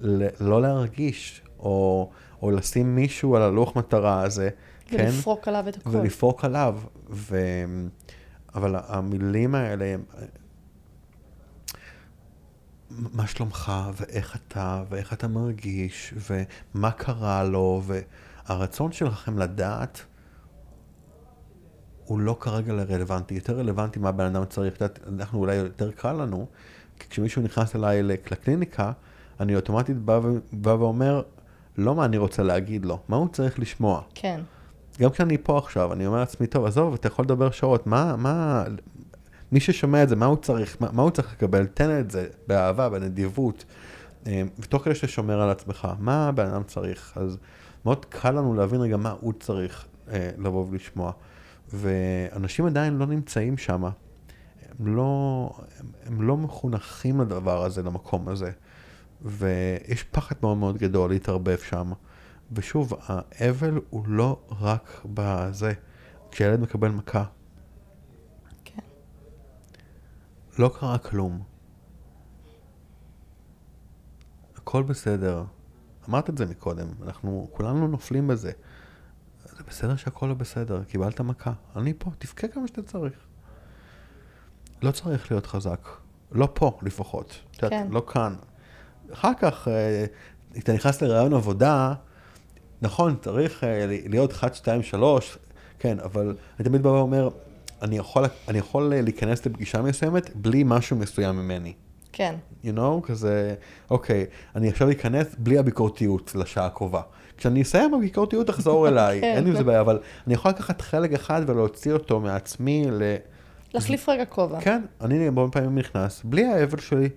ל- 0.00 0.28
לא 0.40 0.62
להרגיש, 0.62 1.42
או, 1.58 2.10
או 2.42 2.50
לשים 2.50 2.94
מישהו 2.94 3.36
על 3.36 3.42
הלוח 3.42 3.76
מטרה 3.76 4.22
הזה, 4.22 4.48
כן? 4.86 5.04
ולפרוק 5.04 5.48
עליו 5.48 5.68
את 5.68 5.76
הכל. 5.76 5.96
ולפרוק 5.96 6.44
עליו. 6.44 6.78
ו... 7.10 7.36
אבל 8.54 8.76
המילים 8.86 9.54
האלה. 9.54 9.94
מה 12.90 13.26
שלומך, 13.26 13.72
ואיך 13.96 14.36
אתה, 14.36 14.82
ואיך 14.88 15.12
אתה 15.12 15.28
מרגיש, 15.28 16.14
ומה 16.30 16.90
קרה 16.90 17.44
לו, 17.44 17.82
והרצון 17.86 18.92
שלכם 18.92 19.38
לדעת 19.38 20.04
הוא 22.04 22.20
לא 22.20 22.36
כרגע 22.40 22.72
רלוונטי, 22.72 23.34
יותר 23.34 23.58
רלוונטי 23.58 23.98
מה 23.98 24.12
בן 24.12 24.24
אדם 24.24 24.44
צריך. 24.44 24.82
אנחנו 25.08 25.38
אולי 25.38 25.54
יותר 25.54 25.90
קל 25.90 26.12
לנו, 26.12 26.46
כי 26.98 27.08
כשמישהו 27.08 27.42
נכנס 27.42 27.76
אליי 27.76 28.02
לקליניקה, 28.02 28.92
אני 29.40 29.56
אוטומטית 29.56 29.96
בא, 29.96 30.20
ו... 30.22 30.38
בא 30.52 30.70
ואומר, 30.70 31.22
לא 31.78 31.94
מה 31.94 32.04
אני 32.04 32.16
רוצה 32.16 32.42
להגיד 32.42 32.84
לו, 32.84 32.98
מה 33.08 33.16
הוא 33.16 33.28
צריך 33.28 33.58
לשמוע. 33.58 34.00
כן. 34.14 34.40
גם 35.00 35.10
כשאני 35.10 35.38
פה 35.38 35.58
עכשיו, 35.58 35.92
אני 35.92 36.06
אומר 36.06 36.18
לעצמי, 36.18 36.46
טוב, 36.46 36.64
עזוב, 36.64 36.94
אתה 36.94 37.08
יכול 37.08 37.24
לדבר 37.24 37.50
שעות, 37.50 37.86
מה, 37.86 38.16
מה, 38.16 38.64
מי 39.52 39.60
ששומע 39.60 40.02
את 40.02 40.08
זה, 40.08 40.16
מה 40.16 40.26
הוא 40.26 40.36
צריך, 40.36 40.76
מה, 40.80 40.88
מה 40.92 41.02
הוא 41.02 41.10
צריך 41.10 41.32
לקבל? 41.32 41.66
תן 41.66 42.00
את 42.00 42.10
זה 42.10 42.26
באהבה, 42.46 42.88
בנדיבות, 42.88 43.64
אה, 44.26 44.42
ותוך 44.58 44.84
כדי 44.84 44.94
ששומר 44.94 45.40
על 45.40 45.50
עצמך, 45.50 45.88
מה 45.98 46.28
הבן 46.28 46.46
אדם 46.46 46.62
צריך? 46.62 47.12
אז 47.16 47.38
מאוד 47.84 48.04
קל 48.04 48.30
לנו 48.30 48.54
להבין 48.54 48.80
רגע 48.80 48.96
מה 48.96 49.14
הוא 49.20 49.32
צריך 49.40 49.86
אה, 50.12 50.30
לבוא 50.38 50.66
ולשמוע. 50.70 51.12
ואנשים 51.72 52.66
עדיין 52.66 52.98
לא 52.98 53.06
נמצאים 53.06 53.58
שם, 53.58 53.84
הם 53.84 54.96
לא, 54.96 55.50
הם, 55.78 55.86
הם 56.06 56.22
לא 56.22 56.36
מחונכים 56.36 57.20
לדבר 57.20 57.64
הזה, 57.64 57.82
למקום 57.82 58.28
הזה. 58.28 58.50
ויש 59.24 60.02
פחד 60.02 60.36
מאוד 60.42 60.56
מאוד 60.56 60.76
גדול 60.78 61.10
להתערבב 61.10 61.58
שם. 61.58 61.92
ושוב, 62.52 62.92
האבל 63.06 63.80
הוא 63.90 64.04
לא 64.08 64.40
רק 64.60 65.00
בזה, 65.14 65.72
כשילד 66.30 66.60
מקבל 66.60 66.88
מכה. 66.88 67.24
כן. 68.64 68.82
לא 70.58 70.70
קרה 70.78 70.98
כלום. 70.98 71.42
הכל 74.56 74.82
בסדר. 74.82 75.44
אמרת 76.08 76.30
את 76.30 76.38
זה 76.38 76.46
מקודם, 76.46 76.88
אנחנו 77.02 77.48
כולנו 77.52 77.88
נופלים 77.88 78.28
בזה. 78.28 78.52
זה 79.44 79.62
בסדר 79.68 79.96
שהכל 79.96 80.26
לא 80.26 80.34
בסדר, 80.34 80.84
קיבלת 80.84 81.20
מכה. 81.20 81.52
אני 81.76 81.94
פה, 81.98 82.10
תבכה 82.18 82.48
כמה 82.48 82.68
שאתה 82.68 82.82
צריך. 82.82 83.14
לא 84.82 84.90
צריך 84.90 85.30
להיות 85.30 85.46
חזק. 85.46 85.88
לא 86.32 86.48
פה 86.54 86.78
לפחות. 86.82 87.40
כן. 87.52 87.88
לא 87.90 88.02
כאן. 88.12 88.34
אחר 89.12 89.32
כך, 89.38 89.68
אה, 89.68 90.04
אתה 90.58 90.72
נכנס 90.72 91.02
לרעיון 91.02 91.34
עבודה, 91.34 91.94
נכון, 92.82 93.16
צריך 93.20 93.64
אה, 93.64 93.86
להיות 94.06 94.32
1, 94.32 94.54
2, 94.54 94.82
3, 94.82 95.38
כן, 95.78 96.00
אבל 96.00 96.34
אני 96.58 96.68
תמיד 96.68 96.82
בא 96.82 96.88
ואומר, 96.88 97.28
אני 97.82 97.96
יכול, 97.96 98.24
אני 98.48 98.58
יכול 98.58 98.92
אה, 98.92 99.02
להיכנס 99.02 99.46
לפגישה 99.46 99.82
מסוימת 99.82 100.36
בלי 100.36 100.62
משהו 100.66 100.96
מסוים 100.96 101.36
ממני. 101.36 101.72
כן. 102.12 102.34
you 102.64 102.68
know, 102.76 103.02
כזה, 103.02 103.54
אוקיי, 103.90 104.26
אני 104.56 104.68
עכשיו 104.68 104.90
אכנס 104.90 105.26
בלי 105.38 105.58
הביקורתיות 105.58 106.34
לשעה 106.34 106.66
הקרובה. 106.66 107.00
כשאני 107.36 107.62
אסיים 107.62 107.94
הביקורתיות 107.94 108.46
תחזור 108.46 108.86
אליי, 108.88 109.20
כן. 109.20 109.34
אין 109.36 109.46
עם 109.46 109.56
זה 109.56 109.64
בעיה, 109.64 109.80
אבל 109.80 109.98
אני 110.26 110.34
יכול 110.34 110.50
לקחת 110.50 110.80
חלק 110.80 111.12
אחד 111.12 111.42
ולהוציא 111.46 111.92
אותו 111.92 112.20
מעצמי 112.20 112.86
ל... 112.90 113.02
להחליף 113.74 114.08
רגע 114.08 114.24
כובע. 114.24 114.60
כן, 114.60 114.82
אני 115.00 115.26
הרבה 115.26 115.48
פעמים 115.52 115.78
נכנס, 115.78 116.22
בלי 116.24 116.44
האבל 116.44 116.80
שלי 116.80 117.08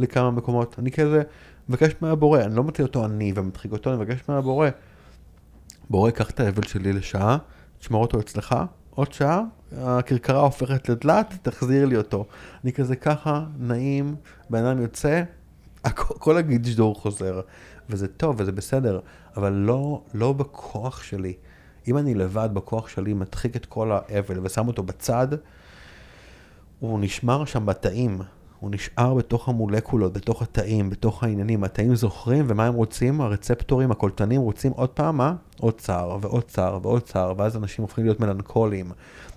לכמה 0.00 0.30
מקומות, 0.30 0.76
אני 0.78 0.90
כזה 0.90 1.22
מבקש 1.68 1.92
מהבורא, 2.00 2.40
אני 2.40 2.56
לא 2.56 2.62
מוציא 2.62 2.84
אותו 2.84 3.04
אני 3.04 3.32
ומדחיק 3.34 3.72
אותו, 3.72 3.90
אני 3.90 3.98
מבקש 4.02 4.20
מהבורא. 4.28 4.68
בורא, 5.90 6.10
קח 6.10 6.30
את 6.30 6.40
האבל 6.40 6.66
שלי 6.66 6.92
לשעה, 6.92 7.38
תשמור 7.78 8.02
אותו 8.02 8.20
אצלך, 8.20 8.56
עוד 8.90 9.12
שעה, 9.12 9.42
הכרכרה 9.78 10.40
הופכת 10.40 10.88
לדלת, 10.88 11.34
תחזיר 11.42 11.86
לי 11.86 11.96
אותו. 11.96 12.26
אני 12.64 12.72
כזה 12.72 12.96
ככה, 12.96 13.44
נעים, 13.58 14.16
בן 14.50 14.64
אדם 14.64 14.82
יוצא, 14.82 15.22
הכ- 15.86 16.18
כל 16.18 16.36
הגדשדור 16.36 16.94
חוזר. 16.94 17.40
וזה 17.90 18.08
טוב 18.08 18.36
וזה 18.38 18.52
בסדר, 18.52 19.00
אבל 19.36 19.52
לא, 19.52 20.02
לא 20.14 20.32
בכוח 20.32 21.02
שלי. 21.02 21.34
אם 21.88 21.98
אני 21.98 22.14
לבד 22.14 22.48
בכוח 22.52 22.88
שלי, 22.88 23.14
מדחיק 23.14 23.56
את 23.56 23.66
כל 23.66 23.92
האבל 23.92 24.40
ושם 24.42 24.68
אותו 24.68 24.82
בצד, 24.82 25.28
הוא 26.78 27.00
נשמר 27.00 27.44
שם 27.44 27.66
בתאים, 27.66 28.18
הוא 28.60 28.70
נשאר 28.72 29.14
בתוך 29.14 29.48
המולקולות, 29.48 30.12
בתוך 30.12 30.42
התאים, 30.42 30.90
בתוך 30.90 31.24
העניינים. 31.24 31.64
התאים 31.64 31.94
זוכרים, 31.94 32.44
ומה 32.48 32.66
הם 32.66 32.74
רוצים? 32.74 33.20
הרצפטורים, 33.20 33.90
הקולטנים 33.90 34.40
רוצים 34.40 34.72
עוד 34.72 34.88
פעם, 34.88 35.16
מה? 35.16 35.34
עוד 35.60 35.80
צער, 35.80 36.18
ועוד 36.20 36.42
צער, 36.42 36.78
ועוד 36.82 37.02
צער, 37.02 37.34
ואז 37.36 37.56
אנשים 37.56 37.82
הופכים 37.82 38.04
להיות 38.04 38.20
מלנכוליים. 38.20 38.90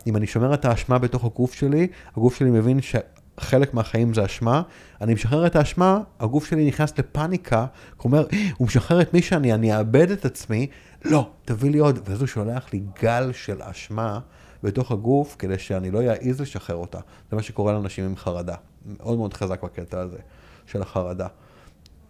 אם 0.08 0.16
אני 0.16 0.28
שומר 0.28 0.54
את 0.54 0.66
האשמה 0.66 0.98
בתוך 0.98 1.26
הגוף 1.26 1.54
שלי, 1.54 1.88
הגוף 2.18 2.36
שלי 2.36 2.50
מבין 2.50 2.80
שחלק 2.82 3.74
מהחיים 3.74 4.14
זה 4.14 4.26
אשמה, 4.26 4.62
אני 5.02 5.14
משחרר 5.14 5.46
את 5.46 5.56
האשמה, 5.56 6.00
הגוף 6.20 6.46
שלי 6.46 6.68
נכנס 6.68 7.00
לפאניקה, 7.00 7.66
הוא 7.98 8.04
אומר, 8.04 8.26
הוא 8.58 8.68
משחרר 8.68 9.02
את 9.02 9.14
מי 9.14 9.22
שאני, 9.22 9.54
אני 9.54 9.78
אאבד 9.78 10.12
את 10.12 10.26
עצמי, 10.26 10.68
לא, 11.06 11.30
תביא 11.46 11.72
לי 11.72 11.80
עוד, 11.80 12.00
ואז 12.06 12.20
הוא 12.20 12.28
שולח 12.28 12.74
לי 12.74 12.82
גל 13.02 13.32
של 13.34 13.62
אשמה. 13.62 14.20
בתוך 14.64 14.92
הגוף, 14.92 15.36
כדי 15.40 15.60
שאני 15.60 15.92
לא 15.92 16.02
אעז 16.02 16.42
לשחרר 16.42 16.76
אותה. 16.76 17.00
זה 17.30 17.36
מה 17.36 17.42
שקורה 17.42 17.74
לאנשים 17.74 18.06
עם 18.06 18.16
חרדה. 18.16 18.56
מאוד 18.86 19.18
מאוד 19.18 19.34
חזק 19.34 19.64
בקטע 19.64 20.00
הזה 20.00 20.18
של 20.66 20.82
החרדה. 20.82 21.28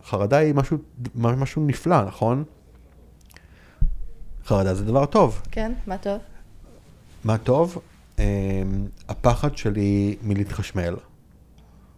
חרדה 0.05 0.37
היא 0.37 0.53
משהו, 0.53 0.77
משהו 1.15 1.65
נפלא, 1.65 2.05
נכון? 2.05 2.43
חרדה 4.45 4.73
זה 4.73 4.85
דבר 4.85 5.05
טוב. 5.05 5.41
כן, 5.51 5.73
מה 5.87 5.97
טוב? 5.97 6.21
מה 7.23 7.37
טוב? 7.37 7.77
אמ, 8.19 8.23
הפחד 9.09 9.57
שלי 9.57 10.15
מלהתחשמל. 10.23 10.95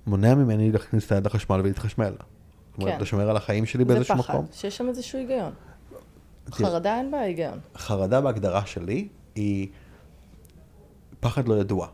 מונע 0.08 0.36
ממני 0.36 0.72
להכניס 0.72 1.08
את 1.08 1.12
היד 1.12 1.26
לחשמל 1.26 1.60
ולהתחשמל. 1.64 2.12
זאת 2.12 2.78
אומרת, 2.78 2.92
כן. 2.92 2.98
אתה 2.98 3.06
שומר 3.06 3.30
על 3.30 3.38
החיים 3.38 3.66
שלי 3.66 3.84
זה 3.86 3.94
באיזשהו 3.94 4.18
פחד, 4.18 4.34
מקום. 4.34 4.46
שיש 4.54 4.78
שם 4.78 4.90
איזשהו 4.90 5.20
היגיון. 5.20 5.52
חרדה 6.52 6.98
אין 6.98 7.12
בה 7.12 7.20
היגיון. 7.20 7.60
חרדה 7.78 8.22
בהגדרה 8.22 8.66
שלי 8.66 9.08
היא 9.36 9.68
פחד 11.20 11.48
לא 11.48 11.54
ידוע. 11.54 11.88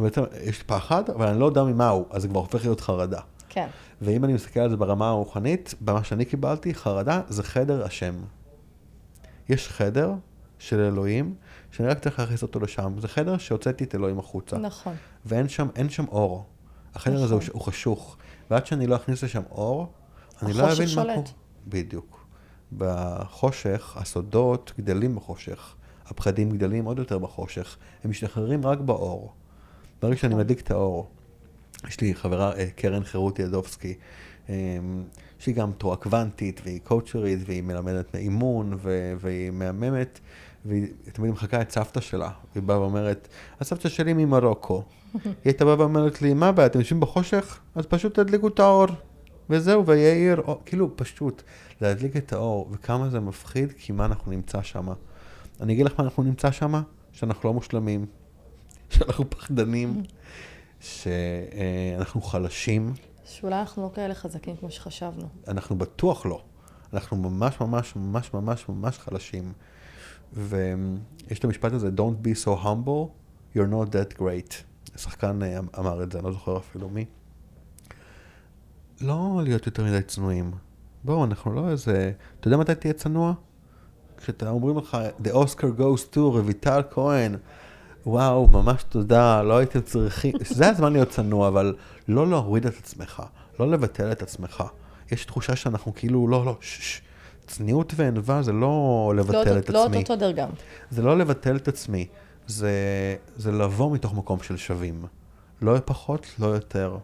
בעצם 0.00 0.22
יש 0.42 0.62
פחד, 0.62 1.10
אבל 1.10 1.28
אני 1.28 1.40
לא 1.40 1.44
יודע 1.44 1.64
ממה 1.64 1.88
הוא, 1.88 2.06
אז 2.10 2.22
זה 2.22 2.28
כבר 2.28 2.40
הופך 2.40 2.64
להיות 2.64 2.80
חרדה. 2.80 3.20
כן. 3.48 3.66
ואם 4.02 4.24
אני 4.24 4.32
מסתכל 4.32 4.60
על 4.60 4.70
זה 4.70 4.76
ברמה 4.76 5.08
הרוחנית, 5.08 5.74
במה 5.80 6.04
שאני 6.04 6.24
קיבלתי, 6.24 6.74
חרדה 6.74 7.20
זה 7.28 7.42
חדר 7.42 7.84
השם. 7.84 8.14
יש 9.48 9.68
חדר 9.68 10.12
של 10.58 10.80
אלוהים, 10.80 11.34
שאני 11.70 11.88
רק 11.88 11.98
צריך 11.98 12.18
להכניס 12.18 12.42
אותו 12.42 12.60
לשם. 12.60 12.92
זה 13.00 13.08
חדר 13.08 13.38
שהוצאתי 13.38 13.84
את 13.84 13.94
אלוהים 13.94 14.18
החוצה. 14.18 14.58
נכון. 14.58 14.94
ואין 15.26 15.48
שם, 15.48 15.68
אין 15.76 15.88
שם 15.88 16.04
אור. 16.08 16.44
החדר 16.94 17.14
נכון. 17.14 17.24
הזה 17.24 17.34
הוא, 17.34 17.42
הוא 17.52 17.62
חשוך. 17.62 18.16
ועד 18.50 18.66
שאני 18.66 18.86
לא 18.86 18.96
אכניס 18.96 19.24
לשם 19.24 19.42
אור, 19.50 19.92
אני 20.42 20.52
לא 20.52 20.72
אבין 20.72 20.82
מה 20.82 20.86
שולט. 20.86 21.30
בדיוק. 21.68 22.26
בחושך, 22.78 23.96
הסודות 24.00 24.72
גדלים 24.78 25.16
בחושך. 25.16 25.74
הפחדים 26.06 26.50
גדלים 26.50 26.84
עוד 26.84 26.98
יותר 26.98 27.18
בחושך. 27.18 27.76
הם 28.04 28.10
משתחררים 28.10 28.66
רק 28.66 28.78
באור. 28.78 29.32
ברגע 30.02 30.16
שאני. 30.16 30.34
מדליק 30.34 30.60
את 30.60 30.70
האור. 30.70 31.08
יש 31.88 32.00
לי 32.00 32.14
חברה, 32.14 32.52
אה, 32.56 32.70
קרן 32.76 33.04
חירות 33.04 33.38
ידובסקי, 33.38 33.94
אה, 34.48 34.54
שהיא 35.38 35.54
גם 35.54 35.72
תורה 35.72 35.96
קוונטית, 35.96 36.60
והיא 36.64 36.80
קואוצ'רית, 36.84 37.38
והיא 37.46 37.62
מלמדת 37.62 38.14
אימון, 38.14 38.78
והיא 39.20 39.50
מהממת, 39.50 40.20
והיא 40.64 40.86
תמיד 41.12 41.30
מחקה 41.30 41.60
את 41.60 41.70
סבתא 41.70 42.00
שלה. 42.00 42.30
היא 42.54 42.62
באה 42.62 42.80
ואומרת, 42.80 43.28
הסבתא 43.60 43.88
שלי 43.88 44.12
ממרוקו. 44.12 44.82
היא 45.24 45.32
הייתה 45.44 45.64
באה 45.64 45.78
ואומרת 45.78 46.22
לי, 46.22 46.34
מה 46.34 46.48
הבעיה, 46.48 46.66
אתם 46.66 46.78
יושבים 46.78 47.00
בחושך? 47.00 47.60
אז 47.74 47.86
פשוט 47.86 48.14
תדליקו 48.14 48.48
את 48.48 48.60
האור. 48.60 48.86
וזהו, 49.50 49.86
ויהיה 49.86 50.14
עיר, 50.14 50.40
אור." 50.46 50.62
כאילו, 50.66 50.96
פשוט, 50.96 51.42
להדליק 51.80 52.16
את 52.16 52.32
האור, 52.32 52.68
וכמה 52.72 53.10
זה 53.10 53.20
מפחיד, 53.20 53.72
כי 53.78 53.92
מה 53.92 54.04
אנחנו 54.04 54.32
נמצא 54.32 54.62
שם. 54.62 54.88
אני 55.60 55.72
אגיד 55.72 55.86
לך 55.86 55.92
מה 55.98 56.04
אנחנו 56.04 56.22
נמצא 56.22 56.50
שם? 56.50 56.82
שאנחנו 57.12 57.48
לא 57.48 57.54
מושלמים, 57.54 58.06
שאנחנו 58.92 59.30
פחדנים, 59.30 60.02
שאנחנו 60.80 62.22
חלשים, 62.22 62.94
שאולי 63.24 63.60
אנחנו 63.60 63.82
לא 63.82 63.90
כאלה 63.94 64.14
חזקים 64.14 64.56
כמו 64.56 64.70
שחשבנו. 64.70 65.28
אנחנו 65.48 65.78
בטוח 65.78 66.26
לא. 66.26 66.42
אנחנו 66.92 67.16
ממש 67.16 67.60
ממש 67.60 67.96
ממש 67.96 68.34
ממש 68.34 68.68
ממש 68.68 68.98
חלשים. 68.98 69.52
ויש 70.32 71.38
את 71.38 71.44
המשפט 71.44 71.72
הזה, 71.72 71.90
Don't 71.96 72.26
be 72.26 72.44
so 72.44 72.64
humble, 72.64 73.08
you're 73.56 73.72
not 73.72 73.92
that 73.92 74.18
great. 74.18 74.54
שחקן 74.96 75.42
אה, 75.42 75.58
אמר 75.78 76.02
את 76.02 76.12
זה, 76.12 76.18
אני 76.18 76.26
לא 76.26 76.32
זוכר 76.32 76.56
אפילו 76.56 76.88
מי. 76.88 77.04
לא 79.00 79.40
להיות 79.44 79.66
יותר 79.66 79.84
מדי 79.84 80.02
צנועים. 80.02 80.50
בואו, 81.04 81.24
אנחנו 81.24 81.52
לא 81.54 81.70
איזה... 81.70 82.12
אתה 82.40 82.48
יודע 82.48 82.56
מתי 82.56 82.74
תהיה 82.74 82.92
צנוע? 82.92 83.34
כשאתה 84.16 84.50
אומרים 84.50 84.78
לך, 84.78 84.96
The 85.24 85.28
Oscar 85.28 85.78
goes 85.78 86.14
to 86.14 86.18
רויטל 86.18 86.80
כהן, 86.90 87.36
וואו, 88.06 88.48
ממש 88.48 88.82
תודה, 88.88 89.42
לא 89.42 89.56
הייתם 89.58 89.80
צריכים, 89.80 90.32
זה 90.40 90.68
הזמן 90.68 90.92
להיות 90.92 91.08
צנוע, 91.08 91.48
אבל 91.48 91.74
לא 92.08 92.30
להוריד 92.30 92.66
את 92.66 92.78
עצמך, 92.78 93.22
לא 93.60 93.70
לבטל 93.70 94.12
את 94.12 94.22
עצמך. 94.22 94.64
יש 95.12 95.24
תחושה 95.24 95.56
שאנחנו 95.56 95.94
כאילו, 95.94 96.28
לא, 96.28 96.44
לא, 96.44 96.56
שש, 96.60 97.02
צניעות 97.46 97.92
וענווה 97.96 98.42
זה 98.42 98.52
לא 98.52 99.12
לבטל 99.16 99.52
לא, 99.54 99.58
את 99.58 99.70
לא 99.70 99.84
עצמי. 99.84 99.96
אותו 99.96 100.16
דרגם. 100.16 100.48
זה 100.90 101.02
לא 101.02 101.18
לבטל 101.18 101.56
את 101.56 101.68
עצמי, 101.68 102.06
זה, 102.46 102.72
זה 103.36 103.52
לבוא 103.52 103.92
מתוך 103.92 104.14
מקום 104.14 104.42
של 104.42 104.56
שווים. 104.56 105.04
לא 105.62 105.78
פחות, 105.84 106.26
לא 106.38 106.46
יותר. 106.46 106.96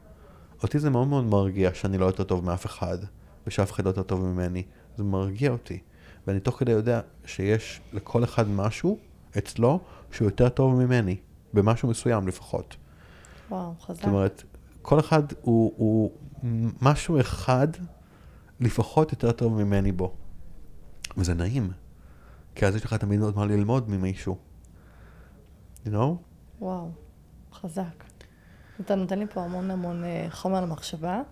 אותי 0.63 0.79
זה 0.79 0.91
מאוד 0.91 1.09
מאוד 1.09 1.25
מרגיע 1.25 1.71
שאני 1.75 1.99
לא 1.99 2.07
יותר 2.07 2.25
טוב 2.25 2.45
מאף 2.45 2.67
אחד, 2.67 2.99
ושאף 3.47 3.73
אחד 3.73 3.85
לא 3.85 3.91
יותר 3.91 4.03
טוב 4.03 4.25
ממני. 4.25 4.63
זה 4.97 5.05
מרגיע 5.05 5.51
אותי. 5.51 5.79
ואני 6.27 6.41
תוך 6.41 6.59
כדי 6.59 6.73
יודע 6.73 7.01
שיש 7.27 7.81
לכל 7.93 8.25
אחד 8.25 8.49
משהו 8.49 8.99
אצלו 9.39 9.81
שהוא 10.11 10.27
יותר 10.27 10.49
טוב 10.49 10.75
ממני, 10.75 11.17
במשהו 11.55 11.89
מסוים 11.89 12.29
לפחות. 12.29 12.77
וואו, 13.51 13.75
חזק. 13.81 13.95
זאת 13.95 14.05
אומרת, 14.05 14.43
כל 14.83 15.01
אחד 15.01 15.23
הוא, 15.41 15.73
הוא 15.77 16.11
משהו 16.83 17.21
אחד 17.21 17.69
לפחות 18.61 19.13
יותר 19.13 19.33
טוב 19.33 19.63
ממני 19.63 19.93
בו. 19.93 20.15
וזה 21.17 21.35
נעים, 21.35 21.73
כי 22.55 22.67
אז 22.67 22.77
יש 22.77 22.85
לך 22.85 22.95
תמיד 22.95 23.21
עוד 23.21 23.37
מה 23.37 23.47
ללמוד 23.47 23.91
ממישהו. 23.91 24.37
You 25.85 25.89
know? 25.89 26.07
וואו, 26.61 26.91
חזק. 27.53 28.05
אתה 28.81 28.95
נותן 28.95 29.19
לי 29.19 29.27
פה 29.27 29.43
המון 29.45 29.71
המון 29.71 30.05
אה, 30.05 30.27
חומר 30.31 30.61
למחשבה, 30.61 31.23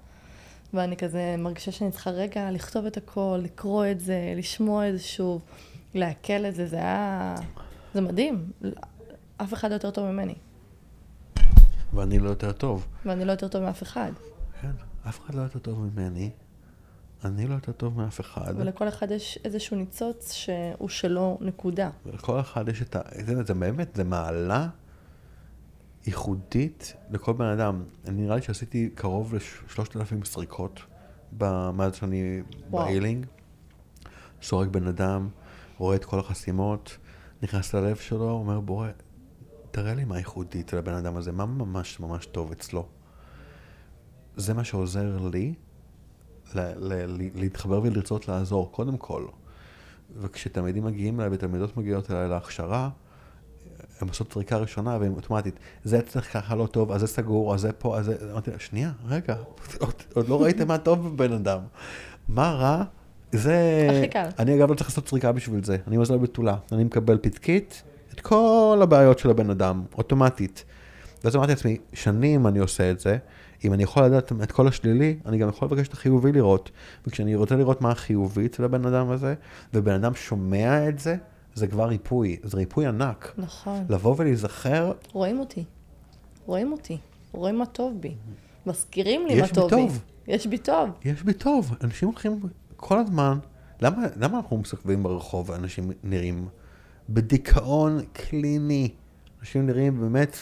ואני 0.74 0.96
כזה 0.96 1.34
מרגישה 1.38 1.72
שאני 1.72 1.90
צריכה 1.90 2.10
רגע 2.10 2.50
לכתוב 2.50 2.86
את 2.86 2.96
הכל, 2.96 3.40
לקרוא 3.42 3.86
את 3.90 4.00
זה, 4.00 4.34
לשמוע 4.36 4.88
את 4.88 4.92
זה 4.92 5.02
שוב, 5.02 5.42
לעכל 5.94 6.46
את 6.48 6.54
זה, 6.54 6.66
זה 6.66 6.76
היה... 6.76 7.34
זה 7.96 8.00
מדהים. 8.02 8.50
אף 9.36 9.52
אחד 9.54 9.70
לא 9.70 9.74
יותר 9.74 9.90
טוב 9.90 10.10
ממני, 10.10 10.34
ואני 11.94 12.18
לא 12.18 12.28
יותר 12.28 12.52
טוב. 12.52 12.86
ואני 13.04 13.24
לא 13.24 13.32
יותר 13.32 13.48
טוב 13.48 13.62
מאף 13.62 13.82
אחד. 13.82 14.12
כן, 14.60 14.70
אף 15.08 15.20
אחד 15.20 15.34
לא 15.34 15.42
יותר 15.42 15.58
טוב 15.58 15.80
ממני, 15.80 16.30
אני 17.24 17.46
לא 17.46 17.54
יותר 17.54 17.72
טוב 17.72 17.96
מאף 17.96 18.20
אחד. 18.20 18.54
ולכל 18.56 18.88
אחד 18.88 19.10
יש 19.10 19.38
איזשהו 19.44 19.76
ניצוץ 19.76 20.32
שהוא 20.32 20.88
שלו, 20.88 21.38
נקודה. 21.40 21.90
ולכל 22.06 22.40
אחד 22.40 22.68
יש 22.68 22.82
את 22.82 22.96
ה... 22.96 23.00
זה, 23.26 23.42
זה 23.42 23.54
באמת, 23.54 23.94
זה 23.94 24.04
מעלה 24.04 24.68
ייחודית 26.06 26.94
לכל 27.10 27.32
בן 27.32 27.44
אדם. 27.44 27.82
אני 28.06 28.22
נראה 28.22 28.36
לי 28.36 28.42
שעשיתי 28.42 28.90
קרוב 28.94 29.34
לשלושת 29.34 29.96
אלפים 29.96 30.24
סריקות 30.24 30.80
ב- 31.38 31.70
מאז 31.70 31.94
שאני. 31.94 32.42
באיילינג. 32.70 33.26
סורק 34.42 34.68
בן 34.68 34.86
אדם, 34.86 35.28
רואה 35.78 35.96
את 35.96 36.04
כל 36.04 36.18
החסימות, 36.18 36.96
נכנס 37.42 37.74
ללב 37.74 37.96
שלו, 37.96 38.30
אומר 38.30 38.60
בורא, 38.60 38.88
תראה 39.70 39.94
לי 39.94 40.04
מה 40.04 40.18
ייחודי 40.18 40.60
אצל 40.60 40.78
הבן 40.78 40.94
אדם 40.94 41.16
הזה, 41.16 41.32
מה 41.32 41.46
ממש 41.46 42.00
ממש 42.00 42.26
טוב 42.26 42.52
אצלו. 42.52 42.86
זה 44.36 44.54
מה 44.54 44.64
שעוזר 44.64 45.18
לי 45.32 45.54
ל- 46.54 46.60
ל- 46.60 47.06
ל- 47.06 47.30
להתחבר 47.34 47.80
ולרצות 47.82 48.28
לעזור, 48.28 48.72
קודם 48.72 48.96
כל. 48.96 49.26
וכשתלמידים 50.16 50.84
מגיעים 50.84 51.20
אליי 51.20 51.30
ותלמידות 51.34 51.76
מגיעות 51.76 52.10
אליי 52.10 52.28
להכשרה, 52.28 52.90
הם 54.00 54.08
עושות 54.08 54.32
סריקה 54.32 54.56
ראשונה 54.56 54.98
והם 55.00 55.14
אוטומטית, 55.14 55.54
זה 55.84 55.98
אצלך 55.98 56.32
ככה 56.32 56.54
לא 56.54 56.66
טוב, 56.66 56.92
אז 56.92 57.00
זה 57.00 57.06
סגור, 57.06 57.54
אז 57.54 57.60
זה 57.60 57.72
פה, 57.72 57.98
אז 57.98 58.04
זה... 58.04 58.30
אמרתי 58.32 58.50
לה, 58.50 58.58
שנייה, 58.58 58.92
רגע, 59.06 59.36
עוד, 59.80 59.94
עוד 60.14 60.28
לא 60.28 60.42
ראיתם 60.42 60.68
מה 60.68 60.78
טוב 60.78 61.08
בבן 61.08 61.32
אדם. 61.32 61.60
מה 62.28 62.52
רע? 62.52 62.84
זה... 63.32 63.88
הכי 63.90 64.08
קל. 64.08 64.28
אני 64.38 64.54
אגב 64.54 64.70
לא 64.70 64.74
צריך 64.74 64.90
לעשות 64.90 65.08
סריקה 65.08 65.32
בשביל 65.32 65.64
זה, 65.64 65.76
אני 65.86 65.96
מזל 65.96 66.16
בתולה. 66.16 66.56
אני 66.72 66.84
מקבל 66.84 67.18
פתקית, 67.22 67.82
את 68.14 68.20
כל 68.20 68.80
הבעיות 68.82 69.18
של 69.18 69.30
הבן 69.30 69.50
אדם, 69.50 69.82
אוטומטית. 69.98 70.64
ואז 71.24 71.36
אמרתי 71.36 71.52
לעצמי, 71.52 71.78
שנים 71.92 72.46
אני 72.46 72.58
עושה 72.58 72.90
את 72.90 73.00
זה, 73.00 73.16
אם 73.64 73.72
אני 73.72 73.82
יכול 73.82 74.04
לדעת 74.04 74.32
את 74.42 74.52
כל 74.52 74.68
השלילי, 74.68 75.16
אני 75.26 75.38
גם 75.38 75.48
יכול 75.48 75.68
לבקש 75.68 75.88
את 75.88 75.92
החיובי 75.92 76.32
לראות. 76.32 76.70
וכשאני 77.06 77.34
רוצה 77.34 77.56
לראות 77.56 77.80
מה 77.80 77.90
החיובי 77.90 78.46
אצל 78.46 78.64
הבן 78.64 78.86
אדם 78.86 79.10
הזה, 79.10 79.34
ובן 79.74 79.92
אדם 79.92 80.14
שומע 80.14 80.88
את 80.88 80.98
זה, 80.98 81.16
זה 81.54 81.66
כבר 81.66 81.84
ריפוי, 81.84 82.36
זה 82.42 82.56
ריפוי 82.56 82.86
ענק. 82.86 83.34
נכון. 83.38 83.84
לבוא 83.88 84.14
ולהיזכר, 84.18 84.92
רואים 85.12 85.38
אותי. 85.38 85.64
רואים 86.46 86.72
אותי. 86.72 86.98
רואים 87.32 87.58
מה 87.58 87.66
טוב 87.66 88.00
בי. 88.00 88.14
מזכירים 88.66 89.26
לי 89.26 89.40
מה 89.40 89.48
טוב 89.48 89.70
בי. 89.70 89.86
יש 90.28 90.46
בי 90.46 90.58
טוב. 90.58 90.90
יש 91.04 91.22
בי 91.22 91.32
טוב, 91.32 91.74
אנשים 91.84 92.08
הולכים 92.08 92.40
כל 92.76 92.98
הזמן, 92.98 93.38
למה, 93.80 94.02
למה 94.16 94.36
אנחנו 94.36 94.56
מסתובבים 94.58 95.02
ברחוב 95.02 95.50
ואנשים 95.50 95.90
נראים 96.04 96.48
בדיכאון 97.08 98.00
קליני? 98.12 98.94
אנשים 99.40 99.66
נראים 99.66 100.00
באמת 100.00 100.36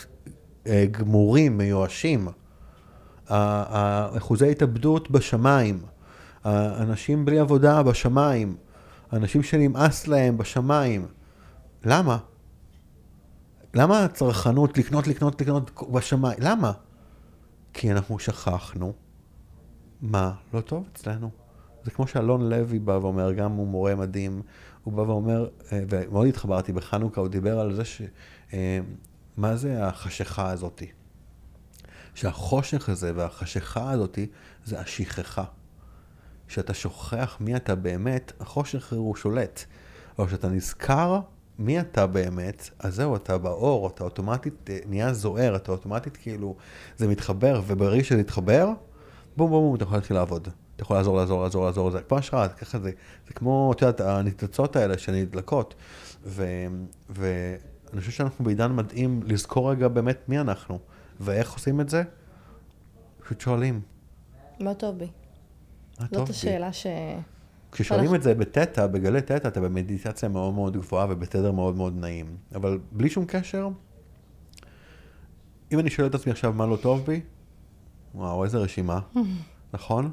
אה, 0.66 0.84
גמורים, 0.90 1.58
מיואשים. 1.58 2.28
אחוזי 3.28 4.50
התאבדות 4.50 5.10
בשמיים. 5.10 5.82
האנשים 6.44 7.24
בלי 7.24 7.38
עבודה 7.38 7.82
בשמיים. 7.82 8.56
אנשים 9.12 9.42
שנמאס 9.42 10.06
להם 10.06 10.38
בשמיים. 10.38 11.06
למה? 11.84 12.18
למה 13.74 14.04
הצרכנות 14.04 14.78
לקנות, 14.78 15.06
לקנות, 15.06 15.40
לקנות 15.40 15.70
בשמיים? 15.92 16.38
למה? 16.40 16.72
כי 17.72 17.92
אנחנו 17.92 18.18
שכחנו 18.18 18.92
מה 20.02 20.32
לא 20.54 20.60
טוב 20.60 20.84
אצלנו. 20.92 21.43
זה 21.84 21.90
כמו 21.90 22.06
שאלון 22.06 22.48
לוי 22.48 22.78
בא 22.78 22.92
ואומר, 22.92 23.32
גם 23.32 23.52
הוא 23.52 23.66
מורה 23.66 23.94
מדהים, 23.94 24.42
הוא 24.84 24.94
בא 24.94 25.00
ואומר, 25.00 25.48
אה, 25.72 25.80
ומאוד 25.88 26.26
התחברתי 26.26 26.72
בחנוכה, 26.72 27.20
הוא 27.20 27.28
דיבר 27.28 27.60
על 27.60 27.74
זה 27.74 27.84
ש... 27.84 28.02
אה, 28.52 28.78
מה 29.36 29.56
זה 29.56 29.86
החשיכה 29.86 30.50
הזאתי? 30.50 30.86
שהחושך 32.14 32.88
הזה 32.88 33.12
והחשיכה 33.14 33.90
הזאתי 33.90 34.26
זה 34.64 34.80
השכחה. 34.80 35.44
כשאתה 36.48 36.74
שוכח 36.74 37.36
מי 37.40 37.56
אתה 37.56 37.74
באמת, 37.74 38.32
החושך 38.40 38.92
הוא 38.92 39.16
שולט. 39.16 39.64
אבל 40.18 40.26
כשאתה 40.26 40.48
נזכר 40.48 41.20
מי 41.58 41.80
אתה 41.80 42.06
באמת, 42.06 42.70
אז 42.78 42.94
זהו, 42.94 43.16
אתה 43.16 43.38
באור, 43.38 43.88
אתה 43.88 44.04
אוטומטית 44.04 44.70
אה, 44.70 44.78
נהיה 44.86 45.12
זוהר, 45.12 45.56
אתה 45.56 45.72
אוטומטית 45.72 46.16
כאילו, 46.16 46.56
זה 46.96 47.08
מתחבר, 47.08 47.62
וברגע 47.66 48.04
שזה 48.04 48.20
יתחבר, 48.20 48.68
בום 49.36 49.50
בום 49.50 49.62
בום, 49.64 49.74
אתה 49.74 49.84
יכול 49.84 49.96
להתחיל 49.96 50.16
לעבוד. 50.16 50.48
אתה 50.76 50.82
יכול 50.82 50.96
לעזור, 50.96 51.16
לעזור, 51.16 51.42
לעזור, 51.42 51.64
לעזור, 51.64 51.90
זה 51.90 52.00
כמו 52.00 52.18
השראה, 52.18 52.48
ככה 52.48 52.78
זה, 52.78 52.90
זה 53.26 53.34
כמו, 53.34 53.72
את 53.76 53.82
יודעת, 53.82 54.00
הניצוצות 54.00 54.76
האלה 54.76 54.98
שנדלקות. 54.98 55.74
ו, 56.24 56.46
ואני 57.10 58.00
חושב 58.00 58.10
שאנחנו 58.10 58.44
בעידן 58.44 58.72
מדהים 58.72 59.20
לזכור 59.24 59.70
רגע 59.70 59.88
באמת 59.88 60.28
מי 60.28 60.40
אנחנו, 60.40 60.78
ואיך 61.20 61.52
עושים 61.52 61.80
את 61.80 61.88
זה? 61.88 62.02
פשוט 63.24 63.40
שואלים. 63.40 63.80
מה 64.60 64.74
טוב 64.74 64.98
בי? 64.98 65.08
מה 66.00 66.06
טוב 66.06 66.18
זאת 66.18 66.26
בי? 66.26 66.32
השאלה 66.32 66.72
ש... 66.72 66.86
כששואלים 67.72 68.14
את 68.14 68.22
זה 68.22 68.34
בתטא, 68.34 68.86
בגלי 68.86 69.20
תטא, 69.22 69.48
אתה 69.48 69.60
במדיטציה 69.60 70.28
מאוד 70.28 70.54
מאוד 70.54 70.76
גבוהה 70.76 71.06
ובתדר 71.10 71.52
מאוד 71.52 71.76
מאוד 71.76 71.96
נעים. 71.96 72.36
אבל 72.54 72.78
בלי 72.92 73.10
שום 73.10 73.24
קשר, 73.28 73.68
אם 75.72 75.78
אני 75.78 75.90
שואל 75.90 76.06
את 76.06 76.14
עצמי 76.14 76.32
עכשיו 76.32 76.52
מה 76.52 76.66
לא 76.66 76.76
טוב 76.76 77.06
בי, 77.06 77.20
וואו, 78.14 78.44
איזה 78.44 78.58
רשימה, 78.58 79.00
נכון? 79.74 80.12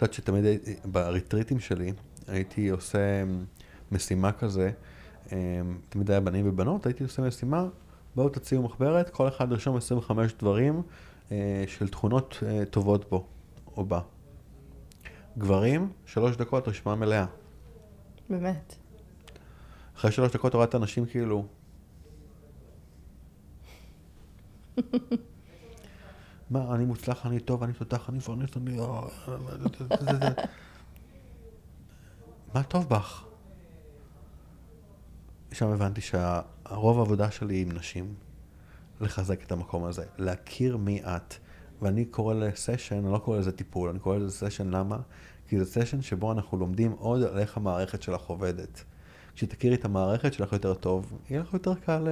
את 0.00 0.02
יודעת 0.02 0.14
שתמיד 0.14 0.44
הייתי, 0.44 0.74
בריטריטים 0.84 1.60
שלי, 1.60 1.92
הייתי 2.28 2.68
עושה 2.68 3.24
משימה 3.92 4.32
כזה, 4.32 4.70
אמ, 5.32 5.36
תמיד 5.88 6.10
היה 6.10 6.20
בנים 6.20 6.48
ובנות, 6.48 6.86
הייתי 6.86 7.04
עושה 7.04 7.22
משימה, 7.22 7.66
בואו 8.14 8.28
תציעו 8.28 8.62
מחברת, 8.62 9.10
כל 9.10 9.28
אחד 9.28 9.52
ירשום 9.52 9.76
25 9.76 10.32
דברים 10.38 10.82
אה, 11.32 11.64
של 11.66 11.88
תכונות 11.88 12.38
אה, 12.46 12.64
טובות 12.64 13.10
בו 13.10 13.26
או 13.76 13.84
בה. 13.84 14.00
גברים, 15.38 15.92
שלוש 16.06 16.36
דקות 16.36 16.68
רשימה 16.68 16.94
מלאה. 16.94 17.26
באמת. 18.30 18.74
אחרי 19.96 20.12
שלוש 20.12 20.32
דקות 20.32 20.54
הורדת 20.54 20.74
אנשים 20.74 21.06
כאילו... 21.06 21.46
מה, 26.50 26.74
אני 26.74 26.84
מוצלח, 26.84 27.26
אני 27.26 27.40
טוב, 27.40 27.62
אני 27.62 27.72
תותח, 27.72 28.10
אני 28.10 28.20
פרנס, 28.20 28.56
אני... 28.56 28.78
מה 32.54 32.62
טוב 32.62 32.88
בך? 32.88 33.24
שם 35.52 35.68
הבנתי 35.68 36.00
שהרוב 36.00 36.98
העבודה 36.98 37.30
שלי 37.30 37.54
היא 37.54 37.62
עם 37.62 37.72
נשים, 37.72 38.14
לחזק 39.00 39.42
את 39.42 39.52
המקום 39.52 39.84
הזה, 39.84 40.04
להכיר 40.18 40.76
מי 40.76 41.02
את. 41.02 41.34
ואני 41.82 42.04
קורא 42.04 42.34
לסשן, 42.34 42.96
אני 42.96 43.12
לא 43.12 43.18
קורא 43.18 43.38
לזה 43.38 43.52
טיפול, 43.52 43.90
אני 43.90 43.98
קורא 43.98 44.16
לזה 44.16 44.30
סשן, 44.30 44.70
למה? 44.70 44.98
כי 45.48 45.58
זה 45.58 45.64
סשן 45.64 46.02
שבו 46.02 46.32
אנחנו 46.32 46.58
לומדים 46.58 46.92
עוד 46.92 47.22
על 47.22 47.38
איך 47.38 47.56
המערכת 47.56 48.02
שלך 48.02 48.22
עובדת. 48.22 48.84
כשתכירי 49.34 49.74
את 49.74 49.84
המערכת 49.84 50.32
שלך 50.32 50.52
יותר 50.52 50.74
טוב, 50.74 51.18
יהיה 51.30 51.40
לך 51.40 51.54
יותר 51.54 51.74
קל 51.74 52.08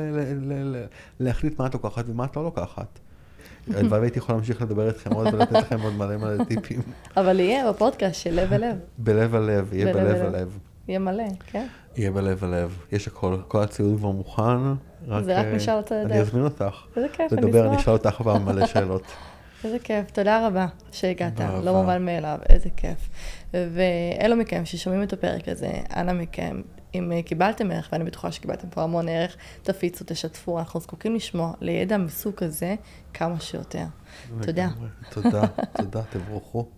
להחליט 1.21 1.59
מה 1.59 1.67
את 1.67 1.75
לוקחת 1.75 2.05
ומה 2.09 2.25
את 2.25 2.37
לא 2.37 2.45
לוקחת. 2.45 2.99
הלוואי 3.77 4.01
והייתי 4.01 4.19
יכול 4.19 4.35
להמשיך 4.35 4.63
לדבר 4.63 4.89
איתכם 4.89 5.13
עוד 5.13 5.35
ולתת 5.35 5.53
לכם 5.53 5.81
עוד 5.81 5.93
מלא 5.93 6.17
מלא 6.17 6.45
טיפים. 6.45 6.81
אבל 7.17 7.41
יהיה 7.41 7.73
בפודקאסט 7.73 8.21
של 8.21 8.35
לב 8.35 8.49
ולב. 8.51 8.77
בלב 8.99 9.35
הלב, 9.35 9.75
יהיה 9.75 9.95
בלב. 9.95 10.23
הלב. 10.23 10.59
יהיה 10.89 10.99
מלא, 10.99 11.25
כן? 11.47 11.67
יהיה 11.97 12.11
בלב 12.11 12.45
הלב. 12.45 12.79
יש 12.93 13.07
הכל, 13.07 13.37
כל 13.49 13.63
הציוד 13.63 13.99
כבר 13.99 14.11
מוכן. 14.11 14.59
זה 15.21 15.39
רק 15.41 15.47
אה, 15.47 15.55
נשאר 15.57 15.79
לצד 15.79 15.95
אני 15.95 16.05
הדרך. 16.05 16.29
אזמין 16.29 16.45
אותך. 16.45 16.75
איזה 16.97 17.09
כיף, 17.09 17.33
אני 17.33 17.43
לדבר, 17.43 17.61
אני 17.61 17.71
אשמח. 17.71 17.81
אשאל 17.83 17.93
אותך 17.93 18.23
פעם 18.23 18.45
מלא 18.45 18.67
שאלות. 18.67 19.03
איזה 19.65 19.79
כיף, 19.79 20.11
תודה 20.11 20.47
רבה 20.47 20.67
שהגעת. 20.93 21.41
לא 21.65 21.75
מובן 21.75 22.05
מאליו, 22.05 22.39
איזה 22.49 22.69
כיף. 22.77 23.09
ואלו 23.55 24.37
מכם 24.37 24.65
ששומעים 24.65 25.03
את 25.03 25.13
הפרק 25.13 25.49
הזה, 25.49 25.71
אנא 25.97 26.13
מכם, 26.13 26.61
אם 26.95 27.13
אה, 27.13 27.23
קיבלתם 27.23 27.71
ערך, 27.71 27.89
ואני 27.93 28.05
בטוחה 28.05 28.33
שקיבלתם 28.33 28.69
פה 28.69 28.83
המון 28.83 29.09
ערך, 29.09 29.37
תפיצו, 29.63 30.05
תשתפו, 30.07 30.59
אנחנו 30.59 30.81
זקוקים 30.81 31.15
לשמוע 31.15 31.53
לידע 31.61 31.97
מסוג 31.97 32.35
כזה 32.35 32.75
כמה 33.15 33.41
שיותר. 33.41 33.85
תודה. 34.43 34.69
תודה, 35.11 35.43
תודה, 35.77 36.03
תבורכו. 36.11 36.69